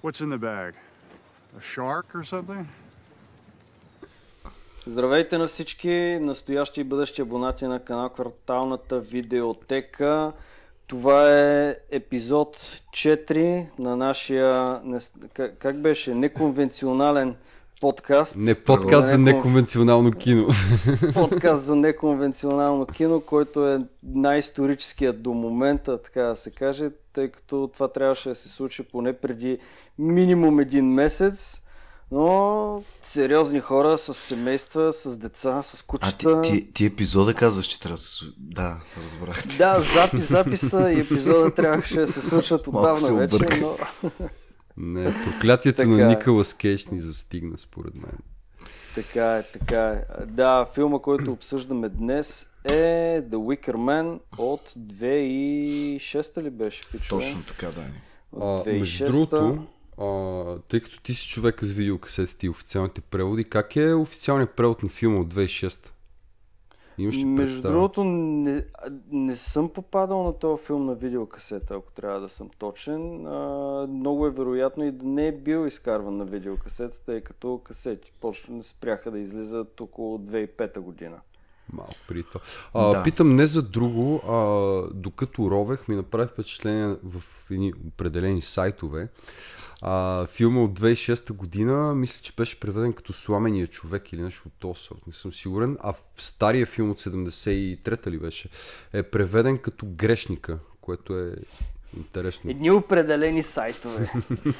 What's 0.00 0.20
in 0.20 0.30
the 0.30 0.38
bag? 0.38 0.74
A 1.56 1.60
shark 1.60 2.14
or 2.14 2.24
something? 2.24 2.66
Здравейте 4.86 5.38
на 5.38 5.46
всички 5.46 6.18
настоящи 6.20 6.80
и 6.80 6.84
бъдещи 6.84 7.22
абонати 7.22 7.66
на 7.66 7.84
канал 7.84 8.08
Кварталната 8.08 9.00
видеотека. 9.00 10.32
Това 10.86 11.38
е 11.38 11.76
епизод 11.90 12.56
4 12.56 13.66
на 13.78 13.96
нашия, 13.96 14.80
как 15.58 15.80
беше, 15.80 16.14
неконвенционален 16.14 17.36
подкаст. 17.80 18.36
Не 18.36 18.54
подкаст 18.54 19.08
за 19.08 19.18
неконвенционално 19.18 20.12
кино. 20.12 20.48
Подкаст 21.14 21.62
за 21.62 21.76
неконвенционално 21.76 22.86
кино, 22.86 23.20
който 23.20 23.68
е 23.68 23.80
най-историческият 24.02 25.22
до 25.22 25.32
момента, 25.32 26.02
така 26.02 26.22
да 26.22 26.36
се 26.36 26.50
каже, 26.50 26.90
тъй 27.12 27.28
като 27.28 27.70
това 27.74 27.88
трябваше 27.88 28.28
да 28.28 28.34
се 28.34 28.48
случи 28.48 28.82
поне 28.82 29.12
преди 29.12 29.58
минимум 29.98 30.60
един 30.60 30.92
месец. 30.92 31.62
Но 32.10 32.82
сериозни 33.02 33.60
хора 33.60 33.98
с 33.98 34.14
семейства, 34.14 34.92
с 34.92 35.18
деца, 35.18 35.62
с 35.62 35.82
кучета. 35.82 36.30
А 36.30 36.40
ти, 36.40 36.50
ти, 36.50 36.72
ти 36.72 36.84
епизода 36.84 37.34
казваш, 37.34 37.66
че 37.66 37.80
трябва 37.80 37.96
да 37.96 38.02
се... 38.02 38.24
Да, 38.38 38.76
разбрах. 39.04 39.46
Да, 39.58 39.80
запис, 39.80 40.28
записа 40.28 40.92
и 40.92 41.00
епизода 41.00 41.50
трябваше 41.50 42.00
да 42.00 42.08
се 42.08 42.20
случват 42.20 42.66
отдавна 42.66 43.14
вече, 43.14 43.60
но... 43.60 43.76
Не, 44.80 45.14
проклятието 45.24 45.76
така 45.76 45.88
на 45.88 46.02
е. 46.02 46.06
Николас 46.06 46.54
Кейдж 46.54 46.86
ни 46.86 47.00
застигна, 47.00 47.58
според 47.58 47.94
мен. 47.94 48.18
Така 48.94 49.36
е, 49.36 49.42
така 49.42 49.80
е. 49.80 50.04
Да, 50.26 50.66
филма, 50.74 50.98
който 50.98 51.32
обсъждаме 51.32 51.88
днес 51.88 52.46
е 52.64 53.22
The 53.22 53.36
Wicker 53.36 53.74
Man 53.74 54.18
от 54.38 54.70
2006 54.70 56.42
ли 56.42 56.50
беше? 56.50 56.82
Пичове? 56.92 57.24
Точно 57.24 57.42
така, 57.42 57.66
да. 57.66 57.82
От 58.32 58.66
2006 58.66 58.78
между 58.78 59.06
другото, 59.06 59.66
а, 59.98 60.58
тъй 60.68 60.80
като 60.80 61.00
ти 61.00 61.14
си 61.14 61.28
човека 61.28 61.66
с 61.66 61.72
видеокасетите 61.72 62.46
и 62.46 62.48
официалните 62.48 63.00
преводи, 63.00 63.44
как 63.44 63.76
е 63.76 63.94
официалният 63.94 64.50
превод 64.50 64.82
на 64.82 64.88
филма 64.88 65.20
от 65.20 65.34
2006? 65.34 65.88
Имаш 66.98 67.16
ли 67.16 67.24
Между 67.24 67.42
представа? 67.42 67.72
другото, 67.72 68.04
не, 68.04 68.64
не 69.10 69.36
съм 69.36 69.68
попадал 69.68 70.22
на 70.22 70.32
този 70.32 70.64
филм 70.64 70.86
на 70.86 70.94
видеокасета, 70.94 71.74
ако 71.74 71.92
трябва 71.92 72.20
да 72.20 72.28
съм 72.28 72.50
точен. 72.58 73.26
А, 73.26 73.86
много 73.90 74.26
е 74.26 74.30
вероятно 74.30 74.84
и 74.84 74.90
да 74.90 75.06
не 75.06 75.26
е 75.26 75.32
бил 75.32 75.66
изкарван 75.66 76.16
на 76.16 76.24
видеокасета, 76.24 77.00
тъй 77.06 77.20
като 77.20 77.60
касети 77.64 78.12
почна, 78.20 78.62
спряха 78.62 79.10
да 79.10 79.18
излизат 79.18 79.80
около 79.80 80.18
2005 80.18 80.78
година. 80.78 81.16
Малко 81.72 81.94
при 82.08 82.22
това. 82.22 82.40
А, 82.74 82.92
да. 82.92 83.02
Питам 83.02 83.36
не 83.36 83.46
за 83.46 83.62
друго, 83.62 84.20
а, 84.28 84.38
докато 84.94 85.50
ровех 85.50 85.88
ми 85.88 85.96
направи 85.96 86.28
впечатление 86.28 86.96
в 87.04 87.22
едни 87.50 87.72
определени 87.88 88.42
сайтове. 88.42 89.08
А, 89.82 90.26
филма 90.26 90.62
от 90.62 90.80
2006 90.80 91.32
година, 91.32 91.94
мисля, 91.94 92.20
че 92.22 92.32
беше 92.36 92.60
преведен 92.60 92.92
като 92.92 93.12
Сламения 93.12 93.66
човек 93.66 94.12
или 94.12 94.22
нещо 94.22 94.42
от 94.46 94.54
този 94.58 94.80
сорт, 94.80 95.06
не 95.06 95.12
съм 95.12 95.32
сигурен. 95.32 95.76
А 95.80 95.94
стария 96.16 96.66
филм 96.66 96.90
от 96.90 97.00
73-та 97.00 98.10
ли 98.10 98.18
беше, 98.18 98.48
е 98.92 99.02
преведен 99.02 99.58
като 99.58 99.86
Грешника, 99.86 100.58
което 100.80 101.18
е 101.18 101.34
Интересно. 101.96 102.50
Едни 102.50 102.70
определени 102.70 103.42
сайтове. 103.42 104.10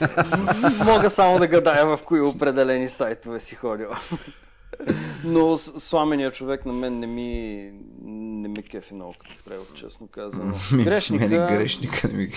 Мога 0.85 1.11
само 1.11 1.39
да 1.39 1.47
гадая 1.47 1.87
в 1.87 2.01
кои 2.05 2.21
определени 2.21 2.89
сайтове 2.89 3.41
си 3.41 3.55
ходил. 3.55 3.89
Но 5.25 5.59
сламения 5.59 6.33
човек 6.33 6.67
на 6.67 6.73
мен 6.73 6.99
не 6.99 7.07
ми, 7.07 7.71
не 8.03 8.49
ми 8.49 8.63
кефи 8.63 8.95
много 8.95 9.15
като 9.19 9.35
превод, 9.45 9.75
честно 9.75 10.07
казано. 10.07 10.55
Грешника... 10.73 11.29
Мене 11.29 11.47
грешника 11.47 12.09
не 12.09 12.15
ми 12.15 12.31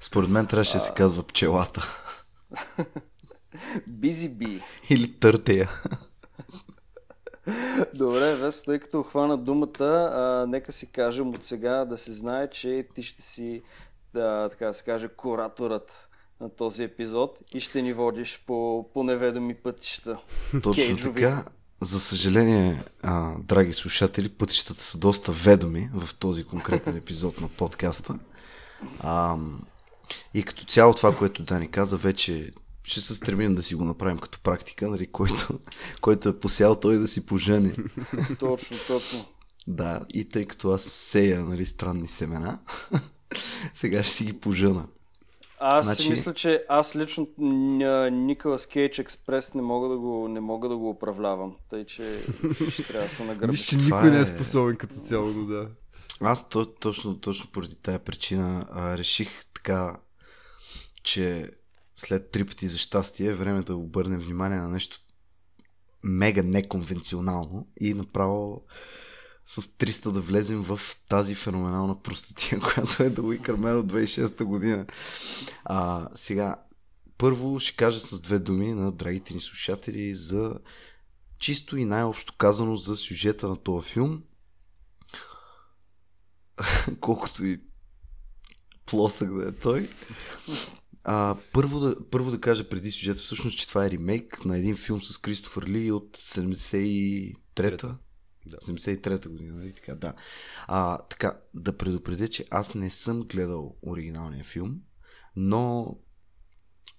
Според 0.00 0.30
мен 0.30 0.46
трябваше 0.46 0.72
да 0.72 0.80
се 0.80 0.92
казва 0.96 1.22
пчелата. 1.22 1.88
Бизи 3.86 4.28
би. 4.28 4.62
Или 4.90 5.12
търтея. 5.12 5.70
Добре, 7.94 8.36
Весо, 8.36 8.64
тъй 8.64 8.78
като 8.78 9.02
хвана 9.02 9.38
думата, 9.38 10.10
а, 10.14 10.46
нека 10.48 10.72
си 10.72 10.92
кажем 10.92 11.28
от 11.28 11.44
сега 11.44 11.84
да 11.84 11.98
се 11.98 12.14
знае, 12.14 12.50
че 12.50 12.88
ти 12.94 13.02
ще 13.02 13.22
си, 13.22 13.62
да, 14.14 14.48
така 14.48 14.66
да 14.66 14.74
се 14.74 14.84
каже, 14.84 15.08
кураторът 15.08 16.08
на 16.40 16.50
този 16.50 16.82
епизод 16.82 17.38
и 17.54 17.60
ще 17.60 17.82
ни 17.82 17.92
водиш 17.92 18.42
по, 18.46 18.90
по 18.94 19.02
неведоми 19.02 19.54
пътища. 19.54 20.18
Точно 20.62 20.72
Кейджови. 20.72 21.14
така. 21.14 21.44
За 21.80 22.00
съжаление, 22.00 22.82
а, 23.02 23.34
драги 23.38 23.72
слушатели, 23.72 24.28
пътищата 24.28 24.82
са 24.82 24.98
доста 24.98 25.32
ведоми 25.32 25.90
в 25.94 26.14
този 26.14 26.44
конкретен 26.44 26.96
епизод 26.96 27.40
на 27.40 27.48
подкаста. 27.48 28.18
А, 29.00 29.36
и 30.34 30.42
като 30.42 30.64
цяло 30.64 30.94
това, 30.94 31.16
което 31.16 31.42
Дани 31.42 31.70
каза, 31.70 31.96
вече 31.96 32.50
ще 32.82 33.00
се 33.00 33.14
стремим 33.14 33.54
да 33.54 33.62
си 33.62 33.74
го 33.74 33.84
направим 33.84 34.18
като 34.18 34.40
практика, 34.40 34.90
нали, 34.90 35.06
който, 35.06 35.58
който 36.00 36.28
е 36.28 36.40
посял 36.40 36.74
той 36.74 36.96
да 36.96 37.08
си 37.08 37.26
пожени. 37.26 37.72
Точно, 38.38 38.76
точно. 38.86 39.24
Да, 39.66 40.00
и 40.14 40.28
тъй 40.28 40.46
като 40.46 40.70
аз 40.70 40.82
сея 40.82 41.44
нали, 41.44 41.66
странни 41.66 42.08
семена, 42.08 42.58
сега 43.74 44.02
ще 44.02 44.12
си 44.12 44.24
ги 44.24 44.32
пожена. 44.32 44.86
Аз 45.60 45.84
значи... 45.84 46.02
си 46.02 46.10
мисля, 46.10 46.34
че 46.34 46.64
аз 46.68 46.96
лично 46.96 47.28
Николас 48.10 48.66
Кейдж 48.66 48.98
Експрес 48.98 49.54
не 49.54 49.62
мога 49.62 49.88
да 49.88 49.98
го, 49.98 50.28
не 50.28 50.40
мога 50.40 50.68
да 50.68 50.76
го 50.76 50.90
управлявам. 50.90 51.56
Тъй, 51.70 51.84
че 51.84 52.18
ще 52.70 52.82
трябва 52.82 53.08
да 53.08 53.14
се 53.14 53.24
нагърбиш. 53.24 53.60
Мисля, 53.60 53.78
че 53.78 53.84
никой 53.84 54.08
е... 54.08 54.10
не 54.10 54.20
е 54.20 54.24
способен 54.24 54.76
като 54.76 54.94
цяло, 54.94 55.28
но 55.28 55.46
да. 55.46 55.68
Аз 56.20 56.48
то, 56.48 56.66
точно, 56.66 57.20
точно 57.20 57.50
поради 57.50 57.74
тая 57.74 58.04
причина 58.04 58.66
а, 58.70 58.98
реших 58.98 59.28
така, 59.54 59.96
че 61.02 61.50
след 61.94 62.30
три 62.30 62.44
пъти 62.44 62.66
за 62.66 62.78
щастие 62.78 63.26
е 63.26 63.34
време 63.34 63.62
да 63.62 63.76
обърнем 63.76 64.20
внимание 64.20 64.58
на 64.58 64.68
нещо 64.68 64.98
мега 66.02 66.42
неконвенционално 66.42 67.68
и 67.80 67.94
направо 67.94 68.64
с 69.46 69.62
300 69.62 70.10
да 70.10 70.20
влезем 70.20 70.62
в 70.62 70.80
тази 71.08 71.34
феноменална 71.34 72.02
простотия, 72.02 72.60
която 72.74 73.02
е 73.02 73.10
да 73.10 73.22
го 73.22 73.32
Man 73.32 73.80
от 73.80 73.92
2006 73.92 74.44
година. 74.44 74.86
А, 75.64 76.08
сега, 76.14 76.56
първо 77.18 77.60
ще 77.60 77.76
кажа 77.76 78.00
с 78.00 78.20
две 78.20 78.38
думи 78.38 78.74
на 78.74 78.92
драгите 78.92 79.34
ни 79.34 79.40
слушатели 79.40 80.14
за 80.14 80.54
чисто 81.38 81.76
и 81.76 81.84
най-общо 81.84 82.34
казано 82.36 82.76
за 82.76 82.96
сюжета 82.96 83.48
на 83.48 83.56
този 83.56 83.88
филм. 83.88 84.22
Колкото 87.00 87.44
и 87.44 87.60
плосък 88.86 89.34
да 89.34 89.48
е 89.48 89.52
той. 89.52 89.88
А, 91.04 91.36
първо, 91.52 91.80
да, 91.80 91.96
първо 92.10 92.30
да 92.30 92.40
кажа 92.40 92.68
преди 92.68 92.90
сюжета, 92.90 93.20
всъщност, 93.20 93.58
че 93.58 93.68
това 93.68 93.86
е 93.86 93.90
ремейк 93.90 94.44
на 94.44 94.58
един 94.58 94.76
филм 94.76 95.02
с 95.02 95.18
Кристофър 95.18 95.66
Ли 95.66 95.92
от 95.92 96.18
73-та. 96.18 97.98
Да. 98.46 98.56
73-та 98.56 99.28
година, 99.28 99.54
нали 99.54 99.72
така? 99.72 99.94
Да. 99.94 100.14
А, 100.66 100.98
така, 100.98 101.40
да 101.54 101.76
предупредя, 101.76 102.28
че 102.28 102.46
аз 102.50 102.74
не 102.74 102.90
съм 102.90 103.22
гледал 103.22 103.76
оригиналния 103.82 104.44
филм, 104.44 104.80
но 105.36 105.96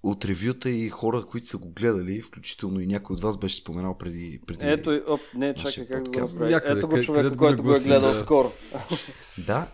от 0.04 0.26
ревюта 0.26 0.70
и 0.70 0.90
хора, 0.90 1.26
които 1.26 1.48
са 1.48 1.58
го 1.58 1.70
гледали, 1.70 2.22
включително 2.22 2.80
и 2.80 2.88
някой 2.88 3.14
от 3.14 3.22
вас 3.22 3.38
беше 3.38 3.56
споменал 3.56 3.98
преди. 3.98 4.42
преди 4.48 4.66
Ето, 4.66 5.02
оп, 5.08 5.22
не, 5.36 5.54
чакай 5.54 5.88
как 5.88 6.04
да 6.04 6.10
го 6.10 6.20
направи. 6.20 6.54
Ето 6.66 6.88
го 6.88 7.04
човек, 7.04 7.36
който 7.36 7.64
го 7.64 7.72
е 7.72 7.80
гледал 7.80 8.12
да. 8.12 8.20
скоро. 8.20 8.52
Да, 9.46 9.68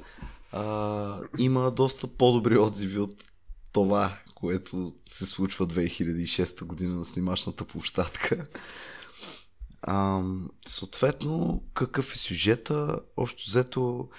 а, 0.51 1.19
има 1.37 1.71
доста 1.71 2.07
по-добри 2.07 2.57
отзиви 2.57 2.99
от 2.99 3.23
това, 3.73 4.17
което 4.35 4.93
се 5.09 5.25
случва 5.25 5.67
2006 5.67 6.65
година 6.65 6.95
на 6.95 7.05
снимачната 7.05 7.65
площадка. 7.65 8.47
А, 9.81 10.23
съответно, 10.67 11.63
какъв 11.73 12.13
е 12.13 12.17
сюжета? 12.17 12.99
Общо 13.17 13.43
взето, 13.47 14.09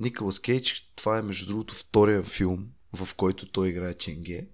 Николас 0.00 0.38
Кейдж, 0.38 0.92
това 0.96 1.18
е 1.18 1.22
между 1.22 1.46
другото 1.46 1.74
втория 1.74 2.22
филм, 2.22 2.66
в 2.92 3.14
който 3.14 3.46
той 3.46 3.68
играе 3.68 3.94
Ченге. 3.94 4.46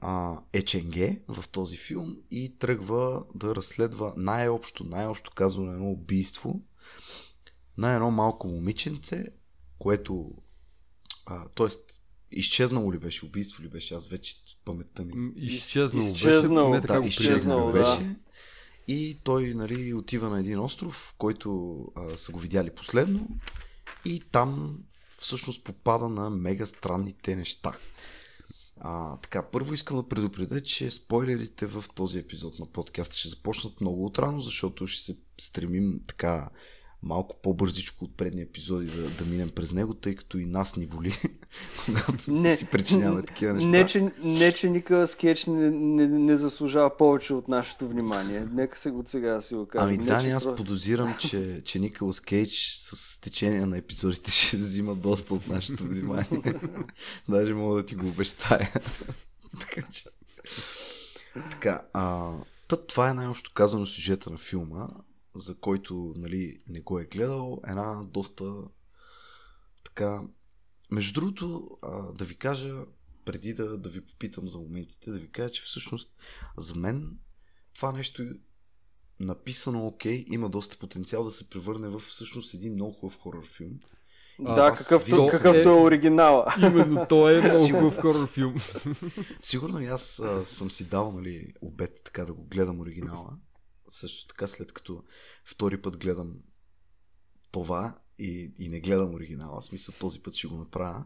А, 0.00 0.40
е 0.52 0.62
Ченге 0.64 1.20
в 1.28 1.48
този 1.48 1.76
филм 1.76 2.16
и 2.30 2.58
тръгва 2.58 3.24
да 3.34 3.54
разследва 3.54 4.14
най-общо, 4.16 4.84
най-общо 4.84 5.30
казвано 5.34 5.72
едно 5.72 5.90
убийство 5.90 6.60
на 7.78 7.94
едно 7.94 8.10
малко 8.10 8.48
момиченце, 8.48 9.24
което 9.78 10.32
т.е. 11.54 11.96
изчезнало 12.30 12.92
ли 12.92 12.98
беше, 12.98 13.26
убийство 13.26 13.62
ли 13.62 13.68
беше, 13.68 13.94
аз 13.94 14.06
вече 14.06 14.36
паметта 14.64 15.04
ми. 15.04 15.32
Изчезнало, 15.36 16.06
изчезнало 16.06 16.70
беше, 16.70 16.86
да, 16.86 17.00
изчезнало 17.08 17.72
беше. 17.72 17.98
Да. 17.98 18.14
И 18.88 19.18
той 19.24 19.54
нали, 19.54 19.94
отива 19.94 20.28
на 20.30 20.40
един 20.40 20.60
остров, 20.60 21.14
който 21.18 21.78
а, 21.96 22.16
са 22.16 22.32
го 22.32 22.38
видяли 22.38 22.70
последно 22.70 23.28
и 24.04 24.22
там 24.32 24.78
всъщност 25.18 25.64
попада 25.64 26.08
на 26.08 26.30
мега 26.30 26.66
странните 26.66 27.36
неща. 27.36 27.72
А, 28.80 29.16
така, 29.16 29.42
първо 29.42 29.74
искам 29.74 29.96
да 29.96 30.08
предупредя, 30.08 30.60
че 30.60 30.90
спойлерите 30.90 31.66
в 31.66 31.84
този 31.94 32.18
епизод 32.18 32.58
на 32.58 32.66
подкаста 32.66 33.16
ще 33.16 33.28
започнат 33.28 33.80
много 33.80 34.04
отрано, 34.04 34.40
защото 34.40 34.86
ще 34.86 35.02
се 35.02 35.18
стремим 35.38 36.00
така 36.08 36.50
малко 37.02 37.36
по-бързичко 37.42 38.04
от 38.04 38.16
предния 38.16 38.42
епизоди 38.42 38.86
да, 38.86 39.10
да 39.10 39.24
минем 39.24 39.50
през 39.50 39.72
него, 39.72 39.94
тъй 39.94 40.14
като 40.14 40.38
и 40.38 40.46
нас 40.46 40.76
ни 40.76 40.86
боли, 40.86 41.14
когато 41.84 42.32
не, 42.32 42.54
си 42.54 42.66
причиняваме 42.66 43.22
такива 43.22 43.52
неща. 43.52 43.68
Не, 43.68 43.86
че, 43.86 44.10
не, 44.22 44.52
че 44.52 44.70
никакъв 44.70 45.10
скетч 45.10 45.46
не, 45.46 45.70
не, 45.70 46.08
не 46.08 46.36
заслужава 46.36 46.96
повече 46.96 47.34
от 47.34 47.48
нашето 47.48 47.88
внимание. 47.88 48.46
Нека 48.52 48.78
се 48.78 48.90
от 48.90 49.08
сега 49.08 49.40
си 49.40 49.54
го 49.54 49.66
кажем. 49.66 49.88
Ами 49.88 49.98
не, 49.98 50.04
да, 50.04 50.20
че 50.20 50.30
аз 50.30 50.56
подозирам, 50.56 51.16
че, 51.20 51.62
че 51.64 51.78
Николас 51.78 52.20
Кейдж 52.20 52.74
с 52.76 53.20
течение 53.20 53.66
на 53.66 53.78
епизодите 53.78 54.30
ще 54.30 54.56
взима 54.56 54.94
доста 54.94 55.34
от 55.34 55.48
нашето 55.48 55.84
внимание. 55.84 56.54
Даже 57.28 57.54
мога 57.54 57.76
да 57.76 57.86
ти 57.86 57.94
го 57.94 58.08
обещая. 58.08 58.72
така 59.60 59.82
че... 59.92 60.04
Така, 61.50 61.82
а, 61.92 62.32
та, 62.68 62.76
това 62.76 63.10
е 63.10 63.14
най-общо 63.14 63.50
казано 63.54 63.86
сюжета 63.86 64.30
на 64.30 64.38
филма, 64.38 64.88
за 65.38 65.58
който 65.58 66.14
нали, 66.16 66.60
не 66.68 66.80
го 66.80 66.98
е 66.98 67.04
гледал. 67.04 67.60
Една 67.66 68.04
доста 68.04 68.54
така... 69.84 70.22
Между 70.90 71.20
другото, 71.20 71.78
а, 71.82 72.12
да 72.12 72.24
ви 72.24 72.36
кажа, 72.36 72.74
преди 73.24 73.54
да, 73.54 73.78
да 73.78 73.88
ви 73.88 74.06
попитам 74.06 74.48
за 74.48 74.58
моментите, 74.58 75.10
да 75.10 75.18
ви 75.18 75.30
кажа, 75.30 75.52
че 75.52 75.62
всъщност 75.62 76.16
за 76.56 76.74
мен 76.74 77.18
това 77.74 77.92
нещо 77.92 78.24
написано 79.20 79.86
окей, 79.86 80.24
има 80.28 80.48
доста 80.48 80.78
потенциал 80.78 81.24
да 81.24 81.30
се 81.30 81.50
превърне 81.50 81.88
в 81.88 81.98
всъщност 81.98 82.54
един 82.54 82.72
много 82.72 82.92
хубав 82.92 83.18
хорър 83.18 83.46
филм. 83.46 83.80
Да, 84.40 84.68
аз 84.72 84.78
какъвто, 84.78 85.28
какъвто 85.30 85.68
е 85.68 85.80
оригинала. 85.80 86.54
Именно, 86.62 87.06
той 87.08 87.38
е 87.38 87.40
много 87.40 87.68
хубав 87.72 88.00
хорър 88.00 88.26
филм. 88.26 88.54
Сигурно 89.40 89.80
и 89.80 89.86
аз 89.86 90.20
а, 90.20 90.46
съм 90.46 90.70
си 90.70 90.88
дал 90.88 91.12
нали, 91.12 91.52
обед 91.60 92.00
така 92.04 92.24
да 92.24 92.32
го 92.32 92.44
гледам 92.44 92.80
оригинала. 92.80 93.30
Също 93.90 94.26
така 94.26 94.46
след 94.46 94.72
като 94.72 95.04
втори 95.44 95.82
път 95.82 95.98
гледам 95.98 96.34
това 97.50 97.98
и, 98.18 98.52
и 98.58 98.68
не 98.68 98.80
гледам 98.80 99.14
оригинала, 99.14 99.62
смисъл 99.62 99.94
този 100.00 100.22
път 100.22 100.34
ще 100.34 100.48
го 100.48 100.56
направя. 100.56 101.04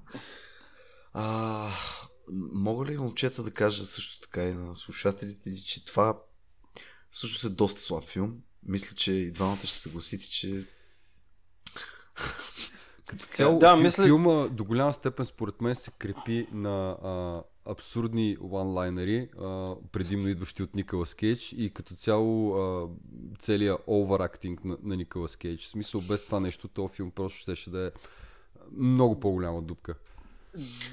А, 1.12 1.70
мога 2.52 2.86
ли 2.86 2.98
момчета 2.98 3.42
да 3.42 3.50
кажа 3.50 3.84
също 3.84 4.20
така 4.20 4.44
и 4.44 4.54
на 4.54 4.76
слушателите, 4.76 5.50
ни, 5.50 5.62
че 5.62 5.84
това 5.84 6.22
всъщност 7.10 7.44
е 7.44 7.48
доста 7.48 7.80
слаб 7.80 8.04
филм. 8.04 8.42
Мисля, 8.62 8.96
че 8.96 9.12
и 9.12 9.32
двамата 9.32 9.56
ще 9.56 9.78
съгласите, 9.78 10.28
че 10.28 10.66
Като 13.06 13.26
цяло, 13.26 13.58
Да, 13.58 13.70
да, 13.70 13.76
фи, 13.76 13.82
мисля- 13.82 14.04
филма 14.04 14.48
до 14.48 14.64
голяма 14.64 14.94
степен 14.94 15.24
според 15.24 15.60
мен 15.60 15.74
се 15.74 15.90
крепи 15.90 16.46
на 16.52 16.90
а, 17.02 17.42
абсурдни 17.64 18.36
онлайнери, 18.52 19.28
предимно 19.92 20.28
идващи 20.28 20.62
от 20.62 20.74
Николас 20.74 21.14
Кейдж 21.14 21.52
и 21.52 21.70
като 21.74 21.94
цяло 21.94 22.56
целият 23.38 23.80
оверактинг 23.86 24.64
на, 24.64 24.78
на 24.82 24.96
Николас 24.96 25.36
Кейдж. 25.36 25.66
В 25.66 25.70
смисъл 25.70 26.00
без 26.00 26.22
това 26.22 26.40
нещо, 26.40 26.68
този 26.68 26.94
филм 26.94 27.10
просто 27.10 27.38
щеше 27.38 27.70
да 27.70 27.86
е 27.86 27.90
много 28.76 29.20
по-голяма 29.20 29.62
дупка. 29.62 29.94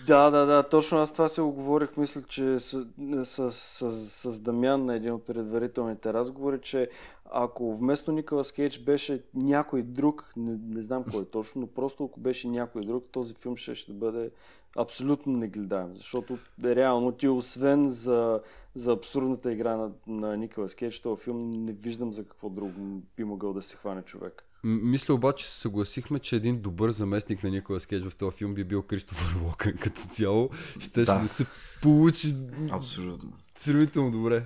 Да, 0.07 0.29
да, 0.29 0.45
да, 0.45 0.63
точно 0.63 0.97
аз 0.97 1.11
това 1.11 1.27
се 1.27 1.41
оговорих, 1.41 1.97
мисля, 1.97 2.21
че 2.21 2.59
с, 2.59 2.87
с, 3.23 3.51
с, 3.51 3.91
с 4.31 4.39
Дамян 4.39 4.85
на 4.85 4.95
един 4.95 5.13
от 5.13 5.25
предварителните 5.25 6.13
разговори, 6.13 6.59
че 6.61 6.89
ако 7.31 7.75
вместо 7.75 8.11
Николас 8.11 8.51
Кейдж 8.51 8.79
беше 8.79 9.23
някой 9.33 9.81
друг, 9.81 10.33
не, 10.37 10.57
не 10.67 10.81
знам 10.81 11.03
кой 11.11 11.25
точно, 11.25 11.61
но 11.61 11.67
просто 11.67 12.05
ако 12.05 12.19
беше 12.19 12.47
някой 12.47 12.85
друг, 12.85 13.05
този 13.11 13.33
филм 13.33 13.57
ще, 13.57 13.75
ще 13.75 13.93
бъде 13.93 14.31
абсолютно 14.77 15.33
негледаем, 15.33 15.95
защото 15.95 16.37
реално 16.63 17.11
ти 17.11 17.27
освен 17.27 17.89
за, 17.89 18.41
за 18.75 18.91
абсурдната 18.91 19.51
игра 19.51 19.75
на, 19.75 19.91
на 20.07 20.37
Николас 20.37 20.75
Кейдж, 20.75 20.99
този 20.99 21.21
филм 21.21 21.51
не 21.51 21.71
виждам 21.73 22.13
за 22.13 22.23
какво 22.23 22.49
друго 22.49 23.01
би 23.17 23.23
могъл 23.23 23.53
да 23.53 23.61
се 23.61 23.75
хване 23.75 24.01
човек. 24.01 24.48
Мисля 24.63 25.13
обаче 25.13 25.49
се 25.51 25.59
съгласихме, 25.61 26.19
че 26.19 26.35
един 26.35 26.61
добър 26.61 26.91
заместник 26.91 27.43
на 27.43 27.49
Николас 27.49 27.85
Кейдж 27.85 28.07
в 28.07 28.15
този 28.15 28.35
филм 28.37 28.53
би 28.53 28.63
бил 28.63 28.81
Кристофър 28.81 29.41
Локен 29.43 29.77
като 29.77 29.99
цяло. 29.99 30.49
Щеше 30.79 31.05
Да. 31.05 31.19
да. 31.19 31.27
се 31.27 31.45
получи 31.81 32.35
абсолютно. 32.71 33.33
сравнително 33.55 34.11
добре. 34.11 34.43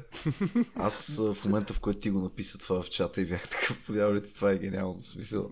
Аз 0.76 1.18
в 1.34 1.46
момента, 1.46 1.74
в 1.74 1.80
който 1.80 2.00
ти 2.00 2.10
го 2.10 2.20
написа 2.20 2.58
това 2.58 2.82
в 2.82 2.90
чата 2.90 3.22
и 3.22 3.26
бях 3.26 3.50
такъв, 3.50 3.86
подявалите, 3.86 4.34
това 4.34 4.52
е 4.52 4.58
гениално. 4.58 5.04
Смисъл, 5.04 5.52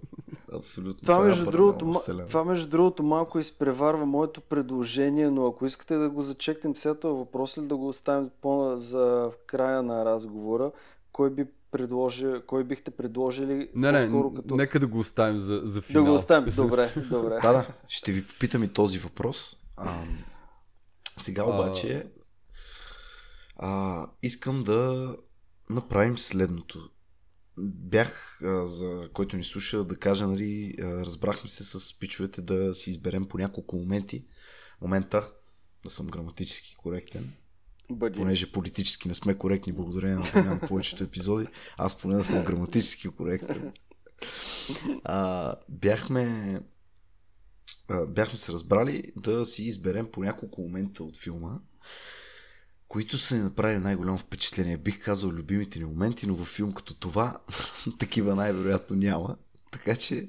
абсолютно. 0.54 1.02
Това, 1.02 1.16
е 1.16 1.25
между 1.25 1.42
една 1.42 1.52
другото, 1.52 1.86
ма- 1.86 2.28
това 2.28 2.44
между 2.44 2.69
другото 2.69 3.04
малко 3.04 3.40
изпреварва 3.40 4.06
моето 4.06 4.42
предложение, 4.42 5.30
но 5.30 5.48
ако 5.48 5.66
искате 5.66 5.96
да 5.96 6.10
го 6.10 6.22
зачекнем 6.22 6.75
сега 6.75 6.96
този 6.96 7.18
въпрос 7.18 7.58
ли 7.58 7.62
да 7.62 7.75
го 7.78 7.88
оставим 7.88 8.30
по 8.42 8.74
за 8.78 9.00
в 9.00 9.34
края 9.48 9.84
на 9.84 10.06
разговора, 10.06 10.72
кой 11.12 11.30
би 11.30 11.46
предложи, 11.72 12.28
кой 12.48 12.63
бихте 12.63 12.92
предложили 12.92 13.69
Не, 13.75 13.92
не, 13.92 14.34
като... 14.36 14.56
нека 14.56 14.80
да 14.80 14.88
го 14.88 15.00
оставим 15.00 15.40
за, 15.40 15.62
за 15.63 15.80
да 15.80 15.81
финал. 15.81 16.06
го 16.06 16.13
оставим. 16.13 16.54
Добре, 16.56 16.94
добре. 17.10 17.40
Да, 17.42 17.54
да, 17.54 17.68
ще 17.88 18.12
ви 18.12 18.28
попитам 18.28 18.63
и 18.63 18.74
този 18.74 19.00
въпрос. 19.00 19.58
А, 19.78 20.04
сега 21.18 21.44
обаче 21.44 22.12
а, 23.56 24.08
искам 24.24 24.63
да 24.63 25.16
направим 25.69 26.18
следното. 26.18 26.90
Бях, 27.58 28.40
а, 28.44 28.68
за 28.68 29.10
който 29.13 29.38
ни 29.38 29.44
слуша, 29.44 29.84
да 29.84 29.96
кажа, 29.96 30.28
нали, 30.28 30.75
а, 30.81 30.86
разбрахме 30.86 31.50
се 31.50 31.63
с 31.63 32.00
пичовете 32.00 32.42
да 32.42 32.75
си 32.75 32.90
изберем 32.90 33.28
по 33.28 33.38
няколко 33.38 33.75
моменти. 33.75 34.25
Момента, 34.81 35.31
да 35.84 35.90
съм 35.90 36.08
граматически 36.08 36.75
коректен, 36.78 37.34
Бъди. 37.95 38.15
понеже 38.15 38.51
политически 38.51 39.07
не 39.07 39.13
сме 39.13 39.38
коректни 39.38 39.73
благодарение 39.73 40.17
на 40.17 40.31
Дамян 40.33 40.59
повечето 40.59 41.03
епизоди, 41.03 41.47
аз 41.77 41.97
поне 41.97 42.15
да 42.15 42.23
съм 42.23 42.43
граматически 42.43 43.07
коректен. 43.07 43.71
А, 45.03 45.55
бяхме 45.69 46.59
а, 47.88 48.05
бяхме 48.05 48.38
се 48.38 48.51
разбрали 48.51 49.11
да 49.15 49.45
си 49.45 49.63
изберем 49.63 50.07
по 50.11 50.23
няколко 50.23 50.61
момента 50.61 51.03
от 51.03 51.17
филма, 51.17 51.59
които 52.88 53.17
са 53.17 53.35
ни 53.35 53.41
направили 53.41 53.79
най-голямо 53.79 54.17
впечатление. 54.17 54.77
Бих 54.77 55.03
казал 55.03 55.29
любимите 55.29 55.79
ни 55.79 55.85
моменти, 55.85 56.27
но 56.27 56.35
във 56.35 56.47
филм 56.47 56.73
като 56.73 56.93
това 56.93 57.41
такива 57.99 58.35
най-вероятно 58.35 58.95
няма. 58.95 59.38
Така 59.71 59.95
че 59.95 60.27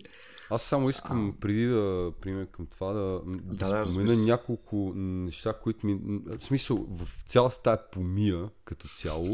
Аз 0.55 0.63
само 0.63 0.91
искам, 0.91 1.29
а... 1.29 1.41
преди 1.41 1.67
да 1.67 2.13
примем 2.21 2.47
към 2.47 2.67
това, 2.67 2.93
да, 2.93 3.01
да, 3.01 3.21
Да, 3.27 3.69
да 3.69 3.85
да, 3.85 3.91
спомена 3.91 4.15
се. 4.15 4.25
няколко 4.25 4.93
неща, 4.97 5.53
които 5.53 5.87
ми... 5.87 6.01
В 6.39 6.45
смисъл, 6.45 6.87
в 6.91 7.09
цялата 7.25 7.63
тая 7.63 7.91
помия 7.91 8.49
като 8.65 8.89
цяло, 8.89 9.31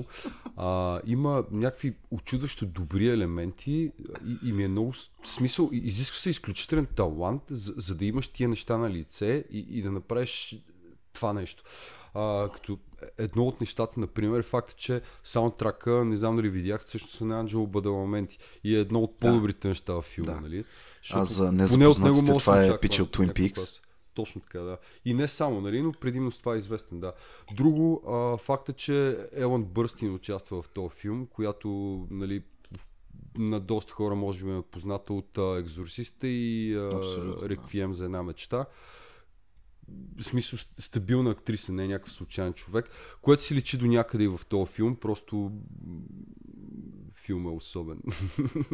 а, 0.56 1.00
има 1.06 1.44
някакви 1.50 1.96
очудващо 2.10 2.66
добри 2.66 3.08
елементи 3.08 3.92
и, 4.26 4.48
и 4.48 4.52
ми 4.52 4.64
е 4.64 4.68
много 4.68 4.92
смисъл. 5.24 5.68
Изисква 5.72 6.18
се 6.18 6.30
изключителен 6.30 6.86
талант, 6.86 7.42
за, 7.50 7.74
за 7.76 7.94
да 7.94 8.04
имаш 8.04 8.28
тия 8.28 8.48
неща 8.48 8.78
на 8.78 8.90
лице 8.90 9.44
и, 9.50 9.66
и 9.70 9.82
да 9.82 9.92
направиш 9.92 10.56
това 11.12 11.32
нещо. 11.32 11.62
А, 12.14 12.48
като 12.54 12.78
едно 13.18 13.44
от 13.46 13.60
нещата, 13.60 14.00
например, 14.00 14.38
е 14.38 14.42
факта, 14.42 14.74
че 14.76 15.00
саундтрака, 15.24 16.04
не 16.04 16.16
знам 16.16 16.36
дали 16.36 16.48
видяхте, 16.48 16.90
също 16.90 17.08
са 17.08 17.24
на 17.24 17.40
Анджело 17.40 17.66
Бадаламенти 17.66 18.38
и 18.64 18.76
е 18.76 18.80
едно 18.80 19.00
от 19.00 19.18
по-добрите 19.18 19.68
неща 19.68 19.92
във 19.92 20.04
филма, 20.04 20.32
Да. 20.32 20.40
нали? 20.40 20.64
А 21.12 21.24
за 21.24 21.52
незапознатите, 21.52 22.32
да 22.32 22.38
това 22.38 22.64
е 22.64 22.80
пича 22.80 23.02
от 23.02 23.16
Twin 23.16 23.32
Peaks. 23.32 23.54
клас. 23.54 23.82
Точно 24.14 24.40
така, 24.40 24.60
да. 24.60 24.78
И 25.04 25.14
не 25.14 25.28
само, 25.28 25.60
нали, 25.60 25.82
но 25.82 25.92
предимно 25.92 26.30
с 26.32 26.38
това 26.38 26.54
е 26.54 26.58
известен, 26.58 27.00
да. 27.00 27.12
Друго, 27.54 28.02
а, 28.08 28.36
факта, 28.36 28.72
че 28.72 29.18
Елън 29.32 29.64
Бърстин 29.64 30.14
участва 30.14 30.62
в 30.62 30.68
този 30.68 30.94
филм, 30.94 31.26
която, 31.26 31.68
нали, 32.10 32.42
на 33.38 33.60
доста 33.60 33.92
хора 33.92 34.14
може 34.14 34.44
би 34.44 34.50
е 34.50 34.62
позната 34.62 35.12
от 35.12 35.38
а, 35.38 35.58
Екзорсиста 35.58 36.28
и 36.28 36.74
а, 36.74 36.96
Абсолютно, 36.96 37.40
да. 37.40 37.48
Реквием 37.48 37.94
за 37.94 38.04
една 38.04 38.22
мечта. 38.22 38.66
В 40.16 40.22
смисъл 40.22 40.58
ст- 40.58 40.80
стабилна 40.80 41.30
актриса, 41.30 41.72
не 41.72 41.84
е 41.84 41.88
някакъв 41.88 42.12
случайен 42.12 42.52
човек, 42.52 42.90
което 43.22 43.42
си 43.42 43.54
личи 43.54 43.78
до 43.78 43.86
някъде 43.86 44.24
и 44.24 44.28
в 44.28 44.40
този 44.48 44.72
филм, 44.72 44.96
просто 44.96 45.36
м, 45.36 45.52
филм 47.16 47.46
е 47.46 47.50
особен. 47.50 47.98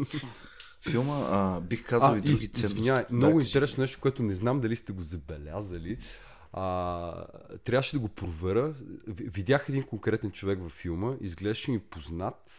филма 0.82 1.14
а, 1.22 1.60
бих 1.60 1.86
казал 1.86 2.16
и 2.16 2.20
други 2.22 2.48
ценности. 2.48 2.72
Извинявай, 2.72 3.02
Да, 3.02 3.14
много 3.14 3.40
интересно 3.40 3.80
нещо, 3.80 3.98
което 4.00 4.22
не 4.22 4.34
знам 4.34 4.60
дали 4.60 4.76
сте 4.76 4.92
го 4.92 5.02
забелязали. 5.02 5.98
А, 6.52 7.26
трябваше 7.58 7.92
да 7.92 7.98
го 7.98 8.08
проверя. 8.08 8.74
Ви- 9.06 9.24
Видях 9.24 9.66
един 9.68 9.82
конкретен 9.82 10.30
човек 10.30 10.58
във 10.60 10.72
филма, 10.72 11.14
изглеждаше 11.20 11.70
ми 11.70 11.78
познат 11.80 12.50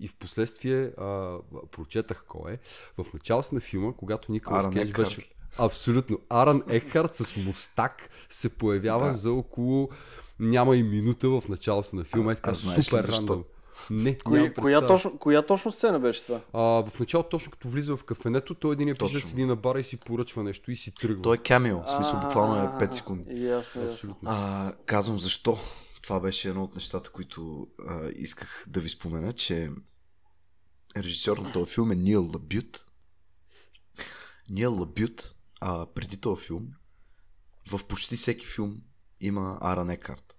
и 0.00 0.08
в 0.08 0.14
последствие 0.14 0.84
а, 0.88 1.38
прочетах 1.70 2.24
кой 2.28 2.52
е. 2.52 2.58
В 2.98 3.12
началото 3.14 3.54
на 3.54 3.60
филма, 3.60 3.92
когато 3.92 4.32
Николас 4.32 4.64
Кейдж 4.74 4.92
беше... 4.94 5.30
Абсолютно. 5.58 6.18
Аран 6.28 6.62
Екхарт 6.68 7.14
с 7.14 7.36
мустак 7.36 8.10
се 8.30 8.48
появява 8.48 9.06
Да. 9.06 9.12
за 9.14 9.32
около 9.32 9.88
няма 10.40 10.76
и 10.76 10.82
минута 10.82 11.28
в 11.28 11.42
началото 11.48 11.96
на 11.96 12.04
филма. 12.04 12.32
Е 12.32 12.34
така 12.34 12.54
супер 12.54 12.82
защо? 12.82 13.12
рандъм. 13.12 13.44
Не, 13.90 14.18
Коя, 14.18 14.54
коя, 14.54 14.86
точно, 14.86 15.18
коя 15.18 15.42
точно 15.42 15.70
сцена 15.72 16.00
беше 16.00 16.24
това? 16.24 16.40
А, 16.52 16.60
в 16.60 17.00
началото, 17.00 17.28
точно 17.28 17.50
като 17.50 17.68
влиза 17.68 17.96
в 17.96 18.04
кафенето, 18.04 18.54
той 18.54 18.72
един 18.72 18.88
епизод 18.88 19.22
седи 19.22 19.44
на 19.44 19.56
бара 19.56 19.80
и 19.80 19.84
си 19.84 19.96
поръчва 19.96 20.42
нещо 20.42 20.70
и 20.70 20.76
си 20.76 20.94
тръгва. 20.94 21.22
Той 21.22 21.34
е 21.36 21.38
камео, 21.38 21.82
в 21.82 21.90
смисъл 21.90 22.20
буквално 22.20 22.56
е 22.56 22.66
А, 22.66 22.78
5 22.78 22.92
секунди. 22.92 23.44
Ясно, 23.44 23.80
ясно. 23.82 23.92
Абсолютно. 23.92 24.30
А, 24.30 24.72
казвам 24.86 25.20
защо. 25.20 25.58
Това 26.02 26.20
беше 26.20 26.48
едно 26.48 26.64
от 26.64 26.74
нещата, 26.74 27.10
които 27.10 27.66
а, 27.88 28.08
исках 28.16 28.64
да 28.68 28.80
ви 28.80 28.88
спомена, 28.88 29.32
че 29.32 29.70
режисьор 30.96 31.38
на 31.38 31.52
този 31.52 31.74
филм 31.74 31.90
е 31.90 31.94
Нил 31.94 32.22
Лабют. 32.32 32.84
Ниел 34.50 34.74
Лабют, 34.80 35.34
а 35.60 35.86
преди 35.94 36.16
този 36.16 36.46
филм, 36.46 36.68
в 37.70 37.84
почти 37.84 38.16
всеки 38.16 38.46
филм 38.46 38.76
има 39.20 39.58
Аран 39.60 39.90
Екарт. 39.90 40.34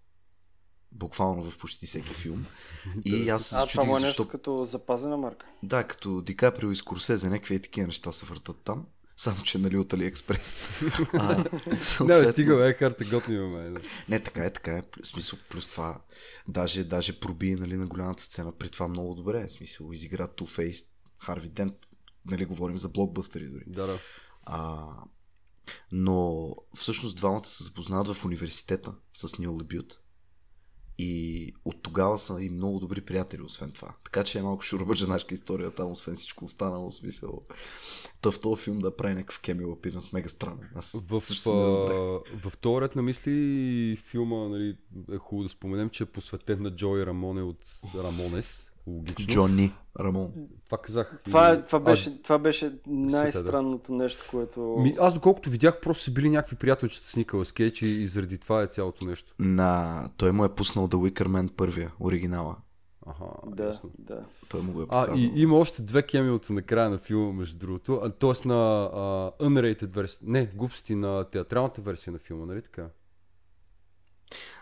Буквално 0.91 1.51
в 1.51 1.57
почти 1.57 1.85
всеки 1.85 2.13
филм. 2.13 2.45
И 3.05 3.29
аз 3.29 3.45
се 3.45 3.55
А, 3.55 3.65
това 3.67 3.83
чудих 3.83 3.89
е 3.89 3.93
защо... 3.93 4.05
нещо 4.05 4.27
като 4.27 4.65
запазена 4.65 5.17
марка. 5.17 5.45
Да, 5.63 5.83
като 5.83 6.21
Ди 6.21 6.35
Каприо 6.35 6.71
и 6.71 6.75
Скорсезе, 6.75 7.29
някакви 7.29 7.55
и 7.55 7.59
такива 7.61 7.87
неща 7.87 8.11
се 8.11 8.25
въртат 8.25 8.57
там. 8.63 8.85
Само, 9.17 9.43
че 9.43 9.57
нали 9.57 9.77
от 9.77 9.93
Алиекспрес. 9.93 10.61
А, 11.13 11.45
съответно- 11.81 12.31
стига, 12.31 12.55
бе, 12.57 12.77
карта 12.77 13.05
готни 13.05 13.35
имаме. 13.35 13.69
Да. 13.69 13.79
Не, 14.09 14.19
така 14.19 14.45
е, 14.45 14.53
така 14.53 14.77
е. 14.77 14.83
Смисъл, 15.03 15.39
плюс 15.49 15.67
това, 15.67 16.01
даже, 16.47 16.83
даже 16.83 17.19
проби 17.19 17.55
нали, 17.55 17.77
на 17.77 17.87
голямата 17.87 18.23
сцена 18.23 18.51
при 18.51 18.69
това 18.69 18.87
много 18.87 19.15
добре. 19.15 19.49
Смисъл, 19.49 19.91
изигра 19.91 20.27
Two-Face, 20.27 20.85
Харви 21.17 21.49
Дент, 21.49 21.73
нали, 22.25 22.45
говорим 22.45 22.77
за 22.77 22.89
блокбъстери 22.89 23.49
дори. 23.49 23.63
Да, 23.67 23.87
да. 23.87 23.99
А, 24.51 24.87
но 25.91 26.55
всъщност 26.75 27.17
двамата 27.17 27.45
се 27.45 27.63
запознават 27.63 28.15
в 28.15 28.25
университета 28.25 28.93
с 29.13 29.39
Нил 29.39 29.57
Лебют. 29.59 29.99
И 30.97 31.53
от 31.65 31.81
тогава 31.81 32.19
са 32.19 32.41
и 32.41 32.49
много 32.49 32.79
добри 32.79 33.01
приятели, 33.01 33.41
освен 33.41 33.71
това. 33.71 33.95
Така 34.03 34.23
че 34.23 34.39
е 34.39 34.41
малко 34.41 34.63
шурбаджанашка 34.63 35.33
история 35.33 35.71
там, 35.71 35.91
освен 35.91 36.15
всичко 36.15 36.45
останало. 36.45 36.91
Смисъл. 36.91 37.41
Та 38.21 38.31
в 38.31 38.39
този 38.39 38.63
филм 38.63 38.79
да 38.79 38.95
прави 38.95 39.13
някакъв 39.13 39.39
кемио 39.39 39.71
апиранс 39.71 40.13
мега 40.13 40.29
странен. 40.29 40.69
Аз 40.75 41.05
В, 41.09 41.19
също 41.21 41.53
не 41.53 41.63
разбрах. 41.63 42.41
в 42.41 42.57
този 42.57 42.81
ред 42.81 42.95
на 42.95 43.01
мисли 43.01 43.95
филма 43.95 44.49
нали, 44.49 44.77
е 45.11 45.17
хубаво 45.17 45.43
да 45.43 45.49
споменем, 45.49 45.89
че 45.89 46.03
е 46.03 46.07
посветен 46.07 46.61
на 46.61 46.75
Джой 46.75 47.05
Рамоне 47.05 47.41
от 47.41 47.65
Рамонес. 47.95 48.68
Логично. 48.87 49.33
Джонни 49.33 49.73
Рамон. 49.99 50.31
Това 50.65 50.77
казах. 50.77 51.19
Това, 51.25 51.49
и- 51.49 51.53
е, 51.53 51.61
това, 51.61 51.77
а, 51.79 51.81
беше, 51.81 52.21
това 52.21 52.37
беше 52.37 52.79
най-странното 52.87 53.93
нещо, 53.93 54.23
което... 54.31 54.61
Ми, 54.79 54.95
аз 54.99 55.13
доколкото 55.13 55.49
видях, 55.49 55.81
просто 55.81 56.03
са 56.03 56.11
били 56.11 56.29
някакви 56.29 56.55
приятелчета 56.55 57.07
с 57.07 57.15
Никола 57.15 57.43
Кейдж 57.55 57.81
и, 57.81 57.87
и 57.87 58.07
заради 58.07 58.37
това 58.37 58.61
е 58.61 58.67
цялото 58.67 59.05
нещо. 59.05 59.33
На... 59.39 60.03
Той 60.17 60.31
му 60.31 60.45
е 60.45 60.55
пуснал 60.55 60.87
The 60.87 60.95
Wicker 61.11 61.27
Man 61.27 61.51
първия, 61.51 61.91
оригинала. 61.99 62.55
Аха, 63.07 63.25
Да, 63.47 63.63
ясно. 63.63 63.89
да. 63.99 64.19
Той 64.49 64.61
му 64.61 64.71
го 64.71 64.81
е 64.81 64.83
А, 64.83 64.87
показал. 65.01 65.15
и 65.17 65.31
има 65.35 65.57
още 65.57 65.81
две 65.81 66.01
кемиота 66.03 66.53
на 66.53 66.61
края 66.61 66.89
на 66.89 66.97
филма, 66.97 67.33
между 67.33 67.57
другото. 67.57 67.93
А, 67.93 68.09
тоест 68.09 68.45
на 68.45 68.55
а, 68.83 68.99
unrated 69.39 69.87
версия. 69.87 70.19
Не, 70.23 70.45
глупости 70.45 70.95
на 70.95 71.23
театралната 71.23 71.81
версия 71.81 72.13
на 72.13 72.19
филма, 72.19 72.45
нали 72.45 72.61
така? 72.61 72.87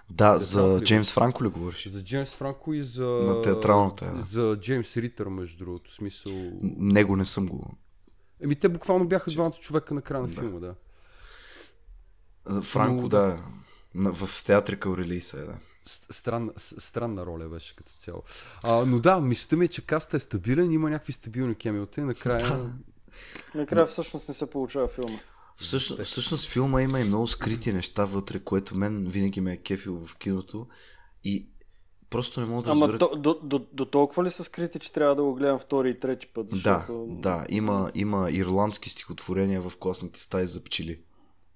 Да, 0.10 0.40
за 0.40 0.80
Джеймс 0.82 1.14
Франко 1.14 1.44
ли 1.44 1.48
говориш? 1.48 1.88
За 1.88 2.04
Джеймс 2.04 2.34
Франко 2.34 2.74
и 2.74 2.84
за... 2.84 3.06
На 3.06 3.42
театралната, 3.42 4.14
да. 4.16 4.22
За 4.22 4.58
Джеймс 4.62 4.98
Ритър, 4.98 5.28
между 5.28 5.66
другото. 5.66 5.94
Смисъл... 5.94 6.32
Него 6.62 7.16
не 7.16 7.26
съм 7.26 7.48
го. 7.48 7.78
Еми, 8.42 8.56
те 8.56 8.70
буквално 8.70 9.08
бяха 9.08 9.32
двамата 9.32 9.52
човека 9.52 9.94
на 9.94 10.02
края 10.02 10.22
на 10.22 10.28
филма, 10.28 10.60
да. 10.60 10.76
Франко, 12.62 13.02
Но, 13.02 13.08
да. 13.08 13.44
В 13.96 14.30
театрика 14.46 14.98
релиса 14.98 15.40
е, 15.40 15.42
да. 15.42 15.56
Странна, 15.86 16.54
странна 16.58 17.26
роля 17.26 17.50
беше 17.50 17.76
като 17.76 17.92
цяло. 17.98 18.24
А, 18.64 18.86
но 18.86 19.00
да, 19.00 19.20
мисълта 19.20 19.58
ми 19.58 19.66
е, 19.66 19.68
че 19.68 19.86
каста 19.86 20.18
е 20.18 20.20
стабилен, 20.20 20.72
има 20.72 20.90
някакви 20.90 21.14
стабилни 21.14 21.56
кемиота 21.56 22.02
и 22.02 22.04
накрая... 22.04 22.74
Накрая 23.56 23.86
всъщност 23.86 24.28
не 24.28 24.34
се 24.34 24.50
получава 24.50 24.88
филма. 24.88 25.18
Всъщност, 25.58 26.04
всъщност 26.04 26.50
филма 26.50 26.82
има 26.82 27.00
и 27.00 27.04
много 27.04 27.28
скрити 27.28 27.74
неща 27.74 28.06
вътре, 28.06 28.40
което 28.40 28.78
мен 28.78 29.06
винаги 29.08 29.42
ме 29.42 29.54
е 29.54 29.58
кефил 29.58 30.06
в 30.06 30.18
киното. 30.18 30.68
И 31.24 31.48
просто 32.10 32.40
не 32.40 32.46
мога 32.46 32.64
да 32.64 32.72
Ама 32.72 32.88
разбера. 32.88 32.98
до, 32.98 33.16
до, 33.16 33.40
до, 33.44 33.66
до 33.74 33.86
толкова 33.86 34.24
ли 34.24 34.32
са 34.32 34.44
скрити, 34.44 34.80
че 34.80 34.92
трябва 34.92 35.16
да 35.16 35.24
го 35.24 35.34
гледам 35.34 35.60
втори 35.60 35.90
и 35.90 36.00
трети 36.00 36.28
път? 36.28 36.48
Да, 36.48 36.56
Защото... 36.56 37.08
да, 37.10 37.46
има, 37.50 37.92
има 37.96 38.32
ирландски 38.32 38.90
стихотворения 38.90 39.62
в 39.62 39.78
класните 39.78 40.20
стаи 40.20 40.48
за 40.48 40.64
пчели. 40.64 41.00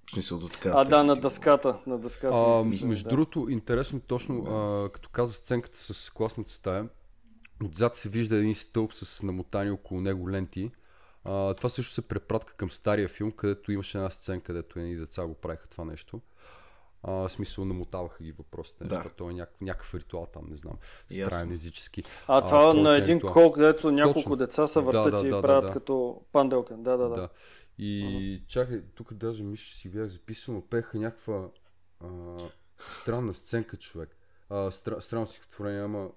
В 0.06 0.10
смисъл 0.10 0.38
до 0.38 0.48
така. 0.48 0.72
А, 0.76 0.84
да, 0.84 1.02
на 1.04 1.16
дъската. 1.16 1.78
На 1.86 1.98
дъската. 1.98 2.36
А, 2.36 2.64
мисля, 2.64 2.88
между 2.88 3.04
да. 3.04 3.10
другото, 3.10 3.46
интересно 3.48 4.00
точно, 4.00 4.44
а, 4.44 4.88
като 4.92 5.08
каза 5.08 5.32
сценката 5.32 5.78
с 5.78 6.10
класната 6.10 6.50
стая, 6.50 6.88
отзад 7.64 7.96
се 7.96 8.08
вижда 8.08 8.36
един 8.36 8.54
стълб 8.54 8.94
с 8.94 9.22
намотани 9.22 9.70
около 9.70 10.00
него 10.00 10.30
ленти. 10.30 10.70
А, 11.24 11.54
това 11.54 11.68
също 11.68 11.92
се 11.92 12.08
препратка 12.08 12.54
към 12.54 12.70
стария 12.70 13.08
филм, 13.08 13.32
където 13.32 13.72
имаше 13.72 13.98
една 13.98 14.10
сцена, 14.10 14.40
където 14.40 14.78
едни 14.78 14.96
деца 14.96 15.26
го 15.26 15.34
правиха 15.34 15.68
това 15.68 15.84
нещо. 15.84 16.20
А, 17.02 17.12
в 17.12 17.28
смисъл 17.28 17.64
намотаваха 17.64 18.24
ги 18.24 18.32
въпросите. 18.32 18.84
Да. 18.84 19.02
Да. 19.02 19.10
То 19.16 19.30
е 19.30 19.32
някакъв, 19.32 19.60
някакъв 19.60 19.94
ритуал 19.94 20.26
там, 20.32 20.46
не 20.50 20.56
знам. 20.56 20.74
Странен 21.10 21.52
езически. 21.52 22.02
А, 22.28 22.44
това 22.44 22.64
този 22.64 22.80
на 22.80 22.96
един 22.96 23.16
ритуал. 23.16 23.32
кол, 23.32 23.52
където 23.52 23.90
няколко 23.90 24.18
Точно. 24.18 24.36
деца 24.36 24.66
се 24.66 24.78
Да, 24.78 24.84
въртат 24.84 25.20
да, 25.20 25.26
и 25.26 25.30
да, 25.30 25.36
да, 25.36 25.42
правят 25.42 25.66
да. 25.66 25.72
като 25.72 26.20
панделка. 26.32 26.74
Да, 26.76 26.96
да, 26.96 27.08
да. 27.08 27.16
Да. 27.16 27.28
И 27.78 28.42
чакай, 28.48 28.82
тук 28.94 29.14
даже 29.14 29.42
мисля, 29.42 29.64
че 29.64 29.76
си 29.76 29.90
бях 29.90 30.06
записал, 30.08 30.54
но 30.54 30.60
пееха 30.60 30.98
някаква 30.98 31.48
а, 32.00 32.08
странна 32.92 33.34
сценка, 33.34 33.76
човек. 33.76 34.16
А, 34.50 34.70
стра, 34.70 35.00
странно 35.00 35.26
стихотворение, 35.26 35.80
ама 35.80 36.08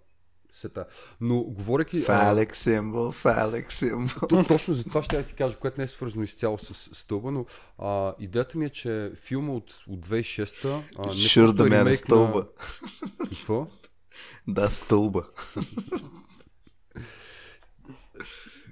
сета. 0.56 0.86
Но 1.22 1.44
говоряки... 1.44 2.02
Фалек 2.02 2.56
символ, 2.56 3.12
фалек 3.12 3.72
символ. 3.72 4.28
то, 4.30 4.44
точно 4.44 4.74
за 4.74 4.84
това 4.84 5.04
ще 5.04 5.16
я 5.16 5.24
ти 5.24 5.34
кажа, 5.34 5.58
което 5.58 5.78
не 5.78 5.84
е 5.84 5.88
свързано 5.88 6.24
изцяло 6.24 6.58
с 6.58 6.96
стълба, 6.96 7.32
но 7.32 7.46
а, 7.80 8.14
идеята 8.20 8.58
ми 8.58 8.66
е, 8.66 8.70
че 8.70 9.12
филма 9.16 9.54
от, 9.54 9.74
от 9.88 10.08
2006-та... 10.08 10.84
А, 10.98 11.42
не 11.46 11.54
да 11.54 11.66
е 11.66 11.70
ме 11.70 11.84
на 11.84 11.96
стълба. 11.96 12.48
Какво? 13.30 13.68
Да, 14.48 14.70
стълба. 14.70 15.24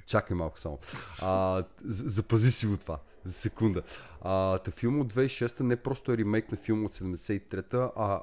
Чакай 0.07 0.37
малко 0.37 0.59
само. 0.59 0.79
А, 1.21 1.63
запази 1.85 2.51
си 2.51 2.65
го 2.65 2.77
това. 2.77 2.99
За 3.25 3.33
секунда. 3.33 3.81
А, 4.21 4.57
та 4.57 4.71
филм 4.71 5.01
от 5.01 5.13
2006 5.13 5.59
не 5.59 5.75
просто 5.75 6.11
е 6.11 6.17
ремейк 6.17 6.51
на 6.51 6.57
филма 6.57 6.85
от 6.85 6.95
73-та, 6.95 7.91
а 7.95 8.21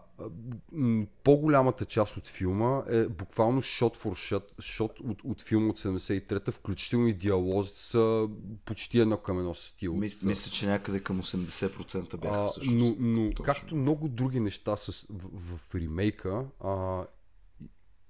м- 0.72 1.06
по-голямата 1.24 1.84
част 1.84 2.16
от 2.16 2.28
филма 2.28 2.82
е 2.88 3.08
буквално 3.08 3.62
shot 3.62 3.96
for 3.96 4.10
shot, 4.10 4.42
shot 4.54 5.00
от, 5.00 5.24
от 5.24 5.42
филма 5.42 5.68
от 5.68 5.78
73-та, 5.80 6.52
включително 6.52 7.06
и 7.06 7.14
диалози 7.14 7.70
са 7.74 8.28
почти 8.64 9.00
едно 9.00 9.16
към 9.16 9.38
едно 9.38 9.54
стил. 9.54 9.94
Мис, 9.96 10.22
мисля, 10.22 10.50
че 10.50 10.66
някъде 10.66 11.00
към 11.00 11.22
80% 11.22 12.16
бяха 12.16 12.40
А, 12.40 12.46
всъщност. 12.46 12.96
но, 12.98 13.06
но 13.08 13.30
Точно. 13.30 13.44
както 13.44 13.76
много 13.76 14.08
други 14.08 14.40
неща 14.40 14.76
с, 14.76 15.06
в, 15.10 15.56
в 15.68 15.74
ремейка, 15.74 16.44
а, 16.64 17.04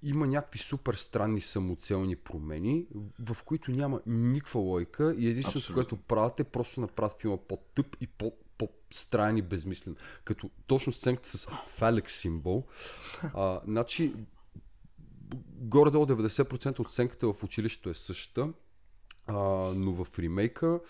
има 0.03 0.27
някакви 0.27 0.59
супер 0.59 0.95
странни 0.95 1.41
самоцелни 1.41 2.17
промени, 2.17 2.87
в, 3.19 3.37
които 3.45 3.71
няма 3.71 4.01
никаква 4.07 4.61
лойка 4.61 5.15
и 5.19 5.29
единственото, 5.29 5.75
което 5.75 5.97
правят 5.97 6.41
е 6.41 6.45
просто 6.45 6.81
направят 6.81 7.21
филма 7.21 7.37
по-тъп 7.37 7.97
и 8.01 8.07
по 8.07 8.33
по-странен 8.59 9.37
и 9.37 9.43
безмислен. 9.43 9.97
Като 10.25 10.51
точно 10.67 10.93
сценката 10.93 11.29
с 11.29 11.49
фалек 11.69 12.11
символ. 12.11 12.67
А, 13.23 13.61
значи, 13.65 14.15
горе-долу 15.57 16.07
90% 16.07 16.81
от 16.81 16.91
сценката 16.91 17.33
в 17.33 17.45
училището 17.45 17.91
е 17.91 17.95
същата, 17.95 18.53
а, 19.27 19.35
но 19.75 20.05
в 20.05 20.19
ремейка 20.19 20.81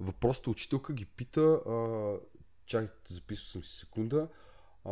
въпросната 0.00 0.50
учителка 0.50 0.92
ги 0.92 1.04
пита, 1.04 1.40
а, 1.40 2.14
чакайте, 2.66 3.14
записал 3.14 3.46
съм 3.46 3.64
си 3.64 3.78
секунда, 3.78 4.28
а, 4.88 4.90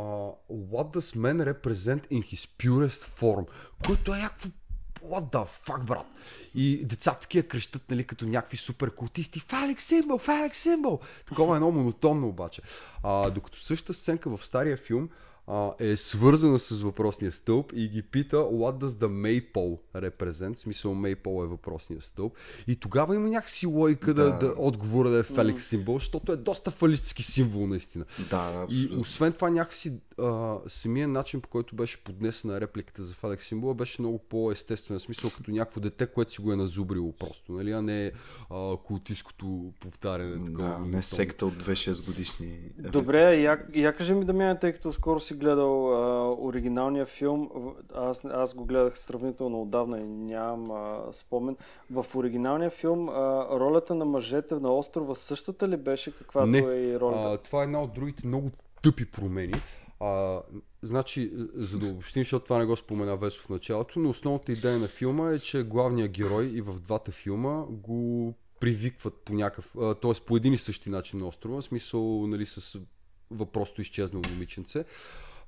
what 0.51 0.87
does 0.97 1.17
man 1.17 1.39
represent 1.53 2.01
in 2.11 2.23
his 2.23 2.47
purest 2.59 3.21
form? 3.21 3.47
Което 3.87 4.15
е 4.15 4.19
някакво 4.19 4.49
What 5.03 5.33
the 5.33 5.47
fuck, 5.67 5.85
брат? 5.85 6.07
И 6.55 6.85
децата 6.85 7.21
такива 7.21 7.49
крещат, 7.49 7.91
нали, 7.91 8.05
като 8.05 8.27
някакви 8.27 8.57
супер 8.57 8.95
култисти. 8.95 9.41
Фалек 9.41 9.81
символ, 9.81 10.19
фалек 10.19 10.57
символ. 10.57 11.01
Такова 11.27 11.55
е 11.55 11.57
едно 11.57 11.71
монотонно 11.71 12.29
обаче. 12.29 12.63
А, 13.03 13.31
докато 13.31 13.59
същата 13.59 13.95
сценка 13.95 14.37
в 14.37 14.47
стария 14.47 14.77
филм 14.77 15.09
а, 15.47 15.71
е 15.79 15.97
свързана 15.97 16.59
с 16.59 16.83
въпросния 16.83 17.33
стълб 17.33 17.73
и 17.77 17.89
ги 17.89 18.03
пита 18.03 18.37
What 18.37 18.85
does 18.85 18.89
the 18.89 19.07
maple 19.07 19.79
represent? 19.97 20.55
В 20.55 20.59
смисъл 20.59 20.95
maple 20.95 21.45
е 21.45 21.47
въпросния 21.47 22.01
стълб. 22.01 22.37
И 22.67 22.77
тогава 22.77 23.15
има 23.15 23.29
някакси 23.29 23.67
лойка 23.67 24.15
да, 24.15 24.25
Да. 24.25 24.39
да 24.39 24.55
отговора 24.57 25.11
да 25.11 25.19
е 25.19 25.23
фалик 25.23 25.61
символ, 25.61 25.99
защото 25.99 26.33
е 26.33 26.37
доста 26.37 26.71
фалически 26.71 27.23
символ 27.23 27.67
наистина. 27.67 28.05
Да, 28.31 28.67
И 28.71 28.89
освен 28.99 29.33
това 29.33 29.51
някакси 29.51 29.93
а, 30.19 30.57
самия 30.67 31.09
начин 31.09 31.41
по 31.41 31.49
който 31.49 31.77
беше 31.77 32.05
поднесена 32.05 32.61
репликата 32.61 33.03
за 33.03 33.15
Фалек 33.15 33.43
символа 33.43 33.75
беше 33.75 34.03
много 34.03 34.19
по-естествен, 34.19 34.99
в 34.99 35.03
смисъл 35.03 35.31
като 35.31 35.51
някакво 35.51 35.81
дете, 35.81 36.07
което 36.07 36.33
си 36.33 36.41
го 36.41 36.53
е 36.53 36.57
назубрило 36.57 37.13
просто, 37.13 37.53
нали, 37.53 37.71
а 37.71 37.83
не 37.83 38.13
а, 38.51 38.77
култиското 38.77 39.73
повтаряне. 39.81 40.45
Такова, 40.45 40.69
Да, 40.69 40.87
не 40.87 41.03
секта 41.03 41.47
от 41.47 41.55
2-6 41.55 42.07
годишни. 42.07 42.59
Добре, 42.79 43.37
я, 43.37 43.59
я 43.75 43.93
кажи 43.93 44.15
ми, 44.15 44.25
Дамяне, 44.25 44.59
тъй 44.59 44.73
като 44.73 44.93
скоро 44.93 45.21
си 45.21 45.35
гледал 45.37 45.93
а, 45.93 46.35
оригиналния 46.39 47.07
филм, 47.07 47.51
аз, 47.95 48.25
аз 48.25 48.55
го 48.55 48.65
гледах 48.65 48.99
сравнително 48.99 49.63
отдавна 49.63 50.01
и 50.01 50.05
нямам 50.05 50.71
а, 50.71 51.13
спомен. 51.13 51.57
В 51.91 52.07
оригиналния 52.15 52.71
филм 52.71 53.09
а, 53.09 53.47
ролята 53.51 53.95
на 53.95 54.05
мъжете 54.05 54.55
на 54.55 54.75
острова 54.75 55.15
същата 55.15 55.69
ли 55.69 55.77
беше, 55.77 56.19
каквато 56.19 56.47
Не. 56.47 56.59
е 56.59 56.85
и 56.85 57.01
ролята? 57.01 57.29
А, 57.29 57.39
това 57.39 57.61
е 57.61 57.65
една 57.65 57.83
от 57.83 57.95
другите 57.95 58.27
много 58.27 58.51
тъпи 58.83 59.11
промени. 59.11 59.53
А, 60.01 60.41
значи, 60.83 61.33
за 61.55 61.79
да 61.79 61.87
обобщим, 61.87 62.23
защото 62.23 62.45
това 62.45 62.59
не 62.59 62.65
го 62.65 62.77
спомена 62.77 63.17
Весо 63.17 63.43
в 63.43 63.49
началото, 63.49 64.01
но 64.01 64.09
основната 64.11 64.53
идея 64.53 64.79
на 64.79 64.89
филма 64.89 65.31
е, 65.31 65.39
че 65.39 65.63
главният 65.63 66.11
герой 66.11 66.45
и 66.45 66.61
в 66.61 66.81
двата 66.81 67.13
филма 67.13 67.65
го 67.69 68.35
привикват 68.61 69.15
по 69.15 69.35
някакъв, 69.35 69.75
т.е. 70.03 70.25
по 70.27 70.37
един 70.37 70.53
и 70.53 70.59
същи 70.59 70.91
начин 70.91 71.19
на 71.19 71.27
острова, 71.27 71.61
в 71.61 71.65
смисъл 71.65 72.27
нали, 72.27 72.47
с 72.47 72.81
въпросто 73.31 73.81
изчезнало 73.81 74.23
момиченце. 74.31 74.85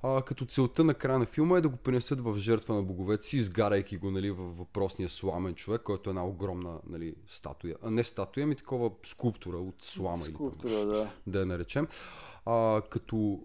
А, 0.03 0.21
като 0.21 0.45
целта 0.45 0.83
на 0.83 0.93
края 0.93 1.19
на 1.19 1.25
филма 1.25 1.57
е 1.57 1.61
да 1.61 1.69
го 1.69 1.77
принесат 1.77 2.21
в 2.21 2.37
жертва 2.37 2.75
на 2.75 2.83
боговете 2.83 3.25
си, 3.25 3.37
изгарайки 3.37 3.97
го 3.97 4.11
нали, 4.11 4.31
в 4.31 4.43
въпросния 4.43 5.09
сламен 5.09 5.55
човек, 5.55 5.81
който 5.81 6.09
е 6.09 6.11
една 6.11 6.25
огромна 6.25 6.79
нали, 6.89 7.15
статуя. 7.27 7.75
А 7.81 7.89
не 7.89 8.03
статуя, 8.03 8.43
ами 8.43 8.55
такова 8.55 8.91
скулптура 9.03 9.57
от 9.57 9.75
слама. 9.79 10.17
Скулптура, 10.17 10.73
или, 10.73 10.85
да. 10.85 11.11
Да 11.27 11.39
я 11.39 11.45
наречем. 11.45 11.87
А, 12.45 12.81
като 12.89 13.39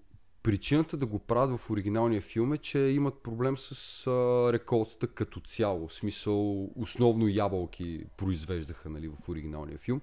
Причината 0.45 0.97
да 0.97 1.07
го 1.07 1.19
правят 1.19 1.61
в 1.61 1.71
оригиналния 1.71 2.21
филм 2.21 2.53
е, 2.53 2.59
че 2.59 2.79
имат 2.79 3.23
проблем 3.23 3.59
с 3.59 4.07
а, 4.07 4.53
реколтата 4.53 5.07
като 5.07 5.41
цяло. 5.41 5.89
В 5.89 5.95
смисъл, 5.95 6.71
основно 6.77 7.29
ябълки 7.29 8.05
произвеждаха 8.17 8.91
нали, 8.91 9.09
в 9.09 9.29
оригиналния 9.29 9.79
филм. 9.79 10.01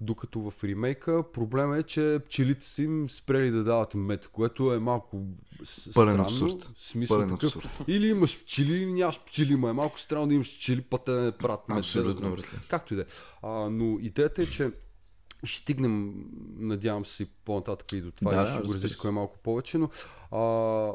Докато 0.00 0.50
в 0.50 0.64
ремейка 0.64 1.22
проблема 1.32 1.78
е, 1.78 1.82
че 1.82 2.20
пчелите 2.26 2.66
си 2.66 2.82
им 2.82 3.10
спрели 3.10 3.50
да 3.50 3.64
дават 3.64 3.94
мед, 3.94 4.28
което 4.32 4.72
е 4.74 4.78
малко 4.78 5.16
Пълен 5.94 6.14
странно. 6.14 6.22
абсурд. 6.22 6.70
Смисъл 6.78 7.16
Пълен 7.16 7.28
такъв. 7.28 7.56
абсурд. 7.56 7.84
Или 7.88 8.08
имаш 8.08 8.42
пчели, 8.44 8.72
или 8.74 8.92
нямаш 8.92 9.20
пчели, 9.20 9.56
ма 9.56 9.70
е 9.70 9.72
малко 9.72 10.00
странно 10.00 10.26
да 10.26 10.34
имаш 10.34 10.56
пчели, 10.56 10.80
път 10.80 11.04
те 11.04 11.10
не 11.10 11.32
правят 11.32 11.68
мед. 11.68 11.78
Абсолютно, 11.78 12.36
да. 12.36 12.42
Както 12.68 12.94
и 12.94 12.96
да 12.96 13.02
е. 13.02 13.06
Но 13.70 13.98
идеята 14.00 14.42
е, 14.42 14.46
че 14.46 14.70
ще 15.44 15.60
стигнем, 15.60 16.24
надявам 16.58 17.06
се, 17.06 17.26
по-нататък 17.44 17.92
и 17.92 18.00
до 18.00 18.10
това, 18.10 18.34
Да, 18.34 18.42
и 18.42 18.46
ще 18.46 18.66
го 18.66 18.74
разискваме 18.74 19.14
малко 19.14 19.38
повече, 19.38 19.78
но 19.78 19.90
а, 20.30 20.40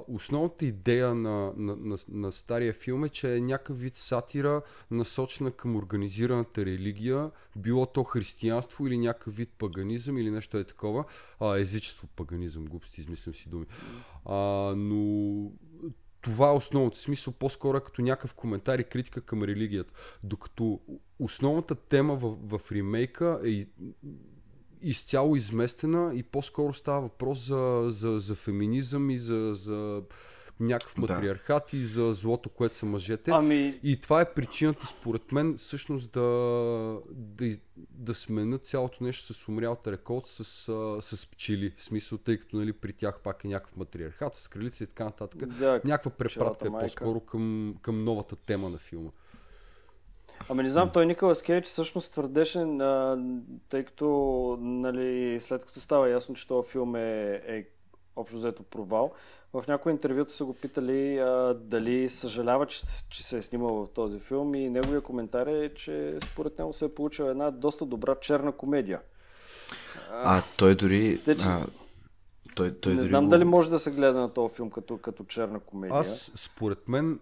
основната 0.07 0.65
идея 0.65 1.15
на, 1.15 1.53
на, 1.57 1.75
на, 1.75 1.97
на 2.09 2.31
стария 2.31 2.73
филм 2.73 3.03
е, 3.03 3.09
че 3.09 3.35
е 3.35 3.41
някакъв 3.41 3.81
вид 3.81 3.95
сатира, 3.95 4.61
насочена 4.91 5.51
към 5.51 5.75
организираната 5.75 6.65
религия, 6.65 7.31
било 7.55 7.85
то 7.85 8.03
християнство 8.03 8.87
или 8.87 8.97
някакъв 8.97 9.35
вид 9.35 9.49
паганизъм 9.57 10.17
или 10.17 10.31
нещо 10.31 10.57
е 10.57 10.63
такова. 10.63 11.05
А, 11.39 11.57
езичество, 11.57 12.07
паганизъм, 12.07 12.65
глупости, 12.65 13.01
измислям 13.01 13.35
си 13.35 13.49
думи. 13.49 13.65
А, 14.25 14.35
но 14.75 15.51
това 16.21 16.49
е 16.49 16.53
основното 16.53 16.97
смисъл, 16.97 17.33
по-скоро 17.33 17.77
е 17.77 17.83
като 17.83 18.01
някакъв 18.01 18.33
коментар 18.33 18.79
и 18.79 18.83
критика 18.83 19.21
към 19.21 19.43
религията. 19.43 19.93
Докато 20.23 20.79
основната 21.19 21.75
тема 21.75 22.15
в, 22.15 22.37
в 22.57 22.71
ремейка 22.71 23.39
е 23.45 23.65
изцяло 24.81 25.35
изместена 25.35 26.11
и 26.15 26.23
по-скоро 26.23 26.73
става 26.73 27.01
въпрос 27.01 27.47
за, 27.47 27.85
за, 27.89 28.19
за 28.19 28.35
феминизъм 28.35 29.09
и 29.09 29.17
за, 29.17 29.51
за 29.53 30.01
някакъв 30.59 30.93
Да. 30.95 31.01
матриархат 31.01 31.73
и 31.73 31.83
за 31.83 32.13
злото, 32.13 32.49
което 32.49 32.75
са 32.75 32.85
мъжете. 32.85 33.31
Ами, 33.31 33.79
И 33.83 33.97
това 34.01 34.21
е 34.21 34.33
причината, 34.33 34.87
според 34.87 35.31
мен, 35.31 35.57
всъщност 35.57 36.11
да, 36.11 36.21
да, 37.11 37.57
да 37.77 38.13
сменят 38.13 38.65
цялото 38.65 39.03
нещо 39.03 39.33
с 39.33 39.47
умрялата 39.47 39.91
реколт 39.91 40.27
с, 40.27 40.43
с 41.01 41.31
пчели. 41.31 41.73
В 41.77 41.83
смисъл, 41.83 42.17
тъй 42.17 42.37
като 42.37 42.57
нали, 42.57 42.73
при 42.73 42.93
тях 42.93 43.19
пак 43.19 43.43
е 43.43 43.47
някакъв 43.47 43.77
матриархат, 43.77 44.35
с 44.35 44.47
кралица 44.47 44.83
и 44.83 44.87
така 44.87 45.03
нататък. 45.03 45.45
да, 45.45 45.81
Някаква 45.85 46.11
препратка 46.11 46.67
е 46.67 46.71
по-скоро 46.71 47.19
към, 47.19 47.75
към 47.81 48.03
новата 48.03 48.35
тема 48.35 48.69
на 48.69 48.77
филма. 48.77 49.09
Ами 50.49 50.63
не 50.63 50.69
знам, 50.69 50.89
той 50.89 51.05
Николас 51.05 51.41
Кейдж 51.41 51.67
всъщност 51.67 52.11
твърдеше, 52.11 52.59
а, 52.59 53.17
тъй 53.69 53.83
като 53.83 54.07
нали, 54.59 55.39
след 55.39 55.65
като 55.65 55.79
става 55.79 56.09
ясно, 56.09 56.35
че 56.35 56.47
този 56.47 56.69
филм 56.69 56.95
е, 56.95 57.01
е 57.47 57.65
общо 58.15 58.37
взето 58.37 58.63
провал, 58.63 59.11
в 59.53 59.63
някои 59.67 59.91
интервюта 59.91 60.33
са 60.33 60.45
го 60.45 60.53
питали 60.53 61.17
а, 61.17 61.53
дали 61.55 62.09
съжалява, 62.09 62.65
че, 62.65 62.81
че 63.09 63.23
се 63.23 63.37
е 63.37 63.43
снимал 63.43 63.75
в 63.75 63.89
този 63.89 64.19
филм 64.19 64.55
и 64.55 64.69
неговия 64.69 65.01
коментар 65.01 65.47
е, 65.47 65.73
че 65.73 66.17
според 66.23 66.59
него 66.59 66.73
се 66.73 66.85
е 66.85 66.95
получила 66.95 67.29
една 67.29 67.51
доста 67.51 67.85
добра 67.85 68.15
черна 68.15 68.51
комедия. 68.51 69.01
А, 70.11 70.43
той 70.57 70.75
дори... 70.75 71.19
Те, 71.25 71.37
че- 71.37 71.45
А, 71.45 71.65
той, 72.55 72.73
той 72.73 72.93
не 72.93 73.03
знам 73.03 73.23
го- 73.23 73.29
дали 73.29 73.43
може 73.43 73.69
да 73.69 73.79
се 73.79 73.91
гледа 73.91 74.19
на 74.19 74.33
този 74.33 74.53
филм 74.53 74.69
като, 74.69 74.97
като 74.97 75.23
черна 75.23 75.59
комедия. 75.59 75.97
Аз, 75.97 76.31
според 76.35 76.87
мен, 76.87 77.19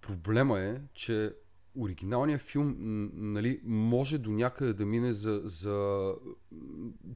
проблема 0.00 0.60
е, 0.60 0.74
че 0.94 1.32
оригиналният 1.78 2.40
филм 2.40 2.76
нали, 3.14 3.60
може 3.64 4.18
до 4.18 4.30
някъде 4.30 4.72
да 4.72 4.86
мине 4.86 5.12
за, 5.12 5.40
за 5.44 6.12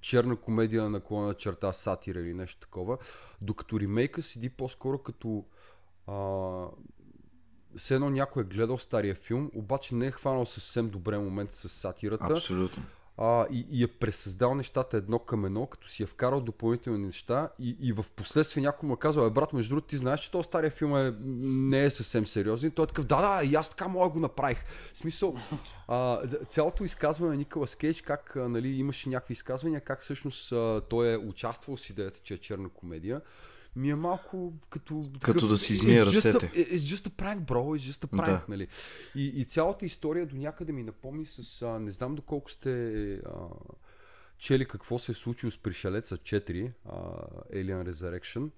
черна 0.01 0.37
комедия 0.37 0.91
на 0.91 1.01
колона 1.01 1.35
черта 1.35 1.73
сатира 1.73 2.21
или 2.21 2.35
нещо 2.35 2.61
такова, 2.61 2.99
докато 3.41 3.81
ремейка 3.81 4.23
седи 4.23 4.49
по-скоро 4.49 4.99
като 4.99 5.45
а, 6.07 6.67
все 7.77 7.95
едно 7.95 8.11
някой 8.11 8.43
е 8.43 8.47
гледал 8.47 8.79
стария 8.79 9.15
филм, 9.15 9.51
обаче 9.55 9.95
не 9.95 10.07
е 10.07 10.11
хванал 10.11 10.47
съвсем 10.47 10.89
добре 10.89 11.19
момент 11.19 11.53
с 11.53 11.69
сатирата 11.69 12.27
Абсолютно. 12.31 12.83
А, 13.23 13.47
и, 13.51 13.67
и 13.71 13.83
е 13.83 13.89
пресъздал 13.89 14.55
нещата 14.55 14.97
едно 14.97 15.19
към 15.19 15.45
едно, 15.45 15.67
като 15.67 15.89
си 15.89 16.03
е 16.03 16.07
вкарал 16.07 16.41
допълнителни 16.41 17.07
неща 17.07 17.49
и, 17.59 17.77
и 17.81 17.93
в 17.93 18.05
последствие 18.17 18.63
някой 18.63 18.87
му 18.87 18.95
е 18.95 18.99
казал, 18.99 19.27
е 19.27 19.31
брат, 19.31 19.53
между 19.53 19.75
другото, 19.75 19.87
ти 19.87 19.97
знаеш, 19.97 20.21
че 20.21 20.31
този 20.31 20.47
стария 20.47 20.71
филм 20.71 20.97
е, 20.97 21.15
не 21.25 21.85
е 21.85 21.91
съвсем 21.91 22.27
сериозен. 22.27 22.71
Той 22.71 22.85
е 22.85 22.87
такъв, 22.87 23.05
да, 23.05 23.21
да, 23.21 23.45
и 23.45 23.55
аз 23.55 23.71
така 23.71 23.89
мога 23.89 24.09
го 24.09 24.21
направих. 24.21 24.65
В 24.95 24.99
смисъл, 24.99 25.37
а, 25.89 26.27
цялото 26.49 26.85
изказване 26.85 27.33
на 27.33 27.37
Николас 27.37 27.77
Кейдж, 27.77 28.03
как 28.03 28.33
нали, 28.37 28.69
имаше 28.69 29.09
някакви 29.09 29.33
изказвания, 29.33 29.81
как 29.81 30.03
всъщност 30.03 30.53
а, 30.53 30.83
той 30.91 31.13
е 31.13 31.17
участвал 31.17 31.77
с 31.77 31.91
идеята, 31.91 32.21
че 32.23 32.35
е 32.35 32.39
черна 32.39 32.69
комедия. 32.69 33.21
Ми 33.77 33.91
е 33.91 33.95
малко 33.95 34.53
като... 34.71 35.11
Като 35.21 35.47
да 35.47 35.59
си 35.59 35.75
a- 35.75 36.07
ръцете. 36.07 36.51
It's 36.51 36.97
just 36.97 37.09
a 37.09 37.11
prank, 37.11 37.41
bro. 37.41 37.79
It's 37.79 37.91
just 37.93 38.07
a 38.07 38.19
prank, 38.19 38.27
Да. 38.27 38.45
нали? 38.49 38.69
И, 39.15 39.25
и 39.27 39.45
цялата 39.45 39.87
история 39.87 40.27
до 40.27 40.37
някъде 40.37 40.73
ми 40.73 40.83
напомни 40.83 41.27
с... 41.27 41.63
А, 41.63 41.79
не 41.79 41.91
знам 41.91 42.15
доколко 42.15 42.51
сте 42.51 43.15
а, 43.15 43.21
чели 44.39 44.65
какво 44.65 44.99
се 44.99 45.13
е 45.13 45.15
случило 45.15 45.51
с 45.51 45.59
Пришелеца 45.59 46.17
4, 46.17 46.73
а, 46.85 46.93
Alien 47.55 47.91
Resurrection. 47.91 48.51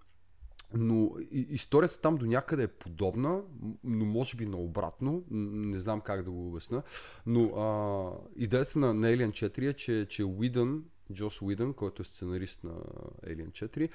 Но 0.75 1.11
историята 1.31 2.01
там 2.01 2.16
до 2.16 2.27
някъде 2.27 2.62
е 2.62 2.68
подобна, 2.68 3.40
но 3.85 4.05
може 4.05 4.37
би 4.37 4.46
наобратно. 4.46 5.25
Не 5.31 5.79
знам 5.79 6.01
как 6.01 6.22
да 6.22 6.31
го 6.31 6.48
обясна. 6.48 6.83
Но 7.27 7.44
а, 7.44 8.29
идеята 8.37 8.79
на, 8.79 8.94
на 8.94 9.07
Alien 9.07 9.31
4 9.31 9.68
е, 9.68 9.72
че, 9.72 10.07
че 10.09 10.25
Уидън, 10.25 10.85
Джос 11.12 11.42
Уидън, 11.42 11.72
който 11.75 12.03
е 12.03 12.05
сценарист 12.05 12.64
на 12.64 12.72
Alien 13.27 13.51
4, 13.51 13.90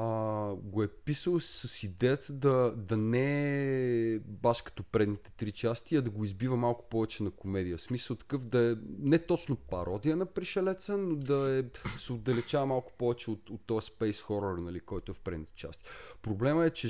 а, 0.00 0.54
го 0.54 0.82
е 0.82 0.88
писал 0.88 1.40
с 1.40 1.82
идеята 1.82 2.32
да, 2.32 2.74
да 2.76 2.96
не 2.96 4.14
е 4.14 4.18
баш 4.18 4.62
като 4.62 4.82
предните 4.82 5.32
три 5.32 5.52
части, 5.52 5.96
а 5.96 6.02
да 6.02 6.10
го 6.10 6.24
избива 6.24 6.56
малко 6.56 6.88
повече 6.88 7.22
на 7.22 7.30
комедия. 7.30 7.76
В 7.76 7.82
смисъл 7.82 8.16
такъв 8.16 8.44
да 8.44 8.70
е 8.72 8.74
не 8.98 9.18
точно 9.18 9.56
пародия 9.56 10.16
на 10.16 10.26
пришелеца, 10.26 10.96
но 10.96 11.16
да 11.16 11.58
е, 11.58 11.64
се 11.98 12.12
отдалечава 12.12 12.66
малко 12.66 12.92
повече 12.98 13.30
от, 13.30 13.50
от 13.50 13.60
този 13.66 13.90
space 13.90 14.22
horror, 14.22 14.60
нали, 14.60 14.80
който 14.80 15.12
е 15.12 15.14
в 15.14 15.20
предните 15.20 15.52
части. 15.54 15.84
Проблема 16.22 16.66
е, 16.66 16.70
че 16.70 16.88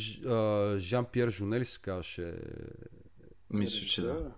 Жан-Пьер 0.78 1.30
Жунели 1.30 1.64
се 1.64 1.80
казваше 1.80 2.34
Мисля, 3.50 3.86
че 3.86 4.02
да. 4.02 4.32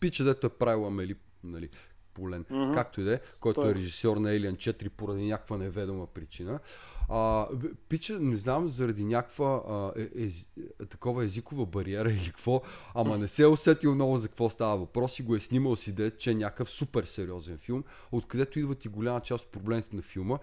пича, 0.00 0.24
дето 0.24 0.46
е 0.46 0.50
правил 0.50 0.86
Амели, 0.86 1.16
нали, 1.44 1.68
Полен, 2.14 2.44
Мгм. 2.50 2.72
както 2.72 3.00
и 3.00 3.04
да 3.04 3.14
е, 3.14 3.20
който 3.40 3.60
е 3.60 3.64
Той. 3.64 3.74
режисьор 3.74 4.16
на 4.16 4.28
Alien 4.28 4.56
4 4.56 4.88
поради 4.88 5.26
някаква 5.26 5.58
неведома 5.58 6.06
причина. 6.06 6.60
А, 7.08 7.48
пича, 7.88 8.18
не 8.20 8.36
знам, 8.36 8.68
заради 8.68 9.04
някаква 9.04 9.62
а, 9.68 9.92
е, 10.00 10.24
ез, 10.24 10.42
е, 10.80 10.86
такова 10.86 11.24
езикова 11.24 11.66
бариера 11.66 12.10
или 12.12 12.26
какво, 12.26 12.62
ама 12.94 13.18
не 13.18 13.28
се 13.28 13.42
е 13.42 13.46
усетил 13.46 13.94
много 13.94 14.16
за 14.16 14.28
какво 14.28 14.50
става 14.50 14.76
въпрос 14.76 15.18
и 15.18 15.22
го 15.22 15.34
е 15.34 15.40
снимал 15.40 15.76
с 15.76 15.86
идея, 15.86 16.16
че 16.16 16.30
е 16.30 16.34
някакъв 16.34 16.70
супер 16.70 17.04
сериозен 17.04 17.58
филм, 17.58 17.84
откъдето 18.12 18.58
идват 18.58 18.84
и 18.84 18.88
голяма 18.88 19.20
част 19.20 19.44
от 19.44 19.52
проблемите 19.52 19.96
на 19.96 20.02
филма. 20.02 20.38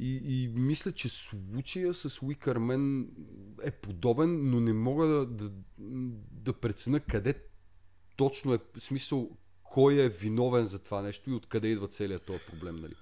И, 0.00 0.20
и 0.24 0.48
мисля, 0.48 0.92
че 0.92 1.08
случая 1.08 1.94
с 1.94 2.20
Man 2.20 3.06
е 3.62 3.70
подобен, 3.70 4.50
но 4.50 4.60
не 4.60 4.72
мога 4.72 5.06
да, 5.06 5.26
да, 5.26 5.50
да 6.30 6.52
преценя 6.52 7.00
къде 7.00 7.34
точно 8.16 8.54
е 8.54 8.58
смисъл 8.78 9.30
кой 9.70 9.94
е 9.94 10.08
виновен 10.08 10.66
за 10.66 10.78
това 10.78 11.02
нещо 11.02 11.30
и 11.30 11.34
откъде 11.34 11.68
идва 11.68 11.88
целият 11.88 12.22
този 12.22 12.40
проблем, 12.50 12.76
нали? 12.76 12.94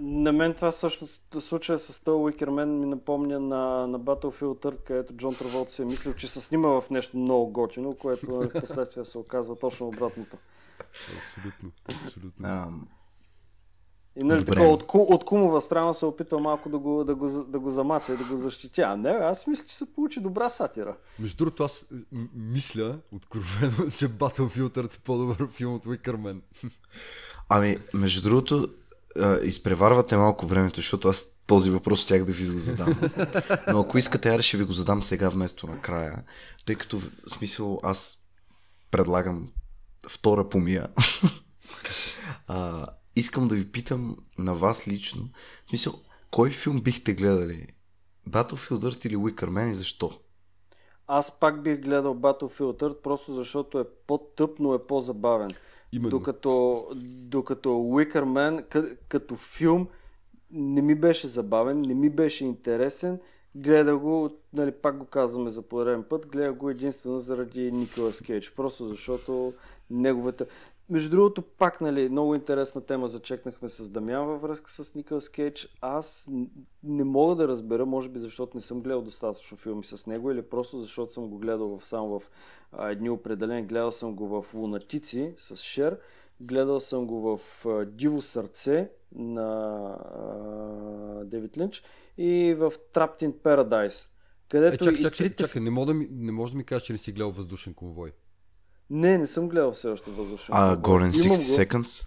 На 0.00 0.32
мен 0.32 0.54
това 0.54 0.72
също 0.72 1.06
случая 1.40 1.78
с 1.78 2.04
този 2.04 2.22
Уикермен 2.22 2.80
ми 2.80 2.86
напомня 2.86 3.40
на, 3.40 3.86
на 3.86 4.00
Battlefield 4.00 4.64
3, 4.64 4.76
където 4.84 5.14
Джон 5.14 5.34
Траволт 5.34 5.70
си 5.70 5.82
е 5.82 5.84
мислил, 5.84 6.14
че 6.14 6.28
се 6.28 6.40
снима 6.40 6.80
в 6.80 6.90
нещо 6.90 7.16
много 7.16 7.52
готино, 7.52 7.94
което 7.94 8.26
в 8.26 8.50
последствие 8.60 9.04
се 9.04 9.18
оказва 9.18 9.58
точно 9.58 9.88
обратното. 9.88 10.36
Абсолютно, 11.18 11.70
абсолютно. 12.04 12.48
А, 12.48 12.68
И 14.20 14.24
нали 14.24 14.38
Добре. 14.38 14.54
така, 14.54 14.66
от, 14.66 14.86
ку, 14.86 14.98
от 14.98 15.24
кумова 15.24 15.60
страна 15.60 15.92
се 15.94 16.06
опитва 16.06 16.40
малко 16.40 16.68
да 16.68 16.78
го, 16.78 17.04
да 17.04 17.14
го, 17.14 17.28
да 17.28 17.58
го 17.58 17.70
замаца 17.70 18.14
и 18.14 18.16
да 18.16 18.24
го 18.24 18.36
защитя. 18.36 18.82
А 18.82 18.96
не, 18.96 19.10
аз 19.10 19.46
мисля, 19.46 19.64
че 19.68 19.76
се 19.76 19.94
получи 19.94 20.20
добра 20.20 20.50
сатира. 20.50 20.96
Между 21.18 21.36
другото, 21.36 21.64
аз 21.64 21.86
мисля 22.34 22.98
откровено, 23.12 23.90
че 23.98 24.08
Battlefield 24.08 24.96
е 24.96 24.98
по-добър 25.04 25.48
филм 25.50 25.74
от 25.74 25.84
Wicker. 25.84 26.40
Ами, 27.48 27.76
между 27.94 28.22
другото, 28.22 28.68
изпреварвате 29.42 30.16
малко 30.16 30.46
времето, 30.46 30.76
защото 30.76 31.08
аз 31.08 31.24
този 31.46 31.70
въпрос 31.70 32.00
щях 32.00 32.24
да 32.24 32.32
ви 32.32 32.50
го 32.50 32.60
задам. 32.60 33.00
Но 33.72 33.80
ако 33.80 33.98
искате, 33.98 34.28
аз 34.28 34.44
ще 34.44 34.56
ви 34.56 34.64
го 34.64 34.72
задам 34.72 35.02
сега 35.02 35.28
вместо 35.28 35.66
накрая, 35.66 36.22
тъй 36.66 36.74
като 36.76 36.98
в 36.98 37.10
смисъл 37.26 37.80
аз 37.82 38.18
предлагам 38.90 39.48
втора 40.08 40.48
помия. 40.48 40.88
А, 42.46 42.86
искам 43.18 43.48
да 43.48 43.54
ви 43.54 43.72
питам 43.72 44.16
на 44.38 44.54
вас 44.54 44.88
лично, 44.88 45.28
в 45.66 45.68
смисъл, 45.68 45.94
кой 46.30 46.50
филм 46.50 46.80
бихте 46.80 47.14
гледали? 47.14 47.66
Battlefield 48.30 48.90
Earth 48.90 49.06
или 49.06 49.16
Wicker 49.16 49.48
Man 49.48 49.70
и 49.70 49.74
защо? 49.74 50.10
Аз 51.06 51.40
пак 51.40 51.62
бих 51.62 51.80
гледал 51.80 52.14
Battlefield 52.14 52.82
Earth, 52.82 53.02
просто 53.02 53.34
защото 53.34 53.80
е 53.80 53.84
по-тъп, 54.06 54.58
но 54.58 54.74
е 54.74 54.86
по-забавен. 54.86 55.50
Именно. 55.92 56.10
Докато, 56.10 56.86
докато 57.14 57.68
Wicker 57.68 58.24
Man 58.24 58.68
къ- 58.68 58.96
като 59.08 59.36
филм 59.36 59.88
не 60.50 60.82
ми 60.82 60.94
беше 60.94 61.28
забавен, 61.28 61.80
не 61.80 61.94
ми 61.94 62.10
беше 62.10 62.44
интересен. 62.44 63.20
Гледа 63.54 63.96
го, 63.96 64.30
нали, 64.52 64.72
пак 64.72 64.98
го 64.98 65.04
казваме 65.04 65.50
за 65.50 65.62
пореден 65.62 66.02
път, 66.02 66.26
гледа 66.26 66.52
го 66.52 66.70
единствено 66.70 67.20
заради 67.20 67.72
Николас 67.72 68.20
Кейдж. 68.20 68.54
Просто 68.56 68.88
защото 68.88 69.52
неговата... 69.90 70.46
Между 70.90 71.10
другото, 71.10 71.42
пак, 71.42 71.80
нали, 71.80 72.08
много 72.08 72.34
интересна 72.34 72.80
тема 72.80 73.08
зачекнахме 73.08 73.68
с 73.68 73.90
Дамян 73.90 74.26
във 74.26 74.42
връзка 74.42 74.70
с 74.70 74.94
Николас 74.94 75.28
Кейдж. 75.28 75.76
Аз 75.80 76.30
не 76.82 77.04
мога 77.04 77.34
да 77.34 77.48
разбера, 77.48 77.86
може 77.86 78.08
би 78.08 78.18
защото 78.18 78.56
не 78.56 78.60
съм 78.60 78.80
гледал 78.80 79.02
достатъчно 79.02 79.56
филми 79.56 79.84
с 79.84 80.06
него 80.06 80.30
или 80.30 80.42
просто 80.42 80.80
защото 80.80 81.12
съм 81.12 81.28
го 81.28 81.38
гледал 81.38 81.78
в, 81.78 81.86
само 81.86 82.20
в 82.20 82.30
а, 82.72 82.90
едни 82.90 83.10
определени. 83.10 83.66
Гледал 83.66 83.92
съм 83.92 84.14
го 84.14 84.42
в 84.42 84.54
Лунатици 84.54 85.34
с 85.36 85.56
Шер, 85.56 85.98
гледал 86.40 86.80
съм 86.80 87.06
го 87.06 87.36
в 87.36 87.66
а, 87.66 87.84
Диво 87.84 88.22
сърце 88.22 88.90
на 89.12 89.80
а, 90.14 91.24
Девид 91.24 91.58
Линч 91.58 91.82
и 92.18 92.54
в 92.58 92.72
Trapped 92.94 93.22
in 93.22 93.32
Paradise. 93.32 94.08
Където 94.48 94.74
Е, 94.74 94.78
чакай, 94.78 95.00
и 95.00 95.02
чакай, 95.02 95.28
трите... 95.28 95.42
чакай, 95.42 95.62
не, 95.62 95.70
мога 95.70 95.86
да 95.86 95.94
ми, 95.94 96.08
не 96.10 96.32
можеш 96.32 96.52
да 96.52 96.58
ми 96.58 96.64
кажеш, 96.64 96.82
че 96.86 96.92
не 96.92 96.98
си 96.98 97.12
гледал 97.12 97.30
въздушен 97.30 97.74
конвой. 97.74 98.12
Не, 98.90 99.18
не 99.18 99.26
съм 99.26 99.48
гледал 99.48 99.72
все 99.72 99.88
още 99.88 100.10
въздушен. 100.10 100.54
А. 100.58 100.76
Golden 100.76 101.24
Имам 101.24 101.36
60 101.36 101.76
го. 101.76 101.82
Seconds? 101.82 102.06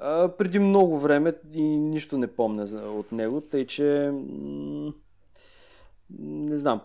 А, 0.00 0.28
преди 0.28 0.58
много 0.58 0.98
време 0.98 1.34
и 1.52 1.62
нищо 1.62 2.18
не 2.18 2.26
помня 2.26 2.64
от 2.82 3.12
него, 3.12 3.40
тъй 3.40 3.66
че 3.66 4.10
м- 4.12 4.92
не 6.18 6.56
знам. 6.56 6.80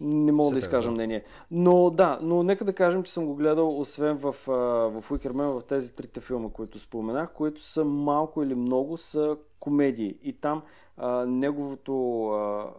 Не 0.00 0.32
мога 0.32 0.50
да 0.50 0.60
Все 0.60 0.66
изкажа 0.66 0.88
да. 0.88 0.92
мнение. 0.94 1.24
Но 1.50 1.90
да, 1.90 2.18
но 2.22 2.42
нека 2.42 2.64
да 2.64 2.72
кажем, 2.72 3.02
че 3.02 3.12
съм 3.12 3.26
го 3.26 3.34
гледал 3.34 3.80
освен 3.80 4.16
в, 4.16 4.32
в 4.32 5.02
Man, 5.10 5.60
в 5.60 5.64
тези 5.64 5.92
трите 5.92 6.20
филма, 6.20 6.48
които 6.48 6.78
споменах, 6.78 7.32
които 7.32 7.62
са 7.64 7.84
малко 7.84 8.42
или 8.42 8.54
много 8.54 8.98
са 8.98 9.36
комедии. 9.60 10.18
И 10.22 10.32
там 10.32 10.62
а, 10.96 11.26
неговото 11.26 12.24
а, 12.28 12.70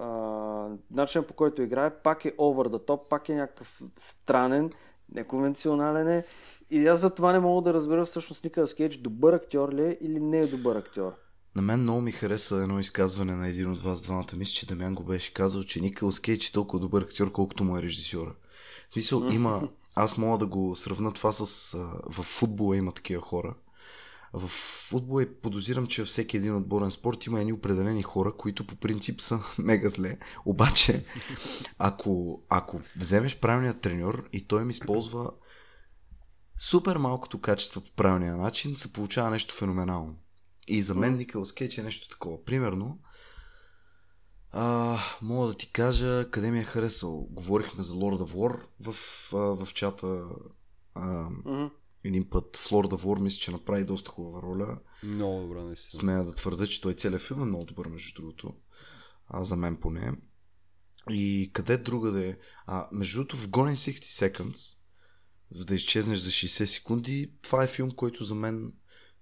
а, 0.00 0.68
начин 0.94 1.22
по 1.22 1.34
който 1.34 1.62
играе 1.62 1.90
пак 1.90 2.24
е 2.24 2.36
over 2.36 2.68
the 2.68 2.86
top, 2.88 3.00
пак 3.08 3.28
е 3.28 3.34
някакъв 3.34 3.82
странен, 3.96 4.72
неконвенционален 5.14 6.08
е. 6.08 6.24
И 6.70 6.86
аз 6.86 7.00
за 7.00 7.14
това 7.14 7.32
не 7.32 7.40
мога 7.40 7.62
да 7.62 7.74
разбера 7.74 8.04
всъщност 8.04 8.44
Николас 8.44 8.74
Кейдж 8.74 8.96
добър 8.96 9.32
актьор 9.32 9.72
ли 9.72 9.82
е 9.82 9.98
или 10.00 10.20
не 10.20 10.38
е 10.38 10.46
добър 10.46 10.76
актьор. 10.76 11.12
На 11.56 11.62
мен 11.62 11.80
много 11.80 12.00
ми 12.00 12.12
хареса 12.12 12.56
едно 12.56 12.80
изказване 12.80 13.34
на 13.34 13.48
един 13.48 13.70
от 13.70 13.80
вас 13.80 14.02
двамата. 14.02 14.36
Мисля, 14.36 14.52
че 14.54 14.66
Дамян 14.66 14.94
го 14.94 15.02
беше 15.02 15.34
казал, 15.34 15.62
че 15.62 15.80
Николас 15.80 16.20
Кейдж 16.20 16.48
е 16.48 16.52
толкова 16.52 16.80
добър 16.80 17.02
актьор, 17.02 17.32
колкото 17.32 17.64
му 17.64 17.78
е 17.78 17.82
режисьора. 17.82 18.34
В 18.90 18.92
смисъл, 18.92 19.28
има... 19.32 19.68
Аз 19.98 20.18
мога 20.18 20.38
да 20.38 20.46
го 20.46 20.76
сравна 20.76 21.12
това 21.12 21.32
с... 21.32 21.74
А, 21.74 21.78
в 22.06 22.22
футбола 22.22 22.76
има 22.76 22.92
такива 22.92 23.22
хора. 23.22 23.54
В 24.32 24.48
футбола 24.88 25.22
е 25.22 25.34
подозирам, 25.34 25.86
че 25.86 26.02
във 26.02 26.08
всеки 26.08 26.36
един 26.36 26.56
отборен 26.56 26.90
спорт 26.90 27.26
има 27.26 27.40
едни 27.40 27.52
определени 27.52 28.02
хора, 28.02 28.32
които 28.36 28.66
по 28.66 28.76
принцип 28.76 29.20
са 29.20 29.40
мега 29.58 29.88
зле. 29.88 30.18
Обаче, 30.44 31.04
ако, 31.78 32.42
ако 32.48 32.80
вземеш 32.96 33.40
правилния 33.40 33.80
треньор 33.80 34.28
и 34.32 34.46
той 34.46 34.62
им 34.62 34.70
използва 34.70 35.30
супер 36.58 36.96
малкото 36.96 37.40
качество 37.40 37.80
по 37.80 37.92
правилния 37.92 38.36
начин, 38.36 38.76
се 38.76 38.92
получава 38.92 39.30
нещо 39.30 39.54
феноменално. 39.54 40.16
И 40.68 40.82
за 40.82 40.94
мен 40.94 41.16
Николас 41.16 41.52
Кейдж 41.52 41.78
е 41.78 41.82
нещо 41.82 42.08
такова. 42.08 42.44
Примерно, 42.44 42.98
а, 44.52 44.98
мога 45.22 45.48
да 45.48 45.54
ти 45.54 45.72
кажа 45.72 46.30
къде 46.30 46.50
ми 46.50 46.60
е 46.60 46.64
харесал. 46.64 47.26
Говорихме 47.30 47.82
за 47.82 47.94
Lord 47.94 48.24
of 48.24 48.34
War 48.34 48.60
в, 48.80 48.94
а, 49.34 49.64
в 49.64 49.74
чата 49.74 50.22
а. 50.94 51.28
Един 52.08 52.30
път. 52.30 52.56
Of 52.56 53.04
War 53.04 53.20
мисля, 53.20 53.38
че 53.38 53.50
направи 53.50 53.84
доста 53.84 54.10
хубава 54.10 54.42
роля. 54.42 54.78
Много 55.02 55.40
добре, 55.40 55.62
наистина. 55.62 56.00
Смея 56.00 56.24
да 56.24 56.34
твърда, 56.34 56.66
че 56.66 56.80
той 56.80 56.94
целият 56.94 57.22
филм 57.22 57.42
е 57.42 57.44
много 57.44 57.64
добър, 57.64 57.86
между 57.86 58.22
другото. 58.22 58.54
А, 59.28 59.44
за 59.44 59.56
мен 59.56 59.76
поне. 59.76 60.12
И 61.10 61.50
къде 61.52 61.76
друга 61.76 62.10
да 62.10 62.26
е? 62.26 62.36
А, 62.66 62.88
между 62.92 63.18
другото, 63.18 63.36
в 63.36 63.48
Gone 63.48 63.74
in 63.74 63.92
60 63.92 64.30
Seconds, 64.30 64.76
за 65.50 65.64
да 65.64 65.74
изчезнеш 65.74 66.18
за 66.18 66.30
60 66.30 66.64
секунди, 66.64 67.32
това 67.42 67.64
е 67.64 67.66
филм, 67.66 67.90
който 67.90 68.24
за 68.24 68.34
мен, 68.34 68.72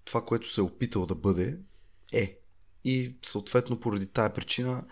това, 0.05 0.25
което 0.25 0.51
се 0.51 0.61
е 0.61 0.63
опитал 0.63 1.05
да 1.05 1.15
бъде, 1.15 1.59
е. 2.13 2.39
И 2.83 3.15
съответно, 3.23 3.79
поради 3.79 4.07
тая 4.07 4.33
причина, 4.33 4.85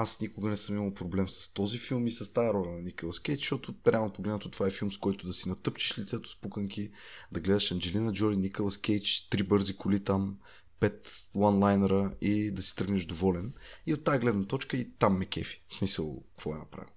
аз 0.00 0.20
никога 0.20 0.48
не 0.48 0.56
съм 0.56 0.76
имал 0.76 0.94
проблем 0.94 1.28
с 1.28 1.52
този 1.52 1.78
филм 1.78 2.06
и 2.06 2.10
с 2.10 2.32
тази 2.32 2.48
роля 2.48 2.70
на 2.72 2.82
Николас 2.82 3.20
Кейдж, 3.20 3.40
защото 3.40 3.74
реално 3.86 4.12
погледнато 4.12 4.50
това 4.50 4.66
е 4.66 4.70
филм, 4.70 4.92
с 4.92 4.98
който 4.98 5.26
да 5.26 5.32
си 5.32 5.48
натъпчеш 5.48 5.98
лицето 5.98 6.30
с 6.30 6.40
пуканки, 6.40 6.90
да 7.32 7.40
гледаш 7.40 7.72
Анджелина 7.72 8.12
Джоли, 8.12 8.36
Николас 8.36 8.78
Кейдж, 8.78 9.28
три 9.30 9.42
бързи 9.42 9.76
коли 9.76 10.04
там, 10.04 10.38
пет 10.80 11.28
лайнера 11.34 12.14
и 12.20 12.50
да 12.50 12.62
си 12.62 12.76
тръгнеш 12.76 13.04
доволен. 13.04 13.52
И 13.86 13.94
от 13.94 14.04
тази 14.04 14.18
гледна 14.18 14.44
точка 14.44 14.76
и 14.76 14.90
там 14.98 15.18
ме 15.18 15.26
кефи. 15.26 15.62
В 15.68 15.74
смисъл, 15.74 16.24
какво 16.30 16.54
е 16.54 16.58
направил. 16.58 16.90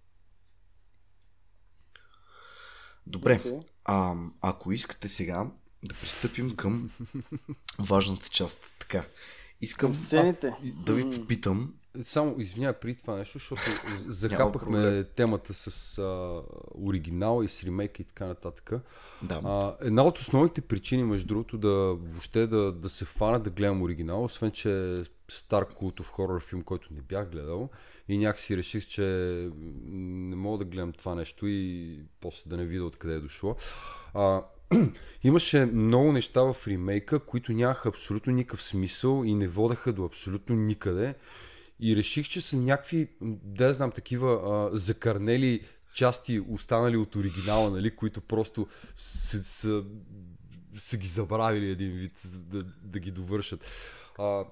Добре, 3.08 3.38
Окей. 3.40 3.60
а, 3.86 4.16
ако 4.42 4.72
искате 4.72 5.10
сега 5.10 5.52
да 5.84 5.96
пристъпим 5.96 6.56
към 6.56 6.92
важната 7.80 8.30
част. 8.30 8.74
Така, 8.80 9.06
искам 9.62 9.96
сцените. 9.96 10.54
да 10.86 10.94
ви 10.94 11.20
попитам, 11.20 11.74
Само 12.04 12.36
извиня 12.38 12.74
при 12.74 12.96
това 12.96 13.16
нещо, 13.16 13.38
защото 13.38 13.62
захапахме 14.08 15.04
темата 15.04 15.54
с 15.54 15.98
а, 15.98 16.42
оригинал 16.76 17.44
и 17.44 17.48
с 17.48 17.64
ремейка 17.64 18.02
и 18.02 18.06
така 18.06 18.26
нататък. 18.26 18.72
да, 19.22 19.42
А, 19.44 19.76
една 19.82 20.04
от 20.04 20.18
основните 20.18 20.62
причини, 20.62 21.04
между 21.04 21.28
другото, 21.28 21.58
да 21.58 21.70
въобще 21.94 22.48
да, 22.48 22.72
да 22.72 22.90
се 22.90 23.06
фана 23.06 23.40
да 23.40 23.50
гледам 23.50 23.82
оригинал, 23.82 24.24
освен 24.24 24.52
че 24.52 25.00
е 25.00 25.04
стар 25.32 25.66
култов 25.66 26.10
хорор 26.10 26.42
филм, 26.44 26.62
който 26.62 26.94
не 26.94 27.02
бях 27.02 27.30
гледал 27.30 27.70
и 28.08 28.18
някакси 28.18 28.58
реших, 28.58 28.88
че 28.88 29.04
не 29.86 30.36
мога 30.36 30.58
да 30.58 30.66
гледам 30.66 30.94
това 30.94 31.16
нещо 31.16 31.48
и 31.48 32.00
после 32.22 32.50
да 32.50 32.58
не 32.58 32.66
видя 32.66 32.84
откъде 32.84 33.14
е 33.14 33.20
дошло. 33.20 33.56
А, 34.14 34.44
имаше 35.24 35.66
много 35.66 36.12
неща 36.12 36.42
в 36.42 36.68
ремейка, 36.68 37.20
които 37.20 37.52
нямаха 37.54 37.90
абсолютно 37.90 38.34
никакъв 38.34 38.64
смисъл 38.64 39.24
и 39.26 39.36
не 39.36 39.48
водеха 39.48 39.94
до 39.94 40.06
абсолютно 40.06 40.56
никъде. 40.56 41.16
И 41.82 41.96
реших, 41.96 42.30
че 42.30 42.42
са 42.42 42.58
някакви, 42.58 43.08
да 43.44 43.74
знам, 43.74 43.92
такива 43.92 44.34
а, 44.34 44.78
закърнели 44.78 45.62
части, 45.94 46.40
останали 46.50 46.98
от 46.98 47.16
оригинала, 47.16 47.72
нали, 47.72 47.96
които 47.96 48.22
просто 48.22 48.68
са, 48.98 49.44
са, 49.44 49.84
са 50.78 50.98
ги 50.98 51.08
забравили 51.08 51.70
един 51.70 51.92
вид 51.92 52.22
да, 52.26 52.64
да 52.84 53.00
ги 53.00 53.12
довършат. 53.12 53.66
А, 54.20 54.44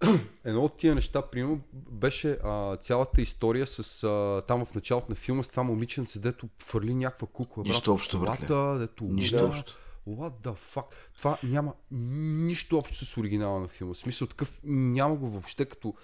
едно 0.44 0.64
от 0.64 0.76
тия 0.76 0.94
неща, 0.94 1.22
примерно, 1.22 1.60
беше 1.72 2.38
а, 2.44 2.76
цялата 2.76 3.22
история 3.22 3.66
с 3.66 4.02
а, 4.04 4.42
там 4.48 4.64
в 4.64 4.74
началото 4.74 5.06
на 5.08 5.14
филма 5.14 5.42
с 5.42 5.48
това 5.48 5.62
момиченце, 5.62 6.18
дето 6.18 6.48
фърли 6.58 6.94
някаква 6.94 7.28
кукла. 7.32 7.62
брат, 7.62 7.72
Нищо 7.72 7.92
общо, 7.92 8.18
колата, 8.18 8.78
Дето 8.78 9.04
Нищо 9.04 9.36
удря. 9.36 9.46
общо. 9.46 9.78
What 10.08 10.32
the 10.42 10.56
fuck? 10.74 10.84
Това 11.18 11.38
няма 11.42 11.74
нищо 11.90 12.78
общо 12.78 13.04
с 13.04 13.16
оригинала 13.16 13.60
на 13.60 13.68
филма. 13.68 13.94
В 13.94 13.98
смисъл 13.98 14.28
такъв 14.28 14.60
няма 14.64 15.16
го 15.16 15.28
въобще 15.28 15.64
като 15.64 15.94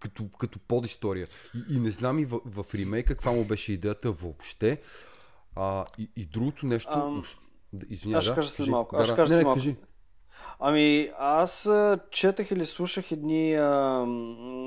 като, 0.00 0.24
като 0.38 0.58
подистория. 0.58 1.26
И, 1.54 1.76
и 1.76 1.80
не 1.80 1.90
знам 1.90 2.18
и 2.18 2.24
в, 2.24 2.40
в 2.46 2.74
ремейка 2.74 3.14
каква 3.14 3.32
му 3.32 3.44
беше 3.44 3.72
идеята 3.72 4.12
въобще. 4.12 4.80
А, 5.56 5.84
и, 5.98 6.10
и 6.16 6.24
другото 6.24 6.66
нещо... 6.66 6.92
Ам, 6.92 7.22
Извинявай, 7.88 8.18
аз 8.18 8.24
ще 8.24 8.30
да, 8.30 8.34
кажа 8.34 8.48
след 8.48 8.66
малко, 8.66 8.96
Да, 8.96 9.02
аз 9.02 9.08
ще 9.08 9.16
кажа 9.16 9.34
не, 9.34 9.38
след 9.38 9.44
малко. 9.44 9.56
кажи. 9.56 9.76
Ами, 10.58 11.10
аз 11.18 11.70
четах 12.10 12.50
или 12.50 12.66
слушах 12.66 13.12
едни, 13.12 13.54
а, 13.54 14.06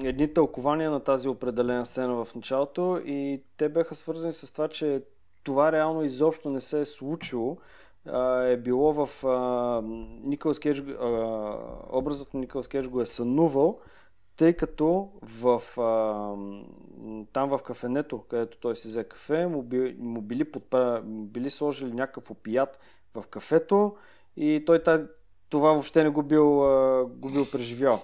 едни 0.04 0.34
тълкования 0.34 0.92
на 0.92 1.00
тази 1.00 1.28
определена 1.28 1.86
сцена 1.86 2.26
в 2.26 2.36
началото 2.36 3.02
и 3.06 3.44
те 3.58 3.70
бяха 3.70 3.96
свързани 3.96 4.34
с 4.34 4.52
това, 4.54 4.68
че 4.68 5.04
това 5.44 5.72
реално 5.72 6.04
изобщо 6.04 6.50
не 6.50 6.62
се 6.62 6.82
е 6.82 6.86
случило. 6.86 7.58
А, 8.08 8.42
е 8.44 8.58
било 8.58 9.06
в 9.06 9.26
а, 9.26 9.82
Николас 10.30 10.60
Кейдж, 10.60 10.80
а, 10.80 11.58
образът 11.92 12.34
на 12.34 12.40
Николас 12.40 12.68
Кейдж 12.68 12.88
го 12.88 13.02
е 13.02 13.06
сънувал, 13.06 13.80
тъй 14.38 14.54
като 14.54 15.12
в, 15.22 15.62
а, 15.78 15.84
там 17.34 17.50
в 17.50 17.60
кафенето, 17.64 18.24
където 18.30 18.58
той 18.58 18.76
си 18.76 18.88
взе 18.88 19.04
кафе, 19.04 19.48
му, 19.48 19.64
би, 19.64 19.96
му 20.00 20.22
били, 20.22 20.52
подпра... 20.52 21.02
били 21.06 21.50
сложили 21.50 21.94
някакъв 21.94 22.32
опият 22.32 22.80
в 23.14 23.24
кафето 23.30 23.96
и 24.38 24.64
той 24.66 24.84
та, 24.84 25.08
това 25.50 25.72
въобще 25.72 26.04
не 26.04 26.10
го 26.10 26.24
бил, 26.24 26.66
а, 26.66 27.06
го 27.06 27.30
бил 27.30 27.46
преживял. 27.52 28.04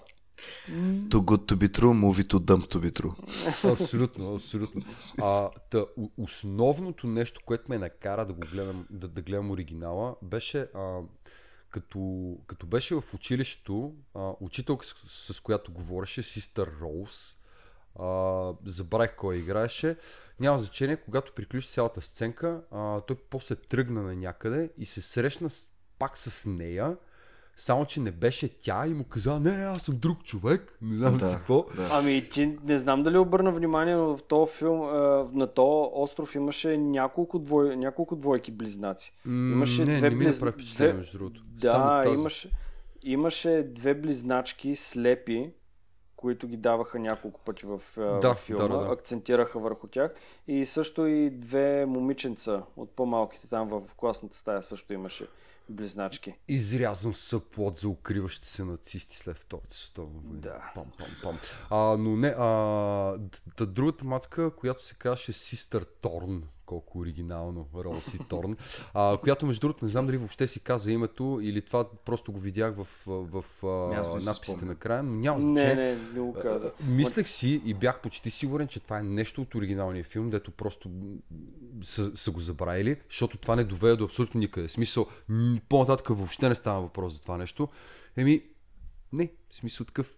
Too 1.11 1.21
good 1.21 1.43
to 1.49 1.55
be 1.55 1.67
true, 1.67 1.93
movie 1.93 2.25
too 2.31 2.39
dumb 2.39 2.63
to 2.73 2.77
be 2.79 2.91
true. 2.91 3.13
Абсолютно, 3.71 4.35
абсолютно. 4.35 4.81
А, 5.21 5.49
та, 5.69 5.85
основното 6.17 7.07
нещо, 7.07 7.41
което 7.45 7.63
ме 7.69 7.77
накара 7.77 8.25
да 8.25 8.33
го 8.33 8.39
гледам, 8.51 8.85
да, 8.89 9.07
да 9.07 9.21
гледам 9.21 9.51
оригинала, 9.51 10.15
беше 10.21 10.59
а, 10.59 10.99
като, 11.71 12.37
като 12.47 12.65
беше 12.65 12.95
в 12.95 13.13
училището, 13.13 13.95
а, 14.15 14.31
учителка 14.39 14.85
с, 14.85 15.33
с 15.33 15.39
която 15.39 15.71
говореше, 15.71 16.23
Систър 16.23 16.71
Роуз, 16.81 17.37
а, 17.99 18.53
забравих 18.65 19.15
кой 19.15 19.37
играеше, 19.37 19.97
няма 20.39 20.59
значение, 20.59 20.97
когато 20.97 21.33
приключи 21.33 21.67
цялата 21.67 22.01
сценка, 22.01 22.61
а, 22.71 23.01
той 23.01 23.15
после 23.29 23.55
тръгна 23.55 24.03
на 24.03 24.15
някъде 24.15 24.69
и 24.77 24.85
се 24.85 25.01
срещна 25.01 25.49
с, 25.49 25.71
пак 25.99 26.17
с 26.17 26.45
нея, 26.45 26.97
само, 27.61 27.85
че 27.85 27.99
не 27.99 28.11
беше 28.11 28.59
тя 28.59 28.87
и 28.87 28.93
му 28.93 29.03
каза, 29.03 29.39
не, 29.39 29.51
аз 29.51 29.81
съм 29.81 29.95
друг 29.97 30.23
човек, 30.23 30.77
не 30.81 30.95
знам 30.95 31.17
Да, 31.17 31.27
си 31.27 31.35
какво. 31.35 31.65
да. 31.75 31.89
Ами 31.91 32.29
ти 32.29 32.57
не 32.63 32.79
знам 32.79 33.03
дали 33.03 33.17
обърна 33.17 33.51
внимание, 33.51 33.95
но 33.95 34.17
в 34.17 34.23
този 34.23 34.51
филм, 34.53 34.79
на 35.33 35.47
този 35.47 35.89
остров 35.93 36.35
имаше 36.35 36.77
няколко, 36.77 37.39
двой, 37.39 37.75
няколко 37.75 38.15
двойки 38.15 38.51
близнаци. 38.51 39.13
Имаше 39.25 39.81
не, 39.81 39.97
две 39.97 40.09
не 40.09 40.15
ми 40.15 40.25
близ- 40.25 40.31
направи 40.31 40.51
впечатление, 40.53 40.93
между 40.93 41.17
другото. 41.17 41.41
Да, 41.45 42.03
имаше, 42.17 42.49
имаше 43.03 43.63
две 43.65 43.93
близначки 43.93 44.75
слепи, 44.75 45.49
които 46.15 46.47
ги 46.47 46.57
даваха 46.57 46.99
няколко 46.99 47.39
пъти 47.39 47.65
в, 47.65 47.81
Да, 48.21 48.33
в 48.33 48.37
филма, 48.37 48.67
да, 48.67 48.77
да, 48.77 48.85
да. 48.85 48.93
акцентираха 48.93 49.59
върху 49.59 49.87
тях. 49.87 50.13
И 50.47 50.65
също 50.65 51.07
и 51.07 51.29
две 51.29 51.85
момиченца 51.85 52.63
от 52.77 52.91
по-малките 52.91 53.47
там 53.47 53.67
в 53.69 53.81
класната 53.95 54.35
стая 54.35 54.63
също 54.63 54.93
имаше 54.93 55.27
близначки. 55.69 56.33
Изрязан 56.47 57.13
съплот 57.13 57.77
за 57.77 57.89
укриващи 57.89 58.47
се 58.47 58.63
нацисти 58.63 59.17
след 59.17 59.37
Втората 59.37 59.75
световна 59.75 60.19
война. 60.19 60.41
Да. 60.41 60.71
Пам, 60.75 60.91
пам, 60.97 61.07
пам. 61.23 61.39
А, 61.69 61.97
но 61.97 62.15
не, 62.15 62.27
а, 62.27 63.17
другата 63.59 64.05
мацка, 64.05 64.55
която 64.55 64.85
се 64.85 64.95
казваше 64.95 65.33
Систър 65.33 65.85
Торн, 66.01 66.43
колко 66.71 66.99
оригинално, 66.99 67.67
Роси 67.75 68.19
Торн, 68.29 68.55
а, 68.93 69.17
която 69.17 69.45
между 69.45 69.59
другото 69.61 69.85
не 69.85 69.91
знам 69.91 70.05
дали 70.05 70.17
въобще 70.17 70.47
си 70.47 70.59
каза 70.59 70.91
името 70.91 71.39
или 71.43 71.61
това 71.61 71.89
просто 72.05 72.31
го 72.31 72.39
видях 72.39 72.75
в, 72.75 72.87
в, 73.05 73.43
в 73.61 73.63
не 73.89 73.95
надписите 73.95 74.51
спомням. 74.51 74.67
накрая, 74.67 75.03
но 75.03 75.15
няма 75.15 75.39
Не, 75.39 75.45
значение. 75.45 75.75
не, 75.75 76.13
не 76.13 76.19
го 76.19 76.33
каза. 76.33 76.71
Мислех 76.87 77.29
си 77.29 77.61
и 77.65 77.73
бях 77.73 78.01
почти 78.01 78.31
сигурен, 78.31 78.67
че 78.67 78.79
това 78.79 78.99
е 78.99 79.03
нещо 79.03 79.41
от 79.41 79.55
оригиналния 79.55 80.03
филм, 80.03 80.29
дето 80.29 80.51
просто 80.51 80.91
са, 81.81 82.17
са 82.17 82.31
го 82.31 82.39
забравили, 82.39 82.97
защото 83.09 83.37
това 83.37 83.55
не 83.55 83.63
доведе 83.63 83.95
до 83.95 84.03
абсолютно 84.03 84.39
никъде. 84.39 84.67
В 84.67 84.71
смисъл, 84.71 85.07
по-нататък 85.69 86.07
въобще 86.07 86.49
не 86.49 86.55
става 86.55 86.81
въпрос 86.81 87.13
за 87.13 87.21
това 87.21 87.37
нещо. 87.37 87.67
Еми, 88.17 88.43
не, 89.13 89.31
в 89.49 89.55
смисъл 89.55 89.85
такъв. 89.85 90.13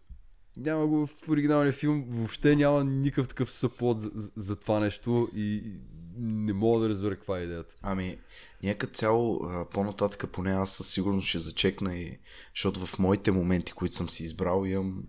Няма 0.57 0.87
го 0.87 1.07
в 1.07 1.29
оригиналния 1.29 1.73
филм, 1.73 2.05
въобще 2.09 2.55
няма 2.55 2.83
никакъв 2.83 3.27
такъв 3.27 3.51
съплот 3.51 4.01
за, 4.01 4.11
за, 4.15 4.31
за 4.35 4.55
това 4.55 4.79
нещо 4.79 5.29
и 5.35 5.63
не 6.17 6.53
мога 6.53 6.79
да 6.81 6.89
разбера 6.89 7.15
каква 7.15 7.39
е 7.39 7.43
идеята. 7.43 7.75
Ами, 7.81 8.17
като 8.77 8.93
цяло, 8.93 9.49
по-нататък 9.71 10.31
поне 10.31 10.51
аз 10.51 10.71
със 10.71 10.91
сигурност 10.91 11.27
ще 11.27 11.39
зачекна 11.39 11.95
и, 11.95 12.19
защото 12.55 12.85
в 12.85 12.99
моите 12.99 13.31
моменти, 13.31 13.71
които 13.71 13.95
съм 13.95 14.09
си 14.09 14.23
избрал, 14.23 14.65
имам 14.65 15.03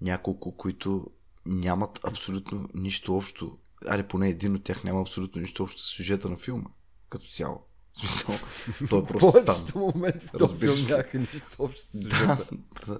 няколко, 0.00 0.56
които 0.56 1.10
нямат 1.46 2.00
абсолютно 2.04 2.68
нищо 2.74 3.16
общо. 3.16 3.58
Аре, 3.86 4.08
поне 4.08 4.28
един 4.28 4.54
от 4.54 4.64
тях 4.64 4.84
няма 4.84 5.00
абсолютно 5.00 5.40
нищо 5.40 5.62
общо 5.62 5.82
с 5.82 5.96
сюжета 5.96 6.28
на 6.28 6.36
филма. 6.36 6.70
Като 7.08 7.26
цяло. 7.26 7.66
В 7.92 7.98
смисъл, 7.98 8.34
той 8.90 9.00
е 9.00 9.04
просто 9.04 9.32
там. 9.32 9.44
Повечето 9.44 9.78
моменти 9.78 10.26
в 10.26 10.32
този 10.38 10.56
филм 10.56 10.76
нямаха 10.88 11.18
нищо 11.18 11.56
общо 11.58 11.82
с 11.82 11.90
сюжета. 12.02 12.46
да. 12.86 12.98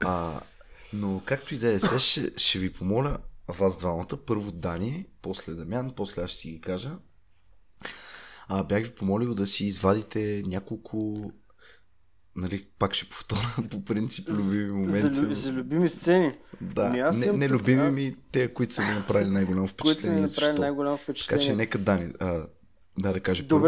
А, 0.00 0.40
но 0.92 1.22
както 1.24 1.54
и 1.54 1.58
да 1.58 1.72
е, 1.72 1.80
сега 1.80 1.98
ще, 1.98 2.32
ще 2.36 2.58
ви 2.58 2.72
помоля 2.72 3.18
вас 3.48 3.78
двамата. 3.78 4.08
Първо 4.26 4.52
Дани, 4.52 5.06
после 5.22 5.54
Дамян, 5.54 5.92
после 5.96 6.22
аз 6.22 6.30
ще 6.30 6.38
си 6.38 6.50
ги 6.50 6.60
кажа. 6.60 6.98
А, 8.48 8.64
бях 8.64 8.84
ви 8.84 8.90
помолил 8.90 9.34
да 9.34 9.46
си 9.46 9.64
извадите 9.66 10.42
няколко 10.46 11.30
нали, 12.36 12.68
пак 12.78 12.94
ще 12.94 13.08
повторя 13.08 13.54
по 13.70 13.84
принцип 13.84 14.28
любими 14.28 14.64
За, 14.64 14.72
моменти. 14.72 15.20
лю- 15.20 15.32
за 15.32 15.52
любими 15.52 15.88
сцени, 15.88 16.38
Да, 16.60 16.82
Ами 16.82 16.98
аз 17.00 17.18
не, 17.18 17.32
не 17.32 17.48
любими 17.48 17.90
ми, 17.90 18.16
те, 18.32 18.54
които 18.54 18.74
са 18.74 18.82
ми 18.82 18.88
направили 18.90 19.30
най-голямо 19.30 19.68
които 19.80 20.00
са 20.00 20.10
ми 20.10 20.18
впечатление. 20.18 20.22
направили 20.22 20.60
най-голямо 20.60 20.96
Така 20.96 21.12
че 21.12 21.24
впечатление. 21.24 21.56
нека 21.56 21.78
Дани 21.78 22.12
а, 22.20 22.46
да, 22.98 23.12
да 23.12 23.20
каже 23.20 23.48
първо. 23.48 23.62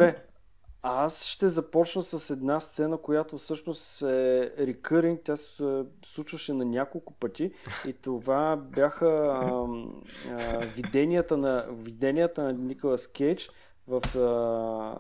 Аз 0.83 1.25
ще 1.25 1.49
започна 1.49 2.03
с 2.03 2.31
една 2.31 2.61
сцена, 2.61 2.99
която 2.99 3.37
всъщност 3.37 4.03
е 4.03 4.53
рекъринг, 4.59 5.21
тя 5.25 5.37
се 5.37 5.85
случваше 6.05 6.53
на 6.53 6.65
няколко 6.65 7.13
пъти 7.13 7.53
и 7.87 7.93
това 7.93 8.57
бяха 8.57 9.41
ам, 9.43 10.03
а, 10.31 10.59
виденията, 10.59 11.37
на, 11.37 11.67
виденията 11.71 12.43
на 12.43 12.53
Николас 12.53 13.07
Кейдж 13.07 13.51
в 13.89 14.19
а, 14.19 14.97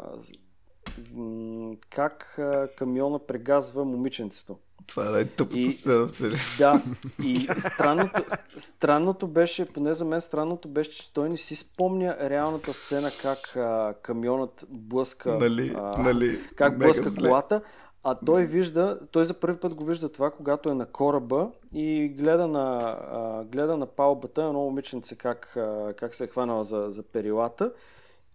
как 1.91 2.38
а, 2.38 2.69
камиона 2.77 3.19
прегазва 3.27 3.85
момиченцето. 3.85 4.59
Това 4.88 5.07
е 5.07 5.11
най-тъпата 5.11 5.59
И- 5.59 5.72
сцена. 5.72 6.09
Да, 6.59 6.83
и 7.24 7.38
странното, 7.59 8.24
странното 8.57 9.27
беше, 9.27 9.64
поне 9.66 9.94
за 9.94 10.05
мен 10.05 10.20
странното 10.20 10.68
беше, 10.68 10.90
че 10.92 11.12
той 11.12 11.29
не 11.29 11.37
си 11.37 11.57
спомня 11.57 12.16
реалната 12.20 12.74
сцена 12.74 13.11
как 13.22 13.57
а, 13.57 13.94
камионът 14.03 14.66
блъска, 14.70 15.33
Нали, 15.33 15.74
а, 15.77 15.98
нали, 15.98 16.38
как 16.57 16.79
блъска 16.79 17.09
зле. 17.09 17.29
колата, 17.29 17.61
а 18.05 18.16
той 18.16 18.44
вижда, 18.44 18.98
той 19.11 19.24
за 19.24 19.35
първи 19.35 19.59
път 19.59 19.74
го 19.74 19.85
вижда 19.85 20.09
това, 20.09 20.31
когато 20.31 20.70
е 20.70 20.74
на 20.74 20.87
кораба 20.87 21.48
и 21.72 22.09
гледа 22.09 22.46
на, 22.48 22.79
а, 23.12 23.44
гледа 23.44 23.77
на 23.77 23.87
палбата 23.87 24.42
едно 24.42 24.61
момиченце 24.61 25.14
как, 25.14 25.57
а, 25.57 25.92
как 25.96 26.14
се 26.14 26.24
е 26.24 26.29
хванала 26.29 26.64
за, 26.64 26.87
за 26.88 27.03
перилата 27.03 27.72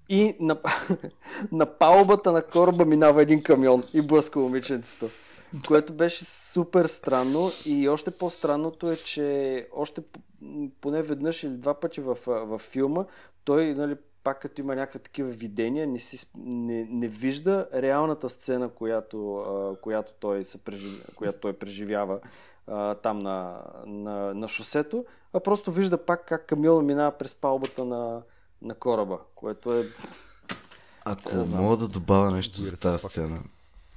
и 0.09 0.35
на, 0.39 0.57
на 1.51 1.65
палбата 1.67 2.31
на 2.31 2.41
кораба 2.41 2.85
минава 2.85 3.21
един 3.21 3.43
камион 3.43 3.83
и 3.93 4.01
блъска 4.01 4.39
момиченцето. 4.39 5.05
Което 5.67 5.93
беше 5.93 6.25
супер 6.25 6.85
странно 6.85 7.51
и 7.65 7.89
още 7.89 8.11
по-странното 8.11 8.91
е, 8.91 8.95
че 8.95 9.67
още 9.75 10.01
поне 10.81 11.01
веднъж 11.01 11.43
или 11.43 11.57
два 11.57 11.73
пъти 11.73 12.01
в, 12.01 12.17
в 12.25 12.59
филма 12.59 13.05
той, 13.43 13.73
нали, 13.75 13.95
пак 14.23 14.41
като 14.41 14.61
има 14.61 14.75
някакви 14.75 14.99
такива 14.99 15.29
видения, 15.29 15.87
не, 15.87 15.99
си, 15.99 16.27
не, 16.37 16.87
не 16.89 17.07
вижда 17.07 17.67
реалната 17.73 18.29
сцена, 18.29 18.69
която, 18.69 19.35
а, 19.37 19.81
която, 19.81 20.13
той, 20.19 20.45
се 20.45 20.63
преживя, 20.63 21.03
която 21.15 21.39
той 21.39 21.53
преживява 21.53 22.19
а, 22.67 22.95
там 22.95 23.19
на, 23.19 23.61
на, 23.85 24.33
на 24.33 24.47
шосето, 24.47 25.05
а 25.33 25.39
просто 25.39 25.71
вижда 25.71 26.05
пак 26.05 26.25
как 26.25 26.45
камиона 26.45 26.81
минава 26.81 27.17
през 27.17 27.35
палбата 27.35 27.85
на, 27.85 28.21
на 28.61 28.75
кораба, 28.75 29.19
което 29.35 29.73
е 29.73 29.85
Ако 31.05 31.35
мога 31.35 31.77
да 31.77 31.87
добавя 31.87 32.31
нещо 32.31 32.61
за 32.61 32.79
тази 32.79 33.07
сцена. 33.07 33.39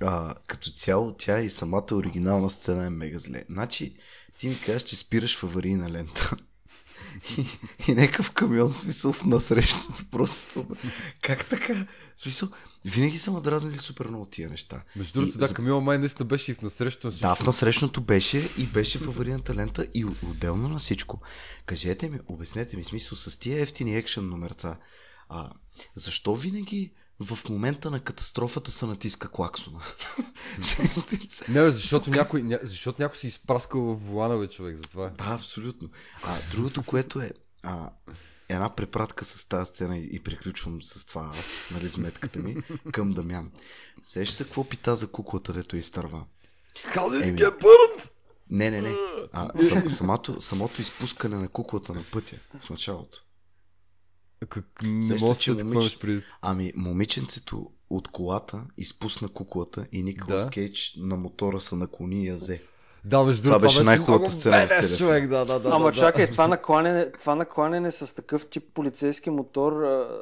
А, 0.01 0.35
като 0.47 0.71
цяло 0.71 1.15
тя 1.19 1.41
и 1.41 1.51
самата 1.51 1.87
оригинална 1.93 2.51
сцена 2.51 2.87
е 2.87 2.91
мега 2.91 3.19
зле. 3.19 3.45
Значи, 3.51 3.97
ти 4.39 4.49
ми 4.49 4.61
кажеш, 4.61 4.83
че 4.83 4.97
спираш 4.97 5.37
в 5.39 5.45
аварийна 5.45 5.91
лента. 5.91 6.31
И, 7.39 7.47
и 7.89 7.95
нека 7.95 8.23
в 8.23 8.31
камион, 8.31 8.75
смисъл, 8.75 9.13
в 9.13 9.25
насрещното 9.25 10.05
просто. 10.11 10.67
Как 11.21 11.49
така? 11.49 11.87
Смисъл, 12.17 12.49
винаги 12.85 13.19
са 13.19 13.33
ме 13.33 13.41
дразнили 13.41 13.77
супер 13.79 14.07
много 14.07 14.27
тия 14.27 14.51
неща. 14.51 14.83
Между 14.97 15.21
другото, 15.21 15.39
да, 15.39 15.47
за- 15.47 15.55
Камила 15.55 15.81
май 15.81 15.99
наистина 15.99 16.27
беше 16.27 16.51
и 16.51 16.55
в 16.55 16.63
насрещу 16.63 17.07
на 17.07 17.13
Да, 17.13 17.35
в 17.35 17.43
насрещното 17.47 18.01
беше 18.01 18.49
и 18.59 18.67
беше 18.67 18.99
в 18.99 19.09
аварийната 19.09 19.55
лента 19.55 19.87
и 19.95 20.05
от- 20.05 20.23
отделно 20.23 20.69
на 20.69 20.79
всичко. 20.79 21.21
Кажете 21.67 22.09
ми, 22.09 22.19
обяснете 22.27 22.77
ми 22.77 22.85
смисъл 22.85 23.19
с 23.19 23.39
тия 23.39 23.61
ефтини 23.63 23.97
екшен 23.97 24.29
номерца. 24.29 24.77
А, 25.29 25.51
защо 25.95 26.37
винаги 26.37 26.93
в 27.21 27.49
момента 27.49 27.91
на 27.91 28.01
катастрофата 28.01 28.71
се 28.71 28.87
натиска 28.87 29.29
клаксона? 29.29 29.81
Не, 31.49 31.71
защото 31.71 32.11
някой, 32.11 32.43
ня, 32.43 32.59
защото 32.63 33.03
някой 33.03 33.17
си 33.17 33.27
изпраскал 33.27 33.81
в 33.81 33.95
вулана, 33.95 34.39
бе, 34.39 34.49
човек, 34.49 34.77
затова. 34.77 35.11
Да, 35.11 35.25
абсолютно. 35.35 35.89
А 36.23 36.39
другото, 36.51 36.83
което 36.83 37.21
е 37.21 37.31
а, 37.63 37.91
една 38.49 38.75
препратка 38.75 39.25
с 39.25 39.49
тази 39.49 39.69
сцена 39.69 39.99
и, 39.99 40.09
и 40.13 40.23
приключвам 40.23 40.83
с 40.83 41.05
това 41.05 41.33
аз, 41.39 41.69
нали, 41.73 41.89
сметката 41.89 42.39
ми, 42.39 42.57
към 42.93 43.13
Дамян. 43.13 43.51
Сещаш 44.03 44.37
се 44.37 44.45
какво 44.45 44.65
пита 44.65 44.97
за 44.97 45.07
куклата, 45.07 45.53
дето 45.53 45.77
изтърва? 45.77 46.25
How 46.95 47.01
did 47.01 47.29
Еми. 47.29 47.39
get 47.39 47.61
burned? 47.61 48.11
Не, 48.51 48.71
не, 48.71 48.83
не. 48.83 48.95
А, 49.33 49.61
сам, 49.61 49.91
самото, 49.91 50.41
самото 50.41 50.83
изпускане 50.83 51.37
на 51.37 51.49
куклата 51.49 51.95
на 51.95 52.05
пътя 52.13 52.37
в 52.61 52.71
началото. 52.71 53.26
Как, 54.49 54.65
не 54.83 55.15
мога 55.15 55.35
да 55.35 55.35
се, 55.35 55.57
какво 55.57 55.73
имаш 55.73 55.99
преди. 55.99 56.23
Ами, 56.43 56.73
момиченцето 56.77 57.71
от 57.91 58.09
колата 58.09 58.61
изпусна 58.79 59.29
куклата 59.29 59.87
и 59.93 60.03
Николас 60.03 60.45
Да. 60.45 60.51
Кейдж 60.51 60.95
на 60.99 61.17
мотора 61.17 61.61
се 61.61 61.77
наклони 61.77 62.23
и 62.25 62.29
я 62.29 62.35
взе. 62.35 62.61
Да, 63.05 63.25
между 63.25 63.43
Това 63.43 63.59
другото, 63.59 63.75
беше 63.75 63.83
най-хубавата 63.85 64.33
сцена 64.33 64.67
целия 64.69 64.99
човек, 64.99 65.29
да, 65.29 65.45
да, 65.45 65.59
да. 65.61 65.71
Ама 65.73 65.85
да, 65.85 65.93
чакай, 65.93 66.27
да. 66.27 66.33
това 66.33 66.49
накланяне, 66.49 67.13
това 67.13 67.35
накланяне 67.35 67.91
с 67.91 68.15
такъв 68.15 68.47
тип 68.47 68.65
полицейски 68.75 69.31
мотор, 69.31 69.73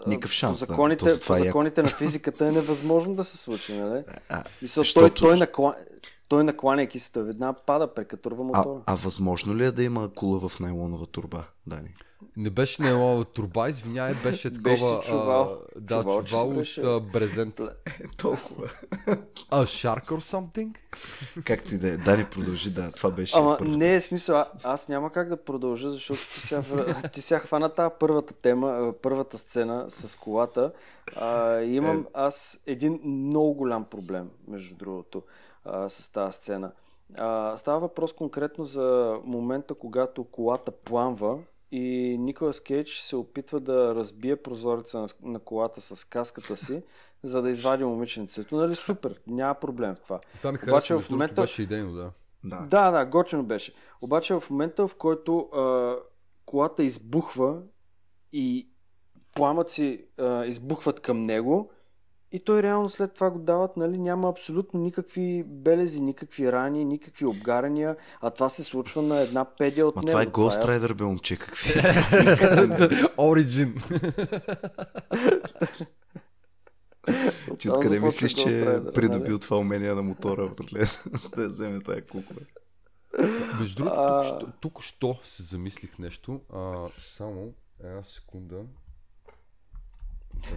Никакъв 0.06 0.32
шанс, 0.32 0.60
по 0.60 0.66
да. 0.66 0.72
законите, 0.72 1.20
това 1.20 1.36
по 1.36 1.42
е 1.42 1.46
законите 1.46 1.82
на 1.82 1.88
физиката 1.88 2.46
е 2.46 2.52
невъзможно 2.52 3.14
да 3.14 3.24
се 3.24 3.38
случи, 3.38 3.72
нали? 3.72 4.02
А, 4.28 4.44
Мисъл, 4.62 4.74
той, 4.74 4.84
защото- 4.84 5.22
той 5.22 5.38
накла... 5.38 5.74
той 6.28 6.44
накланяйки 6.44 6.98
се, 6.98 7.12
той 7.12 7.22
веднага 7.22 7.58
пада, 7.66 7.94
прекатурва 7.94 8.42
А, 8.42 8.44
мотора. 8.58 8.80
а 8.86 8.94
възможно 8.94 9.56
ли 9.56 9.64
е 9.64 9.72
да 9.72 9.82
има 9.82 10.10
кула 10.10 10.48
в 10.48 10.60
найлонова 10.60 11.06
турба, 11.06 11.44
Дани? 11.66 11.88
Не 12.36 12.50
беше 12.50 12.82
нейлонова 12.82 13.24
турба, 13.24 13.68
извинявай, 13.68 14.14
беше 14.14 14.50
Беше 14.50 14.62
такова... 14.80 15.00
чувал. 15.00 15.42
А, 15.42 15.80
да, 15.80 16.02
Чувал, 16.02 16.24
чувал, 16.24 16.48
от 16.48 16.54
беше. 16.56 16.80
а, 16.80 17.00
брезент. 17.02 17.60
Толкова. 18.16 18.70
А, 19.50 19.62
shark 19.62 20.04
or 20.04 20.20
something? 20.20 20.74
Както 21.44 21.74
и 21.74 21.78
да 21.78 21.88
е. 21.88 21.96
Дани 21.96 22.24
продължи, 22.24 22.70
да. 22.70 22.92
Това 22.92 23.10
беше 23.10 23.38
Ама 23.38 23.56
първата. 23.58 23.78
не 23.78 23.94
е 23.94 24.00
смисъл, 24.00 24.36
а, 24.36 24.46
аз 24.64 24.88
няма 24.88 25.12
как 25.12 25.28
да 25.28 25.36
продължа, 25.36 25.90
защото 25.90 26.20
ти 26.20 26.40
сега, 26.40 26.62
ти 27.12 27.20
сега 27.20 27.40
хвана 27.40 27.68
тази 27.68 27.94
първата 28.00 28.34
тема, 28.34 28.68
а, 28.70 28.92
първата 28.92 29.38
сцена 29.38 29.86
с 29.88 30.18
колата. 30.18 30.72
А, 31.16 31.60
имам 31.60 32.06
аз 32.14 32.62
един 32.66 33.00
много 33.04 33.54
голям 33.54 33.84
проблем, 33.84 34.30
между 34.48 34.74
другото, 34.76 35.22
а, 35.64 35.88
с 35.88 36.12
тази 36.12 36.36
сцена. 36.36 36.72
А, 37.14 37.56
става 37.56 37.78
въпрос 37.80 38.12
конкретно 38.12 38.64
за 38.64 39.18
момента, 39.24 39.74
когато 39.74 40.24
колата 40.24 40.70
пламва 40.70 41.38
и 41.72 42.16
Николас 42.18 42.60
Кейдж 42.60 43.00
се 43.00 43.16
опитва 43.16 43.60
да 43.60 43.94
разбие 43.94 44.36
прозореца 44.36 44.98
на, 44.98 45.08
на 45.22 45.38
колата 45.38 45.80
с 45.80 46.04
каската 46.04 46.56
си, 46.56 46.82
за 47.22 47.42
да 47.42 47.50
извади 47.50 47.84
момиченцето. 47.84 48.56
Нали, 48.56 48.74
супер, 48.74 49.20
няма 49.26 49.54
проблем 49.54 49.94
в 49.94 50.00
това. 50.00 50.20
Това 50.38 50.52
ми 50.52 50.58
Обаче 50.58 50.70
харесва, 50.70 51.00
в 51.00 51.10
момента- 51.10 51.40
беше 51.40 51.62
идейно, 51.62 51.92
да. 51.92 52.10
Да. 52.44 52.66
Да, 52.70 52.90
да, 52.90 53.04
готино 53.04 53.42
беше. 53.42 53.72
Обаче 54.00 54.34
в 54.34 54.50
момента, 54.50 54.88
в 54.88 54.96
който 54.96 55.38
а, 55.38 55.96
колата 56.46 56.82
избухва 56.82 57.62
и 58.32 58.68
пламъци 59.34 60.06
а, 60.18 60.44
избухват 60.44 61.00
към 61.00 61.22
него 61.22 61.70
и 62.34 62.40
той 62.44 62.62
реално 62.62 62.90
след 62.90 63.14
това 63.14 63.30
го 63.30 63.38
дават, 63.38 63.76
нали, 63.76 63.98
няма 63.98 64.28
абсолютно 64.28 64.80
никакви 64.80 65.44
белези, 65.46 66.00
никакви 66.00 66.52
рани, 66.52 66.84
никакви 66.84 67.26
обгарания, 67.26 67.96
а 68.20 68.30
това 68.30 68.48
се 68.48 68.64
случва 68.64 69.02
на 69.02 69.20
една 69.20 69.44
педия 69.44 69.86
от 69.86 69.96
Ма 69.96 70.02
него. 70.02 70.10
това 70.10 70.22
е 70.22 70.26
Ghost 70.26 70.64
Rider, 70.64 70.94
бе, 70.94 71.04
момче, 71.04 71.36
какви? 71.36 71.70
Origin. 73.16 73.72
Ти 77.58 77.70
откъде 77.70 78.00
мислиш, 78.00 78.34
че 78.34 78.60
е 78.60 78.84
придобил 78.84 79.30
нали? 79.30 79.40
това 79.40 79.56
умение 79.56 79.94
на 79.94 80.02
мотора, 80.02 80.48
братле, 80.48 80.86
да 81.36 81.48
вземе 81.48 81.80
тая 81.80 82.06
кукла? 82.06 82.36
Между 83.60 83.76
другото, 83.76 84.00
А. 84.00 84.22
тук, 84.22 84.40
що, 84.40 84.52
тук 84.60 84.82
що 84.82 85.18
се 85.22 85.42
замислих 85.42 85.98
нещо. 85.98 86.40
А, 86.52 86.88
само 86.98 87.52
една 87.84 88.02
секунда. 88.02 88.56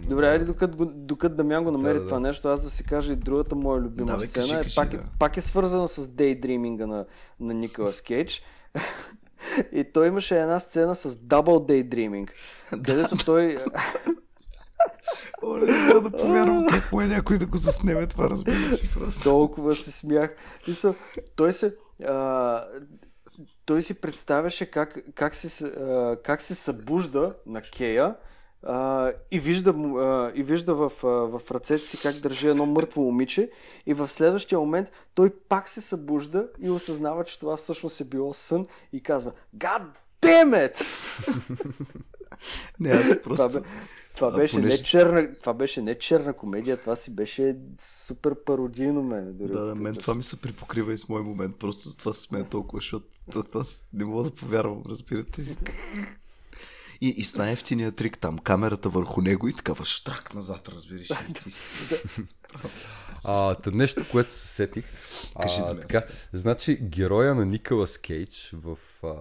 Добре, 0.08 0.26
айде 0.26 0.44
докато, 0.44 0.84
докато 0.94 1.34
Дамян 1.34 1.64
го 1.64 1.70
намери 1.70 1.94
Да, 1.94 2.00
да, 2.00 2.06
това 2.06 2.16
да. 2.20 2.26
нещо, 2.26 2.48
аз 2.48 2.60
да 2.60 2.70
си 2.70 2.84
кажа 2.84 3.12
и 3.12 3.16
другата 3.16 3.54
моя 3.54 3.80
любима 3.80 4.06
Да, 4.06 4.16
бе, 4.16 4.26
сцена. 4.26 4.58
кажи, 4.58 4.72
е, 4.72 4.74
пак, 4.76 4.92
е, 4.92 4.96
да. 4.96 5.02
пак 5.18 5.36
е 5.36 5.40
свързана 5.40 5.88
с 5.88 6.08
дейдриминга 6.08 6.86
на, 6.86 7.06
на 7.40 7.54
Николас 7.54 8.00
Кейдж. 8.00 8.42
и 9.72 9.84
той 9.92 10.06
имаше 10.06 10.40
една 10.40 10.60
сцена 10.60 10.96
с 10.96 11.10
Double 11.10 11.88
Daydreaming, 11.88 12.30
където 12.70 13.16
той... 13.24 13.58
Оле, 15.42 15.72
не 15.72 16.00
да 16.00 16.10
повярвам 16.10 16.66
как 16.70 16.92
му 16.92 17.00
е 17.00 17.06
някой 17.06 17.38
да 17.38 17.46
го 17.46 17.56
заснеме 17.56 18.06
това, 18.06 18.30
разбираш 18.30 18.94
просто. 18.94 19.22
толкова 19.22 19.74
се 19.74 19.92
смях. 19.92 20.36
И 20.66 20.74
са, 20.74 20.94
той 21.36 21.52
се... 21.52 21.76
А, 22.06 22.64
той 23.64 23.82
си 23.82 24.00
представяше 24.00 24.66
как, 24.66 24.98
как, 25.14 25.34
се, 25.34 25.66
а, 25.66 26.16
как 26.24 26.42
се 26.42 26.54
събужда 26.54 27.34
на 27.46 27.62
Кея 27.62 28.14
а, 28.62 29.12
и 29.30 29.40
вижда, 29.40 29.70
а, 29.70 30.32
и 30.34 30.42
вижда 30.42 30.74
в, 30.74 30.92
а, 31.04 31.06
в 31.08 31.50
ръцете 31.50 31.86
си 31.86 31.98
как 32.02 32.16
държи 32.16 32.48
едно 32.48 32.66
мъртво 32.66 33.00
момиче 33.00 33.50
и 33.86 33.94
в 33.94 34.08
следващия 34.08 34.58
момент 34.58 34.88
той 35.14 35.30
пак 35.48 35.68
се 35.68 35.80
събужда 35.80 36.48
и 36.60 36.70
осъзнава, 36.70 37.24
че 37.24 37.38
това 37.38 37.56
всъщност 37.56 38.00
е 38.00 38.04
било 38.04 38.34
сън 38.34 38.66
и 38.92 39.02
казва 39.02 39.32
God 39.56 39.82
damn 40.22 40.72
it! 40.72 40.84
Не, 42.80 42.90
аз 42.90 43.08
Това, 43.08 43.22
просто... 43.22 43.60
бе, 43.60 43.66
това, 44.16 44.28
А, 44.28 44.36
беше 44.36 44.56
понеже- 44.56 44.68
не 44.68 44.84
черна, 44.84 45.34
това 45.34 45.54
беше 45.54 45.82
не 45.82 45.98
черна 45.98 46.32
комедия, 46.32 46.76
това 46.76 46.96
си 46.96 47.14
беше 47.14 47.56
супер 47.80 48.34
пародийно 48.44 49.02
мен. 49.02 49.32
Дори 49.36 49.52
Да, 49.52 49.60
да, 49.60 49.74
мен 49.74 49.94
това 49.94 50.14
ми 50.14 50.22
се 50.22 50.40
припокрива 50.40 50.92
и 50.92 50.98
с 50.98 51.08
мой 51.08 51.22
момент. 51.22 51.58
Просто 51.58 51.88
за 51.88 51.96
това 51.96 52.12
се 52.12 52.20
смея 52.20 52.44
толкова, 52.44 52.78
защото 52.80 53.06
аз 53.54 53.84
не 53.92 54.04
мога 54.04 54.24
да 54.24 54.30
повярвам, 54.30 54.82
разбирате? 54.88 55.56
И, 57.00 57.08
и 57.08 57.24
с 57.24 57.34
най-ефтиния 57.34 57.92
трик 57.92 58.18
там, 58.18 58.38
камерата 58.38 58.88
върху 58.88 59.20
него 59.20 59.48
и 59.48 59.52
такава 59.52 59.84
штрак 59.84 60.34
назад, 60.34 60.68
разбираш. 60.68 61.08
А, 63.24 63.54
та 63.54 63.70
нещо, 63.70 64.04
което 64.10 64.30
се 64.30 64.48
сетих. 64.48 64.84
Кажи 65.42 65.60
да 65.60 65.66
а, 65.66 65.80
така, 65.80 66.02
значи, 66.32 66.76
героя 66.76 67.34
на 67.34 67.46
Николас 67.46 67.98
Кейдж 67.98 68.54
в 68.56 68.78
а, 69.04 69.14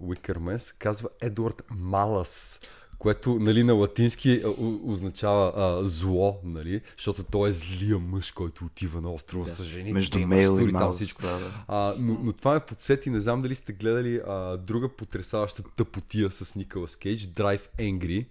Уикърмен 0.00 0.58
се 0.58 0.74
казва 0.78 1.08
Едуард 1.20 1.62
Малас, 1.70 2.60
което 3.00 3.34
нали, 3.34 3.62
на 3.62 3.74
латински 3.74 4.42
о- 4.46 4.80
означава 4.84 5.52
а, 5.56 5.86
зло, 5.86 6.40
нали, 6.44 6.80
защото 6.96 7.22
той 7.22 7.48
е 7.48 7.52
злия 7.52 7.98
мъж, 7.98 8.32
който 8.32 8.64
отива 8.64 9.00
на 9.00 9.12
острова 9.12 9.44
с 9.46 9.64
жените. 9.64 9.92
Между 9.92 10.18
мейл 10.18 10.58
и 10.58 10.64
маус, 10.64 10.96
всичко. 10.96 11.22
да, 11.22 11.38
да. 11.38 11.64
А, 11.68 11.94
но, 11.98 12.18
но 12.22 12.32
това 12.32 12.54
ме 12.54 12.60
подсети, 12.60 13.10
не 13.10 13.20
знам 13.20 13.40
дали 13.40 13.54
сте 13.54 13.72
гледали 13.72 14.20
а, 14.28 14.56
друга 14.56 14.88
потрясаваща 14.88 15.62
тъпотия 15.76 16.30
с 16.30 16.54
Николас 16.54 16.96
Кейдж, 16.96 17.22
Drive 17.22 17.68
Angry. 17.78 18.26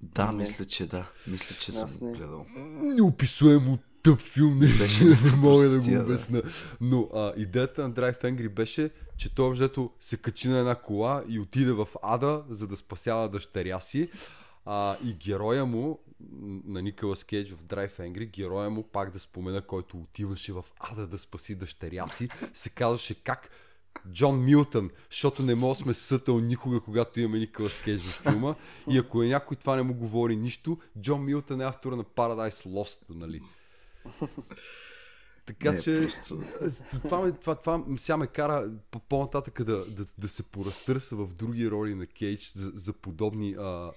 Да, 0.00 0.26
Не. 0.26 0.38
мисля, 0.38 0.64
че 0.64 0.86
да. 0.86 1.06
Мисля, 1.26 1.56
че 1.56 1.70
Аз 1.70 1.92
съм 1.92 2.06
не. 2.06 2.12
гледал. 2.12 2.46
неописуемо 2.82 3.78
тъп 4.08 4.20
филм, 4.20 4.58
наистина 4.58 5.16
не 5.24 5.36
мога 5.36 5.68
да 5.68 5.80
го 5.80 6.02
обясна. 6.02 6.42
Но 6.80 7.08
а, 7.14 7.32
идеята 7.36 7.82
на 7.82 7.94
Drive 7.94 8.22
Angry 8.22 8.48
беше, 8.48 8.90
че 9.16 9.34
той 9.34 9.50
взето 9.50 9.90
се 10.00 10.16
качи 10.16 10.48
на 10.48 10.58
една 10.58 10.74
кола 10.74 11.24
и 11.28 11.40
отиде 11.40 11.72
в 11.72 11.88
ада, 12.02 12.44
за 12.50 12.66
да 12.66 12.76
спасява 12.76 13.28
дъщеря 13.28 13.80
си. 13.80 14.10
А, 14.64 14.96
и 15.04 15.14
героя 15.14 15.66
му, 15.66 15.98
на 16.66 16.82
Николас 16.82 17.24
Кейдж 17.24 17.52
в 17.52 17.64
Drive 17.64 17.98
Angry, 17.98 18.30
героя 18.30 18.70
му, 18.70 18.82
пак 18.82 19.10
да 19.10 19.18
спомена, 19.18 19.62
който 19.62 19.96
отиваше 19.96 20.52
в 20.52 20.64
ада 20.80 21.06
да 21.06 21.18
спаси 21.18 21.54
дъщеря 21.54 22.08
си, 22.08 22.28
се 22.54 22.70
казваше 22.70 23.14
как 23.14 23.50
Джон 24.12 24.44
Милтън, 24.44 24.90
защото 25.10 25.42
не 25.42 25.54
мога 25.54 25.74
сме 25.74 25.94
сътъл 25.94 26.40
никога, 26.40 26.80
когато 26.80 27.20
имаме 27.20 27.38
Николас 27.38 27.78
Кейдж 27.78 28.02
в 28.02 28.22
филма. 28.22 28.54
И 28.90 28.98
ако 28.98 29.22
е 29.22 29.28
някой 29.28 29.56
това 29.56 29.76
не 29.76 29.82
му 29.82 29.94
говори 29.94 30.36
нищо, 30.36 30.78
Джон 31.00 31.24
Милтън 31.24 31.60
е 31.60 31.64
автора 31.64 31.96
на 31.96 32.04
Paradise 32.04 32.68
Lost, 32.68 32.98
нали? 33.10 33.40
Така 35.46 35.72
Не, 35.72 35.78
че 35.78 36.00
просто- 36.00 36.42
това, 37.02 37.20
ме, 37.20 37.32
това, 37.32 37.54
това 37.54 37.84
сега 37.96 38.16
ме 38.16 38.26
кара 38.26 38.70
по- 38.90 39.00
по-нататък 39.00 39.64
да, 39.64 39.84
да, 39.86 40.04
да 40.18 40.28
се 40.28 40.42
поразтърса 40.42 41.16
в 41.16 41.34
други 41.34 41.70
роли 41.70 41.94
на 41.94 42.06
Кейдж 42.06 42.52
за, 42.54 42.72
за 42.74 42.92
подобни 42.92 43.56
а, 43.58 43.90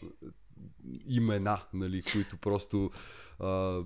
имена, 1.07 1.61
нали, 1.73 2.01
които 2.03 2.37
просто 2.37 2.91
а, 3.39 3.79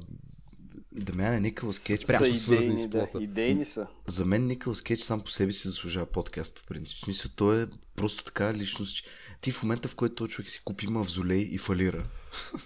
Дамяне 0.92 1.40
Николас 1.40 1.84
Кейдж, 1.84 2.02
са 2.02 2.08
прямо 2.08 2.36
свързани 2.36 2.66
идейни, 2.66 2.82
с 2.82 2.90
да, 2.90 3.00
плота. 3.10 3.24
идейни 3.24 3.66
са. 3.66 3.88
за 4.08 4.26
мен 4.26 4.48
Николас 4.48 4.82
Кейдж 4.82 5.02
сам 5.02 5.22
по 5.22 5.30
себе 5.30 5.52
си 5.52 5.68
заслужава 5.68 6.06
подкаст 6.06 6.56
по 6.56 6.66
принцип. 6.66 6.98
В 6.98 7.02
смисъл, 7.02 7.32
той 7.36 7.64
е 7.64 7.68
просто 7.96 8.24
така 8.24 8.54
личност. 8.54 8.96
че 8.98 9.04
Ти 9.42 9.52
в 9.52 9.64
момента, 9.64 9.88
в 9.88 9.96
който 9.96 10.16
този 10.16 10.32
човек 10.32 10.50
си 10.50 10.62
купи 10.66 10.88
мавзолей 10.88 11.40
и 11.42 11.58
фалира. 11.58 12.06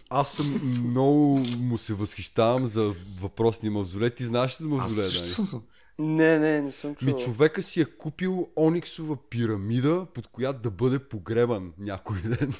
Аз 0.09 0.31
съм 0.33 0.61
много 0.85 1.37
му 1.39 1.77
се 1.77 1.93
възхищавам 1.93 2.67
за 2.67 2.93
въпросния 3.21 3.71
мавзолей. 3.71 4.09
Ти 4.09 4.25
знаеш 4.25 4.51
ли 4.51 4.63
за 4.63 4.67
Аз 4.67 4.71
мавзолей, 4.71 5.09
също 5.09 5.45
съм. 5.45 5.63
Не, 6.01 6.39
не, 6.39 6.61
не 6.61 6.71
съм 6.71 6.95
Ми 7.01 7.11
чувал. 7.11 7.25
човека 7.25 7.61
си 7.61 7.81
е 7.81 7.85
купил 7.85 8.47
ониксова 8.55 9.17
пирамида, 9.29 10.07
под 10.13 10.27
която 10.27 10.59
да 10.59 10.71
бъде 10.71 10.99
погребан 10.99 11.73
някой 11.77 12.17
ден. 12.21 12.53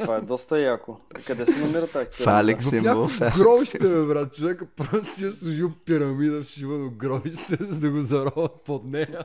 Това 0.00 0.16
е 0.16 0.20
доста 0.20 0.58
яко. 0.60 1.00
Къде 1.26 1.46
се 1.46 1.58
намира 1.60 1.86
тази 1.86 2.08
В 2.12 2.16
пирамида? 2.18 2.40
Алекс 2.40 2.64
В 2.64 2.68
символ. 2.68 3.08
някакво 3.20 3.42
гробище, 3.44 3.78
бе, 3.78 4.04
брат. 4.04 4.34
Човека 4.34 4.66
просто 4.66 5.06
си 5.06 5.26
е 5.26 5.30
служил 5.30 5.72
пирамида 5.84 6.42
в 6.42 6.46
шивано 6.48 6.90
гробище, 6.90 7.56
за 7.60 7.80
да 7.80 7.90
го 7.90 8.00
зароват 8.02 8.52
под 8.64 8.84
нея. 8.84 9.24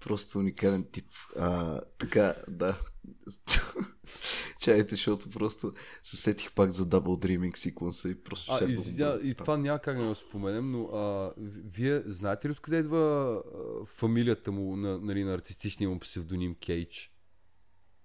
Просто 0.00 0.38
уникален 0.38 0.86
тип. 0.92 1.06
А, 1.38 1.80
така, 1.98 2.34
да. 2.48 2.78
Чайте, 4.60 4.94
защото 4.94 5.30
просто 5.30 5.72
се 6.02 6.16
сетих 6.16 6.52
пак 6.52 6.70
за 6.70 6.86
Double 6.86 7.26
Dreaming 7.26 7.56
секвенса 7.56 8.08
и 8.08 8.14
просто 8.14 8.52
А, 8.52 8.58
да 8.58 8.72
извиня, 8.72 9.12
го- 9.12 9.26
и 9.26 9.34
това 9.34 9.56
няма 9.56 9.78
как 9.78 9.98
да 9.98 10.06
го 10.06 10.14
споменем, 10.14 10.70
но 10.70 10.84
а, 10.84 11.32
ви- 11.38 11.62
вие 11.66 12.02
знаете 12.06 12.48
ли 12.48 12.52
откъде 12.52 12.78
идва 12.78 13.34
а, 13.36 13.86
фамилията 13.86 14.52
му 14.52 14.76
на, 14.76 14.98
нали, 14.98 15.24
на 15.24 15.34
артистичния 15.34 15.90
му 15.90 15.98
псевдоним 15.98 16.54
Кейдж? 16.56 17.12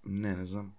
Не, 0.05 0.35
не 0.35 0.45
знам. 0.45 0.73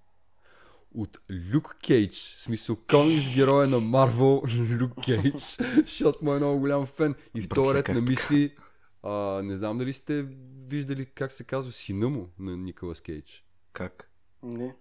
От 0.95 1.19
Люк 1.55 1.77
Кейдж, 1.87 2.35
в 2.37 2.41
смисъл 2.41 2.77
комикс 2.91 3.31
героя 3.31 3.69
на 3.69 3.81
Марвел 3.81 4.43
Люк 4.81 4.93
Кейдж, 5.05 5.59
защото 5.77 6.25
му 6.25 6.35
е 6.35 6.39
много 6.39 6.61
голям 6.61 6.87
фен. 6.87 7.15
И 7.35 7.43
в 7.43 7.49
този 7.49 7.75
ред 7.75 7.89
на 7.89 8.01
мисли, 8.01 8.57
а, 9.03 9.13
не 9.43 9.57
знам 9.57 9.79
дали 9.79 9.93
сте 9.93 10.27
виждали 10.67 11.07
как 11.07 11.33
се 11.33 11.45
казва 11.45 11.73
сина 11.73 12.09
му 12.09 12.31
на 12.39 12.57
Николас 12.57 13.01
Кейдж. 13.01 13.45
Как? 13.73 14.11
Не. 14.45 14.75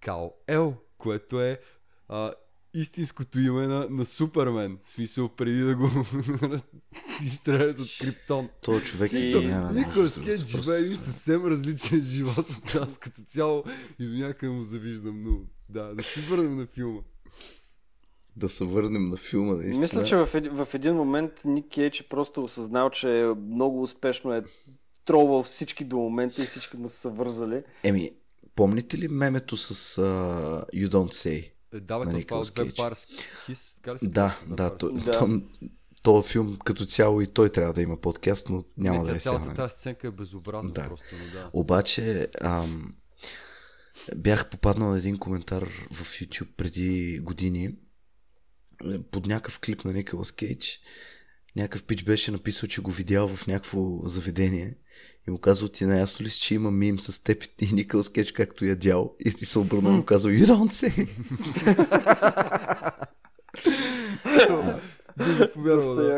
Кал 0.00 0.34
Ел, 0.46 0.74
което 0.98 1.40
е 1.40 1.60
а, 2.08 2.32
истинското 2.74 3.40
име 3.40 3.66
на, 3.66 3.86
на 3.90 4.04
Супермен. 4.04 4.78
В 4.84 4.90
смисъл, 4.90 5.28
преди 5.28 5.60
да 5.60 5.76
го 5.76 5.88
изстрелят 7.24 7.78
от 7.78 7.88
Криптон. 8.00 8.48
Той 8.62 8.80
човек 8.82 9.12
е 9.12 9.20
Смисъл, 9.20 9.40
гениален. 9.40 9.74
Николас 9.74 10.20
Кейдж 10.24 10.44
живее 10.44 10.78
един 10.78 10.96
съвсем 10.96 11.46
различен 11.46 12.00
живот 12.00 12.50
от 12.50 12.74
нас 12.74 12.98
като 12.98 13.20
цяло 13.22 13.64
и 13.98 14.06
до 14.06 14.26
някъде 14.26 14.52
му 14.52 14.62
завиждам, 14.62 15.22
но 15.22 15.38
да, 15.68 15.94
да 15.94 16.02
си 16.02 16.20
върнем 16.20 16.56
на 16.56 16.66
филма. 16.66 17.00
Да 18.36 18.48
се 18.48 18.64
върнем 18.64 19.04
на 19.04 19.16
филма, 19.16 19.54
наистина. 19.54 19.80
Мисля, 19.80 20.04
че 20.04 20.16
в, 20.16 20.28
еди- 20.34 20.64
в 20.64 20.68
един 20.74 20.94
момент 20.94 21.32
Ник 21.44 21.66
Кейдж 21.72 22.00
е 22.00 22.08
просто 22.08 22.44
осъзнал, 22.44 22.90
че 22.90 23.32
много 23.50 23.82
успешно 23.82 24.32
е 24.32 24.44
тролвал 25.04 25.42
всички 25.42 25.84
до 25.84 25.96
момента 25.96 26.42
и 26.42 26.46
всички 26.46 26.76
му 26.76 26.88
са 26.88 26.96
се 26.96 27.08
вързали. 27.08 27.62
Еми, 27.82 28.10
помните 28.54 28.98
ли 28.98 29.08
мемето 29.08 29.56
с 29.56 29.74
uh, 30.02 30.64
You 30.74 30.88
Don't 30.88 31.12
Say? 31.12 31.52
Е, 31.74 31.80
Давай 31.80 32.04
На 32.04 32.10
това 32.10 32.18
Николас 32.18 32.48
от 32.48 32.54
Кейдж. 32.54 32.76
Vampire 32.78 33.08
Kiss, 33.48 33.76
така 33.76 33.94
ли 33.94 33.98
се 33.98 34.06
Да, 34.06 34.38
да, 34.48 34.76
то, 34.76 34.90
Да. 34.92 35.12
то, 35.12 35.40
този 36.02 36.28
филм 36.28 36.58
като 36.64 36.86
цяло 36.86 37.20
и 37.20 37.26
той 37.26 37.48
трябва 37.50 37.72
да 37.72 37.82
има 37.82 38.00
подкаст, 38.00 38.48
но 38.48 38.64
няма 38.76 38.98
Не, 38.98 39.04
да 39.04 39.10
тя 39.10 39.16
е 39.16 39.20
сега. 39.20 39.30
Цялата 39.30 39.46
нали? 39.46 39.56
тази 39.56 39.74
сценка 39.74 40.06
е 40.06 40.10
безобразна 40.10 40.70
Да. 40.72 40.86
просто, 40.88 41.06
но 41.12 41.40
да. 41.40 41.50
Обаче 41.52 42.28
ам, 42.40 42.94
бях 44.16 44.50
попаднал 44.50 44.90
на 44.90 44.98
един 44.98 45.18
коментар 45.18 45.62
в 45.92 46.04
YouTube 46.04 46.52
преди 46.56 47.18
години 47.18 47.74
под 49.10 49.26
някакъв 49.26 49.60
клип 49.60 49.84
на 49.84 49.92
Николас 49.92 50.32
Кейдж. 50.32 50.80
Някакъв 51.56 51.84
пич 51.84 52.04
беше 52.04 52.30
написал, 52.30 52.68
че 52.68 52.80
го 52.80 52.90
видял 52.90 53.28
в 53.28 53.46
някакво 53.46 54.06
заведение 54.06 54.76
и 55.28 55.30
му 55.30 55.38
казал, 55.38 55.68
ти 55.68 55.86
наясно 55.86 56.24
ли 56.24 56.30
си, 56.30 56.40
че 56.40 56.54
има 56.54 56.70
мим 56.70 57.00
с 57.00 57.24
теб 57.24 57.44
и 57.60 57.74
Николас 57.74 58.08
Кейдж 58.08 58.32
както 58.32 58.64
ядял 58.64 59.14
и 59.20 59.30
ти 59.30 59.46
се 59.46 59.58
обърнал 59.58 59.90
и 59.90 59.94
му 59.94 60.04
казал, 60.04 60.30
you 60.30 60.44
don't 60.46 60.72
say. 60.72 61.08
Да. 64.48 64.80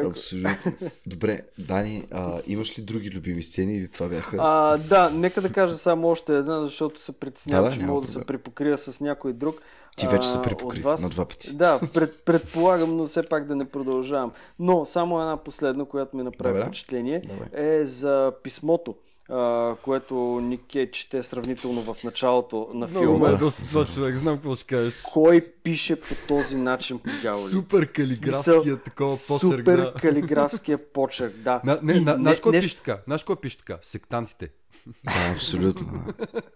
Абсолютно. 0.06 0.72
Добре, 1.06 1.42
Дани, 1.58 2.06
а, 2.10 2.40
имаш 2.46 2.78
ли 2.78 2.82
други 2.82 3.10
любими 3.10 3.42
сцени 3.42 3.76
или 3.76 3.88
това 3.88 4.08
бяха? 4.08 4.36
А, 4.40 4.76
да, 4.76 5.10
нека 5.10 5.40
да 5.40 5.52
кажа 5.52 5.76
само 5.76 6.08
още 6.08 6.36
една, 6.36 6.60
защото 6.60 7.02
се 7.02 7.12
притеснявам, 7.12 7.64
Да, 7.64 7.70
да, 7.70 7.76
че 7.76 7.86
мога 7.86 8.00
да 8.00 8.12
се 8.12 8.18
проблем. 8.18 8.26
припокрия 8.26 8.78
с 8.78 9.00
някой 9.00 9.32
друг. 9.32 9.60
Ти 9.96 10.06
вече 10.06 10.28
се 10.28 10.42
припокри 10.42 10.78
от 10.78 10.84
вас- 10.84 11.02
на 11.02 11.08
два 11.08 11.24
пъти. 11.24 11.52
Да, 11.52 11.80
пред, 11.94 12.24
предполагам, 12.24 12.96
но 12.96 13.06
все 13.06 13.22
пак 13.22 13.46
да 13.46 13.56
не 13.56 13.64
продължавам. 13.66 14.30
Но 14.58 14.84
само 14.84 15.20
една 15.20 15.36
последна, 15.36 15.84
която 15.84 16.16
ми 16.16 16.22
направи 16.22 16.54
Добре. 16.54 16.66
впечатление, 16.66 17.22
Давай. 17.22 17.76
е 17.78 17.84
за 17.84 18.32
писмото, 18.42 18.94
а, 19.28 19.74
което 19.76 20.14
Ник 20.42 20.60
Кейдж 20.62 20.92
чете 20.92 21.22
сравнително 21.22 21.82
в 21.84 22.04
началото 22.04 22.68
на 22.68 22.86
Много 22.86 22.98
филма. 22.98 23.28
ме 23.28 23.34
е 23.34 23.38
доста 23.38 23.66
това 23.68 23.84
човек, 23.84 24.16
знам 24.16 24.36
какво 24.36 24.54
ще 24.54 24.64
кажеш. 24.66 25.02
Кой 25.02 25.40
пише 25.62 25.96
по 25.96 26.14
този 26.28 26.56
начин 26.56 26.98
по 26.98 27.10
дяволи? 27.22 27.42
Супер 27.42 27.86
калиграфския 27.86 28.76
такова 28.76 29.16
почерк, 29.28 29.40
Супер 29.52 29.76
да. 29.76 29.94
калиграфския 29.94 30.92
почерк, 30.92 31.34
да. 31.34 31.60
На, 31.64 31.78
не, 31.82 31.92
И 31.92 32.00
на, 32.00 32.14
знаеш 32.14 32.40
кой 32.40 32.52
нещо- 32.52 32.66
пише 32.66 32.76
така? 32.76 33.02
Знаеш 33.06 33.22
кой 33.22 33.36
пише 33.36 33.58
така? 33.58 33.78
Сектантите. 33.82 34.50
Да, 35.04 35.32
абсолютно. 35.34 36.04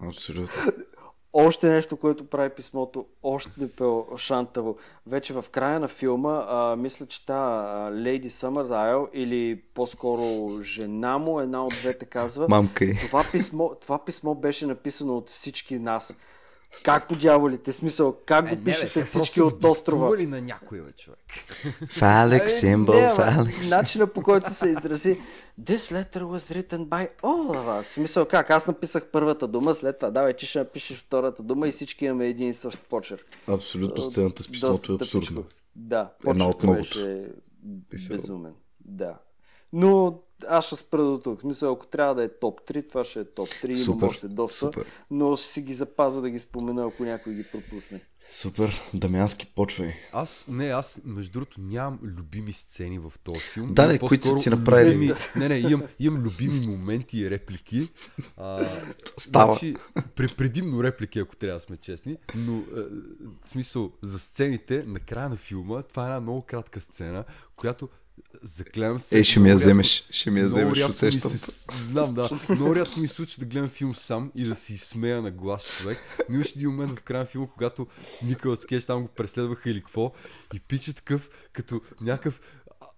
Абсолютно. 0.01 0.73
Още 1.33 1.71
нещо, 1.71 1.97
което 1.97 2.27
прави 2.27 2.51
писмото 2.51 3.07
още 3.23 3.69
по-шантаво. 3.77 4.77
Вече 5.07 5.33
в 5.33 5.45
края 5.51 5.81
на 5.81 5.89
филма, 5.89 6.45
а, 6.49 6.77
мисля, 6.77 7.07
че 7.07 7.27
та 7.27 7.91
Лейди 7.93 8.31
Съмърдайл 8.31 9.09
или 9.13 9.63
по-скоро 9.75 10.59
жена 10.63 11.19
му, 11.19 11.41
една 11.41 11.65
от 11.67 11.75
двете 11.81 12.05
казва, 12.05 12.47
Мамка 12.49 12.87
това 13.01 13.25
писмо, 13.33 13.69
това 13.81 14.05
писмо 14.05 14.35
беше 14.35 14.67
написано 14.67 15.17
от 15.17 15.29
всички 15.31 15.79
нас. 15.79 16.17
Как 16.83 17.09
по 17.09 17.17
дяволите? 17.17 17.73
Смисъл, 17.73 18.17
как 18.27 18.47
Е, 18.47 18.57
го 18.57 18.65
пишете 18.65 19.05
всички 19.05 19.43
от 19.43 19.65
острова? 19.65 20.17
ли 20.17 20.27
на 20.27 20.41
някой, 20.41 20.81
бе, 20.81 20.93
човек? 20.93 21.19
Фалек 21.91 22.51
символ, 22.51 22.95
не, 22.95 23.01
ама, 23.01 23.15
фалек. 23.17 23.55
Начина 23.71 24.07
по 24.07 24.23
който 24.23 24.55
се 24.55 24.69
изрази 24.69 25.21
This 25.61 25.77
letter 25.79 26.23
was 26.23 26.55
written 26.55 26.79
by 26.79 27.09
all 27.23 27.49
of 27.51 27.81
us. 27.81 27.83
Смисъл 27.83 28.25
как? 28.25 28.51
Аз 28.51 28.67
написах 28.67 29.07
първата 29.07 29.49
дума, 29.49 29.75
след 29.75 29.99
това 29.99 30.11
давай 30.11 30.37
ти 30.37 30.47
ще 30.47 30.59
напишеш 30.59 30.99
втората 30.99 31.43
дума 31.43 31.69
и 31.69 31.73
всички 31.73 32.05
имаме 32.05 32.27
един 32.27 32.49
и 32.49 32.55
същ 32.55 32.79
почерк. 32.81 33.27
Абсолютно 33.49 34.03
сцената 34.03 34.43
с 34.43 34.49
писмото 34.53 34.93
е 34.93 34.95
абсурдна. 34.95 35.43
Да, 35.77 36.11
Една 36.27 36.49
от 36.49 36.63
многото. 36.63 36.99
беше 37.63 38.09
безумен. 38.09 38.53
Да. 38.85 39.15
Но 39.73 40.19
аз 40.51 40.67
ще 40.67 40.77
спра 40.77 41.05
до 41.05 41.19
тук. 41.19 41.45
Мисля, 41.45 41.73
ако 41.73 41.87
трябва 41.87 42.15
да 42.15 42.25
е 42.25 42.29
топ 42.29 42.61
3, 42.61 42.89
това 42.89 43.05
ще 43.05 43.21
е 43.21 43.25
топ 43.25 43.49
3. 43.49 43.65
Имам 43.67 43.77
Супер, 43.77 44.07
още 44.07 44.29
доста. 44.29 44.59
супер. 44.59 44.85
Но 45.11 45.37
ще 45.37 45.47
си 45.47 45.63
ги 45.63 45.75
запаза 45.75 46.21
да 46.21 46.31
ги 46.31 46.39
спомена, 46.39 46.87
ако 46.87 47.05
някой 47.05 47.35
ги 47.35 47.45
пропусне. 47.45 48.01
Супер. 48.31 48.81
Дамянски, 48.95 49.47
почвай. 49.47 49.95
Аз, 50.13 50.45
не, 50.49 50.67
аз, 50.69 51.01
между 51.05 51.33
другото, 51.33 51.61
нямам 51.61 51.99
любими 52.03 52.53
сцени 52.53 52.99
в 52.99 53.13
този 53.25 53.41
филм. 53.41 53.75
Да, 53.75 53.87
не, 53.87 53.99
които 53.99 54.27
са 54.27 54.37
ти 54.37 54.51
направили. 54.51 54.95
Любими, 54.95 55.13
не, 55.37 55.49
не, 55.49 55.59
имам, 55.59 55.83
имам 55.99 56.23
любими 56.23 56.67
моменти 56.67 57.19
и 57.19 57.31
реплики. 57.31 57.89
А, 58.37 58.69
Става. 59.17 59.53
Значи, 59.53 59.77
пре- 60.17 60.37
предимно 60.37 60.85
реплики, 60.85 61.19
ако 61.19 61.37
трябва 61.37 61.59
да 61.59 61.61
сме 61.61 61.77
честни, 61.77 62.17
но 62.37 62.59
е, 62.59 62.63
в 63.45 63.49
смисъл 63.49 63.93
за 64.03 64.19
сцените, 64.19 64.85
на 64.87 65.01
края 65.01 65.29
на 65.29 65.37
филма, 65.37 65.83
това 65.83 66.03
е 66.03 66.07
една 66.07 66.21
много 66.21 66.43
кратка 66.43 66.81
сцена, 66.81 67.25
която 67.57 67.89
заклевам 68.43 69.01
се. 69.01 69.17
Ей, 69.17 69.25
ще 69.25 69.41
ми 69.41 69.49
я 69.49 69.53
рядко- 69.53 69.61
вземеш. 69.61 70.07
Ще 70.11 70.31
ми 70.31 70.41
я 70.41 70.47
вземеш, 70.47 70.85
усещам. 70.85 71.31
се, 71.31 71.65
знам, 71.85 72.15
да. 72.15 72.31
Много 72.49 72.77
рядко 72.77 73.01
ми 73.01 73.09
се 73.09 73.15
случва 73.15 73.41
да 73.41 73.47
гледам 73.47 73.69
филм 73.69 73.95
сам 73.95 74.33
и 74.37 74.45
да 74.45 74.57
си 74.57 74.79
смея 74.79 75.23
на 75.23 75.31
глас 75.31 75.65
човек. 75.79 75.99
Но 76.29 76.35
имаше 76.35 76.53
един 76.57 76.71
момент 76.71 76.99
в 76.99 77.03
края 77.03 77.21
на 77.21 77.27
филма, 77.27 77.47
когато 77.49 77.87
Николас 78.23 78.65
Кейдж 78.65 78.87
там 78.87 79.03
го 79.03 79.09
преследваха 79.09 79.71
или 79.71 79.81
какво 79.81 80.13
и 80.55 80.61
пича 80.61 80.93
такъв, 80.93 81.31
като 81.53 81.81
някакъв 82.01 82.41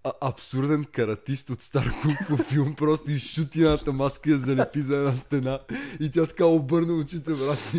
а- 0.04 0.12
абсурден 0.20 0.84
каратист 0.92 1.50
от 1.50 1.62
стар 1.62 1.92
кунг 2.02 2.40
филм, 2.42 2.74
просто 2.74 3.10
изшути 3.10 3.60
едната 3.60 3.92
маска 3.92 4.30
и 4.30 4.32
я 4.32 4.38
залепи 4.38 4.82
за 4.82 4.96
една 4.96 5.16
стена 5.16 5.58
и 6.00 6.10
тя 6.10 6.26
така 6.26 6.46
обърна 6.46 6.92
очите, 6.92 7.32
брат. 7.32 7.72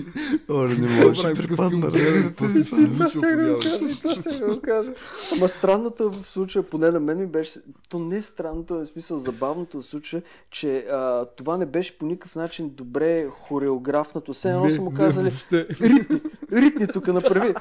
Оле, 0.49 0.75
не 0.75 1.05
можеш 1.05 1.23
да 1.23 1.33
припадна. 1.33 1.91
да 1.91 1.91
го 1.91 2.35
кажа, 2.35 4.23
това 4.23 4.37
да 4.39 4.55
го 4.55 4.61
кажа. 4.61 4.93
Ама 5.37 5.49
странното 5.49 6.11
в 6.11 6.27
случая, 6.27 6.63
поне 6.63 6.91
на 6.91 6.99
мен 6.99 7.17
ми 7.17 7.27
беше, 7.27 7.59
то 7.89 7.99
не 7.99 8.17
е 8.17 8.21
странното, 8.21 8.81
е 8.81 8.85
смисъл 8.85 9.17
забавното 9.17 9.81
в 9.81 9.85
случая, 9.85 10.23
че 10.51 10.77
а, 10.77 11.25
това 11.25 11.57
не 11.57 11.65
беше 11.65 11.97
по 11.97 12.05
никакъв 12.05 12.35
начин 12.35 12.69
добре 12.69 13.27
хореографнато. 13.29 14.33
Все 14.33 14.49
едно 14.49 14.63
Не, 14.63 14.71
са 14.71 14.81
му 14.81 14.93
казали, 14.93 15.31
ритни, 15.81 16.21
ритни 16.51 16.87
тук 16.87 17.07
направи. 17.07 17.53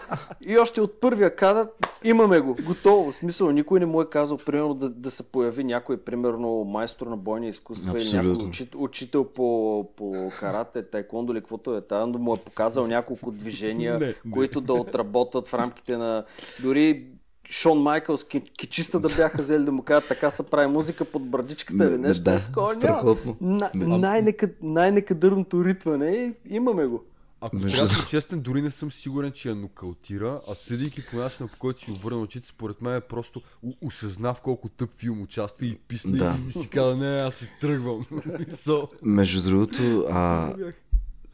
И 0.46 0.58
още 0.58 0.80
от 0.80 1.00
първия 1.00 1.36
кадър 1.36 1.68
имаме 2.04 2.40
го, 2.40 2.56
готово. 2.66 3.12
В 3.12 3.16
смисъл, 3.16 3.50
никой 3.50 3.80
не 3.80 3.86
му 3.86 4.02
е 4.02 4.10
казал, 4.10 4.38
примерно, 4.52 4.74
да, 4.74 4.90
да 4.90 5.10
се 5.10 5.32
появи 5.32 5.64
някой, 5.64 5.96
примерно, 5.96 6.64
майстор 6.64 7.06
на 7.06 7.16
бойни 7.16 7.48
изкуства 7.48 8.00
или 8.00 8.12
някой 8.12 8.44
учител, 8.44 8.82
учител 8.82 9.24
по, 9.24 9.88
по 9.96 10.32
карате, 10.40 10.82
тайкондо 10.82 11.32
или 11.32 11.40
каквото 11.40 11.76
е 11.76 11.80
там, 11.80 12.12
да 12.12 12.18
му 12.18 12.34
е 12.34 12.38
показал 12.44 12.86
няколко 12.86 13.30
движения, 13.30 13.98
Не, 14.00 14.06
не. 14.06 14.30
които 14.32 14.60
да 14.60 14.72
отработат 14.72 15.48
в 15.48 15.54
рамките 15.54 15.96
на... 15.96 16.24
Дори 16.62 17.06
Шон 17.50 17.82
Майкълс, 17.82 18.24
ки- 18.24 18.52
кичиста 18.58 19.00
да 19.00 19.08
бяха 19.16 19.42
взели 19.42 19.64
да 19.64 19.72
му 19.72 19.82
кажат 19.82 20.08
така 20.08 20.30
се 20.30 20.42
прави 20.42 20.66
музика 20.66 21.04
под 21.04 21.22
брадичката 21.30 21.84
или 21.84 21.98
нещо. 21.98 22.22
да, 22.22 22.44
такова 22.44 22.74
страхотно. 22.74 23.36
Най-нека, 23.40 24.50
най-некадърното 24.62 25.64
ритване 25.64 26.10
и 26.10 26.32
имаме 26.50 26.86
го. 26.86 27.04
Ако 27.42 27.60
трябва 27.60 27.76
да 27.78 27.88
съм 27.88 28.06
честен, 28.06 28.40
дори 28.40 28.62
не 28.62 28.70
съм 28.70 28.92
сигурен, 28.92 29.32
че 29.32 29.48
я 29.48 29.54
нокаутира, 29.54 30.40
а 30.48 30.54
съдейки 30.54 31.06
по 31.06 31.16
начина, 31.16 31.48
по 31.48 31.58
който 31.58 31.80
си 31.80 31.90
обърна 31.90 32.20
очите, 32.20 32.46
според 32.46 32.82
мен 32.82 32.94
е 32.94 33.00
просто 33.00 33.42
у- 33.62 33.72
осъзна 33.82 34.34
в 34.34 34.40
колко 34.40 34.68
тъп 34.68 34.90
филм 34.96 35.22
участва 35.22 35.66
и 35.66 35.78
писна 35.78 36.12
Да. 36.12 36.38
и 36.48 36.52
си 36.52 36.68
каза, 36.68 36.96
не, 36.96 37.06
аз 37.06 37.34
си 37.34 37.48
тръгвам. 37.60 38.04
so, 38.42 38.88
Между 39.02 39.42
другото, 39.42 40.06
а, 40.10 40.54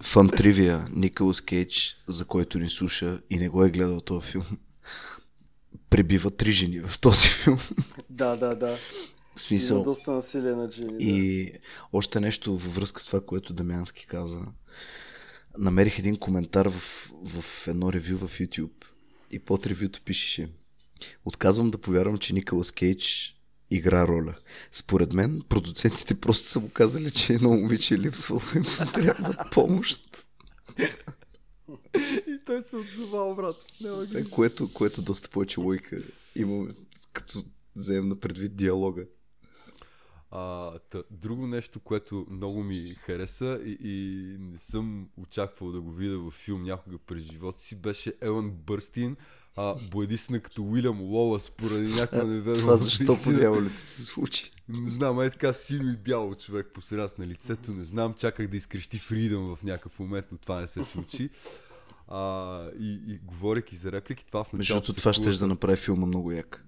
фан 0.03 0.29
тривия 0.29 0.89
Николас 0.93 1.41
Кейдж, 1.41 2.03
за 2.07 2.25
който 2.25 2.59
ни 2.59 2.69
слуша 2.69 3.21
и 3.31 3.37
не 3.37 3.49
го 3.49 3.65
е 3.65 3.71
гледал 3.71 4.01
този 4.01 4.27
филм, 4.27 4.45
пребива 5.91 6.31
три 6.31 6.53
жени 6.53 6.81
в 6.81 7.01
този 7.01 7.29
филм. 7.29 7.59
Да, 8.11 8.37
да, 8.37 8.55
да. 8.55 8.67
В 8.69 8.81
Има 9.31 9.39
смисъл. 9.39 9.83
доста 9.83 10.11
насилие 10.11 10.53
на. 10.53 10.69
Да. 10.69 10.77
И 10.99 11.53
още 11.93 12.21
нещо 12.21 12.53
във 12.53 12.75
връзка 12.75 13.01
с 13.03 13.07
това, 13.07 13.21
което 13.21 13.53
Дамянски 13.53 14.07
каза. 14.07 14.41
Намерих 15.59 15.99
един 15.99 16.17
коментар 16.17 16.67
в, 16.67 17.11
в 17.25 17.69
едно 17.69 17.93
ревю 17.93 18.17
в 18.19 18.39
YouTube 18.39 18.85
и 19.31 19.39
под 19.39 19.67
ревюто 19.67 20.01
пишеше 20.05 20.49
Отказвам 21.25 21.71
да 21.71 21.79
повярвам, 21.79 22.19
че 22.19 22.35
Николас 22.35 22.71
Кейдж 22.73 23.35
игра 23.71 24.09
роля. 24.09 24.35
Според 24.73 25.13
мен, 25.13 25.43
продуцентите 25.49 26.15
просто 26.15 26.49
са 26.49 26.61
му 26.61 26.71
казали, 26.71 27.11
че 27.11 27.33
едно 27.33 27.51
момиче 27.51 27.95
е 27.95 27.99
липсвало 27.99 28.43
и 28.55 28.59
му 28.59 28.93
трябва 28.95 29.35
помощ. 29.53 30.27
И 32.27 32.39
той 32.47 32.63
се 32.63 32.77
отзовал, 32.77 33.35
брат. 33.35 33.57
Няма 33.81 34.07
ги. 34.07 34.19
Е, 34.19 34.25
Което, 34.25 34.73
което 34.73 35.03
доста 35.03 35.29
повече 35.29 35.61
лойка 35.61 36.03
има, 36.37 36.67
като 37.13 37.45
вземем 37.77 38.09
на 38.09 38.17
предвид 38.17 38.57
диалога. 38.57 39.05
А, 40.31 40.73
тъ, 40.79 41.05
друго 41.11 41.47
нещо, 41.47 41.81
което 41.81 42.27
много 42.31 42.63
ми 42.63 42.87
хареса 42.87 43.61
и, 43.65 43.79
и 43.83 44.37
не 44.39 44.59
съм 44.59 45.09
очаквал 45.17 45.73
да 45.73 45.81
го 45.81 45.93
видя 45.93 46.19
във 46.19 46.35
филм 46.35 46.63
някога 46.63 46.99
през 46.99 47.25
живота 47.25 47.59
си, 47.59 47.77
беше 47.77 48.15
Елън 48.21 48.51
Бърстин, 48.51 49.17
а, 49.57 49.75
боядисна 49.91 50.41
като 50.41 50.63
Уилям 50.63 51.01
Лолас 51.01 51.51
поради 51.51 51.89
някаква 51.89 52.25
невероятна 52.25 52.61
Това 52.61 52.77
защо 52.77 53.17
по 53.25 53.33
дяволите 53.33 53.81
се 53.81 54.05
случи? 54.05 54.51
Не 54.69 54.91
знам, 54.91 55.21
е 55.21 55.31
така 55.31 55.53
сино 55.53 55.93
и 55.93 55.97
бяло 55.97 56.35
човек 56.35 56.71
по 56.75 56.81
средата 56.81 57.15
на 57.19 57.27
лицето. 57.27 57.73
Не 57.73 57.85
знам, 57.85 58.15
чаках 58.15 58.49
да 58.49 58.57
изкрещи 58.57 58.99
Фридъм 58.99 59.57
в 59.57 59.63
някакъв 59.63 59.99
момент, 59.99 60.27
но 60.33 60.39
това 60.39 60.61
не 60.61 60.69
се 60.69 60.85
случи. 60.85 61.31
А, 62.09 62.63
и, 62.79 63.01
и 63.07 63.19
говорейки 63.19 63.77
за 63.77 63.93
реплики, 63.93 64.27
това 64.27 64.45
в 64.45 64.53
началото... 64.53 64.91
Между 64.91 65.01
това 65.01 65.13
ще 65.13 65.31
да 65.31 65.47
направи 65.47 65.77
филма 65.77 66.07
много 66.07 66.33
як. 66.33 66.68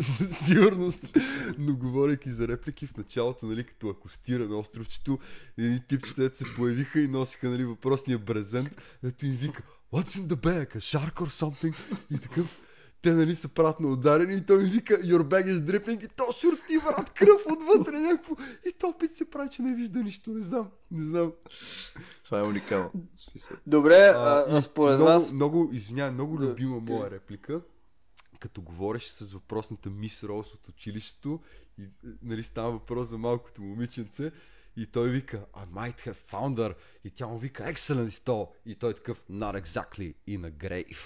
Със 0.00 0.38
сигурност. 0.38 1.18
Но 1.58 1.76
говорейки 1.76 2.30
за 2.30 2.48
реплики, 2.48 2.86
в 2.86 2.96
началото, 2.96 3.46
нали, 3.46 3.64
като 3.64 3.88
акустира 3.88 4.48
на 4.48 4.58
островчето, 4.58 5.18
едни 5.58 5.80
типчета 5.88 6.36
се 6.36 6.44
появиха 6.56 7.00
и 7.00 7.08
носиха 7.08 7.48
нали, 7.48 7.64
въпросния 7.64 8.18
брезент, 8.18 8.82
ето 9.02 9.26
им 9.26 9.32
вика 9.32 9.62
What's 9.92 10.18
in 10.18 10.26
the 10.26 10.36
bag? 10.36 10.76
A 10.76 10.80
shark 10.80 11.14
or 11.20 11.28
something? 11.28 11.76
И 12.10 12.18
такъв 12.18 12.60
те 13.02 13.12
нали 13.12 13.34
са 13.34 13.48
правят 13.48 13.80
на 13.80 13.88
ударени 13.88 14.34
и 14.34 14.40
той 14.40 14.62
ми 14.62 14.70
вика 14.70 14.94
Your 14.94 15.22
bag 15.22 15.46
is 15.46 15.58
dripping 15.58 16.04
и 16.04 16.08
то 16.08 16.24
шурти 16.40 16.78
брат 16.84 17.10
кръв 17.10 17.40
отвътре 17.52 17.98
някакво 17.98 18.36
и 18.68 18.72
то 18.78 18.88
опит 18.88 19.12
се 19.12 19.30
прави, 19.30 19.48
че 19.48 19.62
не 19.62 19.74
вижда 19.74 19.98
нищо, 19.98 20.30
не 20.30 20.42
знам, 20.42 20.68
не 20.90 21.04
знам. 21.04 21.32
Това 22.24 22.40
е 22.40 22.42
уникално. 22.42 22.90
Добре, 23.66 24.12
а, 24.16 24.44
а 24.48 24.60
според 24.60 24.94
много, 24.94 25.12
вас... 25.12 25.32
Много, 25.32 25.70
извинявай, 25.72 26.12
много 26.12 26.38
любима 26.38 26.80
моя 26.80 27.10
реплика, 27.10 27.60
като 28.42 28.62
говореше 28.62 29.12
с 29.12 29.32
въпросната 29.32 29.90
мис 29.90 30.24
Роуз 30.24 30.54
от 30.54 30.68
училището 30.68 31.40
и 31.78 31.88
нали 32.22 32.42
става 32.42 32.70
въпрос 32.70 33.08
за 33.08 33.18
малкото 33.18 33.62
момиченце 33.62 34.32
и 34.76 34.86
той 34.86 35.10
вика, 35.10 35.44
I 35.54 35.66
might 35.66 36.00
have 36.00 36.16
found 36.32 36.56
her. 36.56 36.74
И 37.04 37.10
тя 37.10 37.26
му 37.26 37.38
вика, 37.38 37.62
excellent 37.62 38.08
to. 38.08 38.48
И 38.66 38.74
той 38.74 38.90
е 38.90 38.94
такъв, 38.94 39.22
not 39.30 39.64
exactly 39.64 40.14
in 40.28 40.50
a 40.50 40.52
grave. 40.52 40.96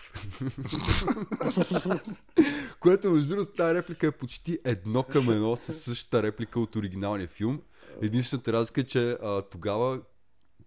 Което 2.80 3.10
между 3.10 3.34
другото 3.34 3.56
тази 3.56 3.74
реплика 3.74 4.06
е 4.06 4.10
почти 4.10 4.58
едно 4.64 5.02
към 5.02 5.30
едно 5.30 5.56
с 5.56 5.74
същата 5.74 6.22
реплика 6.22 6.60
от 6.60 6.76
оригиналния 6.76 7.28
филм. 7.28 7.62
Единствената 8.02 8.52
разлика 8.52 8.80
е, 8.80 8.84
че 8.84 9.10
а, 9.10 9.42
тогава 9.42 10.00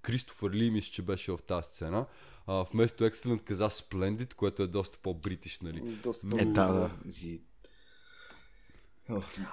Кристофър 0.02 0.52
Ли 0.52 0.72
мисля, 0.72 0.92
че 0.92 1.02
беше 1.02 1.32
в 1.32 1.40
тази 1.48 1.68
сцена. 1.68 2.06
А, 2.52 2.66
вместо 2.74 3.04
Excellent 3.04 3.44
каза 3.44 3.70
Splendid, 3.70 4.34
което 4.34 4.64
е 4.64 4.68
доста 4.68 4.98
по-бритиш, 5.04 5.60
нали? 5.60 5.82
Доста 6.04 6.28
Е, 6.42 6.46
да, 6.46 6.68
да. 6.74 6.92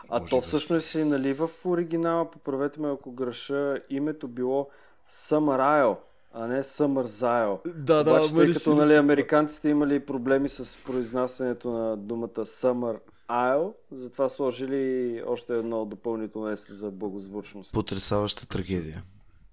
А 0.08 0.24
то 0.24 0.40
всъщност 0.40 0.86
си, 0.86 1.04
нали, 1.04 1.32
в 1.32 1.50
оригинала, 1.64 2.30
поправете 2.30 2.80
ме 2.80 2.90
ако 2.90 3.12
греша, 3.12 3.78
името 3.90 4.28
било 4.28 4.68
Isle, 5.10 5.96
а 6.32 6.46
не 6.46 6.62
Zile. 6.62 7.74
Да, 7.74 8.04
да, 8.04 8.10
Обаче, 8.10 8.34
тъй 8.34 8.52
като 8.52 8.74
нали, 8.74 8.94
американците 8.94 9.68
имали 9.68 10.06
проблеми 10.06 10.48
с 10.48 10.78
произнасянето 10.84 11.70
на 11.70 11.96
думата 11.96 12.28
Summer 12.28 12.98
Isle, 13.30 13.72
затова 13.92 14.28
сложили 14.28 15.22
още 15.26 15.56
едно 15.56 15.84
допълнително 15.84 16.48
S 16.48 16.72
за 16.72 16.90
благозвучност. 16.90 17.72
Потрясаваща 17.72 18.48
трагедия. 18.48 19.02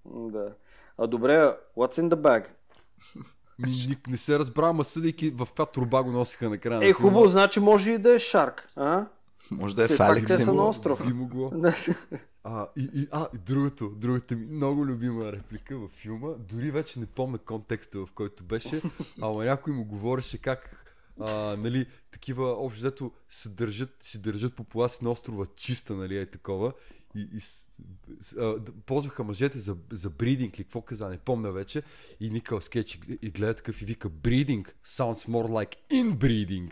Да. 0.06 0.54
А 0.98 1.06
добре, 1.06 1.56
what's 1.76 2.00
in 2.00 2.08
the 2.08 2.16
bag? 2.16 2.46
Не 4.08 4.16
се 4.16 4.38
разбра, 4.38 4.72
ма 4.72 4.84
съдейки 4.84 5.30
в 5.30 5.46
каква 5.46 5.66
труба 5.66 6.02
го 6.02 6.10
носиха 6.10 6.50
на 6.50 6.58
края. 6.58 6.88
Е, 6.88 6.92
хубаво, 6.92 7.28
значи 7.28 7.60
може 7.60 7.90
и 7.90 7.98
да 7.98 8.14
е 8.14 8.18
шарк, 8.18 8.68
а? 8.76 9.06
Може 9.50 9.74
да 9.74 9.84
е 9.84 9.96
пак 9.96 10.26
те 10.26 10.34
са 10.34 10.54
на 10.54 10.68
остров. 10.68 11.06
Би 11.06 11.12
могло. 11.12 11.52
А, 12.46 12.68
и, 12.76 12.88
и, 12.94 13.08
а, 13.12 13.28
и 13.34 13.38
другото, 13.38 13.88
другата 13.88 14.36
ми 14.36 14.46
много 14.46 14.86
любима 14.86 15.32
реплика 15.32 15.78
във 15.78 15.90
филма, 15.90 16.28
дори 16.38 16.70
вече 16.70 17.00
не 17.00 17.06
помня 17.06 17.38
контекста 17.38 17.98
в 17.98 18.08
който 18.14 18.44
беше, 18.44 18.82
ама 19.20 19.44
някой 19.44 19.72
му 19.72 19.84
говореше 19.84 20.38
как 20.38 20.84
а, 21.20 21.56
нали, 21.56 21.86
такива 22.10 22.52
общо 22.52 22.78
взето 22.78 23.12
се 23.28 23.48
държат, 23.48 23.96
си 24.00 24.22
държат 24.22 24.56
популация 24.56 25.04
на 25.04 25.10
острова 25.10 25.46
чиста, 25.56 25.94
нали, 25.94 26.18
е 26.18 26.26
такова. 26.26 26.72
И, 27.14 27.28
и 27.32 27.40
ползваха 28.86 29.24
мъжете 29.24 29.58
за, 29.58 29.76
за 29.92 30.10
бридинг 30.10 30.56
или 30.56 30.64
какво 30.64 30.80
каза, 30.80 31.08
не 31.08 31.18
помня 31.18 31.52
вече. 31.52 31.82
И 32.20 32.30
Никъл 32.30 32.60
Скетч 32.60 33.00
и, 33.22 33.30
гледа 33.30 33.54
такъв 33.54 33.82
и 33.82 33.84
вика 33.84 34.08
breeding 34.10 34.66
sounds 34.86 35.28
more 35.28 35.48
like 35.48 35.74
inbreeding. 35.90 36.70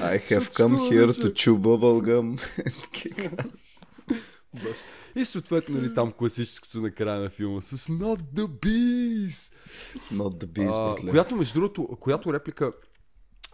I 0.00 0.18
have 0.18 0.48
come 0.52 0.76
here 0.90 1.12
to 1.12 1.32
chew 1.32 1.56
bubblegum. 1.56 2.40
И 5.16 5.24
съответно, 5.24 5.76
нали, 5.76 5.94
там 5.94 6.12
класическото 6.12 6.80
на 6.80 6.90
края 6.90 7.20
на 7.20 7.30
филма 7.30 7.60
с 7.60 7.88
Not 7.88 8.20
the 8.34 8.46
Bees. 8.46 9.54
Not 10.12 10.44
the 10.44 10.46
Bees, 10.46 11.06
а, 11.06 11.10
Която, 11.10 11.36
между 11.36 11.60
другото, 11.60 11.96
която 12.00 12.32
реплика 12.32 12.72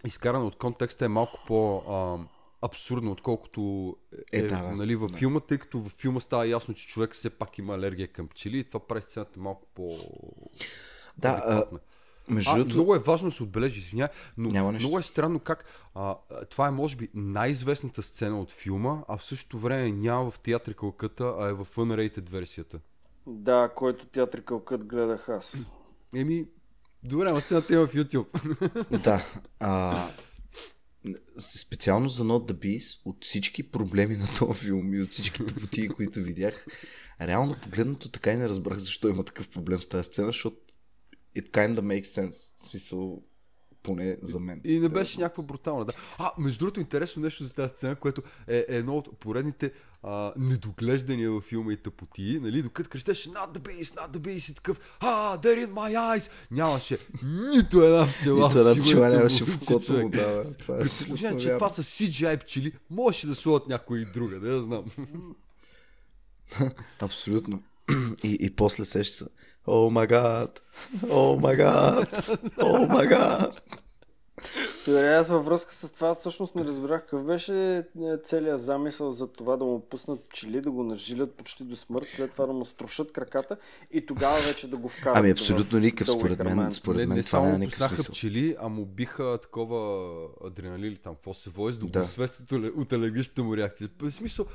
изкарана 0.06 0.46
от 0.46 0.56
контекста 0.56 1.04
е 1.04 1.08
малко 1.08 1.40
по 1.46 1.76
а, 1.76 2.18
абсурдна, 2.62 3.10
отколкото 3.10 3.96
е, 4.32 4.38
е 4.38 4.46
да, 4.46 4.62
нали, 4.62 4.96
във 4.96 5.10
да. 5.10 5.18
филма, 5.18 5.40
тъй 5.40 5.58
като 5.58 5.80
във 5.80 5.92
филма 5.92 6.20
става 6.20 6.46
ясно, 6.46 6.74
че 6.74 6.88
човек 6.88 7.12
все 7.12 7.30
пак 7.30 7.58
има 7.58 7.74
алергия 7.74 8.08
към 8.08 8.28
пчели 8.28 8.58
и 8.58 8.64
това 8.64 8.80
прави 8.80 9.02
сцената 9.02 9.40
малко 9.40 9.66
по... 9.74 9.98
Да, 11.18 11.42
а, 11.46 11.64
между 12.28 12.50
а, 12.50 12.64
много 12.64 12.94
е 12.94 12.98
важно 12.98 13.28
да 13.28 13.34
се 13.34 13.42
отбележи, 13.42 13.78
извиня, 13.78 14.08
но 14.36 14.50
Няма 14.50 14.72
много 14.72 14.98
е 14.98 15.02
странно 15.02 15.40
как 15.40 15.64
а, 15.94 16.16
това 16.50 16.68
е 16.68 16.70
може 16.70 16.96
би 16.96 17.08
най-известната 17.14 18.02
сцена 18.02 18.40
от 18.40 18.52
филма, 18.52 19.02
а 19.08 19.16
в 19.16 19.24
същото 19.24 19.58
време 19.58 19.92
няма 19.92 20.30
в 20.30 20.40
театрикалката, 20.40 21.34
а 21.38 21.48
е 21.48 21.52
в 21.52 21.66
unrated 21.76 22.30
версията. 22.30 22.80
Да, 23.26 23.70
който 23.76 24.06
театрикалкът 24.06 24.84
гледах 24.84 25.28
аз. 25.28 25.72
Еми, 26.14 26.46
добре, 27.04 27.26
ама 27.30 27.40
сцената 27.40 27.74
е 27.74 27.78
в 27.78 27.88
YouTube. 27.88 28.26
да. 29.02 29.26
А, 29.60 30.08
специално 31.38 32.08
за 32.08 32.24
Not 32.24 32.52
the 32.52 32.54
Beast, 32.54 33.00
от 33.04 33.24
всички 33.24 33.70
проблеми 33.70 34.16
на 34.16 34.26
този 34.38 34.60
филм 34.60 34.94
и 34.94 35.00
от 35.00 35.10
всички 35.10 35.46
тъпотии, 35.46 35.88
които 35.88 36.20
видях, 36.20 36.66
реално 37.20 37.56
погледнато 37.62 38.08
така 38.08 38.32
и 38.32 38.36
не 38.36 38.48
разбрах 38.48 38.78
защо 38.78 39.08
има 39.08 39.24
такъв 39.24 39.48
проблем 39.48 39.82
с 39.82 39.88
тази 39.88 40.04
сцена, 40.04 40.26
защото 40.26 40.56
it 41.36 41.50
kind 41.50 41.78
of 41.78 41.80
makes 41.80 42.04
sense. 42.04 42.56
В 42.56 42.60
смисъл, 42.60 43.22
поне 43.82 44.18
за 44.22 44.40
мен. 44.40 44.60
И 44.64 44.78
не 44.78 44.88
беше 44.88 45.20
някаква 45.20 45.42
брутална, 45.42 45.84
да. 45.84 45.92
А, 46.18 46.32
между 46.38 46.58
другото, 46.58 46.80
интересно 46.80 47.22
нещо 47.22 47.44
за 47.44 47.52
тази 47.52 47.72
сцена, 47.72 47.96
което 47.96 48.22
е, 48.48 48.56
е 48.56 48.64
едно 48.68 48.96
от 48.96 49.18
поредните 49.20 49.72
а, 50.02 50.32
недоглеждания 50.36 51.30
във 51.30 51.44
филма 51.44 51.72
и 51.72 51.76
тъпоти, 51.76 52.38
нали, 52.42 52.62
докато 52.62 52.90
крещеше 52.90 53.30
Not 53.30 53.58
the 53.58 53.58
beast, 53.58 53.96
not 53.96 54.10
the 54.10 54.18
beast 54.18 54.50
и 54.50 54.54
такъв 54.54 54.80
Ah, 55.00 55.42
they're 55.42 55.66
in 55.66 55.72
my 55.72 55.94
eyes! 55.94 56.30
Нямаше 56.50 56.98
нито 57.24 57.82
една 57.82 58.06
пчела 58.06 58.48
Нито 58.48 58.58
една 58.58 58.84
пчела 58.84 59.08
нямаше 59.08 59.44
в 59.44 59.62
окото 59.62 59.92
му, 59.92 60.08
да. 60.08 60.56
Това 60.56 60.76
е 60.76 60.80
При 60.80 60.88
положение, 61.06 61.40
че 61.40 61.54
това 61.54 61.68
са 61.68 61.82
CGI 61.82 62.40
пчели, 62.40 62.72
можеше 62.90 63.26
да 63.26 63.34
сложат 63.34 63.68
някой 63.68 64.00
и 64.00 64.04
друга, 64.04 64.40
да 64.40 64.48
я 64.48 64.62
знам. 64.62 64.84
Абсолютно. 67.00 67.62
И, 68.22 68.36
и 68.40 68.50
после 68.50 68.84
сеща 68.84 69.14
се. 69.14 69.26
О 69.66 69.90
май 69.90 70.06
гад! 70.06 70.62
О 71.10 71.36
май 71.36 71.56
гад! 71.56 72.30
О 72.62 72.86
май 72.86 73.06
гад! 73.06 73.81
Добре, 74.86 75.14
аз 75.14 75.28
във 75.28 75.44
връзка 75.44 75.74
с 75.74 75.92
това 75.92 76.14
всъщност 76.14 76.54
не 76.54 76.64
разбрах 76.64 77.00
какъв 77.00 77.24
беше 77.24 77.76
е, 77.76 77.82
целият 78.24 78.60
замисъл 78.60 79.10
за 79.10 79.26
това 79.26 79.56
да 79.56 79.64
му 79.64 79.80
пуснат 79.80 80.20
пчели, 80.28 80.60
да 80.60 80.70
го 80.70 80.82
нажилят 80.82 81.34
почти 81.34 81.64
до 81.64 81.76
смърт, 81.76 82.06
след 82.08 82.32
това 82.32 82.46
да 82.46 82.52
му 82.52 82.64
струшат 82.64 83.12
краката 83.12 83.56
и 83.90 84.06
тогава 84.06 84.40
вече 84.40 84.68
да 84.68 84.76
го 84.76 84.88
вкарат. 84.88 85.16
Ами 85.16 85.30
абсолютно 85.30 85.78
никакъв, 85.78 86.14
според 86.14 86.44
мен, 86.44 86.72
според 86.72 86.98
мен 86.98 87.08
не, 87.08 87.14
не 87.14 87.22
това 87.22 87.30
само 87.30 87.44
няма 87.44 87.58
никакъв 87.58 87.88
смисъл. 87.88 88.12
пчели, 88.12 88.56
а 88.60 88.68
му 88.68 88.84
биха 88.86 89.38
такова 89.42 90.12
адреналин 90.44 90.96
там, 91.02 91.14
какво 91.14 91.34
се 91.34 91.50
вози, 91.50 91.78
да, 91.78 91.86
да. 91.86 92.00
го 92.00 92.06
свестят 92.06 92.52
от 92.52 92.92
алергичната 92.92 93.42
му 93.42 93.56
реакция. 93.56 93.88
В 94.00 94.10
смисъл, 94.10 94.46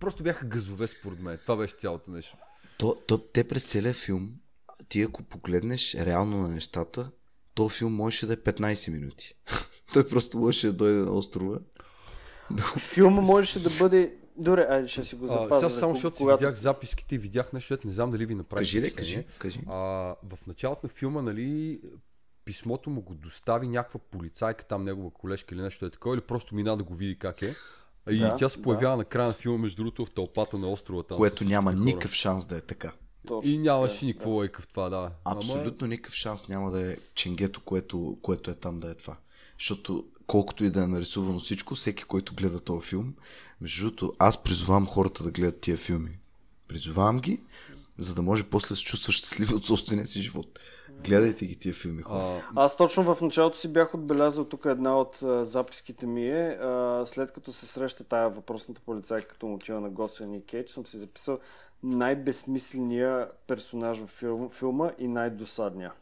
просто 0.00 0.22
бяха 0.22 0.46
газове 0.46 0.86
според 0.86 1.20
мен. 1.20 1.38
Това 1.42 1.56
беше 1.56 1.74
цялото 1.74 2.10
нещо. 2.10 2.36
То, 2.78 2.96
то, 3.06 3.18
те 3.18 3.44
през 3.44 3.64
целия 3.64 3.94
филм, 3.94 4.30
ти 4.88 5.02
ако 5.02 5.22
погледнеш 5.22 5.94
реално 5.94 6.42
на 6.42 6.48
нещата, 6.48 7.10
то 7.58 7.68
филм 7.68 7.94
можеше 7.94 8.26
да 8.26 8.32
е 8.32 8.36
15 8.36 8.92
минути. 8.92 9.34
Той 9.92 10.08
просто 10.08 10.38
можеше 10.38 10.66
да 10.66 10.72
дойде 10.72 10.98
на 10.98 11.12
острова. 11.12 11.58
Филма 12.78 13.20
можеше 13.20 13.62
да 13.62 13.70
бъде 13.78 14.16
Добре, 14.36 14.66
айде 14.70 14.88
ще 14.88 15.04
си 15.04 15.14
го 15.14 15.28
запазя. 15.28 15.68
сега 15.68 15.80
само 15.80 15.94
защото 15.94 16.16
когато... 16.16 16.38
си 16.38 16.44
видях 16.44 16.58
записките 16.58 17.14
и 17.14 17.18
видях 17.18 17.52
нещо, 17.52 17.78
не 17.84 17.92
знам 17.92 18.10
дали 18.10 18.26
ви 18.26 18.34
направи. 18.34 18.60
Кажи, 18.60 18.80
де, 18.80 18.90
кажи, 18.90 19.24
кажи. 19.38 19.60
А, 19.66 19.74
в 20.22 20.46
началото 20.46 20.80
на 20.82 20.88
филма, 20.88 21.22
нали, 21.22 21.80
писмото 22.44 22.90
му 22.90 23.00
го 23.00 23.14
достави 23.14 23.68
някаква 23.68 24.00
полицайка, 24.10 24.64
там 24.64 24.82
негова 24.82 25.10
колежка 25.10 25.54
или 25.54 25.62
нещо 25.62 25.86
е 25.86 25.90
такова, 25.90 26.16
или 26.16 26.22
просто 26.22 26.54
мина 26.54 26.76
да 26.76 26.84
го 26.84 26.94
види 26.94 27.18
как 27.18 27.42
е. 27.42 27.54
И 28.10 28.18
да, 28.18 28.36
тя 28.36 28.48
се 28.48 28.62
появява 28.62 28.92
да. 28.92 28.96
на 28.96 29.04
края 29.04 29.28
на 29.28 29.34
филма, 29.34 29.58
между 29.58 29.76
другото, 29.76 30.06
в 30.06 30.10
тълпата 30.10 30.58
на 30.58 30.70
острова. 30.70 31.02
Там, 31.02 31.16
Което 31.18 31.44
няма 31.44 31.72
никакъв 31.72 32.12
шанс 32.12 32.46
да 32.46 32.56
е 32.56 32.60
така. 32.60 32.92
Точно, 33.26 33.50
и 33.50 33.58
нямаше 33.58 34.00
да, 34.00 34.06
никаква 34.06 34.28
да. 34.28 34.34
лойка 34.34 34.62
в 34.62 34.66
това, 34.66 34.88
да. 34.88 35.10
Абсолютно 35.24 35.84
Ама... 35.84 35.88
никакъв 35.88 36.14
шанс 36.14 36.48
няма 36.48 36.70
да 36.70 36.92
е 36.92 36.96
ченгето, 37.14 37.60
което, 37.60 38.18
което 38.22 38.50
е 38.50 38.54
там 38.54 38.80
да 38.80 38.90
е 38.90 38.94
това. 38.94 39.16
Защото 39.58 40.04
колкото 40.26 40.64
и 40.64 40.70
да 40.70 40.82
е 40.82 40.86
нарисувано 40.86 41.40
всичко, 41.40 41.74
всеки, 41.74 42.04
който 42.04 42.34
гледа 42.34 42.60
този 42.60 42.88
филм, 42.88 43.14
между 43.60 43.82
другото, 43.84 44.12
аз 44.18 44.42
призовавам 44.42 44.86
хората 44.86 45.24
да 45.24 45.30
гледат 45.30 45.60
тия 45.60 45.76
филми. 45.76 46.18
Призовавам 46.68 47.20
ги, 47.20 47.40
за 47.98 48.14
да 48.14 48.22
може 48.22 48.44
после 48.44 48.68
да 48.68 48.76
се 48.76 48.84
чувства 48.84 49.12
щастлив 49.12 49.52
от 49.52 49.66
собствения 49.66 50.06
си 50.06 50.22
живот. 50.22 50.58
Гледайте 51.04 51.46
ги 51.46 51.58
тия 51.58 51.74
филми, 51.74 52.02
хора. 52.02 52.50
Аз 52.56 52.76
точно 52.76 53.14
в 53.14 53.20
началото 53.22 53.58
си 53.58 53.72
бях 53.72 53.94
отбелязал 53.94 54.44
тук 54.44 54.64
една 54.64 54.98
от 54.98 55.22
а, 55.22 55.44
записките 55.44 56.06
ми 56.06 56.28
е, 56.28 56.58
а, 56.62 57.02
след 57.06 57.32
като 57.32 57.52
се 57.52 57.66
среща 57.66 58.04
тая 58.04 58.30
въпросната 58.30 58.80
полицайка, 58.86 59.28
като 59.28 59.46
му 59.46 59.54
отива 59.54 59.80
на 59.80 59.90
гостя 59.90 60.26
Ник 60.26 60.46
Кейдж, 60.46 60.70
съм 60.70 60.86
си 60.86 60.96
записал 60.96 61.38
най-безсмисления 61.82 63.28
персонаж 63.46 63.98
в 63.98 64.06
филм, 64.06 64.50
филма 64.50 64.90
и 64.98 65.08
най-досадния. 65.08 65.92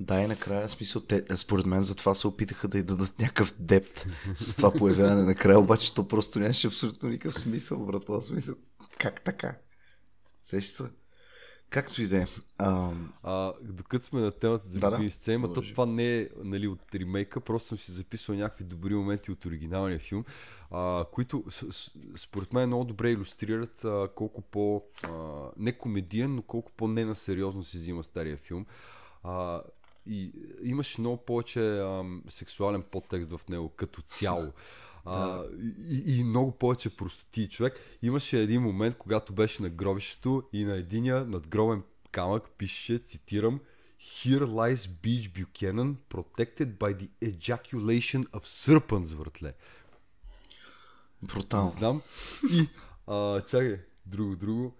Да, 0.00 0.20
и 0.20 0.26
накрая, 0.26 0.68
смисъл, 0.68 1.02
те, 1.02 1.36
според 1.36 1.66
мен 1.66 1.82
затова 1.82 2.14
се 2.14 2.26
опитаха 2.26 2.68
да 2.68 2.78
й 2.78 2.82
дадат 2.82 3.18
някакъв 3.18 3.54
депт 3.58 4.06
с 4.34 4.56
това 4.56 4.70
появяване 4.70 5.22
накрая, 5.22 5.58
обаче 5.58 5.94
то 5.94 6.08
просто 6.08 6.38
нямаше 6.38 6.66
абсолютно 6.66 7.08
никакъв 7.08 7.40
смисъл, 7.40 7.78
брато. 7.78 8.22
Смисъл, 8.22 8.54
как 8.98 9.24
така? 9.24 9.56
Сеща 10.42 10.84
се? 10.84 10.90
Както 11.70 12.02
и 12.02 12.06
да 12.06 12.16
е. 12.22 12.26
Докато 13.62 14.06
сме 14.06 14.20
на 14.20 14.30
темата 14.30 14.66
за 14.66 14.78
Да, 14.78 14.90
да. 14.90 14.96
любими 14.96 15.10
сцени, 15.10 15.36
ма 15.36 15.52
то 15.52 15.62
това 15.62 15.86
не 15.86 16.18
е 16.18 16.28
нали, 16.36 16.68
от 16.68 16.94
ремейка, 16.94 17.40
просто 17.40 17.68
съм 17.68 17.78
си 17.78 17.92
записал 17.92 18.34
някакви 18.34 18.64
добри 18.64 18.94
моменти 18.94 19.30
от 19.30 19.44
оригиналния 19.44 19.98
филм, 19.98 20.24
а, 20.70 21.04
които 21.12 21.44
с, 21.50 21.72
с, 21.72 21.90
според 22.16 22.52
мен 22.52 22.66
много 22.66 22.84
добре 22.84 23.10
иллюстрират 23.10 23.84
а, 23.84 24.08
колко 24.14 24.40
по, 24.40 24.82
а, 25.02 25.08
не 25.56 25.72
комедиен, 25.72 26.34
но 26.34 26.42
колко 26.42 26.72
по 26.72 26.88
не 26.88 27.04
на 27.04 27.14
сериозно 27.14 27.64
се 27.64 27.78
взима 27.78 28.04
стария 28.04 28.36
филм. 28.36 28.66
А, 29.22 29.62
и 30.06 30.32
имаше 30.62 31.00
много 31.00 31.16
повече 31.16 31.78
ам, 31.78 32.22
сексуален 32.28 32.82
подтекст 32.82 33.30
в 33.30 33.48
него 33.48 33.68
като 33.68 34.02
цяло. 34.02 34.52
А, 35.04 35.42
и, 35.88 36.18
и 36.18 36.24
много 36.24 36.52
повече 36.52 36.96
простоти. 36.96 37.48
Човек 37.48 37.74
имаше 38.02 38.42
един 38.42 38.62
момент, 38.62 38.96
когато 38.96 39.32
беше 39.32 39.62
на 39.62 39.68
гробището 39.68 40.42
и 40.52 40.64
на 40.64 40.76
единия 40.76 41.24
надгробен 41.24 41.82
камък 42.10 42.50
пишеше, 42.58 42.98
цитирам, 42.98 43.60
Here 44.00 44.44
lies 44.44 44.86
Beach 45.02 45.28
Buchanan, 45.32 45.96
protected 46.10 46.78
by 46.78 46.92
the 46.94 47.08
ejaculation 47.22 48.26
of 48.26 48.46
serpents, 48.46 49.14
въртле. 49.14 49.54
Не 51.22 51.28
брутално. 51.28 51.70
знам. 51.70 52.02
И, 52.52 52.68
а, 53.06 53.40
чакай, 53.40 53.80
друго, 54.06 54.36
друго. 54.36 54.76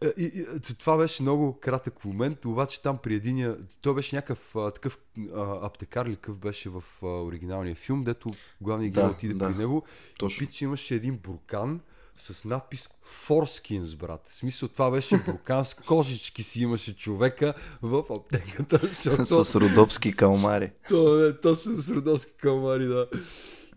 Е, 0.00 0.06
И, 0.16 0.24
и, 0.24 0.60
т- 0.60 0.74
това 0.74 0.96
беше 0.96 1.22
много 1.22 1.58
кратък 1.60 2.04
момент, 2.04 2.44
обаче 2.44 2.82
там 2.82 2.98
при 2.98 3.14
единия, 3.14 3.56
той 3.80 3.94
беше 3.94 4.16
някакъв 4.16 4.56
а, 4.56 4.70
такъв 4.70 4.98
а, 5.34 5.66
аптекар 5.66 6.06
ли 6.06 6.16
къв 6.16 6.36
беше 6.36 6.70
в 6.70 6.84
а, 7.02 7.06
оригиналния 7.06 7.74
филм, 7.74 8.02
дето 8.04 8.30
главният 8.60 8.94
Да, 8.94 9.00
герой 9.00 9.12
отиде 9.12 9.34
да. 9.34 9.48
при 9.48 9.54
него 9.54 9.82
Точно. 10.18 10.44
и 10.44 10.46
пич 10.46 10.62
имаше 10.62 10.94
един 10.94 11.16
буркан 11.16 11.80
с 12.16 12.44
надпис 12.44 12.88
Forskins, 13.28 13.96
брат. 13.96 14.28
В 14.28 14.34
смисъл 14.34 14.68
това 14.68 14.90
беше 14.90 15.16
буркан 15.26 15.64
с 15.64 15.74
кожички 15.74 16.42
си 16.42 16.62
имаше 16.62 16.96
човека 16.96 17.54
в 17.82 18.04
аптеката, 18.10 18.80
защото 18.86 19.44
С 19.44 19.60
родопски 19.60 20.16
калмари. 20.16 20.72
то 20.88 21.24
е 21.26 21.40
точно 21.40 21.72
с 21.76 21.90
родовски 21.90 22.32
калмари, 22.32 22.86
да. 22.86 23.06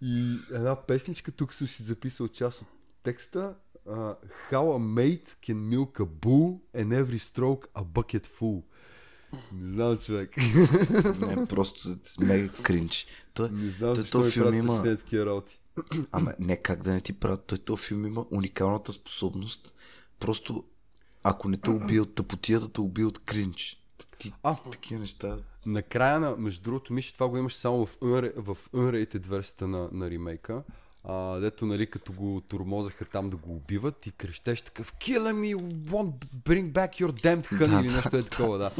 И 0.01 0.37
една 0.51 0.75
песничка, 0.75 1.31
тук 1.31 1.53
съм 1.53 1.67
си 1.67 1.83
записал 1.83 2.27
част 2.27 2.61
от 2.61 2.67
текста. 3.03 3.55
Uh, 3.87 4.15
how 4.51 4.71
a 4.71 4.79
mate 4.79 5.35
can 5.45 5.69
milk 5.69 5.99
a 5.99 6.05
bull 6.05 6.59
and 6.73 6.91
every 6.91 7.19
stroke 7.19 7.67
a 7.75 7.83
bucket 7.83 8.27
full. 8.39 8.63
Не 9.53 9.71
знам, 9.71 9.97
човек. 9.97 10.37
Не, 11.27 11.45
просто 11.45 11.89
мега 12.19 12.49
кринч. 12.63 13.07
Той, 13.33 13.49
Не 13.51 13.69
знам, 13.69 13.95
той 14.11 14.25
ми 14.25 14.31
филм 14.31 14.53
има... 14.53 14.83
такива 14.83 15.25
работи. 15.25 15.59
Ама 16.11 16.33
не 16.39 16.57
как 16.57 16.83
да 16.83 16.93
не 16.93 17.01
ти 17.01 17.13
правят. 17.13 17.45
Той 17.45 17.57
този 17.57 17.83
филм 17.83 18.05
има 18.05 18.25
уникалната 18.31 18.93
способност. 18.93 19.73
Просто 20.19 20.63
ако 21.23 21.49
не 21.49 21.57
те 21.57 21.69
убие 21.69 22.01
от 22.01 22.15
тъпотия, 22.15 22.59
да 22.59 22.69
те 22.69 22.81
убие 22.81 23.05
от 23.05 23.19
кринч. 23.19 23.81
Ти, 24.19 24.33
А. 24.43 24.55
такива 24.71 24.99
неща. 24.99 25.37
Накрая, 25.65 26.19
на, 26.19 26.35
между 26.37 26.61
другото, 26.63 26.93
мисля, 26.93 27.13
това 27.13 27.27
го 27.27 27.37
имаше 27.37 27.57
само 27.57 27.85
в, 27.85 27.97
Unra- 27.97 28.33
в 28.37 28.57
Unrated 28.73 29.25
версията 29.27 29.67
на, 29.67 29.89
на 29.91 30.09
ремейка. 30.09 30.63
А, 31.07 31.39
дето, 31.39 31.65
нали, 31.65 31.87
като 31.87 32.13
го 32.13 32.41
тормозаха 32.41 33.05
там 33.05 33.27
да 33.27 33.37
го 33.37 33.55
убиват 33.55 34.05
и 34.05 34.11
крещеш 34.11 34.61
такъв 34.61 34.93
Kill 34.93 35.33
me, 35.33 35.55
won't 35.89 36.25
bring 36.45 36.71
back 36.71 37.01
your 37.01 37.23
damned 37.23 37.45
honey 37.45 37.69
Да, 37.69 37.79
или 37.79 37.87
да, 37.87 37.95
нещо 37.95 38.17
е 38.17 38.23
такова, 38.23 38.57
да. 38.57 38.71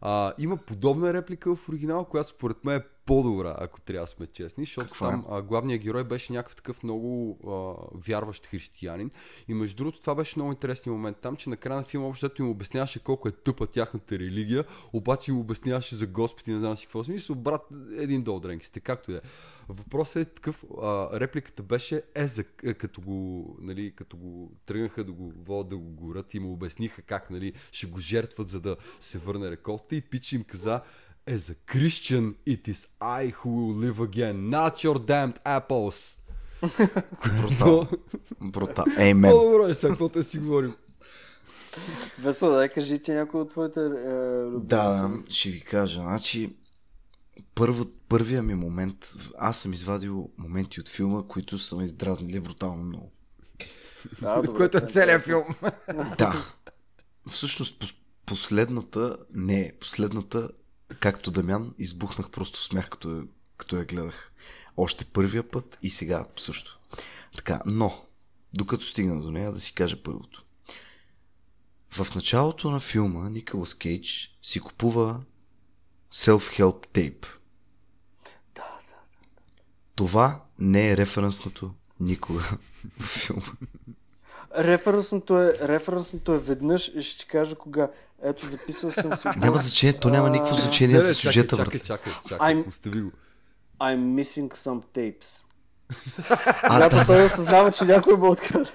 А, 0.00 0.32
има 0.38 0.56
подобна 0.56 1.12
реплика 1.12 1.56
в 1.56 1.68
оригинал, 1.68 2.04
която 2.04 2.30
според 2.30 2.64
мен 2.64 2.76
е 2.76 2.84
по-добра, 3.06 3.56
ако 3.58 3.80
трябва 3.80 4.04
да 4.04 4.10
сме 4.10 4.26
честни, 4.26 4.64
защото 4.64 4.86
Каква 4.86 5.08
е? 5.08 5.10
там 5.10 5.26
а, 5.30 5.42
главният 5.42 5.82
герой 5.82 6.04
беше 6.04 6.32
някакъв 6.32 6.56
такъв 6.56 6.82
много 6.82 7.38
а, 7.46 7.86
вярващ 8.06 8.46
християнин. 8.46 9.10
И 9.48 9.54
между 9.54 9.76
другото, 9.76 10.00
това 10.00 10.14
беше 10.14 10.38
много 10.38 10.52
интересен 10.52 10.92
момент 10.92 11.16
там, 11.16 11.36
че 11.36 11.50
накрая 11.50 11.76
на 11.76 11.82
филма 11.82 12.06
общо 12.06 12.26
взето 12.26 12.42
им 12.42 12.50
обясняваше 12.50 12.98
колко 13.02 13.28
е 13.28 13.32
тъпа 13.32 13.66
тяхната 13.66 14.18
религия, 14.18 14.64
обаче 14.92 15.30
им 15.30 15.38
обясняваше 15.38 15.94
за 15.94 16.06
Господ 16.06 16.46
и 16.46 16.52
не 16.52 16.58
знам 16.58 16.76
си 16.76 16.86
какво. 16.86 17.04
Смисъл, 17.04 17.36
брат, 17.36 17.62
един 17.96 18.22
долу 18.22 18.40
дренки 18.40 18.66
сте, 18.66 18.80
както 18.80 19.10
и 19.10 19.14
да 19.14 19.18
е. 19.18 19.22
Въпросът 19.68 20.16
е 20.16 20.34
такъв, 20.34 20.64
а, 20.82 21.20
репликата 21.20 21.62
беше 21.62 22.02
е, 22.14 22.26
за, 22.26 22.44
е, 22.64 22.74
като 22.74 23.00
го, 23.00 23.56
нали, 23.60 23.92
като 23.96 24.16
го 24.16 24.52
тръгнаха 24.66 25.04
да 25.04 25.12
го 25.12 25.32
водят 25.36 25.68
да 25.68 25.76
го 25.76 25.90
горят 25.90 26.34
и 26.34 26.38
му 26.38 26.52
обясниха 26.52 27.02
как, 27.02 27.30
нали, 27.30 27.52
ще 27.72 27.86
го 27.86 27.98
жертват, 27.98 28.48
за 28.48 28.60
да 28.60 28.76
се 29.00 29.18
върне 29.18 29.50
реколта 29.50 29.96
и 29.96 30.00
Пич 30.00 30.32
им 30.32 30.44
каза, 30.44 30.80
As 31.28 31.50
a 31.50 31.56
Christian, 31.72 32.34
it 32.46 32.68
is 32.68 32.86
I 33.00 33.32
who 33.38 33.50
will 33.56 33.74
live 33.86 34.00
again, 34.00 34.48
not 34.48 34.84
your 34.84 34.98
damned 34.98 35.38
apples. 35.44 36.18
Брутал. 37.40 37.88
Брутал. 38.40 38.84
Еймен. 38.98 39.30
По-добро 39.30 39.66
е 39.66 39.74
сега, 39.74 39.92
каквото 39.92 40.22
си 40.22 40.38
говорим. 40.38 40.74
Весело, 42.18 42.52
дай 42.52 42.68
кажи 42.68 42.98
ти 42.98 43.12
някой 43.12 43.40
от 43.40 43.50
твоите 43.50 43.80
е, 43.80 43.88
Да, 44.60 45.10
ще 45.28 45.48
ви 45.50 45.60
кажа. 45.60 46.00
Значи, 46.00 46.56
първо, 47.54 47.84
първия 48.08 48.42
ми 48.42 48.54
момент, 48.54 49.12
аз 49.38 49.58
съм 49.58 49.72
извадил 49.72 50.30
моменти 50.38 50.80
от 50.80 50.88
филма, 50.88 51.22
които 51.28 51.58
са 51.58 51.76
ме 51.76 51.84
издразнили 51.84 52.40
брутално 52.40 52.82
много. 52.84 53.12
Да, 54.22 54.36
добре, 54.36 54.56
Което 54.56 54.76
е 54.76 54.80
това 54.80 54.92
целият 54.92 55.22
филм. 55.22 55.44
Да. 56.18 56.46
Всъщност, 57.28 57.80
пос- 57.80 57.94
последната, 58.26 59.16
не, 59.34 59.72
последната, 59.80 60.50
както 61.00 61.30
Дамян, 61.30 61.74
избухнах 61.78 62.30
просто 62.30 62.62
смях, 62.62 62.88
като, 62.88 63.24
като 63.56 63.76
я 63.76 63.84
гледах. 63.84 64.32
Още 64.76 65.04
първия 65.04 65.50
път 65.50 65.78
и 65.82 65.90
сега 65.90 66.26
също. 66.36 66.78
Така, 67.36 67.62
но, 67.66 68.04
докато 68.54 68.84
стигна 68.84 69.22
до 69.22 69.30
нея, 69.30 69.52
да 69.52 69.60
си 69.60 69.74
кажа 69.74 70.02
първото. 70.02 70.44
В 71.90 72.14
началото 72.14 72.70
на 72.70 72.80
филма 72.80 73.28
Николас 73.28 73.74
Кейдж 73.74 74.38
си 74.42 74.60
купува 74.60 75.20
self-help 76.12 76.86
тейп. 76.92 77.26
Да, 78.54 78.78
да. 78.88 78.96
Това 79.94 80.44
не 80.58 80.90
е 80.90 80.96
референсното 80.96 81.74
никога 82.00 82.42
в 83.00 83.06
филма. 83.06 83.52
Референсното 84.58 85.40
е, 85.42 85.58
референсното 85.62 86.34
е 86.34 86.38
веднъж 86.38 86.88
и 86.88 87.02
ще 87.02 87.18
ти 87.18 87.26
кажа 87.26 87.56
кога. 87.56 87.90
Ето, 88.22 88.46
записал 88.46 88.90
съм 88.92 89.16
си. 89.16 89.28
Няма 89.36 89.58
значение, 89.58 89.92
то 89.92 90.08
няма 90.08 90.30
никакво 90.30 90.54
значение 90.54 91.00
за 91.00 91.14
сюжета, 91.14 91.56
чакай, 91.56 91.64
брат. 91.64 91.86
чакай, 91.86 92.12
чакай, 92.28 92.54
I'm- 92.54 92.68
остави 92.68 93.00
го. 93.00 93.10
I'm 93.80 94.22
missing 94.22 94.54
some 94.54 94.82
tapes. 94.94 95.42
А, 96.62 96.68
Когато 96.68 96.96
да, 96.96 97.06
той 97.06 97.24
осъзнава, 97.24 97.72
че 97.72 97.84
някой 97.84 98.16
му 98.16 98.30
откраде. 98.30 98.70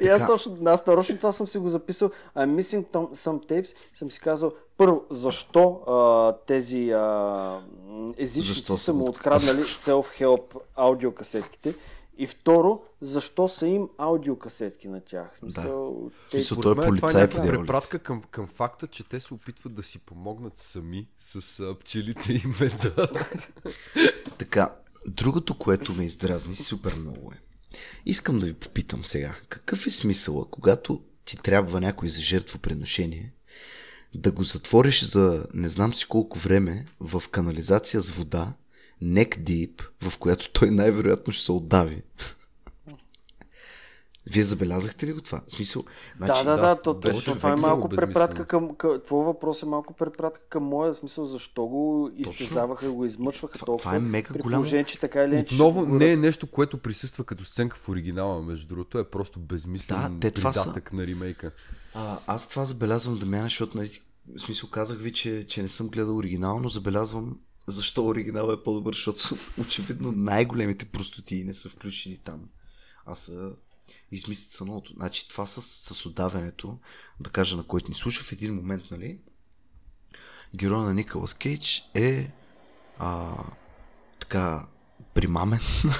И 0.00 0.08
аз 0.08 0.26
точно, 0.26 0.58
аз 0.66 0.86
нарочно 0.86 1.16
това 1.16 1.32
съм 1.32 1.46
си 1.46 1.58
го 1.58 1.68
записал. 1.68 2.10
I'm 2.36 2.60
missing 2.60 2.84
some 3.14 3.46
tapes. 3.50 3.76
Съм 3.94 4.10
си 4.10 4.20
казал, 4.20 4.52
първо, 4.76 5.02
защо 5.10 5.80
а, 5.88 6.32
тези 6.46 6.90
а, 6.90 7.60
езичници 8.18 8.76
са 8.76 8.92
му 8.92 9.04
откраднали 9.04 9.62
self-help 9.62 10.42
аудиокасетките. 10.76 11.74
И 12.20 12.26
второ, 12.26 12.82
защо 13.00 13.48
са 13.48 13.66
им 13.66 13.88
аудиокасетки 13.98 14.88
на 14.88 15.00
тях? 15.00 15.34
В 15.34 15.38
смисъл, 15.38 16.10
те... 16.30 16.30
Смисъл, 16.30 16.60
той 16.60 16.72
е 16.72 16.74
мен 16.74 16.96
това 16.96 17.22
е 17.22 17.28
полицай 17.28 17.46
препратка 17.46 17.98
към, 17.98 18.22
към 18.30 18.46
факта, 18.46 18.86
че 18.86 19.08
те 19.08 19.20
се 19.20 19.34
опитват 19.34 19.74
да 19.74 19.82
си 19.82 19.98
помогнат 19.98 20.58
сами 20.58 21.08
с 21.18 21.60
а, 21.60 21.78
пчелите 21.78 22.32
и 22.32 22.42
меда. 22.60 23.08
Така, 24.38 24.74
другото, 25.06 25.58
което 25.58 25.94
ме 25.94 26.04
издразни 26.04 26.56
супер 26.56 26.94
много 26.94 27.32
е. 27.32 27.40
Искам 28.06 28.38
да 28.38 28.46
ви 28.46 28.54
попитам 28.54 29.04
сега, 29.04 29.36
какъв 29.48 29.86
е 29.86 29.90
смисъла, 29.90 30.46
когато 30.50 31.02
ти 31.24 31.36
трябва 31.36 31.80
някой 31.80 32.08
за 32.08 32.20
жертвоприношение, 32.20 33.32
да 34.14 34.30
го 34.30 34.44
затвориш 34.44 35.02
за 35.02 35.46
не 35.54 35.68
знам 35.68 35.94
си 35.94 36.06
колко 36.08 36.38
време 36.38 36.84
в 37.00 37.22
канализация 37.30 38.02
с 38.02 38.10
вода, 38.10 38.52
neck 39.02 39.38
deep, 39.38 39.82
в 40.02 40.18
която 40.18 40.50
той 40.52 40.70
най-вероятно 40.70 41.32
ще 41.32 41.44
се 41.44 41.52
отдави. 41.52 42.02
Вие 44.26 44.42
забелязахте 44.42 45.06
ли 45.06 45.12
го 45.12 45.20
това? 45.20 45.40
В 45.48 45.52
смисъл, 45.52 45.82
значи, 46.16 46.44
да, 46.44 46.56
да, 46.56 46.62
да, 46.62 46.82
то, 46.82 47.00
точно 47.00 47.34
това 47.34 47.50
е 47.50 47.56
малко 47.56 47.88
препратка 47.88 48.46
към, 48.46 48.74
към... 48.76 49.00
Твой 49.06 49.24
въпрос 49.24 49.62
е 49.62 49.66
малко 49.66 49.94
препратка 49.94 50.44
към 50.48 50.62
моя, 50.62 50.92
в 50.92 50.96
смисъл 50.96 51.24
защо 51.26 51.66
го 51.66 52.10
изтезаваха 52.16 52.86
и 52.86 52.88
го 52.88 53.04
измъчваха 53.04 53.54
Това- 53.54 53.66
толкова. 53.66 53.82
това 53.82 53.96
е 53.96 54.00
мега 54.00 54.34
голямо. 54.42 54.64
че 54.86 55.00
така 55.00 55.24
или 55.24 55.34
иначе 55.34 55.54
Отново 55.54 55.82
ще 55.82 55.90
не 55.92 56.12
е 56.12 56.16
нещо, 56.16 56.46
което 56.50 56.78
присъства 56.78 57.24
като 57.24 57.44
сценка 57.44 57.76
в 57.76 57.88
оригинала, 57.88 58.42
между 58.42 58.68
другото, 58.68 58.98
е 58.98 59.04
просто 59.04 59.40
безмислен 59.40 59.98
Да, 59.98 60.20
те 60.20 60.30
това 60.30 60.52
са. 60.52 60.62
придатък 60.62 60.92
на 60.92 61.06
ремейка. 61.06 61.50
А, 61.94 62.18
аз 62.26 62.48
това 62.48 62.64
забелязвам, 62.64 63.18
Дамяна, 63.18 63.42
защото, 63.42 63.76
нали, 63.78 63.90
в 64.36 64.40
смисъл 64.40 64.70
казах 64.70 64.98
ви, 64.98 65.12
че, 65.12 65.46
че 65.46 65.62
не 65.62 65.68
съм 65.68 65.88
гледал 65.88 66.16
оригинал, 66.16 66.60
но 66.60 66.68
забелязвам 66.68 67.38
защо 67.70 68.06
оригинал 68.06 68.52
е 68.52 68.62
по-добър, 68.62 68.94
защото 68.94 69.36
очевидно 69.60 70.12
най-големите 70.12 70.84
простоти 70.84 71.44
не 71.44 71.54
са 71.54 71.68
включени 71.68 72.16
там. 72.16 72.48
А 73.06 73.14
са 73.14 73.50
измислят 74.12 74.50
са 74.50 74.64
новото. 74.64 74.92
Значи 74.92 75.28
това 75.28 75.46
с, 75.46 75.62
с 75.94 76.06
удавянето, 76.06 76.78
да 77.20 77.30
кажа 77.30 77.56
на 77.56 77.62
който 77.62 77.88
ни 77.88 77.94
слуша 77.94 78.22
в 78.22 78.32
един 78.32 78.54
момент, 78.54 78.82
нали, 78.90 79.18
героя 80.56 80.82
на 80.82 80.94
Николас 80.94 81.34
Кейдж 81.34 81.82
е 81.94 82.32
а, 82.98 83.36
така 84.20 84.66
примамен 85.14 85.60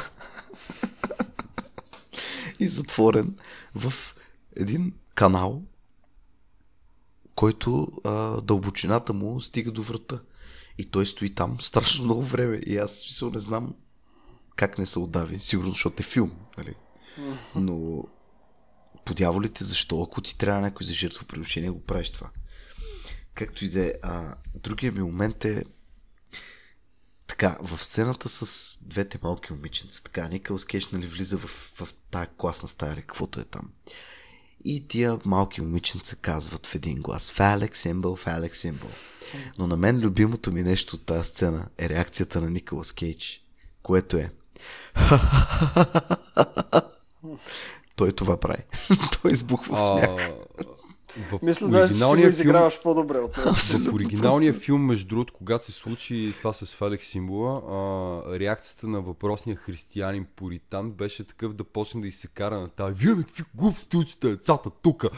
и 2.61 2.69
затворен 2.69 3.37
в 3.75 3.93
един 4.57 4.95
канал, 5.15 5.63
който 7.35 7.89
а, 8.05 8.41
дълбочината 8.41 9.13
му 9.13 9.41
стига 9.41 9.71
до 9.71 9.83
врата. 9.83 10.21
И 10.81 10.91
той 10.91 11.07
стои 11.07 11.35
там 11.35 11.61
страшно 11.61 12.05
много 12.05 12.23
време. 12.23 12.61
И 12.67 12.77
аз 12.77 12.99
смисъл 12.99 13.31
не 13.31 13.39
знам 13.39 13.75
как 14.57 14.79
не 14.79 14.87
се 14.87 14.99
отдави. 14.99 15.41
Сигурно, 15.41 15.71
защото 15.71 15.97
е 16.01 16.03
филм. 16.03 16.33
Нали? 16.59 16.75
Но 17.55 18.05
по 19.05 19.15
дяволите, 19.15 19.65
защо? 19.65 20.03
Ако 20.03 20.21
ти 20.21 20.39
трябва 20.39 20.61
някой 20.61 20.87
за 20.87 20.95
жертвоприношение, 20.95 21.71
го 21.71 21.85
правиш 21.85 22.11
това. 22.11 22.31
Както 23.35 23.65
и 23.65 23.69
да 23.69 23.87
е. 23.87 23.93
Другия 24.55 24.93
ми 24.93 25.01
момент 25.01 25.45
е 25.45 25.65
така, 27.27 27.59
в 27.61 27.85
сцената 27.85 28.29
с 28.29 28.79
двете 28.83 29.19
малки 29.23 29.53
момиченца, 29.53 30.03
така, 30.03 30.29
Никълс 30.29 30.65
Кейдж, 30.65 30.91
нали, 30.91 31.07
влиза 31.07 31.39
в, 31.39 31.49
в 31.75 31.89
тая 32.11 32.27
класна 32.37 32.69
стая, 32.69 32.93
или 32.93 33.01
каквото 33.01 33.41
е 33.41 33.45
там. 33.45 33.71
И 34.65 34.89
тия 34.89 35.19
малки 35.25 35.61
момиченца 35.61 36.17
казват 36.17 36.67
в 36.67 36.75
един 36.75 36.99
глас 37.01 37.31
Фалек 37.31 37.77
символ, 37.77 38.17
Фалек 38.17 38.57
символ. 38.57 38.91
Но 39.59 39.67
на 39.67 39.77
мен 39.77 40.01
любимото 40.01 40.53
ми 40.53 40.63
нещо 40.63 40.97
от 40.97 41.07
тази 41.07 41.29
сцена 41.29 41.67
е 41.79 41.89
реакцията 41.89 42.41
на 42.41 42.51
Николас 42.51 42.93
Кейдж, 42.93 43.45
което 43.83 44.17
е 44.17 44.31
Той 47.97 48.13
това 48.13 48.41
прави. 48.41 48.63
Той 49.23 49.33
избухва 49.33 49.77
в 49.77 49.81
смях. 49.81 50.31
В 51.31 51.39
Мисля, 51.43 51.69
даже 51.69 51.93
че 51.93 51.99
си 51.99 52.05
го 52.05 52.11
оригиналния 52.11 52.23
филм, 52.23 52.31
изиграваш 52.31 52.83
по-добре 52.83 53.19
от 53.19 53.37
него. 53.37 53.51
в 53.91 53.95
оригиналния 53.95 54.53
филм, 54.53 54.87
между 54.87 55.09
другото, 55.09 55.35
когато 55.35 55.65
се 55.65 55.73
случи 55.73 56.35
това 56.39 56.53
с 56.53 56.75
Феликс 56.75 57.07
Символа, 57.07 57.63
а, 57.69 58.39
реакцията 58.39 58.87
на 58.87 59.01
въпросния 59.01 59.57
християнин 59.57 60.27
Пуритан 60.37 60.91
беше 60.91 61.25
такъв 61.25 61.53
да 61.55 61.65
почне 61.65 62.01
да 62.01 62.09
изсекара 62.09 62.61
на 62.61 62.69
тази. 62.69 63.05
Вие 63.05 63.15
на 63.15 63.25
какви 63.25 63.45
глупости 63.55 63.97
учите 63.97 64.29
децата 64.29 64.71
тука? 64.83 65.11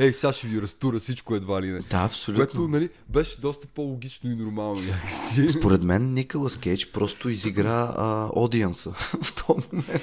Ей, 0.00 0.12
сега 0.12 0.32
ще 0.32 0.46
ви 0.46 0.62
разтура 0.62 0.98
всичко 0.98 1.34
едва 1.34 1.62
ли 1.62 1.66
не. 1.66 1.80
Да, 1.80 2.04
абсолютно. 2.04 2.46
Което, 2.46 2.68
нали, 2.68 2.90
беше 3.08 3.40
доста 3.40 3.66
по-логично 3.66 4.30
и 4.30 4.36
нормално 4.36 4.80
някакси. 4.80 5.48
Според 5.48 5.82
мен 5.82 6.14
Николас 6.14 6.56
Кейдж 6.56 6.92
просто 6.92 7.28
изигра 7.28 7.94
а, 7.96 8.30
аудиенса 8.36 8.90
в 9.22 9.46
този 9.46 9.60
момент. 9.72 10.02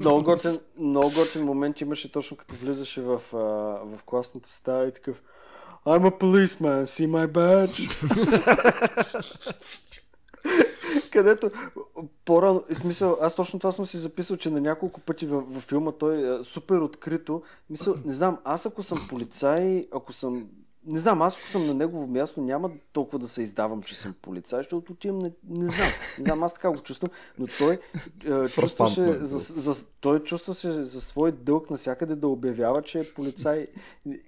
Много 0.00 0.22
готин, 0.22 0.58
много 0.78 1.10
готин 1.10 1.44
момент 1.44 1.80
имаше 1.80 2.12
точно 2.12 2.36
като 2.36 2.54
влизаше 2.54 3.00
в, 3.00 3.20
а, 3.32 3.36
в 3.96 4.04
класната 4.06 4.50
стая 4.50 4.88
и 4.88 4.94
такъв 4.94 5.22
I'm 5.86 6.04
a 6.04 6.10
policeman, 6.10 6.84
see 6.84 7.06
my 7.06 7.26
badge. 7.28 7.78
Където 11.16 11.50
по-рано, 12.24 12.64
смисъл, 12.72 13.18
аз 13.20 13.34
точно 13.34 13.58
това 13.58 13.72
съм 13.72 13.86
си 13.86 13.96
записал, 13.98 14.36
че 14.36 14.50
на 14.50 14.60
няколко 14.60 15.00
пъти 15.00 15.26
във 15.26 15.62
филма 15.62 15.92
той 15.92 16.40
е 16.40 16.44
супер 16.44 16.76
открито. 16.76 17.42
Мисъл, 17.70 17.94
не 18.04 18.14
знам, 18.14 18.38
аз 18.44 18.66
ако 18.66 18.82
съм 18.82 19.06
полицай, 19.08 19.86
ако 19.92 20.12
съм 20.12 20.48
не 20.86 20.98
знам, 20.98 21.22
аз 21.22 21.36
ако 21.36 21.48
съм 21.48 21.66
на 21.66 21.74
негово 21.74 22.06
място, 22.06 22.40
няма 22.40 22.70
толкова 22.92 23.18
да 23.18 23.28
се 23.28 23.42
издавам, 23.42 23.82
че 23.82 23.96
съм 23.96 24.14
полицай, 24.22 24.58
защото 24.58 24.92
отивам, 24.92 25.18
не, 25.18 25.32
не 25.48 25.66
знам, 25.66 25.88
не 26.18 26.24
знам, 26.24 26.42
аз 26.42 26.54
така 26.54 26.70
го 26.70 26.78
чувствам, 26.78 27.10
но 27.38 27.46
той 27.58 27.78
е, 28.26 28.48
чувстваше, 28.48 29.24
за, 29.24 29.38
за, 29.72 29.86
той 30.00 30.22
чувстваше 30.22 30.72
за 30.72 31.00
свой 31.00 31.32
дълг 31.32 31.70
навсякъде 31.70 32.14
да 32.16 32.28
обявява, 32.28 32.82
че 32.82 32.98
е 32.98 33.12
полицай, 33.14 33.66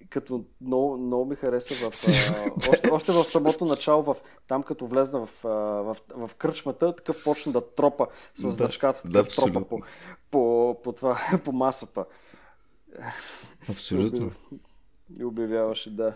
като 0.09 0.43
много, 0.61 0.97
много 0.97 1.25
ми 1.25 1.35
хареса 1.35 1.73
в, 1.73 1.83
а, 1.85 2.51
още, 2.69 2.89
още 2.91 3.11
в 3.11 3.23
самото 3.23 3.65
начало, 3.65 4.03
в, 4.03 4.15
там 4.47 4.63
като 4.63 4.87
влезна 4.87 5.25
в, 5.25 5.45
а, 5.45 5.49
в, 5.49 5.97
в 6.09 6.35
кръчмата, 6.35 6.95
такъв 6.95 7.23
почна 7.23 7.51
да 7.51 7.61
тропа 7.75 8.07
с 8.35 8.41
Да, 8.41 8.51
значката, 8.51 9.01
да, 9.05 9.23
тропа 9.23 9.61
по, 9.61 9.79
по, 10.31 10.75
по, 10.83 10.91
това, 10.91 11.19
по 11.45 11.51
масата. 11.51 12.05
Абсолютно. 13.69 14.31
И 15.19 15.25
обявяваше, 15.25 15.95
да. 15.95 16.13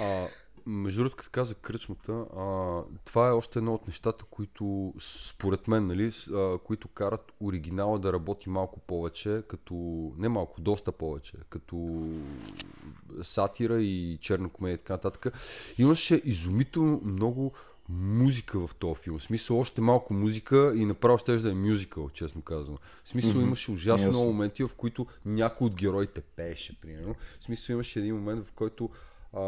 А, 0.00 0.26
между 0.66 1.00
другото, 1.00 1.16
като 1.16 1.30
каза 1.32 1.54
кръчмата, 1.54 2.12
а, 2.12 2.80
това 3.04 3.28
е 3.28 3.32
още 3.32 3.58
едно 3.58 3.74
от 3.74 3.86
нещата, 3.86 4.24
които 4.24 4.94
според 5.00 5.68
мен, 5.68 5.86
нали, 5.86 6.12
а, 6.34 6.58
които 6.58 6.88
карат 6.88 7.32
оригинала 7.40 7.98
да 7.98 8.12
работи 8.12 8.50
малко 8.50 8.80
повече, 8.80 9.42
като, 9.48 9.74
не 10.18 10.28
малко, 10.28 10.60
доста 10.60 10.92
повече, 10.92 11.36
като 11.50 12.08
сатира 13.22 13.82
и 13.82 14.18
черна 14.20 14.48
комедия 14.48 14.74
и 14.74 14.78
така 14.78 14.92
нататък. 14.92 15.34
Имаше 15.78 16.22
изумително 16.24 17.00
много 17.04 17.52
музика 17.88 18.66
в 18.66 18.74
този 18.74 19.00
филм. 19.00 19.18
В 19.18 19.22
смисъл 19.22 19.60
още 19.60 19.80
малко 19.80 20.14
музика 20.14 20.72
и 20.76 20.84
направо 20.84 21.18
ще 21.18 21.36
да 21.36 21.50
е 21.50 21.54
мюзикъл, 21.54 22.10
честно 22.10 22.42
казано. 22.42 22.78
В 23.04 23.08
смисъл 23.08 23.40
имаше 23.40 23.70
ужасно 23.70 24.08
много 24.08 24.32
моменти, 24.32 24.64
в 24.64 24.70
които 24.76 25.06
някой 25.24 25.66
от 25.66 25.74
героите 25.74 26.20
пееше, 26.20 26.80
примерно. 26.80 27.14
В 27.40 27.44
смисъл 27.44 27.74
имаше 27.74 27.98
един 27.98 28.14
момент, 28.14 28.46
в 28.46 28.52
който 28.52 28.90
а, 29.36 29.42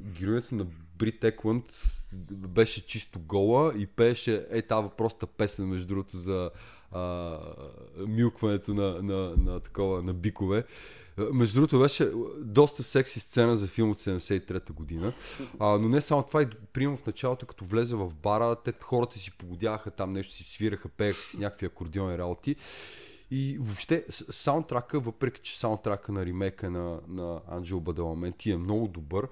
героинята 0.00 0.54
на 0.54 0.66
Брит 0.98 1.24
Екланд 1.24 1.64
беше 2.30 2.86
чисто 2.86 3.20
гола 3.20 3.72
и 3.76 3.86
пееше 3.86 4.46
е 4.50 4.62
тази 4.62 4.88
проста 4.96 5.26
песен, 5.26 5.68
между 5.68 5.86
другото, 5.86 6.16
за 6.16 6.50
а, 6.92 7.38
милкването 8.06 8.74
на, 8.74 9.02
на, 9.02 9.34
на, 9.36 9.60
такова, 9.60 10.02
на 10.02 10.14
бикове. 10.14 10.64
Между 11.32 11.54
другото 11.54 11.78
беше 11.78 12.10
доста 12.38 12.82
секси 12.82 13.20
сцена 13.20 13.56
за 13.56 13.66
филм 13.66 13.90
от 13.90 13.98
73-та 13.98 14.72
година. 14.72 15.12
А, 15.58 15.78
но 15.78 15.88
не 15.88 16.00
само 16.00 16.22
това, 16.22 16.42
и 16.42 16.46
приемам 16.72 16.96
в 16.96 17.06
началото, 17.06 17.46
като 17.46 17.64
влезе 17.64 17.96
в 17.96 18.14
бара, 18.14 18.56
те 18.56 18.72
хората 18.80 19.18
си 19.18 19.38
погодяваха 19.38 19.90
там 19.90 20.12
нещо, 20.12 20.32
си 20.32 20.44
свираха, 20.48 20.88
пееха 20.88 21.24
си 21.24 21.38
някакви 21.38 21.66
акордеони 21.66 22.18
работи. 22.18 22.56
И 23.30 23.58
въобще 23.60 24.04
саундтрака, 24.10 25.00
въпреки 25.00 25.40
че 25.40 25.58
саундтрака 25.58 26.12
на 26.12 26.26
ремейка 26.26 26.70
на, 26.70 27.00
на 27.08 27.40
Анджел 27.50 27.80
Бадаламенти 27.80 28.50
е 28.50 28.56
много 28.56 28.88
добър, 28.88 29.28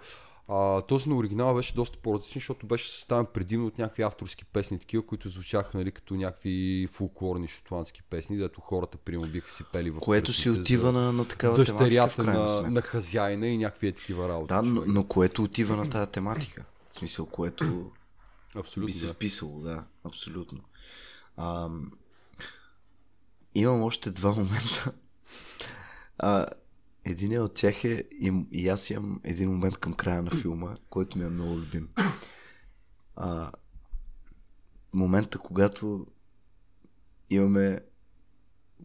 а, 0.48 0.82
този 0.82 1.08
на 1.08 1.16
оригинала 1.16 1.54
беше 1.54 1.74
доста 1.74 1.98
по-различен, 1.98 2.40
защото 2.40 2.66
беше 2.66 2.90
съставен 2.90 3.26
предимно 3.34 3.66
от 3.66 3.78
някакви 3.78 4.02
авторски 4.02 4.44
песни, 4.44 4.78
такива, 4.78 5.06
които 5.06 5.28
звучаха 5.28 5.78
нали, 5.78 5.90
като 5.90 6.14
някакви 6.14 6.88
фулклорни 6.92 7.48
шотландски 7.48 8.02
песни, 8.02 8.36
дето 8.36 8.60
хората 8.60 8.98
приемо 8.98 9.26
биха 9.26 9.50
си 9.50 9.64
пели 9.72 9.90
в 9.90 9.98
Което 10.00 10.32
си 10.32 10.50
отива 10.50 10.92
на, 10.92 11.12
на 11.12 11.28
такава 11.28 11.56
дъщерята 11.56 12.24
на, 12.24 12.70
на 12.70 12.82
хазяина 12.82 13.46
и 13.46 13.58
някакви 13.58 13.88
е 13.88 13.92
такива 13.92 14.28
работи. 14.28 14.54
Да, 14.54 14.62
но, 14.62 14.84
но 14.86 15.04
което 15.04 15.42
отива 15.42 15.76
на 15.76 15.90
тази 15.90 16.10
тематика. 16.10 16.64
В 16.92 16.98
смисъл, 16.98 17.26
което 17.26 17.90
Абсолютно, 18.54 18.86
би 18.86 18.92
се 18.92 19.06
да. 19.06 19.12
вписало, 19.12 19.60
да, 19.60 19.84
абсолютно. 20.04 20.60
Ам, 21.36 21.92
имам 23.60 23.82
още 23.82 24.10
два 24.10 24.30
момента. 24.30 24.92
А, 26.18 26.46
един 27.04 27.42
от 27.42 27.54
тях 27.54 27.84
е, 27.84 28.04
и, 28.20 28.46
и 28.52 28.68
аз 28.68 28.90
имам 28.90 29.20
един 29.24 29.50
момент 29.50 29.76
към 29.76 29.92
края 29.92 30.22
на 30.22 30.30
филма, 30.30 30.74
който 30.90 31.18
ми 31.18 31.24
е 31.24 31.28
много 31.28 31.56
любим. 31.56 31.88
А, 33.16 33.50
момента, 34.92 35.38
когато 35.38 36.06
имаме 37.30 37.80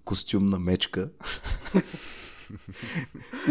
костюм 0.05 0.49
на 0.49 0.59
мечка. 0.59 1.09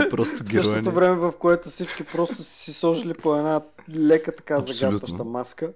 и 0.06 0.08
просто 0.10 0.36
В 0.36 0.42
героя 0.44 0.64
същото 0.64 0.92
време, 0.92 1.16
в 1.16 1.32
което 1.38 1.70
всички 1.70 2.04
просто 2.04 2.42
си 2.42 2.72
сложили 2.72 3.14
по 3.14 3.36
една 3.36 3.62
лека 3.88 4.36
така 4.36 4.60
загатваща 4.60 5.24
маска. 5.24 5.72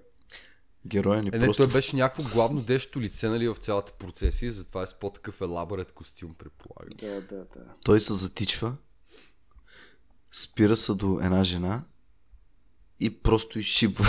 Героя 0.87 1.23
ни 1.23 1.29
Е, 1.33 1.37
не, 1.37 1.45
просто 1.45 1.63
той 1.63 1.73
беше 1.73 1.95
някакво 1.95 2.23
главно 2.23 2.61
дещо 2.61 3.01
лице 3.01 3.29
нали, 3.29 3.47
в 3.47 3.55
цялата 3.55 3.91
процесия, 3.91 4.51
затова 4.51 4.81
е 4.81 4.85
с 4.85 4.99
по-такъв 4.99 5.41
елаборет 5.41 5.91
костюм, 5.91 6.33
предполагам. 6.33 6.97
Да, 6.97 7.21
да, 7.21 7.37
да. 7.37 7.73
Той 7.83 8.01
се 8.01 8.13
затичва, 8.13 8.75
спира 10.31 10.75
се 10.75 10.93
до 10.93 11.19
една 11.23 11.43
жена 11.43 11.83
и 12.99 13.19
просто 13.19 13.59
изшибва 13.59 14.05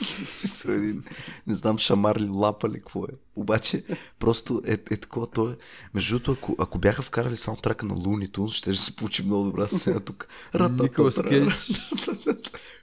смисъл 0.26 0.72
един, 0.72 1.04
не 1.46 1.54
знам, 1.54 1.78
шамар 1.78 2.16
ли, 2.16 2.28
лапа 2.34 2.68
ли, 2.68 2.74
какво 2.74 3.04
е. 3.04 3.08
Обаче, 3.36 3.84
просто 4.18 4.62
е, 4.66 4.72
е 4.72 4.96
такова, 4.96 5.30
то 5.30 5.50
е. 5.50 5.56
Между 5.94 6.18
другото, 6.18 6.32
ако, 6.32 6.62
ако 6.62 6.78
бяха 6.78 7.02
вкарали 7.02 7.36
саундтрака 7.36 7.86
на 7.86 7.94
Looney 7.94 8.30
Tunes, 8.30 8.52
ще 8.52 8.74
се 8.74 8.96
получи 8.96 9.22
много 9.22 9.44
добра 9.44 9.66
сцена 9.66 10.00
тук. 10.00 10.28
Николас 10.70 11.22
Кейдж. 11.28 11.70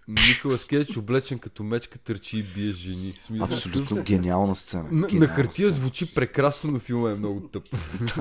Николас 0.08 0.66
Кейдж 0.66 0.98
облечен 0.98 1.40
като 1.40 1.64
мечка 1.64 2.00
търчи 2.00 2.40
и 2.40 2.44
бие 2.44 2.72
жени. 2.72 3.14
Смисъл, 3.20 3.48
Абсолютно 3.48 4.04
гениална 4.04 4.56
сцена. 4.56 4.84
На, 4.84 4.90
на 4.92 5.08
Гениална 5.08 5.28
хартия 5.28 5.68
сцена. 5.68 5.72
звучи 5.72 6.14
прекрасно, 6.14 6.72
но 6.72 6.80
филма 6.80 7.12
е 7.12 7.16
много 7.16 7.48
тъп. 7.48 7.68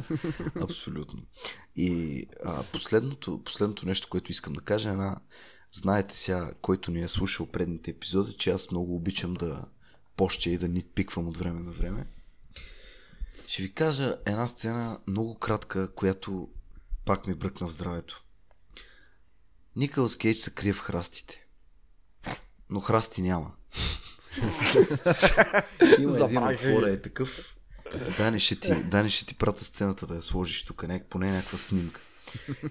Абсолютно. 0.61 1.23
И 1.77 2.23
а, 2.45 2.63
последното, 2.63 3.41
последното 3.45 3.87
нещо, 3.87 4.09
което 4.11 4.33
искам 4.33 4.53
да 4.53 4.61
кажа 4.61 4.89
е 4.89 4.93
една... 4.93 5.17
Знаете 5.77 6.19
сега, 6.19 6.51
който 6.63 6.91
ни 6.91 7.03
е 7.03 7.09
слушал 7.09 7.47
предните 7.47 7.91
епизоди, 7.91 8.33
че 8.33 8.51
аз 8.51 8.71
много 8.71 8.97
обичам 8.97 9.35
да 9.35 9.65
пощя 10.17 10.51
и 10.51 10.59
да 10.59 10.69
нитпиквам 10.69 11.29
от 11.29 11.37
време 11.37 11.61
на 11.61 11.73
време. 11.73 12.07
Ще 13.47 13.63
ви 13.63 13.75
кажа 13.75 14.19
една 14.27 14.49
сцена 14.49 15.01
много 15.07 15.39
кратка, 15.39 15.95
която 15.95 16.49
пак 17.05 17.27
ми 17.27 17.35
бръкна 17.35 17.67
в 17.69 17.73
здравето. 17.73 18.25
Никълс 19.77 20.17
Кейдж 20.17 20.39
се 20.39 20.55
крие 20.55 20.73
в 20.73 20.81
храстите. 20.81 21.47
Но 22.71 22.81
храсти 22.81 23.23
няма. 23.23 23.53
Има 25.99 26.25
един 26.25 26.49
отвора 26.49 26.91
е 26.93 27.03
такъв. 27.03 27.57
Дани 28.19 28.41
ще, 28.41 28.61
ти, 28.61 28.85
Дани 28.85 29.11
ще 29.11 29.27
ти 29.27 29.35
пратя 29.35 29.65
сцената 29.65 30.07
да 30.07 30.15
я 30.15 30.23
сложиш 30.23 30.65
тук, 30.65 30.85
поне 31.11 31.33
някаква 31.33 31.59
снимка. 31.59 32.01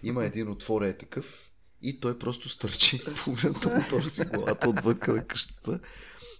Има 0.03 0.25
един 0.25 0.49
отвор 0.49 0.81
е 0.81 0.97
такъв 0.97 1.51
и 1.85 1.99
той 1.99 2.19
просто 2.19 2.49
стърчи 2.49 3.03
половината 3.23 3.69
мотора 3.69 4.07
си 4.07 4.25
главата 4.25 4.69
отвънка 4.69 5.13
на 5.13 5.25
къщата. 5.27 5.79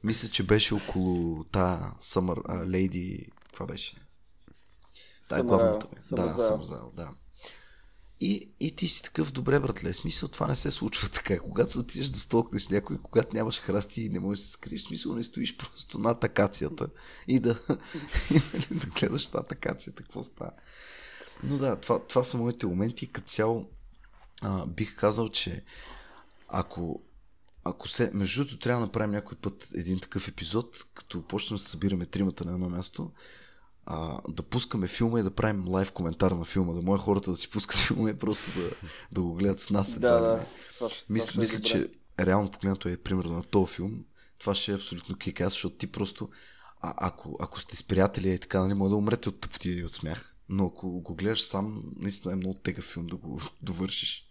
Мисля, 0.04 0.30
че 0.30 0.44
беше 0.44 0.74
около 0.74 1.44
та 1.44 1.94
Summer 2.04 2.42
а, 2.46 2.66
Lady... 2.66 3.30
Каква 3.46 3.66
беше? 3.66 3.96
Та 5.30 5.40
е 5.40 5.44
главната. 5.44 5.88
Бе. 5.88 6.16
Да. 6.16 6.32
Самзал, 6.32 6.92
да. 6.96 7.10
И, 8.20 8.52
и 8.60 8.76
ти 8.76 8.88
си 8.88 9.04
такъв, 9.04 9.32
добре, 9.32 9.60
братле, 9.60 9.94
смисъл, 9.94 10.30
това 10.30 10.48
не 10.48 10.56
се 10.56 10.72
случва 10.72 11.10
така. 11.14 11.40
Когато 11.40 11.80
отидеш 11.80 12.08
да 12.08 12.20
столкнеш 12.20 12.68
някой, 12.68 12.98
когато 12.98 13.36
нямаш 13.36 13.62
храсти 13.62 14.02
и 14.02 14.10
не 14.10 14.20
можеш 14.20 14.42
да 14.42 14.48
се 14.48 14.52
скриеш, 14.52 14.82
смисъл 14.82 15.16
не 15.16 15.24
стоиш 15.24 15.58
просто 15.58 16.00
над 16.00 16.24
акацията 16.24 16.88
и 17.28 17.40
да, 17.40 17.60
и, 18.32 18.42
нали, 18.54 18.80
да 18.80 18.88
гледаш 18.88 19.30
над 19.30 19.52
акацията, 19.52 20.04
какво 20.04 20.24
става. 20.24 20.52
Но 21.44 21.58
да, 21.58 21.76
това, 21.76 22.08
това 22.08 22.24
са 22.24 22.38
моите 22.38 22.66
моменти. 22.66 23.12
Като 23.12 23.28
цяло 23.28 23.70
а, 24.42 24.66
бих 24.66 24.96
казал, 24.96 25.30
че 25.30 25.64
ако, 26.48 27.02
ако 27.64 27.88
се... 27.88 28.12
Между 28.14 28.40
другото, 28.40 28.60
трябва 28.60 28.82
да 28.82 28.86
направим 28.86 29.12
някой 29.12 29.38
път 29.38 29.68
един 29.76 30.00
такъв 30.00 30.28
епизод, 30.28 30.78
като 30.94 31.22
почнем 31.22 31.58
да 31.58 31.64
се 31.64 31.70
събираме 31.70 32.06
тримата 32.06 32.46
на 32.46 32.52
едно 32.52 32.70
място, 32.70 33.12
а, 33.86 34.22
да 34.30 34.44
пускаме 34.44 34.88
филма 34.88 35.20
и 35.20 35.24
да 35.24 35.32
правим 35.32 35.70
лайв 35.70 35.92
коментар 35.92 36.32
на 36.32 36.46
филма, 36.46 36.74
да 36.74 36.82
може 36.82 37.04
хората 37.04 37.32
да 37.32 37.38
си 37.38 37.50
пускат 37.50 37.80
филма 37.80 38.10
и 38.10 38.20
просто 38.20 38.60
да, 38.60 38.70
да 39.12 39.22
го 39.22 39.34
гледат 39.34 39.60
с 39.60 39.70
нас. 39.70 40.00
Да, 40.00 40.20
да. 40.20 40.46
Това 40.76 40.90
ще, 40.90 41.06
Мисля, 41.10 41.32
това 41.32 41.42
е 41.42 41.44
мисля 41.44 41.60
че 41.60 41.90
реално 42.20 42.52
погледнато 42.52 42.90
е 42.90 42.98
примерно 42.98 43.34
на 43.34 43.44
този 43.44 43.74
филм. 43.74 44.06
Това 44.40 44.56
ще 44.56 44.72
е 44.72 44.76
абсолютно 44.76 45.18
кикас, 45.18 45.54
защото 45.54 45.76
ти 45.76 45.88
просто, 45.88 46.30
а, 46.82 46.94
ако, 46.98 47.38
ако 47.40 47.60
сте 47.60 47.76
с 47.76 47.84
приятели 47.84 48.34
и 48.34 48.40
така, 48.40 48.60
нали, 48.60 48.74
може 48.74 48.90
да 48.90 48.96
умрете 48.96 49.30
от 49.30 49.40
тъпотия 49.40 49.80
и 49.80 49.86
от 49.86 49.94
смях. 49.94 50.36
Но 50.50 50.66
ако 50.66 51.02
го 51.02 51.16
гледаш 51.16 51.44
сам, 51.44 51.84
наистина 51.96 52.34
е 52.34 52.38
много 52.38 52.54
тегъв 52.54 52.86
филм 52.86 53.08
да 53.08 53.16
го 53.16 53.42
довършиш. 53.62 54.25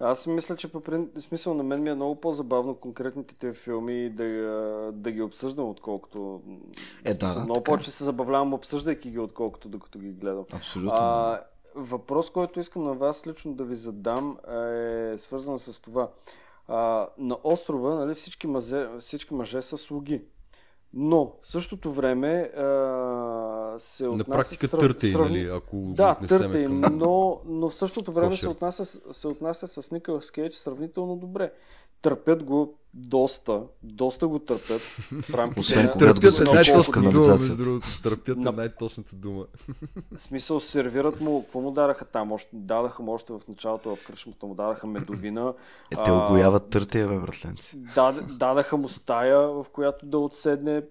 Аз 0.00 0.26
мисля, 0.26 0.56
че 0.56 0.72
по 0.72 0.82
смисъл 1.18 1.54
на 1.54 1.62
мен 1.62 1.82
ми 1.82 1.90
е 1.90 1.94
много 1.94 2.20
по-забавно 2.20 2.74
конкретните 2.74 3.34
те 3.34 3.52
филми 3.52 4.10
да, 4.10 4.24
да 4.92 5.10
ги 5.10 5.22
обсъждам, 5.22 5.68
отколкото... 5.68 6.40
Е, 7.04 7.14
смисъл, 7.14 7.34
да, 7.34 7.40
Много 7.40 7.60
така. 7.60 7.64
повече 7.64 7.90
се 7.90 8.04
забавлявам 8.04 8.54
обсъждайки 8.54 9.10
ги, 9.10 9.18
отколкото 9.18 9.68
докато 9.68 9.98
ги 9.98 10.12
гледам. 10.12 10.44
Абсолютно. 10.52 10.92
А, 10.94 11.40
въпрос, 11.74 12.30
който 12.30 12.60
искам 12.60 12.84
на 12.84 12.94
вас 12.94 13.26
лично 13.26 13.54
да 13.54 13.64
ви 13.64 13.76
задам 13.76 14.38
е 15.12 15.14
свързан 15.18 15.58
с 15.58 15.82
това. 15.82 16.08
А, 16.68 17.08
на 17.18 17.36
острова 17.44 17.94
нали, 17.94 18.14
всички, 18.14 18.46
мъже, 18.46 18.88
всички 19.00 19.34
мъже 19.34 19.62
са 19.62 19.78
слуги. 19.78 20.22
Но 20.94 21.32
в 21.40 21.46
същото 21.46 21.92
време 21.92 22.52
а, 22.56 22.62
се 23.78 24.04
На 24.04 24.10
отнася... 24.10 24.30
практика 24.30 24.68
срав- 24.68 24.80
търтей, 24.80 25.10
срав- 25.10 25.28
нали, 25.28 25.48
ако 25.48 25.76
Да, 25.76 26.12
отнесем 26.12 26.38
търтей, 26.38 26.64
към... 26.64 26.80
но, 26.98 27.40
но 27.46 27.68
в 27.70 27.74
същото 27.74 28.12
време 28.12 28.36
се 28.36 28.48
отнася, 28.48 28.84
се 29.12 29.28
отнася 29.28 29.66
с 29.66 29.90
Никълас 29.90 30.30
Кейдж 30.30 30.54
сравнително 30.54 31.16
добре. 31.16 31.52
Търпят 32.02 32.42
го 32.42 32.74
доста, 32.96 33.62
доста 33.82 34.28
го 34.28 34.38
търпят 34.38 34.80
в 34.80 35.34
рамките 35.34 35.60
Освен 35.60 35.84
на... 35.84 35.92
когато 35.92 36.14
го 36.14 36.20
Търпят 36.20 36.48
е 36.48 36.52
най-точната 36.52 37.10
дума, 37.10 37.28
между 37.28 37.56
другото. 37.56 38.02
Търпят 38.02 38.36
е 38.36 38.40
На- 38.40 38.52
най-точната 38.52 39.16
дума. 39.16 39.44
В 40.16 40.20
смисъл, 40.20 40.60
сервират 40.60 41.20
му, 41.20 41.42
какво 41.42 41.60
му 41.60 41.70
дараха 41.70 42.04
там? 42.04 42.32
Още, 42.32 42.50
дадаха 42.52 43.02
му 43.02 43.12
още 43.12 43.32
в 43.32 43.40
началото 43.48 43.96
в 43.96 44.06
кръшмата 44.06 44.46
му, 44.46 44.54
дадаха 44.54 44.86
медовина. 44.86 45.54
Е, 45.90 45.96
те 46.04 46.10
огояват 46.10 46.70
търтея, 46.70 47.08
бе, 47.08 47.18
братленци. 47.18 47.76
Дад, 47.94 48.38
дадаха 48.38 48.76
му 48.76 48.88
стая, 48.88 49.38
в 49.38 49.66
която 49.72 50.06
да 50.06 50.18
отседне, 50.18 50.82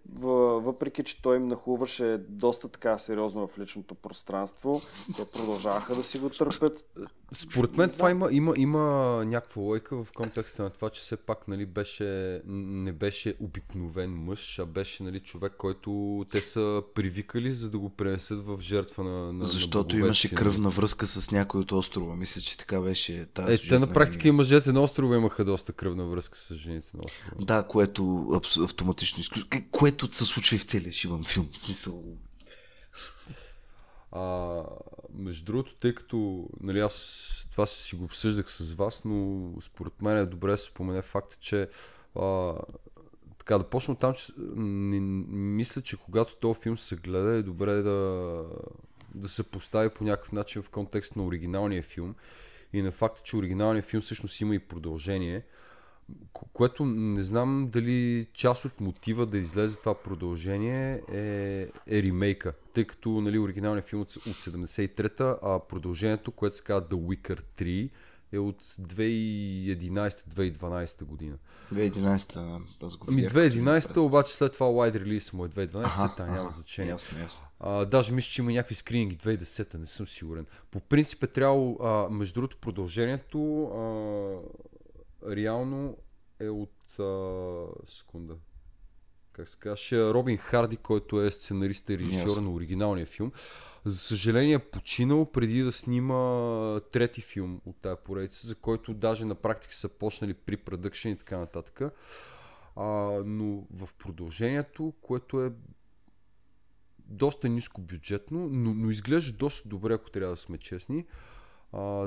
въпреки 0.59 1.03
че 1.03 1.21
той 1.21 1.35
им 1.35 1.47
нахлуваше 1.47 2.17
доста 2.29 2.67
така 2.67 2.97
сериозно 2.97 3.47
в 3.47 3.59
личното 3.59 3.95
пространство. 3.95 4.81
Те 5.15 5.25
продължаваха 5.25 5.95
да 5.95 6.03
си 6.03 6.19
го 6.19 6.29
търпят. 6.29 6.85
Според 7.33 7.77
мен 7.77 7.89
това 7.89 8.11
има, 8.11 8.29
има, 8.31 8.53
има 8.57 8.81
някаква 9.25 9.61
лойка 9.61 10.03
в 10.03 10.11
контекста 10.11 10.63
на 10.63 10.69
това, 10.69 10.89
че 10.89 11.01
все 11.01 11.17
пак 11.17 11.47
нали, 11.47 11.65
беше, 11.65 12.41
не 12.45 12.91
беше 12.93 13.35
обикновен 13.39 14.09
мъж, 14.11 14.59
а 14.59 14.65
беше 14.65 15.03
нали, 15.03 15.19
човек, 15.19 15.53
който 15.57 16.25
те 16.31 16.41
са 16.41 16.83
привикали, 16.95 17.53
за 17.53 17.69
да 17.69 17.79
го 17.79 17.89
пренесат 17.89 18.45
в 18.45 18.61
жертва 18.61 19.03
на, 19.03 19.33
на 19.33 19.45
Защото 19.45 19.95
на 19.95 20.05
имаше 20.05 20.27
си, 20.27 20.35
кръвна 20.35 20.69
връзка 20.69 21.07
с 21.07 21.31
някой 21.31 21.61
от 21.61 21.71
острова. 21.71 22.15
Мисля, 22.15 22.41
че 22.41 22.57
така 22.57 22.81
беше 22.81 23.25
тази 23.25 23.53
Е, 23.53 23.69
те 23.69 23.79
на 23.79 23.87
практика 23.87 24.27
и 24.27 24.31
мъжете 24.31 24.71
на 24.71 24.81
острова 24.81 25.15
имаха 25.15 25.45
доста 25.45 25.73
кръвна 25.73 26.05
връзка 26.05 26.37
с 26.37 26.55
жените 26.55 26.89
на 26.93 27.03
острова. 27.05 27.45
Да, 27.45 27.63
което 27.67 28.03
абс- 28.31 28.63
автоматично 28.63 29.19
изключва. 29.19 29.61
Което 29.71 30.15
се 30.15 30.25
случва 30.25 30.55
и 30.55 30.59
в 30.59 30.63
целия 30.63 30.93
шибан 30.93 31.23
филм. 31.23 31.49
В 31.53 31.59
смисъл. 31.59 32.03
А, 34.15 34.63
между 35.13 35.45
другото, 35.45 35.75
тъй 35.75 35.95
като 35.95 36.47
нали, 36.59 36.79
аз 36.79 37.47
това 37.51 37.65
си 37.65 37.95
го 37.95 38.03
обсъждах 38.03 38.51
с 38.51 38.73
вас, 38.73 39.01
но 39.05 39.47
според 39.61 40.01
мен 40.01 40.17
е 40.17 40.25
добре 40.25 40.51
да 40.51 40.57
се 40.57 40.65
спомене 40.65 41.01
факта, 41.01 41.37
че 41.39 41.69
а, 42.15 42.53
така 43.37 43.57
да 43.57 43.69
почна 43.69 43.95
там, 43.95 44.13
че 44.13 44.33
не, 44.37 44.99
мисля, 45.35 45.81
че 45.81 45.97
когато 45.97 46.35
този 46.35 46.59
филм 46.61 46.77
се 46.77 46.95
гледа 46.95 47.31
е 47.31 47.43
добре 47.43 47.73
да, 47.73 48.43
да 49.15 49.29
се 49.29 49.43
постави 49.43 49.89
по 49.89 50.03
някакъв 50.03 50.31
начин 50.31 50.61
в 50.61 50.69
контекст 50.69 51.15
на 51.15 51.25
оригиналния 51.25 51.83
филм 51.83 52.15
и 52.73 52.81
на 52.81 52.91
факта, 52.91 53.21
че 53.23 53.37
оригиналният 53.37 53.85
филм 53.85 54.01
всъщност 54.01 54.41
има 54.41 54.55
и 54.55 54.59
продължение, 54.59 55.43
което 56.53 56.85
не 56.85 57.23
знам 57.23 57.69
дали 57.71 58.27
част 58.33 58.65
от 58.65 58.81
мотива 58.81 59.25
да 59.25 59.37
излезе 59.37 59.79
това 59.79 59.93
продължение 59.93 61.01
е, 61.11 61.67
е 61.87 62.03
ремейка, 62.03 62.53
тъй 62.73 62.85
като 62.85 63.09
нали, 63.09 63.39
оригиналният 63.39 63.87
филм 63.87 64.01
от, 64.01 64.15
от 64.15 64.23
73-та, 64.23 65.37
а 65.43 65.59
продължението, 65.59 66.31
което 66.31 66.55
се 66.55 66.63
казва 66.63 66.87
The 66.87 66.95
Wicker 66.95 67.41
3, 67.57 67.89
е 68.31 68.39
от 68.39 68.63
2011-2012 68.63 71.03
година. 71.03 71.37
2011-та, 71.73 72.59
аз 72.85 72.97
го 72.97 73.05
Ами 73.09 73.15
видях. 73.15 73.33
2011-та, 73.33 74.01
обаче 74.01 74.35
след 74.35 74.53
това 74.53 74.65
Wide 74.65 75.03
Release 75.03 75.33
му 75.33 75.45
е 75.45 75.49
2012, 75.49 75.85
Аха, 75.85 75.99
след 75.99 76.11
това 76.11 76.25
няма 76.25 76.49
значение. 76.49 76.91
Ясно, 76.91 77.19
ясно. 77.19 77.41
А, 77.59 77.85
даже 77.85 78.13
мисля, 78.13 78.31
че 78.31 78.41
има 78.41 78.51
някакви 78.51 78.75
скрининги 78.75 79.17
2010-та, 79.17 79.77
не 79.77 79.85
съм 79.85 80.07
сигурен. 80.07 80.45
По 80.71 80.79
принцип 80.79 81.23
е 81.23 81.27
трябвало, 81.27 81.77
а, 81.83 82.09
между 82.09 82.33
другото, 82.33 82.57
продължението 82.57 83.63
а, 83.63 84.37
реално 85.29 85.97
е 86.39 86.49
от 86.49 86.99
а, 86.99 87.65
секунда. 87.87 88.35
Как 89.31 89.49
се 89.49 89.57
казваше? 89.57 90.03
Робин 90.03 90.37
Харди, 90.37 90.77
който 90.77 91.21
е 91.21 91.31
сценарист 91.31 91.89
и 91.89 91.97
режисьор 91.97 92.27
Ясно. 92.27 92.41
на 92.41 92.51
оригиналния 92.51 93.05
филм. 93.05 93.31
За 93.85 93.97
съжаление 93.97 94.53
е 94.53 94.59
починал 94.59 95.31
преди 95.31 95.61
да 95.61 95.71
снима 95.71 96.79
трети 96.91 97.21
филм 97.21 97.61
от 97.65 97.75
тая 97.81 97.95
поредица, 97.95 98.47
за 98.47 98.55
който 98.55 98.93
даже 98.93 99.25
на 99.25 99.35
практика 99.35 99.73
са 99.73 99.89
почнали 99.89 100.33
при 100.33 100.57
продъкшен 100.57 101.11
и 101.11 101.17
така 101.17 101.37
нататък. 101.37 101.81
А, 102.75 102.85
но 103.25 103.67
в 103.71 103.89
продължението, 103.97 104.93
което 105.01 105.43
е 105.43 105.51
доста 106.99 107.49
ниско 107.49 107.81
бюджетно, 107.81 108.49
но, 108.51 108.73
но 108.73 108.89
изглежда 108.89 109.37
доста 109.37 109.69
добре, 109.69 109.93
ако 109.93 110.11
трябва 110.11 110.33
да 110.33 110.37
сме 110.37 110.57
честни. 110.57 111.05
А, 111.09 111.34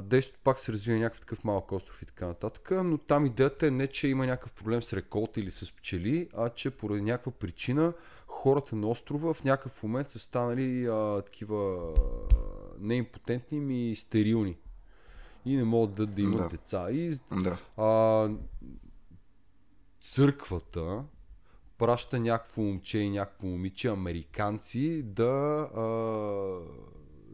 действието 0.03 0.41
пак 0.45 0.59
се 0.61 0.73
развива 0.73 0.99
някакъв 0.99 1.21
такъв 1.21 1.45
малък 1.45 1.73
остров 1.73 2.03
и 2.03 2.07
така 2.07 2.27
нататък, 2.27 2.71
но 2.85 2.99
там 2.99 3.27
идеята 3.27 3.67
е 3.67 3.71
не, 3.71 3.87
че 3.87 4.09
има 4.09 4.27
някакъв 4.27 4.53
проблем 4.53 4.83
с 4.83 4.93
реколта 4.93 5.41
или 5.41 5.51
с 5.51 5.77
пчели, 5.77 6.29
а 6.37 6.49
че 6.49 6.71
поради 6.71 7.03
някаква 7.03 7.33
причина 7.33 7.93
хората 8.27 8.77
на 8.77 8.89
острова 8.89 9.35
в 9.35 9.45
някакъв 9.45 9.83
момент 9.83 10.11
са 10.11 10.19
станали 10.19 10.87
а, 10.87 11.23
такива 11.23 11.77
а, 11.77 12.03
не 12.81 12.95
импотентни, 12.95 13.61
ми 13.61 13.95
стерилни. 13.97 14.57
И 15.45 15.57
не 15.57 15.65
могат 15.65 15.95
да, 15.95 16.07
да 16.07 16.23
имат 16.23 16.37
Да. 16.39 16.49
деца. 16.49 16.91
И 16.91 17.19
Да. 17.33 17.59
а, 17.77 18.31
църквата 20.01 21.05
праща 21.79 22.21
някакво 22.21 22.63
момче 22.63 22.99
и 22.99 23.11
някакво 23.11 23.47
момиче, 23.47 23.89
американци, 23.89 25.03
да 25.03 25.69
а, 25.77 25.83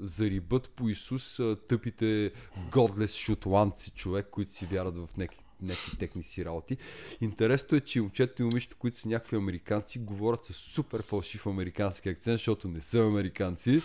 зарибат 0.01 0.69
по 0.69 0.89
Исус 0.89 1.41
а, 1.41 1.57
тъпите 1.69 2.33
годлес 2.73 3.15
шотландци 3.15 3.91
човек, 3.91 4.27
които 4.31 4.53
си 4.53 4.67
вярват 4.67 4.97
в 4.97 5.17
някакви 5.17 5.45
някакви 5.63 5.97
техни 5.97 6.23
си 6.23 6.45
работи. 6.45 6.77
Интересното 7.21 7.77
е, 7.77 7.81
че 7.81 8.01
момчето 8.01 8.43
и 8.43 8.45
момичето, 8.45 8.77
които 8.77 8.99
са 8.99 9.09
някакви 9.09 9.37
американци, 9.37 9.99
говорят 9.99 10.45
с 10.45 10.53
супер 10.53 11.03
фалшив 11.03 11.47
американски 11.47 12.09
акцент, 12.09 12.39
защото 12.39 12.69
не 12.69 12.81
са 12.81 12.99
американци. 12.99 13.83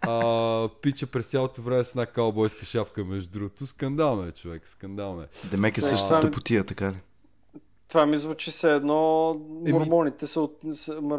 А, 0.00 0.68
пича 0.82 1.06
през 1.06 1.26
цялото 1.26 1.62
време 1.62 1.84
с 1.84 1.90
една 1.90 2.06
каубойска 2.06 2.64
шапка, 2.64 3.04
между 3.04 3.30
другото. 3.30 3.66
Скандално 3.66 4.26
е, 4.26 4.32
човек, 4.32 4.68
скандално 4.68 5.22
е. 5.22 5.28
Демек 5.50 5.78
е 5.78 5.80
същата 5.80 6.30
потия, 6.30 6.64
така 6.64 6.92
ли? 6.92 6.96
Това 7.94 8.06
ми 8.06 8.16
звучи 8.16 8.50
се 8.50 8.72
едно 8.72 9.34
мормоните 9.68 10.26
са, 10.26 10.40
от, 10.40 10.60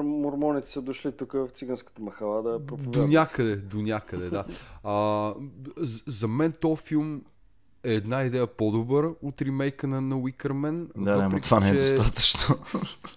мормоните 0.04 0.70
са 0.70 0.82
дошли 0.82 1.12
тук 1.12 1.32
в 1.34 1.48
циганската 1.50 2.02
махала 2.02 2.44
да 2.44 2.60
До 2.60 2.66
проповядват. 2.66 3.10
някъде, 3.10 3.56
до 3.56 3.82
някъде, 3.82 4.30
да. 4.30 4.46
А, 4.84 5.34
за 6.08 6.28
мен 6.28 6.52
този 6.52 6.82
филм 6.82 7.22
е 7.84 7.94
една 7.94 8.24
идея 8.24 8.48
по-добър 8.48 9.10
от 9.22 9.42
ремейка 9.42 9.88
на, 9.88 10.02
на 10.02 10.18
Уикърмен. 10.18 10.90
Да, 10.98 11.18
да, 11.18 11.30
но 11.30 11.40
това 11.40 11.60
не 11.60 11.70
е 11.70 11.74
достатъчно. 11.74 12.56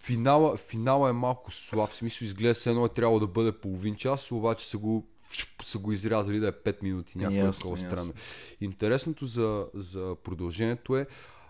Финала, 0.03 0.57
финала 0.57 1.11
е 1.11 1.13
малко 1.13 1.53
слаб. 1.53 1.91
В 1.91 1.97
смисъл 1.97 2.25
изглежда 2.27 2.55
се 2.55 2.71
едно 2.71 2.85
е 2.85 2.89
трябвало 2.89 3.21
да 3.21 3.27
бъде 3.27 3.53
половин 3.53 3.97
час, 3.97 4.33
обаче 4.33 4.67
са 4.67 4.79
го, 4.79 5.07
са 5.63 5.79
го 5.79 5.93
изрязали 5.93 6.41
да 6.41 6.49
е 6.49 6.53
5 6.53 6.83
минути. 6.83 7.19
Някакво 7.19 7.47
Ясно, 7.47 7.71
такова 7.71 7.79
странно. 7.79 8.13
Интересното 8.61 9.27
за, 9.27 9.67
за 9.75 10.17
продължението 10.25 10.97
е, 10.97 11.07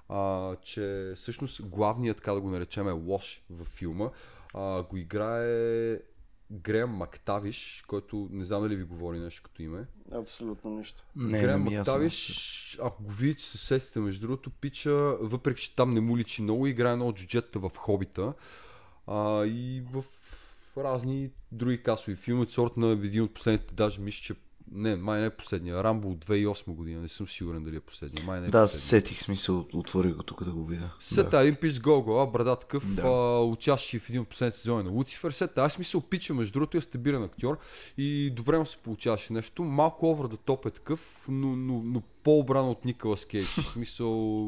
а, 0.09 0.57
че 0.57 1.13
всъщност 1.17 1.69
главният, 1.69 2.17
така 2.17 2.33
да 2.33 2.41
го 2.41 2.51
наречем, 2.51 2.89
е 2.89 2.93
лош 2.93 3.43
във 3.51 3.69
филма. 3.69 4.11
А, 4.55 4.83
го 4.83 4.97
играе 4.97 5.99
Греъм 6.51 6.91
Мактавиш, 6.91 7.85
който 7.87 8.29
не 8.31 8.45
знам 8.45 8.63
дали 8.63 8.77
ви 8.77 8.85
говори 8.85 9.19
нещо 9.19 9.43
като 9.43 9.63
име. 9.63 9.87
Абсолютно 10.13 10.71
нищо. 10.71 11.05
Не, 11.17 11.41
Греъм 11.41 11.65
не 11.65 11.75
е. 11.75 11.79
Мактавиш, 11.79 12.79
ако 12.83 13.03
го 13.03 13.11
видите, 13.11 13.43
се 13.43 13.59
сетите, 13.59 14.01
между 14.01 14.21
другото, 14.21 14.51
пича, 14.51 14.93
въпреки 15.21 15.63
че 15.63 15.77
там 15.77 15.95
не 15.95 16.01
му 16.01 16.19
личи 16.19 16.43
много, 16.43 16.67
играе 16.67 16.93
едно 16.93 17.09
от 17.09 17.17
джуджета 17.17 17.59
в 17.59 17.71
Хобита 17.77 18.33
а, 19.07 19.47
и 19.47 19.83
в 19.93 20.05
разни 20.77 21.31
други 21.53 21.83
касови 21.83 22.17
филми, 22.17 22.43
от 22.43 22.51
сорта 22.51 22.81
на 22.81 22.91
един 22.91 23.23
от 23.23 23.35
последните, 23.35 23.75
даже 23.75 24.01
мисля, 24.01 24.23
че 24.23 24.35
не, 24.73 24.97
май 24.97 25.21
не 25.21 25.27
е 25.27 25.31
последния, 25.31 25.85
Рамбо 25.85 26.11
от 26.11 26.25
2008 26.25 26.75
година, 26.75 27.01
не 27.01 27.09
съм 27.09 27.29
сигурен 27.29 27.65
дали 27.65 27.77
е 27.77 27.81
последния, 27.81 28.25
май 28.25 28.41
не 28.41 28.47
е 28.47 28.51
Да, 28.51 28.63
последния. 28.65 28.81
сетих 28.81 29.23
смисъл, 29.23 29.67
отворих 29.73 30.15
го 30.15 30.23
тук 30.23 30.45
да 30.45 30.51
го 30.51 30.65
видя. 30.65 30.91
Сета, 31.01 31.39
един 31.41 31.55
пич 31.55 31.81
гол 31.81 32.27
брада 32.27 32.57
такъв, 32.57 32.95
Да. 32.95 33.03
а, 33.03 33.41
учащи 33.41 33.99
в 33.99 34.09
един 34.09 34.21
от 34.21 34.29
последните 34.29 34.59
сезони 34.59 34.83
на 34.85 34.91
Луцифер. 34.91 35.31
Сета, 35.31 35.63
аз 35.63 35.79
мисля, 35.79 36.01
пича, 36.11 36.35
между 36.35 36.53
другото 36.53 36.77
е 36.77 36.81
стабилен 36.81 37.23
актьор 37.23 37.59
и 37.99 38.31
добре 38.31 38.59
му 38.59 38.67
се 38.67 38.77
получаваше 38.79 39.33
нещо. 39.33 39.65
Малко 39.65 40.07
over 40.07 40.35
the 40.35 40.39
top 40.39 40.67
е 40.67 40.71
такъв, 40.71 41.25
но, 41.29 41.57
но, 41.57 41.83
но 41.85 42.03
по-обран 42.25 42.69
от 42.69 42.85
Николас 42.85 43.25
Кейдж. 43.25 43.47
В 43.47 43.71
смисъл, 43.73 44.45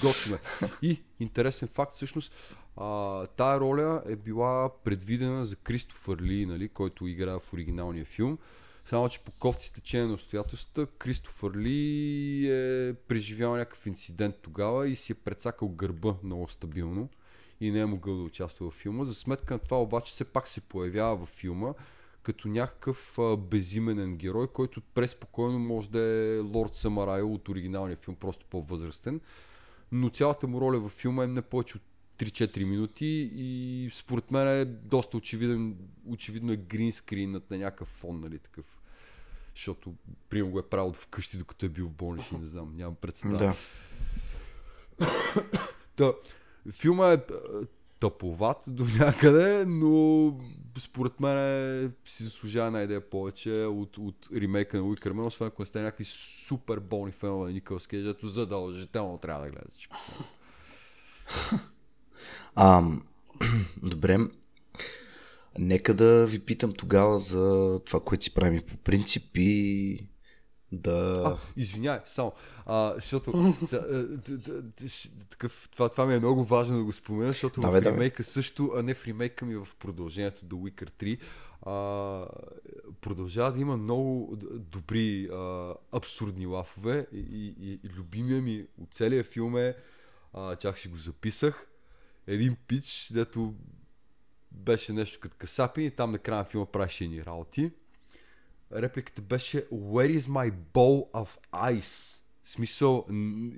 готино 0.00 0.36
е. 0.36 0.40
И 0.82 1.02
интересен 1.20 1.68
факт, 1.68 1.94
всъщност, 1.94 2.56
а, 2.76 3.26
тая 3.26 3.60
роля 3.60 4.02
е 4.06 4.16
била 4.16 4.70
предвидена 4.84 5.44
за 5.44 5.56
Кристофър 5.56 6.18
Ли, 6.22 6.46
нали, 6.46 6.68
който 6.68 7.06
играе 7.06 7.38
в 7.38 7.52
оригиналния 7.52 8.04
филм. 8.04 8.38
Само, 8.84 9.08
че 9.08 9.20
по 9.20 9.32
кофти 9.32 9.66
стечение 9.66 10.06
на 10.06 10.14
обстоятелствата, 10.14 10.86
Кристофър 10.98 11.56
Ли 11.56 12.46
е 12.50 12.94
преживял 12.94 13.56
някакъв 13.56 13.86
инцидент 13.86 14.34
тогава 14.42 14.88
и 14.88 14.96
си 14.96 15.12
е 15.12 15.14
прецакал 15.14 15.68
гърба 15.68 16.14
много 16.22 16.48
стабилно 16.48 17.08
и 17.60 17.70
не 17.70 17.80
е 17.80 17.86
могъл 17.86 18.16
да 18.16 18.22
участва 18.22 18.70
в 18.70 18.74
филма. 18.74 19.04
За 19.04 19.14
сметка 19.14 19.54
на 19.54 19.60
това 19.60 19.82
обаче 19.82 20.12
все 20.12 20.24
пак 20.24 20.48
се 20.48 20.60
появява 20.60 21.16
във 21.16 21.28
филма 21.28 21.74
като 22.22 22.48
някакъв 22.48 23.18
безименен 23.38 24.16
герой, 24.16 24.46
който 24.46 24.80
преспокойно 24.80 25.58
може 25.58 25.90
да 25.90 26.00
е 26.00 26.38
Лорд 26.38 26.74
Самарайл 26.74 27.34
от 27.34 27.48
оригиналния 27.48 27.96
филм, 27.96 28.16
просто 28.16 28.46
по-възрастен. 28.50 29.20
Но 29.92 30.08
цялата 30.08 30.46
му 30.46 30.60
роля 30.60 30.80
във 30.80 30.92
филма 30.92 31.24
е 31.24 31.26
не 31.26 31.42
повече 31.42 31.76
от 31.76 31.82
3-4 32.22 32.64
минути 32.64 33.30
и 33.34 33.88
според 33.92 34.30
мен 34.30 34.48
е 34.48 34.64
доста 34.64 35.16
очевиден, 35.16 35.76
очевидно 36.06 36.52
е 36.52 36.56
гринскринът 36.56 37.50
на 37.50 37.58
някакъв 37.58 37.88
фон, 37.88 38.20
нали 38.20 38.38
такъв. 38.38 38.78
Защото 39.54 39.94
прием 40.28 40.50
го 40.50 40.58
е 40.58 40.68
правил 40.68 40.92
вкъщи, 40.92 41.38
докато 41.38 41.66
е 41.66 41.68
бил 41.68 41.88
в 41.88 41.92
болница, 41.92 42.38
не 42.38 42.46
знам, 42.46 42.76
нямам 42.76 42.94
представа. 42.94 43.38
Да. 43.38 43.54
Та, 45.96 46.12
филма 46.70 47.12
е 47.12 47.18
тъповат 48.00 48.64
до 48.66 48.84
някъде, 48.98 49.64
но 49.64 50.34
според 50.78 51.20
мен 51.20 51.38
е, 51.38 51.90
си 52.04 52.24
заслужава 52.24 52.66
една 52.66 52.82
идея 52.82 53.10
повече 53.10 53.52
от, 53.52 53.98
от 53.98 54.28
ремейка 54.34 54.76
на 54.76 54.82
Уикърмен, 54.82 55.24
освен 55.24 55.48
ако 55.48 55.62
не 55.62 55.66
сте 55.66 55.82
някакви 55.82 56.04
супер 56.04 56.78
болни 56.78 57.12
фенове 57.12 57.46
на 57.46 57.52
Николас 57.52 57.86
Кейдж, 57.86 58.24
задължително 58.24 59.18
трябва 59.18 59.44
да 59.44 59.50
гледате 59.50 59.70
всичко. 59.70 59.96
А, 62.54 62.82
добре. 63.82 64.18
Нека 65.58 65.94
да 65.94 66.26
ви 66.26 66.38
питам 66.38 66.72
тогава 66.72 67.18
за 67.18 67.80
това, 67.86 68.00
което 68.00 68.24
си 68.24 68.34
правим 68.34 68.62
по 68.68 68.76
принцип 68.76 69.24
и 69.34 70.06
да... 70.72 71.22
А, 71.26 71.38
извиняй, 71.56 71.98
само. 72.06 72.32
А, 72.66 72.94
защото 72.94 73.32
ш- 74.88 75.08
такъв, 75.30 75.68
това, 75.72 75.88
това 75.88 76.06
ми 76.06 76.14
е 76.14 76.18
много 76.18 76.44
важно 76.44 76.78
да 76.78 76.84
го 76.84 76.92
спомена, 76.92 77.32
защото 77.32 77.60
Давай, 77.60 77.80
в 77.80 77.84
ремейка 77.84 78.24
също, 78.24 78.72
а 78.76 78.82
не 78.82 78.94
в 78.94 79.06
ремейка 79.06 79.44
ми 79.44 79.56
в 79.56 79.68
продължението 79.78 80.44
The 80.44 80.54
Witcher 80.54 80.90
3, 80.90 81.18
а, 81.62 82.26
продължава 83.00 83.52
да 83.52 83.60
има 83.60 83.76
много 83.76 84.36
добри 84.52 85.28
а, 85.32 85.74
абсурдни 85.92 86.46
лафове 86.46 87.06
и, 87.12 87.18
и, 87.18 87.54
и, 87.60 87.80
и 87.84 87.88
любимия 87.88 88.42
ми 88.42 88.66
от 88.78 88.94
целия 88.94 89.24
филм 89.24 89.56
е, 89.56 89.74
а, 90.32 90.56
чак 90.56 90.78
си 90.78 90.88
го 90.88 90.96
записах, 90.96 91.66
един 92.26 92.56
пич, 92.68 93.08
дето 93.12 93.54
беше 94.52 94.92
нещо 94.92 95.20
като 95.20 95.36
касапи 95.36 95.82
и 95.82 95.90
там 95.90 96.12
на 96.12 96.18
края 96.18 96.38
на 96.38 96.44
филма 96.44 96.66
правеше 96.66 97.04
едни 97.04 97.24
работи 97.24 97.70
репликата 98.74 99.22
беше 99.22 99.66
Where 99.68 100.18
is 100.18 100.28
my 100.28 100.52
bowl 100.74 101.10
of 101.12 101.28
ice? 101.52 102.18
В 102.44 102.50
смисъл, 102.50 103.06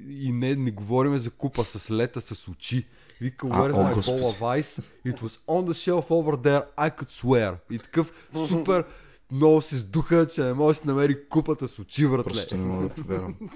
и 0.08 0.32
не, 0.32 0.56
не 0.56 0.70
говорим 0.70 1.18
за 1.18 1.30
купа 1.30 1.64
с 1.64 1.90
лета 1.90 2.20
с 2.20 2.48
очи. 2.48 2.86
Вика, 3.20 3.46
Where 3.46 3.72
is 3.72 3.76
my 3.76 3.94
Господи. 3.94 4.22
bowl 4.22 4.38
of 4.38 4.60
ice? 4.60 4.82
It 5.06 5.20
was 5.20 5.38
on 5.46 5.64
the 5.64 5.74
shelf 5.74 6.10
over 6.10 6.36
there, 6.36 6.62
I 6.76 6.90
could 6.90 7.10
swear. 7.10 7.56
И 7.70 7.78
такъв 7.78 8.12
супер 8.48 8.84
много 9.32 9.60
се 9.60 9.76
сдуха, 9.76 10.26
че 10.26 10.42
не 10.44 10.52
може 10.52 10.78
да 10.78 10.82
се 10.82 10.88
намери 10.88 11.28
купата 11.28 11.68
с 11.68 11.78
очи, 11.78 12.08
братле. 12.08 12.24
Просто 12.24 12.56
не 12.56 12.64
мога 12.64 12.88
да 12.88 12.94
повярвам. 12.94 13.36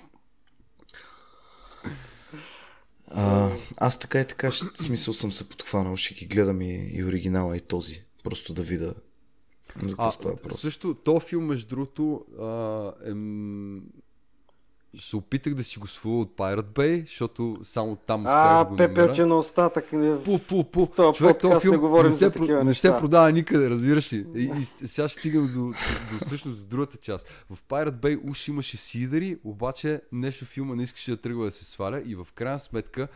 А, 3.11 3.51
аз 3.77 3.99
така 3.99 4.21
и 4.21 4.25
така, 4.27 4.51
ще, 4.51 4.67
смисъл 4.75 5.15
съм 5.15 5.33
се 5.33 5.49
подхванал, 5.49 5.97
ще 5.97 6.15
ги 6.15 6.27
гледам 6.27 6.61
и, 6.61 6.91
и 6.93 7.05
оригинала 7.05 7.57
и 7.57 7.61
този. 7.61 8.03
Просто 8.25 8.55
да 8.55 8.63
видя 8.63 8.95
за 9.83 9.89
какво 9.89 10.05
А, 10.05 10.13
става 10.13 10.35
въпрос. 10.35 10.61
също, 10.61 10.95
то 10.95 11.21
филм, 11.21 11.45
между 11.45 11.69
другото, 11.69 12.25
а, 12.41 12.93
е, 13.11 13.15
се 14.99 15.17
опитах 15.17 15.55
да 15.55 15.65
си 15.65 15.79
го 15.79 15.87
сваля 15.87 16.15
от 16.15 16.31
Pirate 16.31 16.63
Bay, 16.63 17.01
защото 17.03 17.59
само 17.63 17.97
там 17.97 18.21
успях 18.21 18.35
да 18.49 18.61
А, 18.61 18.65
го 18.65 18.77
пепелче 18.77 19.25
на 19.25 19.37
остатък. 19.37 19.93
не- 19.93 20.19
Пу, 20.19 20.39
пу, 20.39 20.65
пу. 20.65 20.87
Този 20.87 21.17
Човек, 21.19 21.39
този 21.39 21.41
подкаст 21.43 21.65
не 21.65 21.71
филм 21.71 21.81
говорим 21.81 22.07
не 22.07 22.13
се, 22.13 22.25
за 22.25 22.31
про- 22.31 22.41
не 22.65 22.75
се 22.75 22.89
неща. 22.89 22.97
продава 22.97 23.33
никъде, 23.33 23.71
разбираш 23.71 24.13
ли. 24.13 24.27
И, 24.35 24.51
и 24.55 24.65
сега 24.87 25.09
ще 25.09 25.19
стигам 25.19 25.47
до, 25.47 25.61
до 26.13 26.25
всъщност 26.25 26.61
до 26.61 26.67
другата 26.67 26.97
част. 26.97 27.29
В 27.51 27.59
Pirate 27.63 27.91
Bay 27.93 28.31
уж 28.31 28.49
имаше 28.49 28.77
сидери, 28.77 29.39
обаче 29.45 30.01
нещо 30.13 30.45
филма 30.45 30.75
не 30.75 30.83
искаше 30.83 31.11
да 31.11 31.17
тръгва 31.17 31.45
да 31.45 31.51
се 31.51 31.65
сваля 31.65 32.03
и 32.07 32.15
в 32.15 32.27
крайна 32.35 32.59
сметка 32.59 33.09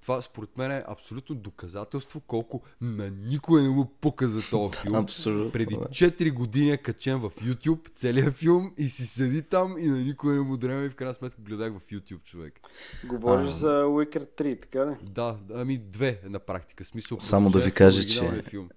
това 0.00 0.22
според 0.22 0.58
мен 0.58 0.70
е 0.70 0.84
абсолютно 0.88 1.34
доказателство 1.34 2.20
колко 2.20 2.62
на 2.80 3.10
никой 3.10 3.62
не 3.62 3.68
му 3.68 3.86
пука 3.90 4.28
за 4.28 4.40
този 4.42 4.78
филм. 4.82 4.94
Абсолютно, 4.94 5.52
Преди 5.52 5.74
да. 5.74 5.80
4 5.80 6.32
години 6.32 6.70
е 6.70 6.76
качен 6.76 7.18
в 7.18 7.30
YouTube 7.32 7.94
целият 7.94 8.34
филм 8.34 8.74
и 8.76 8.88
си 8.88 9.06
седи 9.06 9.42
там 9.42 9.78
и 9.78 9.86
на 9.86 9.98
никой 9.98 10.34
не 10.34 10.40
му 10.40 10.56
дреме 10.56 10.84
и 10.84 10.90
в 10.90 10.94
крайна 10.94 11.14
сметка 11.14 11.42
гледах 11.42 11.72
в 11.72 11.80
YouTube 11.82 12.22
човек. 12.22 12.60
Говориш 13.04 13.46
А. 13.46 13.50
за 13.50 13.68
Wicker 13.68 14.26
3, 14.32 14.62
така 14.62 14.86
ли? 14.86 14.94
Да, 15.02 15.38
ами 15.54 15.78
две 15.78 16.20
на 16.24 16.38
практика. 16.38 16.84
Смисъл, 16.84 17.20
Само 17.20 17.50
да 17.50 17.58
ви 17.58 17.70
в 17.70 17.74
кажа, 17.74 18.02
че- 18.04 18.42
Филм. 18.42 18.68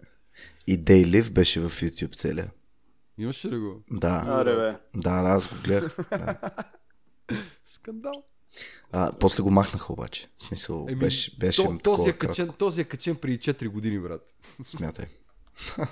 И 0.68 0.80
Day 0.80 1.06
Live 1.06 1.32
беше 1.32 1.60
в 1.60 1.70
YouTube 1.72 2.16
целия. 2.16 2.52
Имаше 3.18 3.50
ли 3.50 3.58
го? 3.58 3.84
Да. 3.92 4.24
Аре 4.28 4.56
бе. 4.56 4.78
Да, 4.96 5.12
аз 5.12 5.48
го 5.48 5.56
гледах. 5.64 5.98
Да. 6.10 6.36
Скандал. 7.66 8.24
А, 8.92 9.12
после 9.20 9.44
го 9.44 9.52
махнаха 9.52 9.94
обаче. 9.94 10.30
В 10.38 10.44
смисъл, 10.44 10.86
Еми, 10.90 11.00
беше, 11.00 11.38
беше 11.38 11.64
то, 11.64 11.78
този, 11.84 12.10
е 12.10 12.14
качен, 12.14 12.50
този 12.58 12.82
е 12.82 12.84
качен 12.84 13.16
преди 13.16 13.40
4 13.40 13.68
години, 13.68 14.00
брат. 14.00 14.36
Смятай. 14.66 15.06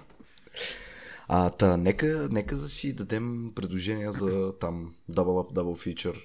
А, 1.31 1.49
та, 1.49 1.77
нека, 1.77 2.27
нека 2.31 2.55
да 2.55 2.69
си 2.69 2.95
дадем 2.95 3.51
предложения 3.55 4.11
за 4.11 4.53
там 4.59 4.95
Double 5.11 5.51
Up, 5.51 5.53
Double 5.53 5.95
Feature. 5.95 6.23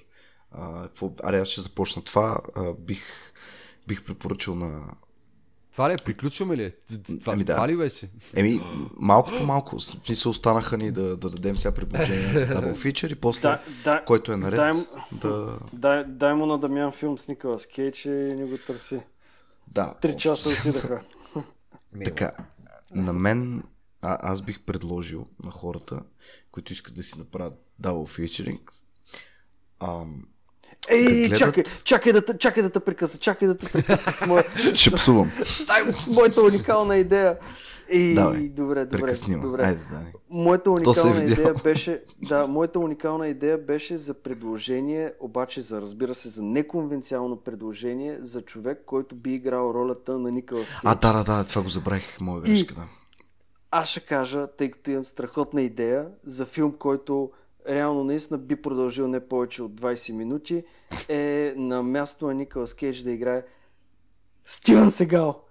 А, 0.51 0.83
какво, 0.83 1.11
аре, 1.23 1.39
аз 1.39 1.47
ще 1.47 1.61
започна 1.61 2.01
това. 2.01 2.37
А, 2.55 2.73
бих, 2.73 3.03
бих 3.87 4.03
препоръчал 4.03 4.55
на 4.55 4.95
Това 5.75 5.89
ли 5.89 5.93
е? 5.93 5.97
Приключваме 5.97 6.57
ли? 6.57 6.73
Това, 7.19 7.33
Ами 7.33 7.43
да. 7.43 7.53
това 7.55 7.67
ли 7.67 7.77
беше? 7.77 8.09
Еми, 8.35 8.61
малко 8.97 9.31
по 9.31 9.43
малко. 9.43 9.79
В 9.79 9.83
смисъл 9.83 10.29
останаха 10.29 10.77
ни 10.77 10.91
да, 10.91 11.17
да 11.17 11.29
дадем 11.29 11.57
сега 11.57 11.75
предложения 11.75 12.33
за 12.33 12.47
Double 12.47 12.73
Feature 12.75 13.11
и 13.11 13.15
после, 13.15 13.41
Да, 13.41 13.61
да, 13.83 14.03
който 14.05 14.31
е 14.31 14.37
наред, 14.37 14.55
дай 14.55 14.71
му- 14.73 14.85
да... 15.11 15.59
Дай, 15.73 16.03
дай 16.03 16.33
му 16.33 16.45
на 16.45 16.57
Дамян 16.57 16.91
филм 16.91 17.17
с 17.17 17.27
Николас 17.27 17.65
Кейдж 17.65 18.05
и 18.05 18.09
ни 18.09 18.49
го 18.49 18.57
търси. 18.57 18.99
да 19.67 19.93
Три 20.01 20.17
часа 20.17 20.49
отидаха. 20.49 21.03
Така, 22.05 22.31
на 22.91 23.13
мен, 23.13 23.63
а, 24.01 24.17
аз 24.21 24.41
бих 24.41 24.61
предложил 24.61 25.27
на 25.43 25.51
хората, 25.51 26.01
които 26.51 26.73
искат 26.73 26.95
да 26.95 27.03
си 27.03 27.19
направят 27.19 27.53
double 27.81 28.19
featuring, 28.19 28.59
ам, 29.79 30.27
Ей, 30.89 31.33
чакай, 31.33 31.63
чакай 31.83 32.13
да, 32.13 32.37
чакай 32.37 32.63
да 32.63 32.69
те 32.69 32.79
прекъсна, 32.79 33.19
чакай 33.19 33.47
да 33.47 33.57
те 33.57 33.71
прекъсна 33.71 34.13
с, 34.13 34.25
моя, 34.25 34.43
ще 34.73 34.91
псувам. 34.91 35.31
с 35.97 36.07
моята 36.07 36.41
уникална 36.41 36.97
идея. 36.97 37.37
И, 37.89 38.13
Давай, 38.13 38.49
добре, 38.49 38.85
добре, 38.85 39.13
добре. 39.41 39.63
Айде, 39.63 39.81
Дани. 39.91 40.11
Моята 40.29 40.69
е 40.69 40.73
уникална 40.73 41.23
идея 41.23 41.53
беше, 41.63 42.03
да, 42.21 42.47
моята 42.47 42.79
уникална 42.79 43.27
идея 43.27 43.57
беше 43.57 43.97
за 43.97 44.13
предложение, 44.13 45.13
обаче 45.19 45.61
за, 45.61 45.81
разбира 45.81 46.15
се, 46.15 46.29
за 46.29 46.43
неконвенциално 46.43 47.37
предложение 47.37 48.17
за 48.21 48.41
човек, 48.41 48.81
който 48.85 49.15
би 49.15 49.33
играл 49.33 49.71
ролята 49.75 50.19
на 50.19 50.31
Николас 50.31 50.69
Кейдж. 50.69 50.79
А, 50.83 50.95
да, 50.95 51.13
да, 51.13 51.23
да, 51.23 51.43
това 51.43 51.61
го 51.61 51.69
забравих, 51.69 52.21
моя 52.21 52.41
грешка, 52.41 52.75
да. 52.75 52.83
Аз 53.71 53.89
ще 53.89 53.99
кажа, 53.99 54.47
тъй 54.47 54.71
като 54.71 54.91
имам 54.91 55.05
страхотна 55.05 55.61
идея 55.61 56.07
за 56.25 56.45
филм, 56.45 56.73
който 56.79 57.31
реално 57.69 58.03
наистина 58.03 58.37
би 58.37 58.55
продължил 58.55 59.07
не 59.07 59.27
повече 59.27 59.63
от 59.63 59.71
20 59.81 60.13
минути, 60.13 60.63
е 61.09 61.53
на 61.57 61.83
място 61.83 62.27
на 62.27 62.33
Николас 62.33 62.73
Кейдж 62.73 63.01
да 63.01 63.11
играе 63.11 63.43
Стивън 64.45 64.91
Сегал. 64.91 65.41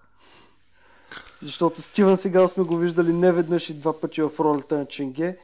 Защото 1.40 1.82
Стивън 1.82 2.16
Сегал 2.16 2.48
сме 2.48 2.64
го 2.64 2.76
виждали 2.76 3.12
не 3.12 3.32
веднъж 3.32 3.70
и 3.70 3.74
два 3.74 4.00
пъти 4.00 4.22
в 4.22 4.30
ролята 4.40 4.78
на 4.78 4.86
Ченге 4.86 5.38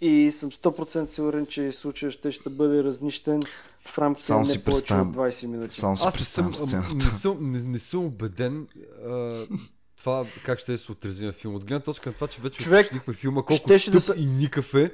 и 0.00 0.32
съм 0.32 0.50
100% 0.50 1.06
сигурен, 1.06 1.46
че 1.46 1.72
случая 1.72 2.10
ще, 2.12 2.32
ще 2.32 2.50
бъде 2.50 2.84
разнищен 2.84 3.42
в 3.86 3.98
рамките 3.98 4.24
Само 4.24 4.40
на 4.40 4.48
не 4.48 4.64
повече 4.64 4.94
от 4.94 5.16
20 5.16 5.46
минути. 5.46 5.74
Само 5.74 5.96
си 5.96 6.04
Аз 6.06 6.14
не 6.14 6.24
съм, 6.24 6.52
не 6.94 7.10
съм, 7.10 7.52
не, 7.52 7.62
не 7.62 7.78
съм 7.78 8.04
убеден 8.04 8.68
а, 9.06 9.46
това 9.96 10.26
как 10.44 10.58
ще 10.58 10.78
се 10.78 10.92
отрази 10.92 11.26
на 11.26 11.32
филма. 11.32 11.56
От 11.56 11.64
гледна 11.64 11.80
точка 11.80 12.10
на 12.10 12.14
това, 12.14 12.26
че 12.26 12.40
вече 12.40 12.62
Човек, 12.62 12.90
филма, 13.12 13.42
колко 13.42 13.62
щеше 13.62 13.90
да 13.90 13.98
тъп 13.98 14.06
са- 14.06 14.14
и 14.16 14.26
никакъв 14.26 14.74
е. 14.74 14.92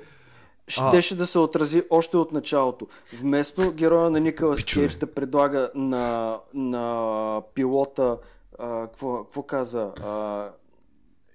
Щеше 0.68 1.16
да 1.16 1.26
се 1.26 1.38
отрази 1.38 1.82
още 1.90 2.16
от 2.16 2.32
началото. 2.32 2.86
Вместо 3.20 3.72
героя 3.72 4.10
на 4.10 4.20
Николас 4.20 4.56
Пичове. 4.56 4.86
Кейдж 4.86 4.98
да 4.98 5.06
предлага 5.06 5.70
на, 5.74 6.38
на 6.54 7.42
пилота, 7.54 8.18
а, 8.58 8.86
какво, 8.86 9.42
каза, 9.42 9.90
а, 10.02 10.48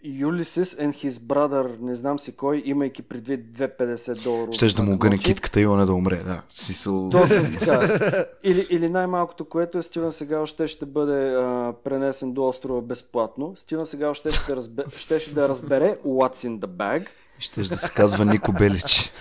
Ulysses 0.06 0.80
and 0.80 0.94
his 0.94 1.10
brother, 1.10 1.80
не 1.80 1.96
знам 1.96 2.20
си 2.20 2.36
кой, 2.36 2.62
имайки 2.66 3.02
предвид 3.02 3.46
250 3.58 4.24
долара. 4.24 4.54
Щеш 4.54 4.74
да 4.74 4.84
му 4.84 4.94
огъне 4.94 5.18
китката 5.18 5.62
и 5.62 5.68
он 5.68 5.86
да 5.86 5.94
умре, 5.94 6.16
да. 6.16 6.42
Смисъл... 6.50 7.10
Точно 7.10 7.44
така. 7.60 8.00
Или, 8.44 8.68
или 8.70 8.90
най-малкото, 8.90 9.46
което 9.46 9.78
е 9.78 9.82
Стивен 9.82 10.12
Сегал 10.12 10.46
ще 10.46 10.68
ще 10.68 10.86
бъде 10.86 11.34
а, 11.36 11.74
пренесен 11.84 12.34
до 12.34 12.48
острова 12.48 12.82
безплатно. 12.82 13.54
Стивен 13.56 13.86
Сегал 13.86 14.14
ще 14.14 14.32
ще, 14.32 14.56
разбе, 14.56 14.84
ще, 14.98 15.20
ще 15.20 15.34
да 15.34 15.50
разбере 15.50 15.98
what's 16.06 16.50
in 16.50 16.60
the 16.60 16.68
bag. 16.68 17.08
Щеш 17.40 17.68
да 17.68 17.78
се 17.78 17.92
казва 17.92 18.26
Нико 18.26 18.54
Белич. 18.54 19.12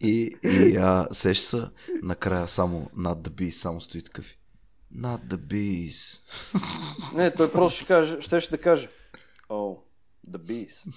и 0.00 0.36
и 0.42 0.76
а, 0.76 1.08
сеш 1.12 1.38
са 1.38 1.70
накрая 2.02 2.48
само 2.48 2.90
над 2.96 3.18
the 3.18 3.30
bees, 3.30 3.50
само 3.50 3.80
стои 3.80 4.02
такъв. 4.02 4.26
Not 4.96 5.24
the 5.24 5.36
bees. 5.36 6.20
Не, 7.14 7.34
той 7.34 7.52
просто 7.52 7.76
ще, 7.76 7.86
каже, 7.86 8.16
ще, 8.20 8.40
ще 8.40 8.56
да 8.56 8.62
каже 8.62 8.88
Oh, 9.48 9.78
the 10.28 10.38
bees. 10.38 10.92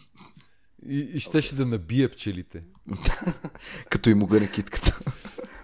И, 0.87 0.99
и 0.99 1.19
щеше 1.19 1.55
да 1.55 1.65
набие 1.65 2.09
пчелите. 2.09 2.63
Като 3.89 4.09
им 4.09 4.23
огъне 4.23 4.51
китката. 4.51 4.99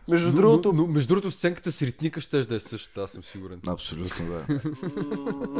Между 0.07 0.27
Но, 0.27 0.35
другото, 0.35 0.73
но, 0.73 0.81
но, 0.81 0.87
между 0.87 1.07
другото, 1.07 1.31
сценката 1.31 1.71
с 1.71 1.81
ритника 1.81 2.21
ще 2.21 2.43
да 2.43 2.55
е 2.55 2.59
същата, 2.59 3.01
аз 3.01 3.11
съм 3.11 3.23
сигурен. 3.23 3.59
Абсолютно, 3.67 4.25
да. 4.25 4.45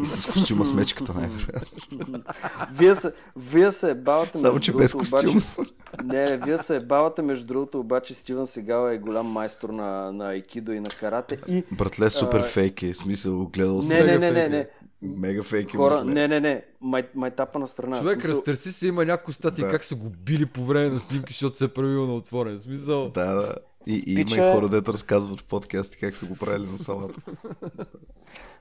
и 0.01 0.05
с 0.05 0.25
костюма 0.25 0.65
с 0.65 0.73
мечката, 0.73 1.13
най-вероятно. 1.13 2.23
Вие 2.71 2.95
се, 2.95 3.13
вие 3.35 3.71
се 3.71 3.89
ебавате 3.89 4.37
Само, 4.37 4.53
между 4.53 4.65
че 4.65 4.73
без 4.73 4.93
костюм. 4.93 5.29
Обаче, 5.29 5.71
не, 6.03 6.29
не, 6.29 6.37
вие 6.37 6.57
се 6.57 6.75
ебавате 6.75 7.21
между 7.21 7.45
другото, 7.45 7.79
обаче 7.79 8.13
Стивън 8.13 8.47
Сегал 8.47 8.89
е 8.89 8.97
голям 8.97 9.25
майстор 9.25 9.69
на, 9.69 10.11
на 10.11 10.29
айкидо 10.29 10.71
и 10.71 10.79
на 10.79 10.89
карате 10.89 11.39
и 11.47 11.63
Братле, 11.71 12.09
супер 12.09 12.39
А, 12.39 12.43
фейк 12.43 12.83
е. 12.83 12.93
Смисъл, 12.93 13.45
гледал 13.47 13.75
не, 13.75 13.81
съм. 13.81 13.97
не, 13.97 14.17
не, 14.17 14.31
не, 14.31 14.33
фейк, 14.33 14.51
не. 14.51 14.67
Мега 15.01 15.43
фейк 15.43 15.73
е. 15.73 15.77
Хора, 15.77 16.03
не, 16.03 16.27
не, 16.27 16.39
не, 16.39 16.65
май, 16.81 17.07
майтапа 17.15 17.59
на 17.59 17.67
страна. 17.67 17.99
Човек, 17.99 18.21
смисъл, 18.21 18.37
разтърси 18.37 18.71
се, 18.71 18.87
има 18.87 19.05
някои 19.05 19.33
статии 19.33 19.63
Да. 19.63 19.69
как 19.69 19.83
са 19.83 19.95
го 19.95 20.09
били 20.09 20.45
по 20.45 20.65
време 20.65 20.89
на 20.89 20.99
снимки, 20.99 21.33
защото 21.33 21.57
се 21.57 21.65
е 21.65 21.67
правил 21.67 22.07
на 22.07 22.13
отворен. 22.15 22.59
Смисъл. 22.59 23.09
Да, 23.09 23.33
да. 23.33 23.55
И, 23.87 24.03
и 24.07 24.13
има 24.13 24.21
Пича- 24.21 24.49
и 24.49 24.53
хора, 24.53 24.69
дето 24.69 24.93
разказват 24.93 25.39
в 25.39 25.45
подкасти 25.45 25.97
как 25.97 26.15
са 26.15 26.25
го 26.25 26.35
правили 26.35 26.67
на 26.67 26.77
салата. 26.77 27.21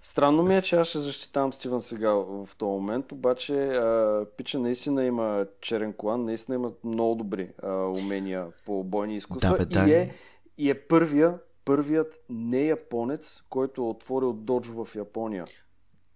Странно 0.03 0.43
ми 0.43 0.57
е, 0.57 0.63
че 0.63 0.77
аз 0.77 0.89
ще 0.89 0.99
защитавам 0.99 1.53
Стивън 1.53 1.81
Сегал 1.81 2.17
в 2.47 2.57
този 2.57 2.69
момент, 2.71 3.13
обаче 3.13 3.55
а, 3.67 4.27
Пича 4.37 4.59
наистина 4.59 5.05
има 5.05 5.47
черен 5.61 5.93
колан, 5.93 6.25
наистина 6.25 6.55
има 6.55 6.71
много 6.85 7.15
добри 7.15 7.49
а, 7.63 7.73
умения 7.75 8.47
по 8.67 8.85
бойни 8.85 9.17
изкуства 9.17 9.51
Да, 9.51 9.57
бе, 9.57 9.63
и, 9.63 9.67
Дани. 9.67 9.93
е, 9.93 10.15
и 10.59 10.71
е 10.71 10.75
първия, 10.77 11.35
първият 11.65 12.15
не 12.31 12.63
японец, 12.63 13.41
който 13.51 13.81
е 13.81 13.85
отворил 13.85 14.33
доджо 14.33 14.85
в 14.85 14.95
Япония. 14.95 15.45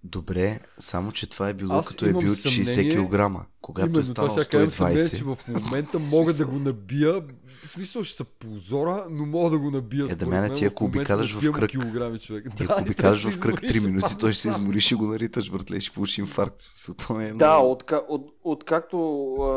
Добре, 0.04 0.60
само 0.78 1.12
че 1.12 1.28
това 1.28 1.48
е 1.48 1.54
било 1.54 1.74
Аз 1.74 1.88
като 1.88 2.04
е 2.04 2.08
бил 2.10 2.20
60 2.20 2.64
съмнение- 2.66 3.08
кг. 3.36 3.46
Когато 3.60 3.86
е 3.86 3.90
Именно 3.90 4.04
станал 4.04 4.28
това 4.28 4.42
ще 4.42 4.50
кажем 4.50 4.70
съмнение, 4.70 5.02
120. 5.02 5.18
че 5.18 5.24
в 5.24 5.38
момента 5.50 5.98
мога 5.98 6.32
да 6.34 6.46
го 6.46 6.58
набия. 6.58 7.22
В 7.64 7.68
смисъл 7.68 8.04
ще 8.04 8.16
са 8.16 8.24
позора, 8.24 9.06
но 9.10 9.26
мога 9.26 9.50
да 9.50 9.58
го 9.58 9.70
набия. 9.70 10.04
Е, 10.04 10.14
да 10.14 10.26
мене 10.26 10.40
мен, 10.40 10.52
ти, 10.52 10.64
ако 10.64 10.84
обикаляш 10.84 11.34
в 11.34 11.40
кръг- 11.42 11.68
Килограми, 11.68 12.18
човек. 12.18 12.46
Ти 12.56 12.66
Да, 12.66 12.72
ако 12.72 12.82
обикаляш 12.82 13.24
в 13.24 13.40
кръг 13.40 13.58
се 13.58 13.66
3 13.66 13.76
измориш 13.76 13.84
минути, 13.84 14.18
той 14.18 14.32
ще 14.32 14.42
се 14.42 14.52
сам. 14.52 14.62
измориш 14.62 14.90
и 14.90 14.94
го 14.94 15.06
нариташ, 15.06 15.50
братле, 15.50 15.76
и 15.76 15.80
ще 15.80 15.94
получи 15.94 16.20
инфаркт. 16.20 16.60
Смисъл, 16.60 16.94
е 17.14 17.28
Да, 17.28 17.34
много- 17.50 17.70
отка, 17.72 18.02
от, 18.08 18.30
откакто, 18.44 18.98
а, 19.34 19.48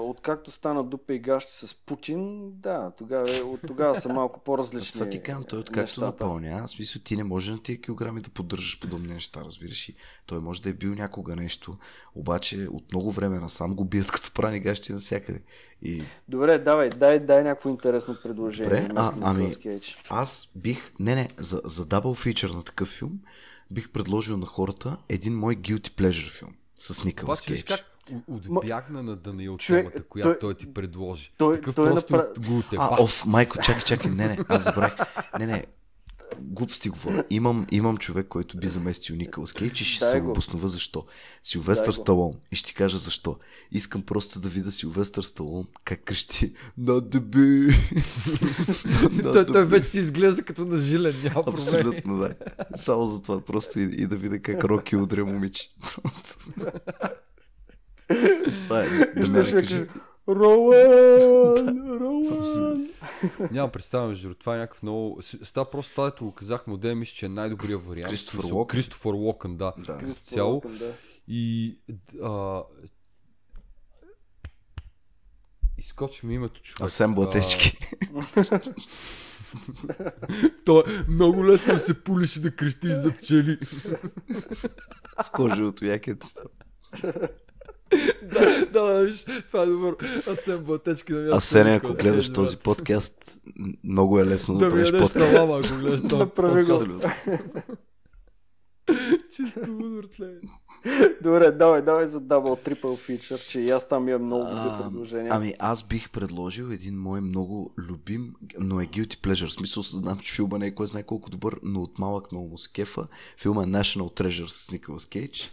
откакто 0.00 0.50
стана 0.50 0.84
дупа 0.84 1.14
и 1.14 1.18
гащи 1.18 1.52
с 1.52 1.74
Путин, 1.76 2.50
да, 2.52 2.90
тогава, 2.90 3.38
е- 3.38 3.42
от 3.42 3.60
тогава 3.66 3.96
са 3.96 4.08
малко 4.08 4.38
Аз 4.38 4.44
по-различни 4.44 4.92
това 4.92 5.08
ти 5.08 5.22
казвам, 5.22 5.44
той 5.44 5.58
откакто 5.58 6.00
напълня, 6.00 6.64
в 6.66 6.70
смисъл 6.70 7.02
ти 7.02 7.16
не 7.16 7.24
може 7.24 7.52
на 7.52 7.62
тия 7.62 7.80
килограми 7.80 8.20
да 8.20 8.30
поддържаш 8.30 8.80
подобни 8.80 9.08
неща, 9.08 9.40
разбираш 9.44 9.88
и 9.88 9.94
той 10.26 10.40
може 10.40 10.62
да 10.62 10.70
е 10.70 10.72
бил 10.72 10.94
някога 10.94 11.36
нещо, 11.36 11.76
обаче 12.14 12.68
от 12.72 12.92
много 12.92 13.10
време 13.10 13.40
насам 13.40 13.74
го 13.74 13.84
бият 13.84 14.10
като 14.10 14.32
прани 14.32 14.60
гащи 14.60 14.92
навсякъде. 14.92 15.40
И 15.82 16.02
Добре, 16.28 16.58
давай, 16.58 16.90
дай, 16.90 17.20
дай 17.20 17.42
някакво 17.44 17.68
интересно 17.68 18.16
предложение. 18.22 18.80
Добре, 18.80 18.88
а, 18.96 19.12
ами, 19.22 19.50
аз 20.10 20.52
бих, 20.56 20.92
не 21.00 21.14
не, 21.14 21.28
за, 21.38 21.60
за 21.64 21.86
дабл 21.86 22.12
фичър 22.14 22.50
на 22.50 22.62
такъв 22.62 22.88
филм, 22.88 23.20
бих 23.70 23.90
предложил 23.90 24.36
на 24.36 24.46
хората 24.46 24.96
един 25.08 25.38
мой 25.38 25.56
guilty 25.56 25.90
pleasure 25.90 26.30
филм 26.30 26.50
с 26.78 27.04
Николас 27.04 27.40
Кейдж. 27.40 27.64
как 27.64 27.80
отбягна 28.28 29.02
на 29.02 29.16
Даниил 29.16 29.56
Човек, 29.56 29.86
темата, 29.86 30.08
която 30.08 30.28
той- 30.28 30.38
той 30.38 30.54
ти 30.54 30.74
предложи. 30.74 31.32
той- 31.36 31.54
Такъв 31.56 31.74
той 31.74 31.90
просто 31.90 32.12
направи- 32.12 32.46
го 32.48 32.54
А, 32.54 32.58
отеба. 32.58 32.96
оф, 33.00 33.26
майко, 33.26 33.58
чакай, 33.62 33.82
чакай, 33.82 34.10
не, 34.10 34.26
не, 34.28 34.38
аз 34.48 34.64
забравих. 34.64 34.94
Не, 35.38 35.46
не, 35.46 35.66
глупости 36.40 36.88
говоря. 36.88 37.24
Имам, 37.30 37.66
имам 37.70 37.96
човек, 37.96 38.26
който 38.28 38.56
би 38.56 38.66
заместил 38.68 39.16
Николас 39.16 39.52
Кейдж 39.52 39.80
и 39.80 39.84
ще 39.84 40.04
Дай 40.04 40.10
се 40.10 40.20
го. 40.20 40.30
обоснова 40.30 40.68
защо. 40.68 41.06
Силвестър. 41.42 41.92
Сталон. 41.92 42.32
И 42.52 42.56
ще 42.56 42.66
ти 42.68 42.74
кажа 42.74 42.98
защо. 42.98 43.36
Искам 43.72 44.02
просто 44.02 44.40
да 44.40 44.48
видя 44.48 44.70
Силвестър 44.70 45.22
Сталон 45.22 45.64
как 45.84 46.04
крещи 46.04 46.52
bees. 46.78 48.00
Not 49.08 49.52
той, 49.52 49.64
вече 49.64 49.88
си 49.88 49.98
изглежда 49.98 50.42
като 50.42 50.64
на 50.64 50.76
жилен, 50.76 51.14
няма 51.22 51.34
проблем. 51.34 51.54
Абсолютно, 51.54 52.18
да. 52.18 52.34
Само 52.76 53.06
за 53.06 53.22
това 53.22 53.40
просто 53.40 53.80
и, 53.80 53.82
и 53.82 54.06
да 54.06 54.16
видя 54.16 54.38
как 54.38 54.64
Роки 54.64 54.96
удря 54.96 55.24
момиче. 55.24 55.68
Това 58.64 58.82
е. 58.82 58.88
Да 59.16 59.28
ме 59.28 59.50
кажи. 59.50 59.86
Каже, 60.28 60.40
Роуан, 60.40 62.00
Роуан. 62.00 62.88
Нямам 63.50 63.70
представа, 63.70 64.08
между 64.08 64.34
това 64.34 64.54
е 64.54 64.58
някакъв 64.58 64.82
много... 64.82 65.18
Става 65.22 65.70
просто 65.70 65.92
това, 65.92 66.04
дето 66.04 66.24
го 66.24 66.32
казахме, 66.32 66.74
отдеве 66.74 66.94
мисля, 66.94 67.14
че 67.14 67.26
е 67.26 67.28
най-добрият 67.28 67.86
вариант. 67.86 68.10
Кристофър 68.10 68.52
Уокен. 68.52 68.76
Кристофър 68.76 69.12
Локън, 69.12 69.56
да. 69.56 69.72
Да. 69.78 69.98
Кристофър 69.98 70.34
Цяло. 70.34 70.54
Уокен, 70.54 70.76
да. 70.76 70.92
И... 71.28 71.78
А, 72.22 72.62
изкочи 75.78 76.26
ми 76.26 76.34
името 76.34 76.62
човек. 76.62 76.86
Асен 76.86 77.14
Блатечки. 77.14 77.78
А, 78.36 78.60
То 80.64 80.80
е 80.80 81.04
много 81.08 81.46
лесно 81.46 81.74
да 81.74 81.80
се 81.80 82.04
пулиш 82.04 82.36
и 82.36 82.40
да 82.40 82.56
крещиш 82.56 82.92
за 82.92 83.16
пчели. 83.16 83.58
С 85.22 85.28
кожевото 85.28 85.84
якет. 85.84 86.34
Да, 88.22 88.66
да, 88.72 89.00
виж, 89.04 89.24
това 89.24 89.62
е 89.62 89.66
добър. 89.66 89.96
Асен 90.26 90.58
Блатечки 90.58 91.12
на 91.12 91.20
място. 91.20 91.36
Асене, 91.36 91.70
на 91.70 91.76
ако 91.76 91.92
гледаш 91.94 92.26
Кейдж, 92.26 92.34
този 92.34 92.56
подкаст, 92.56 93.38
много 93.84 94.20
е 94.20 94.26
лесно 94.26 94.54
да, 94.54 94.60
Да 94.60 94.66
ми 94.66 94.72
правиш 94.72 94.88
ядеш 94.88 95.02
подкаст. 95.02 95.32
салама, 95.32 95.60
ако 95.64 95.80
гледаш 95.80 96.00
този 96.00 96.16
Направи 96.16 96.64
го. 96.64 96.78
Чисто 99.36 99.60
удортле. 99.60 100.26
Добре, 101.22 101.50
давай, 101.50 101.82
давай 101.82 102.06
за 102.06 102.20
Double 102.20 102.68
Triple 102.68 102.82
Feature, 102.82 103.48
че 103.48 103.60
и 103.60 103.70
аз 103.70 103.88
там 103.88 104.08
имам 104.08 104.24
много 104.24 104.44
добри 104.44 104.82
предложения. 104.82 105.32
Ами 105.34 105.54
аз 105.58 105.82
бих 105.82 106.10
предложил 106.10 106.64
един 106.64 106.98
мой 106.98 107.20
много 107.20 107.74
любим, 107.78 108.34
но 108.58 108.80
е 108.80 108.86
guilty 108.86 109.16
pleasure. 109.16 109.46
В 109.46 109.52
смисъл 109.52 109.82
знам, 109.82 110.18
че 110.18 110.34
филма 110.34 110.58
не 110.58 110.66
е 110.66 110.74
кой 110.74 110.86
знае 110.86 111.02
колко 111.02 111.30
добър, 111.30 111.58
но 111.62 111.82
от 111.82 111.98
малък 111.98 112.32
много 112.32 112.48
му 112.48 112.58
се 112.58 112.72
кефа. 112.72 113.06
Филма 113.38 113.62
е 113.62 113.66
National 113.66 114.20
Treasure 114.20 114.46
с 114.46 114.70
Николас 114.70 115.06
Кейдж. 115.06 115.50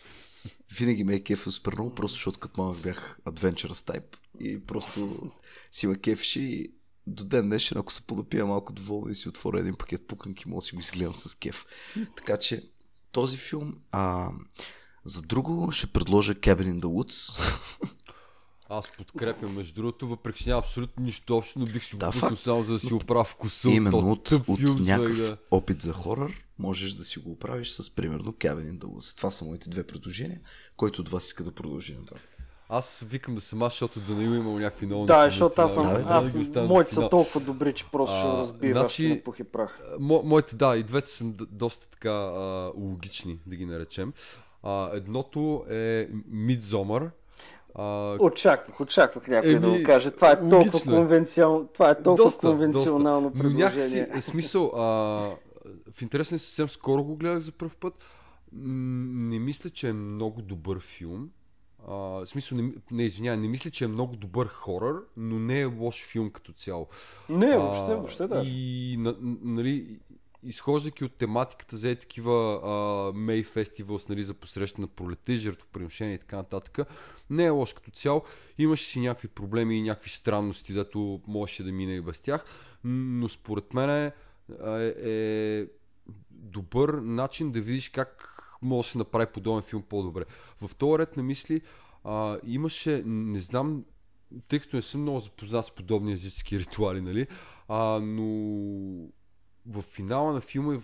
Винаги 0.77 1.03
ме 1.03 1.15
е 1.15 1.23
кефил 1.23 1.51
супер 1.51 1.73
много, 1.73 1.95
просто 1.95 2.15
защото 2.15 2.39
като 2.39 2.61
малък 2.61 2.81
бях 2.81 3.17
adventurous 3.25 3.91
type 3.91 4.15
и 4.39 4.59
просто 4.59 5.31
си 5.71 5.87
ме 5.87 5.97
кефеше 5.97 6.39
и 6.39 6.71
до 7.07 7.23
ден 7.23 7.49
днешен, 7.49 7.77
ако 7.77 7.93
се 7.93 8.01
подопия 8.01 8.45
малко 8.45 8.73
доволно 8.73 9.09
и 9.09 9.15
си 9.15 9.29
отворя 9.29 9.59
един 9.59 9.75
пакет 9.75 10.07
пуканки, 10.07 10.49
мога 10.49 10.61
да 10.61 10.65
си 10.65 10.75
го 10.75 10.81
изгледам 10.81 11.15
с 11.15 11.35
кеф. 11.35 11.65
Така 12.15 12.37
че 12.37 12.63
този 13.11 13.37
филм, 13.37 13.75
а, 13.91 14.31
за 15.05 15.21
друго 15.21 15.71
ще 15.71 15.87
предложа 15.87 16.33
Cabin 16.33 16.73
in 16.73 16.79
the 16.79 16.85
Woods. 16.85 17.39
Аз 18.69 18.91
подкрепям, 18.97 19.55
между 19.55 19.73
другото, 19.73 20.07
въпреки 20.07 20.43
че 20.43 20.49
няма 20.49 20.59
абсолютно 20.59 21.03
нищо 21.03 21.37
общо, 21.37 21.59
но 21.59 21.65
бих 21.65 21.83
си 21.83 21.95
го 21.95 21.99
Да, 21.99 22.11
пуснал 22.11 22.35
само 22.35 22.63
за 22.63 22.73
да 22.73 22.79
си 22.79 22.93
оправя 22.93 23.23
вкуса 23.23 23.69
Именно 23.69 24.11
от, 24.11 24.31
от 24.31 24.59
човек, 24.59 24.79
някакъв 24.79 25.17
да. 25.17 25.37
опит 25.51 25.81
за 25.81 25.93
хорър, 25.93 26.44
можеш 26.59 26.93
да 26.93 27.05
си 27.05 27.19
го 27.19 27.31
оправиш 27.31 27.69
с 27.71 27.95
примерно 27.95 28.31
the 28.33 28.85
Woods. 28.85 29.17
Това 29.17 29.31
са 29.31 29.45
моите 29.45 29.69
две 29.69 29.83
предложения, 29.83 30.39
който 30.77 31.01
от 31.01 31.09
вас 31.09 31.25
иска 31.25 31.43
да 31.43 31.51
продължи 31.51 31.95
нататък. 31.99 32.29
Аз 32.69 33.03
викам 33.07 33.35
да 33.35 33.41
съм 33.41 33.63
аз, 33.63 33.73
защото 33.73 33.99
Данаил 33.99 34.29
имал 34.29 34.59
някакви 34.59 34.85
много 34.85 35.05
Да, 35.05 35.25
защото 35.25 35.61
аз 35.61 35.73
съм, 35.73 35.83
Да, 35.87 35.95
бе, 35.95 36.03
да, 36.03 36.13
аз, 36.13 36.37
моите 36.55 36.93
са 36.93 37.09
толкова 37.09 37.39
добри, 37.41 37.73
че 37.73 37.85
просто 37.91 38.17
ще 38.17 38.27
А, 38.27 38.37
разбива 38.37 38.79
значи- 38.79 39.03
значи... 39.03 39.15
на 39.15 39.23
пух 39.23 39.39
и 39.39 39.43
прах. 39.43 39.79
Мо, 39.99 40.21
моите, 40.23 40.55
да, 40.55 40.77
и 40.77 40.83
двете 40.83 41.09
са 41.09 41.25
доста 41.51 41.89
така 41.89 42.11
а, 42.11 42.71
логични, 42.77 43.39
да 43.45 43.55
ги 43.55 43.65
наречем. 43.65 44.13
А, 44.63 44.89
едното 44.93 45.65
е 45.69 46.09
Midsommar. 46.33 47.09
А, 47.75 48.15
Очаквах, 48.19 48.79
очаквах 48.81 49.27
някой 49.27 49.51
Еми, 49.51 49.59
да 49.59 49.69
го 49.69 49.83
каже. 49.85 50.11
Това 50.11 50.31
е 50.31 50.49
толкова, 50.49 50.79
е. 50.79 50.95
конвенцион... 50.95 51.67
това 51.73 51.89
е 51.89 52.03
толкова 52.03 52.25
доста, 52.25 52.47
конвенционално 52.47 53.29
доста. 53.29 53.43
Но 53.43 53.49
някакси, 53.49 53.77
предложение. 53.91 54.17
е, 54.17 54.21
смисъл, 54.21 54.65
а, 54.75 55.35
в 55.91 56.01
интересен 56.01 56.39
съвсем 56.39 56.69
скоро 56.69 57.03
го 57.03 57.15
гледах 57.15 57.39
за 57.39 57.51
първ 57.51 57.75
път. 57.79 57.93
Не 58.51 59.39
мисля, 59.39 59.69
че 59.69 59.89
е 59.89 59.93
много 59.93 60.41
добър 60.41 60.79
филм. 60.79 61.29
А, 61.87 61.93
в 61.93 62.25
смисъл, 62.25 62.57
не, 62.57 62.73
не 62.91 63.03
извинявай, 63.03 63.39
не 63.39 63.47
мисля, 63.47 63.71
че 63.71 63.85
е 63.85 63.87
много 63.87 64.15
добър 64.15 64.47
хорър, 64.47 64.95
но 65.17 65.39
не 65.39 65.59
е 65.59 65.65
лош 65.65 66.05
филм 66.05 66.29
като 66.29 66.53
цяло. 66.53 66.87
Не, 67.29 67.57
въобще, 67.57 67.91
А, 67.91 67.95
въобще 67.95 68.27
да. 68.27 68.43
И, 68.45 68.95
на, 68.99 69.15
нали, 69.41 69.99
изхождайки 70.43 71.03
от 71.03 71.15
тематиката 71.15 71.77
за 71.77 71.89
е 71.89 71.95
такива 71.95 73.11
Мей 73.15 73.43
фестивалс 73.43 74.09
нали, 74.09 74.23
за 74.23 74.33
посрещане 74.33 74.81
на 74.81 74.87
пролета 74.87 75.33
и 75.33 75.37
жертвоприношения 75.37 76.15
и 76.15 76.19
така 76.19 76.35
нататък, 76.35 76.87
не 77.29 77.45
е 77.45 77.49
лош 77.49 77.73
като 77.73 77.91
цяло. 77.91 78.23
Имаше 78.57 78.85
си 78.85 78.99
някакви 78.99 79.27
проблеми 79.27 79.77
и 79.77 79.81
някакви 79.81 80.09
странности, 80.09 80.73
дето 80.73 81.21
можеше 81.27 81.63
да 81.63 81.71
мине 81.71 81.93
и 81.93 82.01
без 82.01 82.21
тях, 82.21 82.45
но 82.83 83.29
според 83.29 83.73
мен 83.73 83.89
е, 83.89 84.11
е, 84.49 84.93
е 84.97 85.67
добър 86.31 86.89
начин 86.89 87.51
да 87.51 87.61
видиш 87.61 87.89
как 87.89 88.31
може 88.61 88.85
да 88.85 88.91
се 88.91 88.97
направи 88.97 89.31
подобен 89.33 89.61
филм 89.61 89.81
по-добре. 89.81 90.25
В 90.61 90.75
този 90.75 90.99
ред 90.99 91.17
на 91.17 91.23
мисли 91.23 91.61
а, 92.03 92.39
имаше, 92.43 93.03
не 93.05 93.39
знам, 93.39 93.85
тъй 94.47 94.59
като 94.59 94.75
не 94.75 94.81
съм 94.81 95.01
много 95.01 95.19
запознат 95.19 95.65
с 95.65 95.71
подобни 95.71 96.13
езически 96.13 96.59
ритуали, 96.59 97.01
нали, 97.01 97.27
а, 97.67 97.99
но 97.99 98.25
в 99.65 99.81
финала 99.81 100.33
на 100.33 100.41
филма 100.41 100.79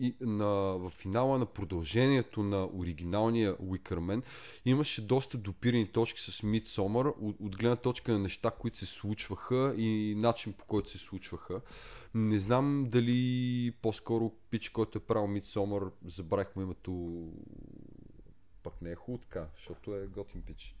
и 0.00 0.14
на, 0.20 0.46
в 0.78 0.90
финала 0.90 1.38
на 1.38 1.46
продължението 1.46 2.42
на 2.42 2.68
оригиналния 2.74 3.56
Уикърмен 3.58 4.22
имаше 4.64 5.06
доста 5.06 5.38
допирани 5.38 5.86
точки 5.86 6.20
с 6.20 6.42
Midsommar 6.42 7.14
от, 7.20 7.36
от 7.40 7.56
гледна 7.56 7.76
точка 7.76 8.12
на 8.12 8.18
неща, 8.18 8.50
които 8.50 8.78
се 8.78 8.86
случваха 8.86 9.74
и 9.76 10.14
начин 10.16 10.52
по 10.52 10.64
който 10.64 10.90
се 10.90 10.98
случваха. 10.98 11.60
Не 12.14 12.38
знам 12.38 12.86
дали 12.88 13.72
по-скоро 13.82 14.32
пич, 14.50 14.68
който 14.68 14.98
е 14.98 15.00
правил 15.00 15.28
Midsommar, 15.28 15.90
забравих 16.04 16.56
му 16.56 16.62
името, 16.62 17.22
пък 18.62 18.82
не 18.82 18.90
е 18.90 18.94
хубаво 18.94 19.22
така, 19.22 19.46
защото 19.56 19.96
е 19.96 20.06
готин 20.06 20.42
пич. 20.42 20.76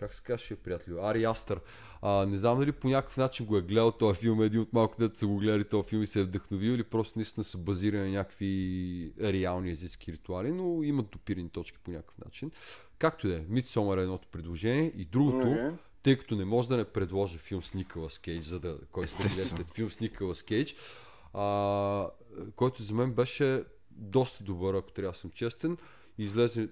Как 0.00 0.14
се 0.14 0.22
казваше 0.22 0.56
приятелю, 0.56 0.98
Ари 1.02 1.24
Астър. 1.24 1.60
А, 2.02 2.26
не 2.26 2.38
знам 2.38 2.58
дали 2.58 2.72
по 2.72 2.88
някакъв 2.88 3.16
начин 3.16 3.46
го 3.46 3.56
е 3.56 3.62
гледал 3.62 3.92
този 3.92 4.20
филм, 4.20 4.42
е 4.42 4.44
един 4.44 4.60
от 4.60 4.72
малко 4.72 4.98
дете 4.98 5.18
са 5.18 5.26
го 5.26 5.36
гледали 5.36 5.64
този 5.64 5.88
филм 5.88 6.02
и 6.02 6.06
се 6.06 6.20
е 6.20 6.24
вдъхновил 6.24 6.70
или 6.70 6.84
просто 6.84 7.18
наистина 7.18 7.44
са 7.44 7.58
базирани 7.58 8.10
на 8.10 8.16
някакви 8.16 9.12
реални 9.20 9.70
езически 9.70 10.12
ритуали, 10.12 10.52
но 10.52 10.82
имат 10.82 11.10
допирани 11.10 11.48
точки 11.48 11.78
по 11.78 11.90
някакъв 11.90 12.18
начин. 12.18 12.50
Както 12.98 13.26
и 13.26 13.30
да 13.30 13.36
е, 13.36 13.40
Midsommar 13.40 13.98
е 13.98 14.02
едното 14.02 14.28
предложение 14.28 14.92
и 14.96 15.04
другото, 15.04 15.50
Окей. 15.50 15.68
тъй 16.02 16.16
като 16.16 16.36
не 16.36 16.44
може 16.44 16.68
да 16.68 16.76
не 16.76 16.84
предложа 16.84 17.38
филм 17.38 17.62
с 17.62 17.74
Николас 17.74 18.18
Кейдж, 18.18 18.46
за 18.46 18.60
да, 18.60 18.78
който 18.92 19.04
Естествено. 19.04 19.56
след 19.56 19.70
филм 19.74 19.90
с 19.90 20.00
Николас 20.00 20.42
Кейдж, 20.42 20.76
а, 21.34 22.10
който 22.56 22.82
за 22.82 22.94
мен 22.94 23.12
беше 23.12 23.64
доста 23.90 24.44
добър, 24.44 24.74
ако 24.74 24.92
трябва 24.92 25.12
да 25.12 25.18
съм 25.18 25.30
честен. 25.30 25.76
Излезе 26.18 26.68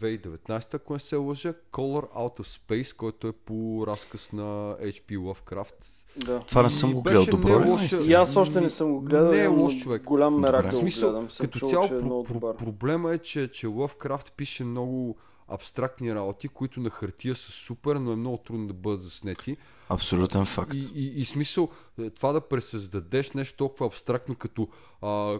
2019, 0.00 0.74
ако 0.74 0.92
не 0.92 1.00
се 1.00 1.16
лъжа, 1.16 1.54
Color 1.72 2.12
Out 2.12 2.40
of 2.40 2.60
Space, 2.60 2.96
който 2.96 3.28
е 3.28 3.32
по 3.32 3.84
разказ 3.86 4.32
на 4.32 4.42
H.P. 4.80 5.16
Lovecraft. 5.18 6.06
Да. 6.16 6.40
Това 6.40 6.62
не 6.62 6.70
съм 6.70 6.92
го 6.92 7.02
гледал. 7.02 7.24
Добро 7.24 7.58
не 7.58 7.66
ли? 7.66 7.70
лош, 7.70 7.80
наистина? 7.80 8.04
И 8.04 8.12
аз 8.12 8.36
още 8.36 8.60
не 8.60 8.70
съм 8.70 8.92
го 8.92 9.00
гледал. 9.00 9.32
Не 9.32 9.42
е 9.42 9.46
лош 9.46 9.78
човек. 9.78 10.02
Голям 10.02 10.40
мерак 10.40 10.70
В 10.70 10.74
смисъл, 10.74 11.10
гледам. 11.10 11.30
Съм 11.30 11.46
като 11.46 11.66
цяло 11.66 11.84
е 11.84 11.88
про- 11.88 12.56
проблема 12.56 13.12
е, 13.14 13.18
че, 13.18 13.48
че 13.48 13.66
Lovecraft 13.66 14.32
пише 14.32 14.64
много 14.64 15.16
абстрактни 15.48 16.14
работи, 16.14 16.48
които 16.48 16.80
на 16.80 16.90
хартия 16.90 17.34
са 17.34 17.52
супер, 17.52 17.96
но 17.96 18.12
е 18.12 18.16
много 18.16 18.38
трудно 18.38 18.66
да 18.66 18.72
бъдат 18.74 19.02
заснети. 19.02 19.56
Абсолютен 19.88 20.44
факт. 20.44 20.74
И, 20.74 20.90
и, 20.94 21.20
и 21.20 21.24
смисъл, 21.24 21.68
е, 22.00 22.10
това 22.10 22.32
да 22.32 22.40
пресъздадеш 22.40 23.32
нещо 23.32 23.56
толкова 23.56 23.86
абстрактно 23.86 24.34
като 24.34 24.68
а, 25.02 25.38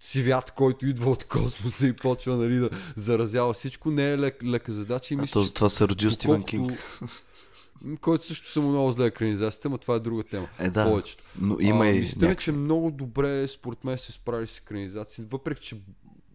цвят, 0.00 0.50
който 0.50 0.86
идва 0.86 1.10
от 1.10 1.24
космоса 1.24 1.86
и 1.86 1.92
почва 1.92 2.36
нали, 2.36 2.56
да 2.56 2.70
заразява 2.96 3.52
всичко, 3.52 3.90
не 3.90 4.12
е 4.12 4.18
лек, 4.18 4.44
лека 4.44 4.72
задача. 4.72 5.14
И 5.14 5.16
А 5.16 5.20
мисля, 5.20 5.32
то 5.32 5.40
че 5.40 5.46
затова 5.46 5.68
се 5.68 5.88
родил 5.88 6.10
Стивен 6.10 6.42
Кинг. 6.42 6.72
Който 8.00 8.26
също 8.26 8.50
са 8.50 8.60
му 8.60 8.68
много 8.70 8.92
зле 8.92 9.06
екранизацията, 9.06 9.68
но 9.68 9.78
това 9.78 9.94
е 9.94 9.98
друга 9.98 10.22
тема. 10.24 10.48
Е, 10.58 10.70
да. 10.70 10.84
Повечето. 10.84 11.24
Но 11.40 11.56
има 11.60 11.84
а, 11.84 11.88
и 11.88 11.98
мисля, 11.98 12.20
някакви- 12.20 12.44
че 12.44 12.52
много 12.52 12.90
добре, 12.90 13.48
според 13.48 13.84
мен, 13.84 13.98
се 13.98 14.12
справили 14.12 14.46
с 14.46 14.58
екранизации, 14.58 15.24
въпреки 15.30 15.62
че 15.62 15.76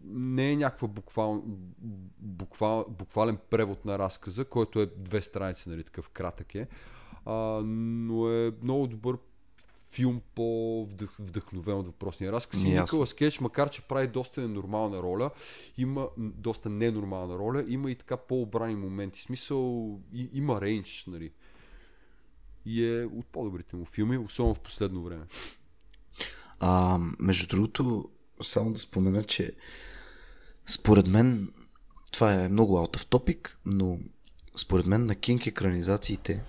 не 0.04 0.50
е 0.50 0.56
някаква 0.56 0.88
буквал, 0.88 1.42
буквал, 2.18 2.86
буквален 2.88 3.38
превод 3.50 3.84
на 3.84 3.98
разказа, 3.98 4.44
който 4.44 4.80
е 4.80 4.86
две 4.96 5.22
страници, 5.22 5.68
нали, 5.68 5.84
такъв 5.84 6.08
кратък 6.08 6.54
е, 6.54 6.66
а, 7.24 7.32
но 7.64 8.28
е 8.28 8.52
много 8.62 8.86
добър 8.86 9.16
филм 9.92 10.20
по-вдъхновен 10.34 11.78
от 11.78 11.86
въпросния 11.86 12.32
разказ. 12.32 12.62
И. 12.62 12.68
Николас 12.68 13.14
Кейдж, 13.14 13.40
макар 13.40 13.70
че 13.70 13.82
прави 13.82 14.06
доста 14.06 14.40
ненормална 14.40 15.02
роля, 15.02 15.30
има 15.78 16.08
доста 16.18 16.70
ненормална 16.70 17.38
роля, 17.38 17.64
има 17.68 17.90
и 17.90 17.94
така 17.94 18.16
по-обрани 18.16 18.76
моменти. 18.76 19.20
В 19.20 19.22
Смисъл, 19.22 20.00
и, 20.14 20.28
има 20.32 20.60
рейндж, 20.60 21.04
нали. 21.06 21.30
И 22.66 22.86
е 22.86 23.04
от 23.04 23.26
по-добрите 23.26 23.76
му 23.76 23.84
филми, 23.84 24.18
особено 24.18 24.54
в 24.54 24.60
последно 24.60 25.02
време. 25.02 25.24
А, 26.60 26.98
между 27.18 27.46
другото, 27.46 28.10
само 28.42 28.72
да 28.72 28.78
спомена, 28.78 29.24
че 29.24 29.52
според 30.66 31.06
мен 31.06 31.52
това 32.12 32.34
е 32.34 32.48
много 32.48 32.76
out 32.78 32.96
of 32.96 33.02
topic, 33.02 33.50
но 33.66 33.98
според 34.56 34.86
мен 34.86 35.06
на 35.06 35.14
Кинг 35.14 35.46
екранизациите 35.46 36.42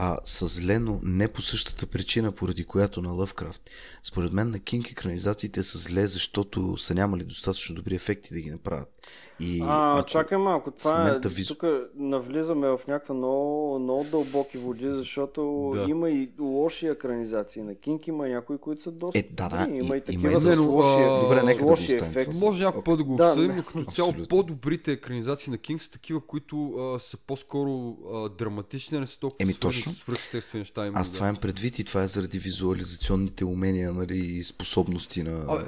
а 0.00 0.18
са 0.24 0.46
зле, 0.46 0.78
но 0.78 1.00
не 1.02 1.28
по 1.28 1.42
същата 1.42 1.86
причина, 1.86 2.32
поради 2.32 2.64
която 2.64 3.02
на 3.02 3.12
Лъвкрафт. 3.12 3.62
Според 4.02 4.32
мен 4.32 4.50
на 4.50 4.58
Кинг 4.58 4.90
екранизациите 4.90 5.62
са 5.62 5.78
зле, 5.78 6.06
защото 6.06 6.78
са 6.78 6.94
нямали 6.94 7.24
достатъчно 7.24 7.74
добри 7.74 7.94
ефекти 7.94 8.34
да 8.34 8.40
ги 8.40 8.50
направят. 8.50 8.97
И 9.40 9.60
А, 9.62 9.98
ако- 9.98 10.08
чакай 10.08 10.38
малко, 10.38 10.70
това 10.70 10.94
е, 10.94 10.98
момента 10.98 11.28
визу- 11.28 11.48
тук 11.48 11.64
навлизаме 11.94 12.68
в 12.68 12.80
някаква 12.88 13.14
много, 13.14 13.78
много 13.78 14.04
дълбоки 14.04 14.58
води, 14.58 14.88
защото 14.88 15.72
Да. 15.74 15.82
има 15.82 16.10
и 16.10 16.30
лоши 16.40 16.86
екранизации 16.86 17.62
на 17.62 17.74
Кинг, 17.74 18.06
има 18.06 18.28
и 18.28 18.32
някои, 18.32 18.58
които 18.58 18.82
са 18.82 18.90
доста 18.90 19.18
Е, 19.18 19.22
да, 19.22 19.48
да, 19.48 19.56
има 19.62 19.74
и 19.74 19.78
има 19.78 20.00
такива 20.00 20.40
с 20.40 20.56
лоши, 20.58 20.88
а, 21.00 21.20
Добре, 21.20 21.42
нека 21.42 21.54
с 21.54 21.58
да 21.58 21.70
лоши 21.70 21.94
ефекти. 21.94 22.34
за- 22.34 22.44
Може 22.44 22.64
някой 22.64 22.82
път 22.82 22.98
да 22.98 23.04
го 23.04 23.14
Да, 23.16 23.24
обсъдим, 23.24 23.48
да. 23.48 23.56
но 23.56 23.62
като 23.64 23.84
цяло 23.86 24.14
по-добрите 24.28 24.92
екранизации 24.92 25.50
на 25.50 25.58
Кинг 25.58 25.82
са 25.82 25.90
такива, 25.90 26.20
които 26.22 26.68
а, 26.68 26.98
са 27.00 27.16
по-скоро 27.18 27.70
а, 28.12 28.28
драматични, 28.28 28.96
а 28.96 29.00
не 29.00 29.06
са 29.06 29.20
толкова 29.20 29.42
Еми, 29.42 29.54
точно. 29.54 29.92
с 29.92 29.96
свръхестествени 29.96 30.60
неща. 30.60 30.80
именно, 30.80 30.98
Аз 30.98 31.10
да. 31.10 31.14
това 31.14 31.26
имам 31.26 31.36
предвид 31.36 31.78
и 31.78 31.84
това 31.84 32.02
е 32.02 32.08
заради 32.08 32.38
визуализационните 32.38 33.44
умения 33.44 33.92
нали, 33.92 34.18
и 34.18 34.42
способности 34.42 35.22
на... 35.22 35.44
А, 35.48 35.64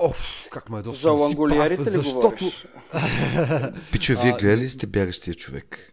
Оф, 0.00 0.46
как 0.50 0.70
ме 0.70 0.78
е 0.78 0.82
доста 0.82 1.02
За 1.02 1.36
прав, 1.36 1.78
ли 1.78 1.84
защото... 1.84 2.20
говориш? 2.20 2.66
Пичо, 3.92 4.14
вие 4.22 4.32
гледали 4.32 4.60
ли 4.60 4.68
сте 4.68 4.86
бягащия 4.86 5.34
човек? 5.34 5.92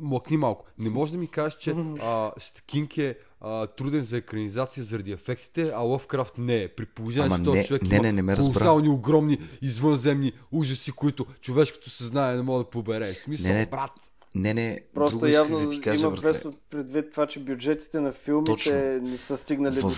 млъкни 0.00 0.36
малко. 0.36 0.66
Не 0.78 0.90
може 0.90 1.12
да 1.12 1.18
ми 1.18 1.28
кажеш, 1.28 1.58
че 1.58 1.74
а, 2.02 2.32
Кинг 2.66 2.98
е 2.98 3.18
а, 3.40 3.66
труден 3.66 4.02
за 4.02 4.16
екранизация 4.16 4.84
заради 4.84 5.12
ефектите, 5.12 5.72
а 5.74 5.80
Лъвкрафт 5.80 6.38
не 6.38 6.62
е. 6.62 6.68
При 6.68 6.86
положение, 6.86 7.26
Ама 7.26 7.36
че 7.36 7.44
този 7.44 7.58
не- 7.58 7.64
човек 7.64 7.82
не, 7.82 7.98
не, 7.98 8.12
не 8.12 8.22
ме 8.22 8.34
колосални, 8.34 8.88
огромни, 8.88 9.38
извънземни 9.62 10.32
ужаси, 10.52 10.92
които 10.92 11.26
човешкото 11.40 11.90
съзнание 11.90 12.36
не 12.36 12.42
може 12.42 12.64
да 12.64 12.70
побере. 12.70 13.12
В 13.14 13.18
Смисъл, 13.18 13.52
Не, 13.52 13.58
не, 13.58 13.66
брат. 13.66 13.92
Не, 14.34 14.54
не, 14.54 14.80
Просто 14.94 15.18
друго 15.18 15.32
явно 15.32 15.58
да 15.58 15.70
ти 15.70 15.80
кажа, 15.80 16.06
има 16.06 16.16
вместо 16.16 16.52
предвид 16.70 17.10
това, 17.10 17.26
че 17.26 17.40
бюджетите 17.40 18.00
на 18.00 18.12
филмите 18.12 18.52
Точно. 18.52 18.72
не 19.02 19.18
са 19.18 19.36
стигнали 19.36 19.80
до... 19.80 19.92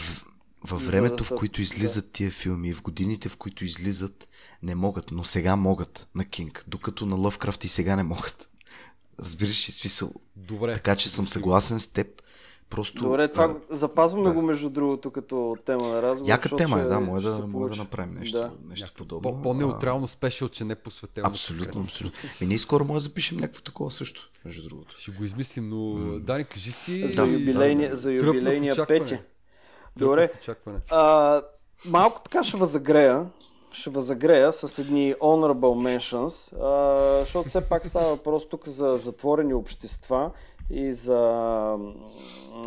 Във 0.71 0.83
за 0.83 0.91
времето, 0.91 1.17
да 1.17 1.25
в 1.25 1.35
които 1.35 1.63
излизат 1.63 2.13
тия 2.13 2.31
филми, 2.31 2.75
в 2.75 2.83
годините, 2.83 3.29
в 3.29 3.37
които 3.37 3.65
излизат, 3.65 4.29
не 4.63 4.75
могат, 4.75 5.11
но 5.11 5.25
сега 5.25 5.57
могат 5.57 6.09
на 6.15 6.25
Кинг, 6.25 6.65
докато 6.69 7.07
на 7.07 7.17
Лъвкрафт 7.17 7.65
и 7.65 7.69
сега 7.69 7.97
не 7.97 8.03
могат. 8.03 8.49
Разбираш 9.21 9.69
ли 9.69 9.73
смисъл? 9.73 10.13
Добре. 10.37 10.75
Така 10.75 10.97
че 10.97 11.09
съм 11.09 11.29
съгласен 11.29 11.81
с 11.81 11.87
теб. 11.87 12.23
Просто... 12.71 13.03
Добре, 13.03 13.29
това 13.29 13.45
а, 13.71 13.77
запазваме 13.77 14.29
да. 14.29 14.35
го 14.35 14.43
между 14.43 14.71
другото 14.71 15.11
като 15.11 15.57
тема 15.67 15.89
на 15.89 16.03
разговор. 16.03 16.31
Яка 16.31 16.43
защото 16.43 16.57
тема 16.57 16.81
е, 16.81 16.85
да, 16.85 17.01
може 17.01 17.29
да, 17.29 17.47
може 17.47 17.77
да 17.77 17.83
направим 17.83 18.15
нещо, 18.15 18.39
Да. 18.39 18.53
нещо 18.69 18.93
подобно. 18.97 19.23
По- 19.33 19.43
По-неутрално 19.43 20.07
спешъл, 20.09 20.49
че 20.49 20.65
не 20.65 20.73
е 20.73 20.77
посветено. 20.77 21.27
А, 21.27 21.31
Абсолютно, 21.31 21.81
абсолютно. 21.83 22.19
И 22.41 22.47
ние 22.47 22.59
скоро 22.59 22.85
може 22.85 22.97
да 22.97 23.01
запишем 23.01 23.37
някакво 23.39 23.63
такова 23.63 23.91
също, 23.91 24.31
между 24.45 24.69
другото. 24.69 25.01
Ще 25.01 25.11
го 25.11 25.25
измислим, 25.25 25.69
но 25.69 25.95
Дани, 26.19 26.45
кажи 26.45 26.73
си. 26.73 27.09
За, 27.09 27.27
и- 27.27 27.33
юбилейния, 27.33 27.91
да, 27.91 27.97
за 27.97 28.11
Тръпна 28.11 28.33
в 28.33 28.35
юбилейния 28.35 28.73
очакване. 28.73 29.23
Добре. 29.97 30.31
А, 30.91 31.43
малко 31.85 32.21
така 32.21 32.45
ще 32.45 32.57
възагрея. 32.57 33.27
Ще 33.73 33.91
възагрея 33.91 34.53
с 34.53 34.79
едни 34.79 35.15
honorable 35.15 35.99
mentions, 35.99 36.53
а, 36.63 37.21
защото 37.21 37.49
все 37.49 37.69
пак 37.69 37.87
става 37.87 38.09
въпрос 38.09 38.49
тук 38.49 38.69
за 38.69 38.97
затворени 38.97 39.55
общества 39.55 40.31
и 40.71 40.93
за, 40.93 41.19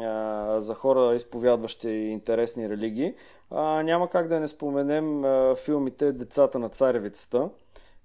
а, 0.02 0.62
за 0.62 0.74
хора, 0.74 1.16
изповядващи 1.16 1.90
интересни 1.90 2.70
религии. 2.70 3.14
А, 3.52 3.84
няма 3.84 4.10
как 4.10 4.28
да 4.28 4.40
не 4.40 4.48
споменем 4.48 5.24
а, 5.24 5.56
филмите 5.56 6.12
Децата 6.12 6.60
на 6.60 6.70
царевицата, 6.70 7.50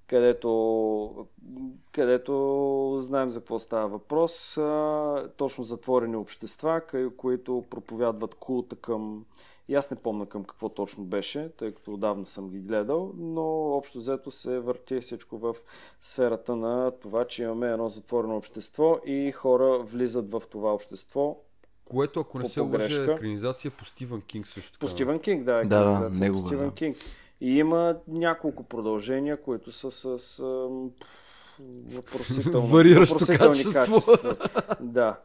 където, 0.06 1.26
където 1.92 2.96
знаем 3.00 3.30
за 3.30 3.40
какво 3.40 3.58
става 3.58 3.88
въпрос. 3.88 4.56
А, 4.56 5.28
точно 5.36 5.64
затворени 5.64 6.16
общества, 6.16 6.80
които 7.16 7.64
проповядват 7.70 8.34
култа 8.34 8.76
към 8.76 9.24
и 9.68 9.74
аз 9.74 9.90
не 9.90 9.96
помня 9.96 10.26
към 10.26 10.44
какво 10.44 10.68
точно 10.68 11.04
беше, 11.04 11.50
тъй 11.56 11.72
като 11.72 11.94
отдавна 11.94 12.26
съм 12.26 12.50
ги 12.50 12.58
гледал, 12.58 13.12
но 13.16 13.44
общо 13.72 13.98
взето 13.98 14.30
се 14.30 14.58
върти 14.58 15.00
всичко 15.00 15.38
в 15.38 15.54
сферата 16.00 16.56
на 16.56 16.90
това, 16.90 17.24
че 17.24 17.42
имаме 17.42 17.70
едно 17.70 17.88
затворено 17.88 18.36
общество 18.36 19.00
и 19.06 19.32
хора 19.32 19.78
влизат 19.78 20.30
в 20.30 20.42
това 20.50 20.74
общество. 20.74 21.36
Което, 21.90 22.20
ако 22.20 22.38
не 22.38 22.44
По 22.44 22.50
се 22.50 22.60
лъжа, 22.60 23.02
е 23.02 23.04
екранизация 23.04 23.70
по 23.70 23.84
Стивън 23.84 24.20
Кинг 24.20 24.46
също 24.46 24.72
така. 24.72 24.80
По 24.80 24.88
Стивен 24.88 25.18
Кинг, 25.18 25.44
да, 25.44 25.64
Да, 25.64 26.08
да, 26.10 26.32
по 26.32 26.38
Стивен 26.38 26.68
да. 26.68 26.74
Кинг. 26.74 26.96
И 27.40 27.58
има 27.58 27.96
няколко 28.08 28.62
продължения, 28.62 29.42
които 29.42 29.72
са 29.72 29.90
с 29.90 30.38
ам, 30.38 30.90
въпросително, 31.86 32.66
Вариращо 32.66 33.14
въпросителни 33.14 33.64
качество. 33.64 33.94
качества. 34.00 34.36
Да. 34.80 35.16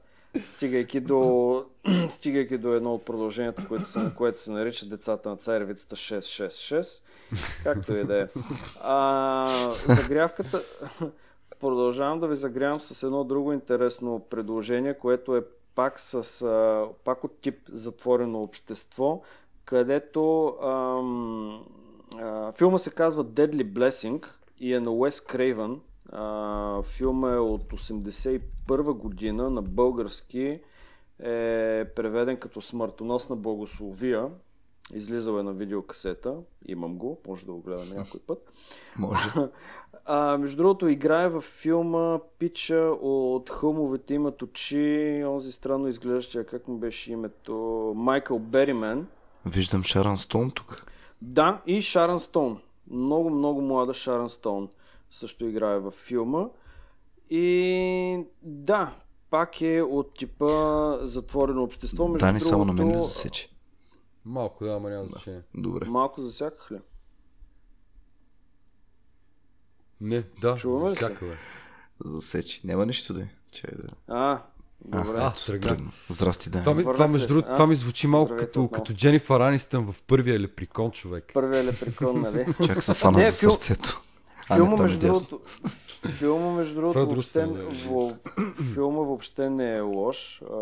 Стигайки 0.45 0.99
до, 0.99 1.65
стигайки 2.10 2.57
до 2.57 2.73
едно 2.73 2.94
от 2.94 3.06
продълженията, 3.06 3.68
което 3.68 3.86
се, 3.86 3.99
което 4.18 4.40
се 4.40 4.52
нарича 4.52 4.86
Децата 4.86 5.30
на 5.30 5.38
царевицата 5.38 5.95
666. 5.95 7.03
Както 7.64 7.95
и 7.95 8.03
да 8.03 8.22
е. 8.22 8.27
А, 8.81 9.72
загрявката... 9.88 10.61
Продължавам 11.60 12.19
да 12.19 12.27
ви 12.27 12.36
загрявам 12.36 12.80
с 12.80 13.03
едно 13.03 13.23
друго 13.23 13.53
интересно 13.53 14.19
предложение, 14.30 14.94
което 14.94 15.36
е 15.36 15.44
пак, 15.76 15.99
с, 15.99 16.41
а, 16.41 16.86
пак 17.03 17.23
от 17.23 17.41
тип 17.41 17.60
затворено 17.72 18.44
общество, 18.44 19.22
където 19.65 20.48
ам, 20.64 21.65
а, 22.18 22.52
филма 22.52 22.77
се 22.77 22.91
казва 22.91 23.26
Deadly 23.26 23.64
Blessing 23.64 24.27
и 24.60 24.73
е 24.73 24.80
на 24.80 24.91
Уес 24.91 25.22
Крейвън. 25.22 25.81
Филма 26.84 27.34
е 27.34 27.38
от 27.38 27.64
81 27.64 28.94
година 28.94 29.49
на 29.49 29.61
български 29.61 30.60
е 31.19 31.86
преведен 31.95 32.38
като 32.38 32.61
Смъртоносна 32.61 33.36
благословия. 33.36 34.27
Излизал 34.94 35.40
е 35.40 35.44
на 35.44 35.53
видеокасета. 35.53 36.36
Имам 36.65 36.98
го, 36.98 37.19
може 37.27 37.45
да 37.45 37.52
го 37.52 37.61
гледаме 37.61 37.95
някой 37.95 38.19
път. 38.19 38.53
Може. 38.98 39.30
А, 40.06 40.38
между 40.38 40.57
другото, 40.57 40.88
играе 40.88 41.30
във 41.30 41.44
филма 41.44 42.19
Пича 42.40 42.80
от 43.02 43.49
Хълмовете 43.49 44.14
имат 44.14 44.41
очи, 44.41 45.23
онзи 45.26 45.52
странно 45.52 45.88
изглеждащия, 45.88 46.45
как 46.45 46.68
му 46.68 46.77
беше 46.77 47.11
името, 47.11 47.53
Майкъл 47.95 48.40
Беримен. 48.40 49.07
Виждам 49.45 49.84
Шаран 49.84 50.18
Стоун 50.18 50.52
тук. 50.52 50.86
Да, 51.21 51.61
и 51.65 51.81
Шаран 51.81 52.19
Стоун. 52.19 52.61
Много, 52.87 53.29
много 53.29 53.61
млада 53.61 53.93
Шаран 53.93 54.29
Стоун 54.29 54.69
също 55.09 55.45
играе 55.45 55.79
във 55.79 55.93
филма. 55.93 56.45
И 57.29 58.25
да, 58.41 58.95
пак 59.29 59.61
е 59.61 59.81
от 59.81 60.13
типа 60.13 60.97
затворено 61.01 61.63
общество. 61.63 62.07
Между 62.07 62.25
Дани 62.25 62.41
само 62.41 62.65
на 62.65 62.73
мен 62.73 62.91
да 62.91 62.99
засече. 62.99 63.49
Малко, 64.25 64.65
да, 64.65 64.71
ама 64.71 64.89
няма 64.89 65.05
значение. 65.05 65.41
Добре. 65.55 65.85
Малко 65.85 66.21
засяках 66.21 66.71
ли? 66.71 66.79
Не, 70.01 70.23
да, 70.41 70.55
Чуваме 70.55 70.95
всякъде. 70.95 71.37
Засече. 72.05 72.61
Няма 72.63 72.85
нищо 72.85 73.13
да 73.13 73.21
е. 73.21 73.29
Чай 73.51 73.71
да. 73.75 73.87
А, 74.07 74.43
добре. 74.85 75.18
А, 75.18 75.34
тръгна. 75.45 75.61
Тръгна. 75.61 75.91
Здрасти, 76.10 76.49
Дани. 76.49 76.64
Това, 76.64 76.76
ми, 76.76 76.84
това, 76.84 77.07
между 77.07 77.27
другото, 77.27 77.47
а? 77.51 77.53
това 77.53 77.68
ми 77.68 77.76
звучи 77.76 78.07
малко 78.07 78.27
Здравейте 78.27 78.47
като, 78.47 78.64
отново. 78.64 78.84
като 78.84 78.93
Дженифър 78.93 79.39
Анистън 79.39 79.91
в 79.91 80.01
първия 80.01 80.39
леприкон 80.39 80.91
човек. 80.91 81.31
Първият 81.34 81.65
лепрекон, 81.65 82.22
нали? 82.22 82.45
Чак 82.65 82.84
се 82.84 82.93
фана 82.93 83.19
за 83.19 83.31
сърцето. 83.31 84.01
А, 84.49 84.57
не, 84.57 84.65
Филма, 84.65 84.84
между 84.84 84.99
дясно. 84.99 85.27
другото, 85.27 85.49
филма, 86.07 86.51
между 86.51 86.76
другото, 86.76 86.99
е 86.99 87.06
въобще, 87.06 87.45
да. 87.45 88.15
филма 88.73 89.01
въобще 89.01 89.49
не 89.49 89.76
е 89.76 89.81
лош 89.81 90.41
а, 90.41 90.56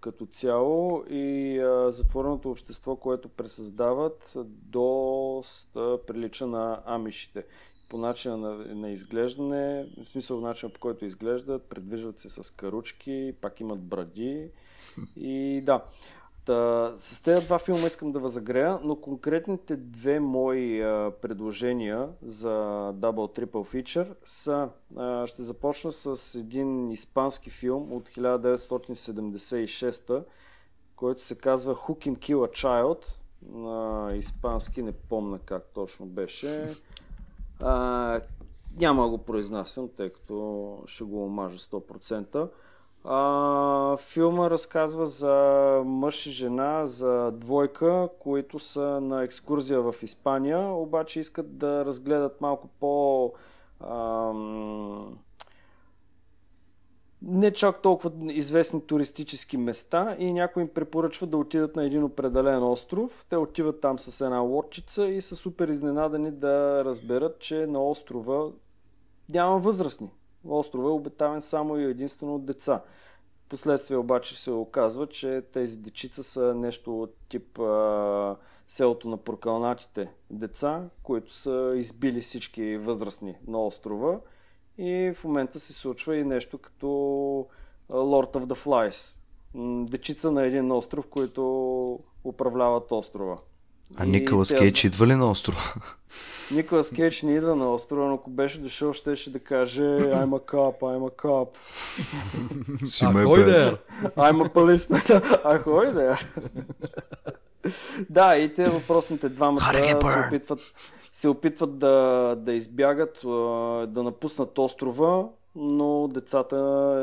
като 0.00 0.26
цяло 0.26 1.04
и 1.10 1.58
а, 1.58 1.92
затвореното 1.92 2.50
общество, 2.50 2.96
което 2.96 3.28
пресъздават, 3.28 4.36
доста 4.46 5.98
прилича 6.06 6.46
на 6.46 6.80
амишите. 6.86 7.44
По 7.90 7.98
начина 7.98 8.36
на, 8.36 8.74
на 8.74 8.90
изглеждане, 8.90 9.86
в 10.04 10.08
смисъл 10.08 10.40
начина 10.40 10.72
по 10.72 10.80
който 10.80 11.04
изглеждат, 11.04 11.62
предвиждат 11.62 12.18
се 12.18 12.30
с 12.30 12.50
каручки, 12.50 13.34
пак 13.40 13.60
имат 13.60 13.80
бради 13.80 14.48
и 15.16 15.60
да. 15.64 15.84
Та, 16.44 16.92
с 16.98 17.22
тези 17.22 17.46
два 17.46 17.58
филма 17.58 17.86
искам 17.86 18.12
да 18.12 18.18
възагрея, 18.18 18.78
но 18.82 18.96
конкретните 18.96 19.76
две 19.76 20.20
мои 20.20 20.82
а, 20.82 21.12
предложения 21.22 22.08
за 22.22 22.48
Double 22.94 23.38
Triple 23.38 23.46
Feature 23.46 24.14
са, 24.24 24.68
а, 24.96 25.26
ще 25.26 25.42
започна 25.42 25.92
с 25.92 26.34
един 26.34 26.90
испански 26.90 27.50
филм 27.50 27.92
от 27.92 28.08
1976, 28.08 30.24
който 30.96 31.22
се 31.22 31.34
казва 31.34 31.74
Who 31.74 32.06
Can 32.06 32.16
Kill 32.16 32.36
a 32.36 32.64
Child. 32.64 33.04
На 33.52 34.10
испански 34.16 34.82
не 34.82 34.92
помня 34.92 35.38
как 35.38 35.64
точно 35.74 36.06
беше. 36.06 36.74
А, 37.62 38.20
няма 38.80 39.02
да 39.02 39.08
го 39.08 39.18
произнасям, 39.18 39.88
тъй 39.96 40.10
като 40.10 40.78
ще 40.86 41.04
го 41.04 41.24
омажа 41.24 41.58
100%. 41.58 42.48
А, 43.04 43.96
филма 43.96 44.50
разказва 44.50 45.06
за 45.06 45.34
мъж 45.84 46.26
и 46.26 46.30
жена, 46.30 46.86
за 46.86 47.30
двойка, 47.30 48.08
които 48.18 48.58
са 48.58 49.00
на 49.00 49.22
екскурзия 49.22 49.80
в 49.80 49.94
Испания, 50.02 50.68
обаче 50.72 51.20
искат 51.20 51.58
да 51.58 51.84
разгледат 51.84 52.40
малко 52.40 52.68
по... 52.80 53.32
Ам, 53.80 55.18
не 57.22 57.52
чак 57.52 57.82
толкова 57.82 58.32
известни 58.32 58.86
туристически 58.86 59.56
места 59.56 60.16
и 60.18 60.32
някой 60.32 60.62
им 60.62 60.68
препоръчва 60.68 61.26
да 61.26 61.36
отидат 61.36 61.76
на 61.76 61.84
един 61.84 62.04
определен 62.04 62.62
остров. 62.62 63.26
Те 63.28 63.36
отиват 63.36 63.80
там 63.80 63.98
с 63.98 64.20
една 64.20 64.38
лодчица 64.38 65.06
и 65.06 65.22
са 65.22 65.36
супер 65.36 65.68
изненадани 65.68 66.30
да 66.30 66.84
разберат, 66.84 67.38
че 67.38 67.66
на 67.66 67.84
острова 67.84 68.50
няма 69.28 69.58
възрастни. 69.58 70.10
Острова 70.48 70.88
е 70.88 70.92
обитаван 70.92 71.42
само 71.42 71.78
и 71.78 71.84
единствено 71.84 72.34
от 72.34 72.44
деца. 72.44 72.82
Последствие 73.48 73.96
обаче 73.96 74.40
се 74.40 74.50
оказва, 74.50 75.06
че 75.06 75.42
тези 75.52 75.78
дечица 75.78 76.24
са 76.24 76.54
нещо 76.54 77.02
от 77.02 77.14
тип 77.28 77.58
а, 77.58 78.36
селото 78.68 79.08
на 79.08 79.16
прокалнатите 79.16 80.12
деца, 80.30 80.82
които 81.02 81.34
са 81.34 81.72
избили 81.76 82.20
всички 82.20 82.76
възрастни 82.76 83.36
на 83.46 83.64
острова. 83.64 84.20
И 84.80 85.12
в 85.16 85.24
момента 85.24 85.60
се 85.60 85.72
случва 85.72 86.16
и 86.16 86.24
нещо 86.24 86.58
като 86.58 86.86
Lord 87.90 88.36
of 88.36 88.44
the 88.44 88.56
Flies. 88.56 89.16
Дечица 89.90 90.32
на 90.32 90.42
един 90.42 90.72
остров, 90.72 91.06
които 91.06 91.42
управляват 92.24 92.92
острова. 92.92 93.38
А 93.96 94.04
И 94.06 94.08
Николас 94.08 94.48
те- 94.48 94.56
Кейдж 94.56 94.84
идва 94.84 95.06
ли 95.06 95.14
на 95.14 95.30
острова? 95.30 95.60
Николас 96.52 96.90
Кейдж 96.90 97.22
не 97.22 97.34
идва 97.34 97.56
на 97.56 97.72
острова, 97.72 98.06
но 98.06 98.14
ако 98.14 98.30
беше 98.30 98.58
дошъл, 98.58 98.92
щеше 98.92 99.32
да 99.32 99.38
каже 99.38 99.82
I'm 99.82 100.28
a 100.28 100.50
cop, 100.52 100.78
I'm 100.80 101.10
a 101.10 101.16
cop. 101.16 101.48
А 103.20 103.24
кой 103.24 103.40
е? 103.40 103.72
I'm 104.16 104.48
a 104.48 104.52
policeman. 104.52 105.40
А 105.44 105.62
кой 105.62 105.92
да 105.92 106.12
е? 106.12 106.14
да, 108.10 108.36
и 108.36 108.54
те 108.54 108.64
въпросните 108.64 109.28
двамата 109.28 109.60
се 109.60 109.96
опитват, 110.26 110.60
се 111.12 111.28
опитват 111.28 111.78
да, 111.78 112.36
да 112.38 112.52
избягат, 112.52 113.20
да 113.92 114.02
напуснат 114.02 114.58
острова, 114.58 115.28
но 115.54 116.08
децата 116.08 116.58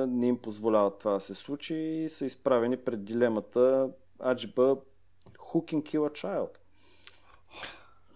не 0.09 0.27
им 0.27 0.37
позволяват 0.37 0.97
това 0.99 1.13
да 1.13 1.21
се 1.21 1.35
случи 1.35 1.75
и 1.75 2.09
са 2.09 2.25
изправени 2.25 2.77
пред 2.77 3.05
дилемата 3.05 3.89
Аджиба 4.25 4.77
Who 5.37 5.73
can 5.73 5.83
kill 5.83 5.99
a 5.99 6.11
child? 6.11 6.49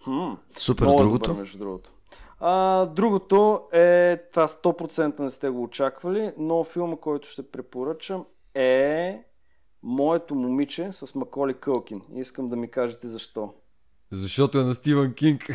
Хм. 0.04 0.34
Супер, 0.58 0.84
Много 0.84 1.02
другото? 1.02 1.30
Добър, 1.30 1.40
между 1.40 1.58
другото. 1.58 1.92
А, 2.40 2.86
другото 2.86 3.62
е, 3.72 4.18
това 4.18 4.48
100% 4.48 5.20
не 5.20 5.30
сте 5.30 5.50
го 5.50 5.64
очаквали, 5.64 6.34
но 6.38 6.64
филма, 6.64 6.96
който 6.96 7.28
ще 7.28 7.52
препоръчам 7.52 8.26
е 8.54 9.24
Моето 9.84 10.36
момиче 10.36 10.92
с 10.92 11.16
Маколи 11.16 11.54
Кълкин. 11.54 12.02
Искам 12.16 12.50
да 12.50 12.56
ми 12.56 12.68
кажете 12.68 13.08
защо. 13.08 13.54
Защото 14.12 14.60
е 14.60 14.64
на 14.64 14.76
Стивън 14.76 15.14
Кинг. 15.14 15.46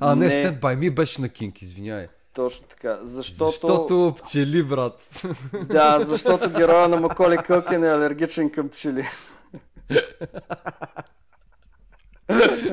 а, 0.00 0.16
не, 0.16 0.26
Не. 0.26 0.32
Stand 0.32 0.60
By 0.60 0.78
Me 0.78 0.94
беше 0.94 1.20
на 1.20 1.28
Кинг, 1.28 1.62
извиняй. 1.62 2.08
Точно 2.34 2.66
така. 2.66 2.98
Защото, 3.02 3.44
Защото 3.50 4.14
пчели, 4.22 4.62
брат. 4.62 5.22
Да, 5.68 6.00
защото 6.00 6.50
героя 6.50 6.88
на 6.88 7.00
Маколи 7.00 7.36
Кълкин 7.36 7.84
е 7.84 7.90
алергичен 7.92 8.50
към 8.50 8.68
пчели. 8.68 9.06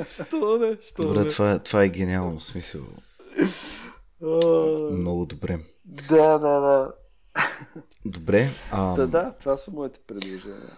Що 0.10 0.58
не? 0.58 0.78
Що 0.88 1.04
Добре, 1.04 1.28
това 1.28 1.52
е, 1.52 1.60
това 1.60 1.84
е 1.84 1.90
гениално 1.90 2.40
смисъл. 2.40 2.82
Много 4.92 5.26
добре. 5.26 5.60
Да, 5.86 6.38
да, 6.38 6.60
да. 6.60 6.92
Добре. 8.06 8.50
А, 8.72 8.96
Да, 8.96 9.08
да, 9.08 9.34
това 9.40 9.58
са 9.58 9.72
моите 9.72 10.00
предложения. 10.08 10.78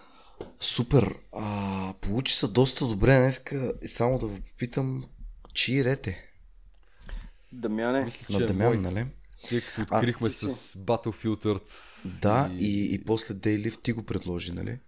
Супер. 0.60 1.16
А, 1.34 1.94
получи 1.94 2.34
се 2.34 2.48
доста 2.48 2.88
добре 2.88 3.18
днеска. 3.18 3.74
И 3.82 3.88
само 3.88 4.20
да 4.20 4.28
ви 4.28 4.42
попитам, 4.42 5.06
чии 5.54 5.84
рете? 5.86 6.30
Дамяне, 7.52 8.04
Мисля, 8.04 8.28
че 8.28 8.38
На 8.38 8.44
е 8.44 8.48
Дамян, 8.48 8.68
мой. 8.68 8.78
нали? 8.78 9.06
Тъй 9.50 9.62
като 9.62 9.96
открихме 9.96 10.30
си. 10.30 10.50
с 10.50 10.74
Battlefield 10.74 11.46
Earth. 11.46 12.08
Да, 12.22 12.52
и, 12.60 12.94
и 12.94 13.04
после 13.04 13.34
Дейлив 13.34 13.82
ти 13.82 13.94
го 13.94 14.04
предложи, 14.04 14.52
нали? 14.52 14.80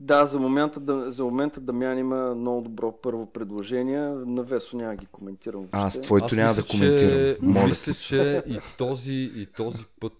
Да, 0.00 0.26
за 0.26 0.40
момента, 0.40 0.80
да, 0.80 1.12
за 1.12 1.24
момента 1.24 1.60
Дамян 1.60 1.98
има 1.98 2.34
много 2.34 2.60
добро 2.60 2.92
първо 3.02 3.26
предложение. 3.26 4.00
На 4.08 4.42
Весо 4.42 4.76
няма 4.76 4.96
ги 4.96 5.06
коментирам. 5.06 5.68
А, 5.72 5.80
въобще. 5.80 5.98
с 5.98 6.02
твоето 6.02 6.26
Аз 6.26 6.32
няма 6.32 6.48
мисля, 6.48 6.62
да 6.62 6.68
коментирам. 6.68 7.10
Че, 7.10 7.38
Моля 7.42 7.66
мисля, 7.66 7.94
се. 7.94 8.06
че 8.06 8.42
и 8.46 8.58
този, 8.78 9.32
и 9.34 9.46
този 9.46 9.84
път 10.00 10.12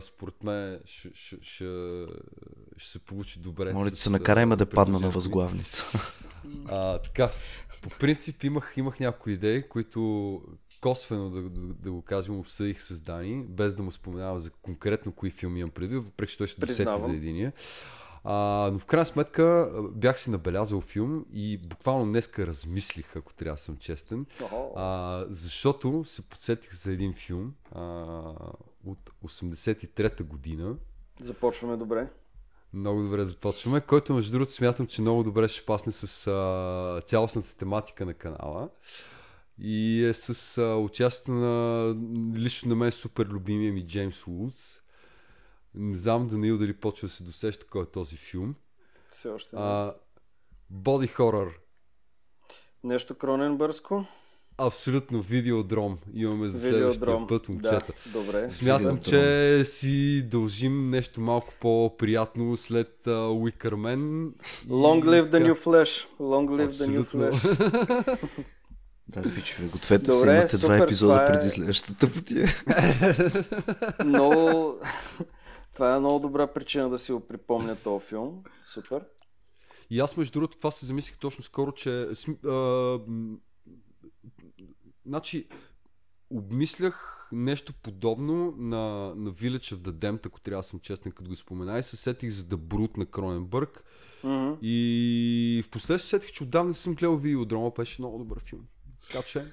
според 0.00 0.44
мен 0.44 0.80
ще, 0.84 1.10
ще, 1.14 1.36
ще, 1.42 2.04
ще 2.76 2.90
се 2.90 2.98
получи 2.98 3.38
добре. 3.38 3.72
Моля 3.72 3.90
ти 3.90 3.96
се, 3.96 4.10
накарай 4.10 4.46
ме 4.46 4.56
да 4.56 4.66
падна 4.66 5.00
на 5.00 5.10
възглавница. 5.10 5.84
А, 6.68 6.98
така, 6.98 7.30
по 7.82 7.88
принцип 7.88 8.44
имах, 8.44 8.74
имах 8.76 9.00
някои 9.00 9.32
идеи, 9.32 9.68
които 9.68 10.40
косвено, 10.80 11.30
да, 11.30 11.42
да, 11.42 11.74
да 11.74 11.90
го 11.90 12.02
кажем, 12.02 12.38
обсъдих 12.38 12.82
с 12.82 13.00
Дани, 13.00 13.44
без 13.48 13.74
да 13.74 13.82
му 13.82 13.90
споменавам 13.90 14.38
за 14.38 14.50
конкретно 14.50 15.12
кои 15.12 15.30
филми 15.30 15.60
имам 15.60 15.70
предвид, 15.70 16.04
въпреки 16.04 16.32
че 16.32 16.38
той 16.38 16.46
ще 16.46 16.60
досети 16.60 16.98
за 16.98 17.12
единия. 17.12 17.52
А, 18.28 18.70
но 18.72 18.78
в 18.78 18.84
крайна 18.86 19.06
сметка 19.06 19.70
бях 19.92 20.20
си 20.20 20.30
набелязал 20.30 20.80
филм 20.80 21.26
и 21.32 21.58
буквално 21.58 22.06
днеска 22.06 22.46
размислих, 22.46 23.16
ако 23.16 23.34
трябва 23.34 23.54
да 23.54 23.62
съм 23.62 23.76
честен, 23.76 24.26
а, 24.76 25.24
защото 25.28 26.04
се 26.04 26.22
подсетих 26.22 26.74
за 26.74 26.92
един 26.92 27.12
филм 27.12 27.54
а, 27.72 27.82
от 28.86 29.10
83-та 29.24 30.24
година, 30.24 30.76
Започваме 31.20 31.76
добре. 31.76 32.08
много 32.72 33.02
добре 33.02 33.24
започваме, 33.24 33.80
който 33.80 34.14
между 34.14 34.32
другото 34.32 34.52
смятам, 34.52 34.86
че 34.86 35.02
много 35.02 35.22
добре 35.22 35.48
ще 35.48 35.66
пасне 35.66 35.92
с 35.92 36.26
а, 36.26 37.00
цялостната 37.04 37.56
тематика 37.56 38.06
на 38.06 38.14
канала. 38.14 38.68
И 39.58 40.04
е 40.04 40.14
с 40.14 40.58
а, 40.58 40.76
участието 40.76 41.32
на 41.32 41.94
лично 42.34 42.68
на 42.68 42.76
мен 42.76 42.92
супер 42.92 43.26
любимия 43.26 43.72
ми 43.72 43.86
Джеймс 43.86 44.26
Уудс. 44.26 44.85
Не 45.76 45.94
знам 45.96 46.26
Даниил 46.28 46.58
дали 46.58 46.72
почва 46.72 47.08
да 47.08 47.14
се 47.14 47.24
досеща 47.24 47.66
кой 47.66 47.82
е 47.82 47.86
този 47.86 48.16
филм. 48.16 48.54
Все 49.10 49.28
още. 49.28 49.56
не. 49.56 49.62
А, 49.62 49.94
Боди 50.70 51.06
хорър. 51.06 51.48
Нещо 52.84 53.14
Кроненбърско. 53.14 54.04
Абсолютно 54.58 55.22
видеодром. 55.22 55.98
Имаме 56.14 56.48
за 56.48 56.68
Видеодром. 56.68 56.92
следващия 56.94 57.26
път, 57.28 57.48
момчета. 57.48 57.92
Да, 58.06 58.20
добре. 58.20 58.50
Смятам, 58.50 58.98
че 58.98 59.62
си 59.64 60.22
дължим 60.22 60.90
нещо 60.90 61.20
малко 61.20 61.54
по-приятно 61.60 62.56
след 62.56 63.00
uh, 63.06 63.10
Wickerman. 63.12 64.32
Long 64.66 65.04
live 65.04 65.30
the 65.30 65.46
new 65.46 65.54
flash. 65.56 66.06
Long 66.20 66.48
live 66.50 66.70
the 66.70 66.86
new 66.88 67.00
Абсолютно. 67.00 67.20
flash. 67.20 68.18
Да, 69.08 69.34
пичове, 69.34 69.68
гответе 69.68 70.10
се, 70.10 70.16
Добре, 70.18 70.36
имате 70.36 70.56
два 70.56 70.66
супер, 70.66 70.80
епизода 70.84 71.12
това 71.12 71.24
е- 71.24 71.32
преди 71.32 71.50
следващата 71.50 72.12
потия. 72.12 72.48
много... 74.04 74.74
Това 75.76 75.96
е 75.96 76.00
много 76.00 76.18
добра 76.18 76.46
причина 76.46 76.90
да 76.90 76.98
си 76.98 77.12
го 77.12 77.20
припомня 77.20 77.76
този 77.76 78.06
филм. 78.06 78.42
Супер. 78.64 79.04
И 79.90 80.00
аз 80.00 80.16
между 80.16 80.32
другото 80.32 80.58
това 80.58 80.70
се 80.70 80.86
замислих 80.86 81.18
точно 81.18 81.44
скоро, 81.44 81.72
че 81.72 82.08
а, 82.46 82.98
значи 85.06 85.48
обмислях 86.30 87.28
нещо 87.32 87.72
подобно 87.82 88.54
на, 88.58 89.14
на 89.16 89.30
Village 89.32 89.74
of 89.74 89.76
the 89.76 89.90
Damned, 89.90 90.26
ако 90.26 90.40
трябва 90.40 90.62
да 90.62 90.68
съм 90.68 90.80
честен, 90.80 91.12
като 91.12 91.30
го 91.30 91.36
спомена 91.36 91.78
и 91.78 91.82
се 91.82 91.96
сетих 91.96 92.30
за 92.30 92.42
The 92.42 92.56
Brute 92.56 92.98
на 92.98 93.06
Кроненбърг 93.06 93.84
Мгм. 94.24 94.52
и 94.62 95.62
в 95.64 95.70
последствие 95.70 96.20
сетих, 96.20 96.32
че 96.36 96.42
отдавна 96.42 96.68
не 96.68 96.74
съм 96.74 96.94
гледал 96.94 97.16
Видеодрома, 97.16 97.70
беше 97.76 98.02
много 98.02 98.18
добър 98.18 98.40
филм. 98.40 98.62
Така 99.06 99.22
че, 99.22 99.52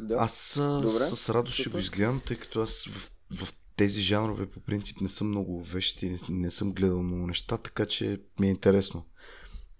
Да. 0.00 0.14
Аз 0.18 0.54
Добре, 0.58 0.88
с 0.88 1.34
радост 1.34 1.54
ще 1.54 1.70
го 1.70 1.78
изгледам, 1.78 2.22
тъй 2.26 2.36
като 2.36 2.62
аз 2.62 2.84
в, 2.84 3.12
в 3.44 3.54
тези 3.76 4.00
жанрове 4.00 4.46
по 4.46 4.60
принцип 4.60 5.00
не 5.00 5.08
съм 5.08 5.28
много 5.28 5.62
вещи, 5.62 6.10
не, 6.10 6.18
не 6.28 6.50
съм 6.50 6.72
гледал 6.72 7.02
много 7.02 7.26
неща, 7.26 7.56
така 7.56 7.86
че 7.86 8.20
ми 8.40 8.46
е 8.46 8.50
интересно. 8.50 9.04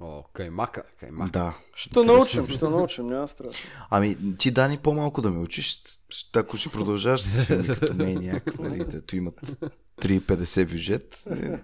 о, 0.01 0.23
каймака, 0.33 0.83
каймака. 1.01 1.31
Да. 1.31 1.57
Ще 1.75 2.01
научим, 2.05 2.49
ще 2.49 2.65
научим, 2.65 3.07
няма 3.07 3.29
страшно. 3.29 3.71
Ами, 3.91 4.37
ти 4.39 4.51
Дани 4.51 4.79
по-малко 4.79 5.23
да 5.23 5.31
ме 5.31 5.39
учиш, 5.39 5.79
ако 6.37 6.57
ще 6.57 6.69
продължаваш 6.69 7.21
с 7.21 7.45
филми 7.45 7.67
като 7.67 7.93
Maniac, 7.95 8.59
нали, 8.59 8.85
дето 8.85 9.17
имат 9.17 9.41
3,50 10.03 10.65
бюджет. 10.67 11.23
не- 11.27 11.63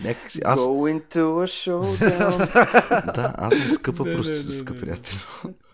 Някак 0.00 0.30
си, 0.30 0.40
аз, 0.44 0.60
Go 0.60 1.00
into 1.00 1.18
a 1.18 1.46
showdown. 1.46 3.14
да, 3.14 3.34
аз 3.38 3.56
съм 3.56 3.70
скъпа 3.70 4.04
Не, 4.04 4.10
не, 4.10 4.16
проститутска, 4.16 4.72
не, 4.74 4.80
не. 4.80 4.84
приятел. 4.86 5.18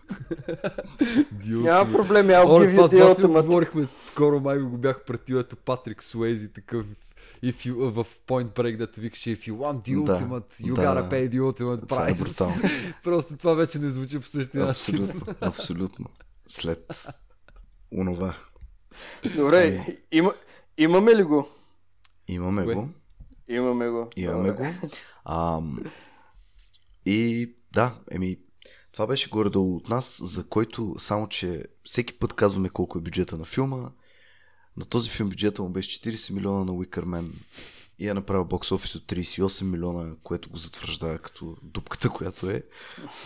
Няма 1.45 1.91
проблеми, 1.91 2.33
I'll 2.33 2.45
О, 2.45 2.59
give 2.61 2.75
това 2.75 2.87
you 2.87 2.87
с 2.87 2.91
the 2.91 3.03
вас 3.03 3.17
не 3.17 3.23
ultimate. 3.23 3.41
говорихме 3.41 3.87
скоро, 3.99 4.39
май 4.39 4.59
го 4.59 4.77
бях 4.77 5.05
пратил, 5.05 5.35
ето 5.35 5.55
Патрик 5.55 6.03
Суейзи 6.03 6.53
такъв 6.53 6.85
if 7.43 7.55
you, 7.71 7.73
в 7.73 8.05
Point 8.27 8.47
Break, 8.55 8.77
дето 8.77 9.01
викаше 9.01 9.37
if 9.37 9.39
you 9.39 9.53
want 9.53 9.87
the 9.89 10.03
Да, 10.03 10.19
ultimate, 10.19 10.61
you 10.61 10.73
да, 10.73 10.81
gotta 10.81 11.09
pay 11.11 11.29
the 11.29 11.39
ultimate 11.41 11.87
Това 11.87 12.09
е 12.09 12.13
price. 12.13 12.93
Просто 13.03 13.37
това 13.37 13.53
вече 13.53 13.79
не 13.79 13.89
звучи 13.89 14.19
по 14.19 14.27
същия 14.27 14.65
начин. 14.65 15.03
Абсолютно, 15.03 15.33
абсолютно. 15.41 16.05
След 16.47 17.07
онова. 17.91 18.35
Добре, 19.35 19.87
има, 20.11 20.33
имаме 20.77 21.15
ли 21.15 21.23
го? 21.23 21.47
Имаме 22.27 22.63
Кое? 22.63 22.75
го. 22.75 22.89
Имаме 23.47 23.89
го. 23.89 24.09
Имаме 24.15 24.49
Добре. 24.51 24.73
го. 24.81 24.87
Ам, 25.25 25.79
и 27.05 27.51
да, 27.73 27.95
еми, 28.11 28.37
това 28.95 29.07
беше 29.07 29.29
горе-долу 29.29 29.75
от 29.75 29.89
нас, 29.89 30.21
за 30.23 30.47
който 30.47 30.95
само, 30.97 31.27
че 31.29 31.65
всеки 31.83 32.19
път 32.19 32.33
казваме 32.33 32.69
колко 32.69 32.97
е 32.97 33.01
бюджета 33.01 33.37
на 33.37 33.45
филма. 33.45 33.91
На 34.77 34.85
този 34.85 35.09
филм 35.09 35.29
бюджета 35.29 35.61
му 35.63 35.69
беше 35.69 36.01
40 36.01 36.33
милиона 36.33 36.63
на 36.63 36.73
Уикърмен 36.73 37.33
и 37.99 38.07
е 38.07 38.13
направил 38.13 38.45
бокс 38.45 38.71
офис 38.71 38.95
от 38.95 39.03
38 39.03 39.63
милиона, 39.63 40.15
което 40.23 40.49
го 40.49 40.57
затвърждава 40.57 41.17
като 41.17 41.57
дупката, 41.63 42.09
която 42.09 42.49
е. 42.49 42.63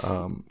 Ам, 0.03 0.43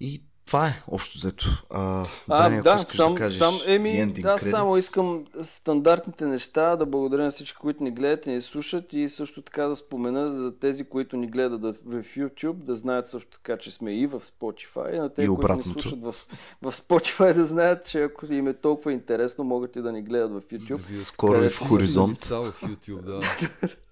и 0.00 0.22
това 0.46 0.66
е 0.66 0.82
общо 0.88 1.18
взето. 1.18 1.64
А, 1.70 2.06
А, 2.28 2.42
Дани, 2.42 2.62
да, 2.62 2.78
сам, 2.80 3.14
да 3.14 3.18
кажеш 3.18 3.38
сам, 3.38 3.54
еми, 3.66 4.12
да, 4.12 4.38
само 4.38 4.70
credits. 4.70 4.78
искам 4.78 5.24
стандартните 5.42 6.26
неща, 6.26 6.76
да 6.76 6.86
благодаря 6.86 7.24
на 7.24 7.30
всички, 7.30 7.56
които 7.56 7.82
ни 7.82 7.90
гледат 7.90 8.26
и 8.26 8.30
ни 8.30 8.42
слушат 8.42 8.92
и 8.92 9.08
също 9.08 9.42
така 9.42 9.64
да 9.64 9.76
спомена 9.76 10.32
за 10.32 10.58
тези, 10.58 10.84
които 10.84 11.16
ни 11.16 11.26
гледат 11.26 11.60
да- 11.60 11.72
в 11.74 11.76
YouTube, 12.06 12.52
да 12.54 12.76
знаят 12.76 13.08
също 13.08 13.30
така, 13.32 13.58
че 13.58 13.70
сме 13.70 13.92
и 13.92 14.06
в 14.06 14.20
Spotify, 14.20 14.94
и 14.94 14.98
на 14.98 15.08
тези, 15.08 15.24
И 15.24 15.28
които 15.28 15.54
ни 15.54 15.64
слушат 15.64 16.02
в, 16.02 16.12
в 16.62 16.72
Spotify, 16.72 17.34
да 17.34 17.46
знаят, 17.46 17.86
че 17.86 18.02
ако 18.02 18.26
им 18.26 18.48
е 18.48 18.54
толкова 18.54 18.92
интересно, 18.92 19.44
могат 19.44 19.76
и 19.76 19.82
да 19.82 19.92
ни 19.92 20.02
гледат 20.02 20.32
в 20.32 20.42
YouTube. 20.42 20.92
Да 20.92 20.98
Скоро 20.98 21.44
и 21.44 21.48
в 21.48 21.58
Хоризонт. 21.58 22.24
в 22.24 22.54
YouTube, 22.62 23.00
да. 23.00 23.20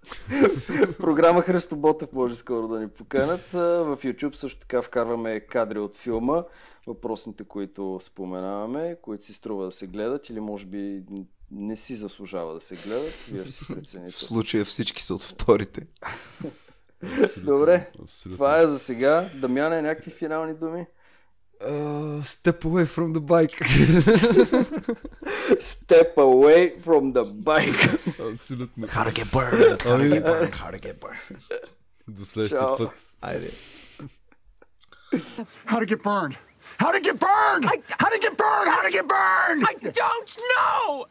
Програма 0.98 1.42
Христо 1.42 1.76
Ботев 1.76 2.12
може 2.12 2.34
скоро 2.34 2.68
да 2.68 2.80
ни 2.80 2.88
поканат. 2.88 3.50
В 3.52 3.98
YouTube 4.02 4.34
също 4.34 4.60
така 4.60 4.82
вкарваме 4.82 5.40
кадри 5.40 5.78
от 5.78 5.96
филма, 5.96 6.42
въпросните, 6.86 7.44
които 7.44 7.98
споменаваме, 8.02 8.96
които 9.02 9.24
си 9.24 9.34
струва 9.34 9.64
да 9.64 9.72
се 9.72 9.86
гледат 9.86 10.28
или 10.30 10.40
може 10.40 10.66
би 10.66 11.02
не 11.50 11.76
си 11.76 11.96
заслужава 11.96 12.54
да 12.54 12.60
се 12.60 12.76
гледат. 12.76 13.26
Вие 13.30 13.46
си 13.46 13.64
прецените. 13.68 14.12
В 14.12 14.18
случая 14.18 14.64
всички 14.64 15.02
са 15.02 15.14
от 15.14 15.22
вторите. 15.22 15.86
Добре, 17.36 17.90
Абсолютно. 18.02 18.32
това 18.32 18.58
е 18.60 18.66
за 18.66 18.78
сега. 18.78 19.30
Дамяне, 19.40 19.82
някакви 19.82 20.10
финални 20.10 20.54
думи? 20.54 20.86
Uh, 21.61 22.23
step 22.23 22.63
away 22.63 22.85
from 22.85 23.11
the 23.11 23.19
bike. 23.19 23.55
step 25.59 26.17
away 26.17 26.77
from 26.79 27.11
the 27.11 27.25
bike. 27.25 27.83
Абсолютно. 28.17 28.87
How 28.87 29.03
to 29.03 29.11
get 29.11 29.29
burned. 29.31 29.81
How 29.81 29.97
to 29.97 30.07
get 30.09 30.23
burned. 30.23 30.53
How 30.53 30.71
to 30.71 30.79
get 30.79 30.99
burned. 31.01 31.19
До 32.07 32.25
следващия 32.25 32.77
път. 32.77 32.91
Айде. 33.21 33.51
How 35.65 35.79
to 35.79 35.85
get 35.85 36.01
burned. 36.01 36.37
How 36.79 36.91
to 36.91 37.01
get 37.01 37.19
burned! 37.19 37.65
I, 37.65 37.81
how 37.99 38.09
to 38.09 38.19
get 38.19 38.37
burned! 38.37 38.69
How 38.69 38.83
to 38.83 38.91
get 38.91 39.05
burned! 39.07 39.65
I 39.67 39.73
don't 40.01 40.37
know! 40.51 41.07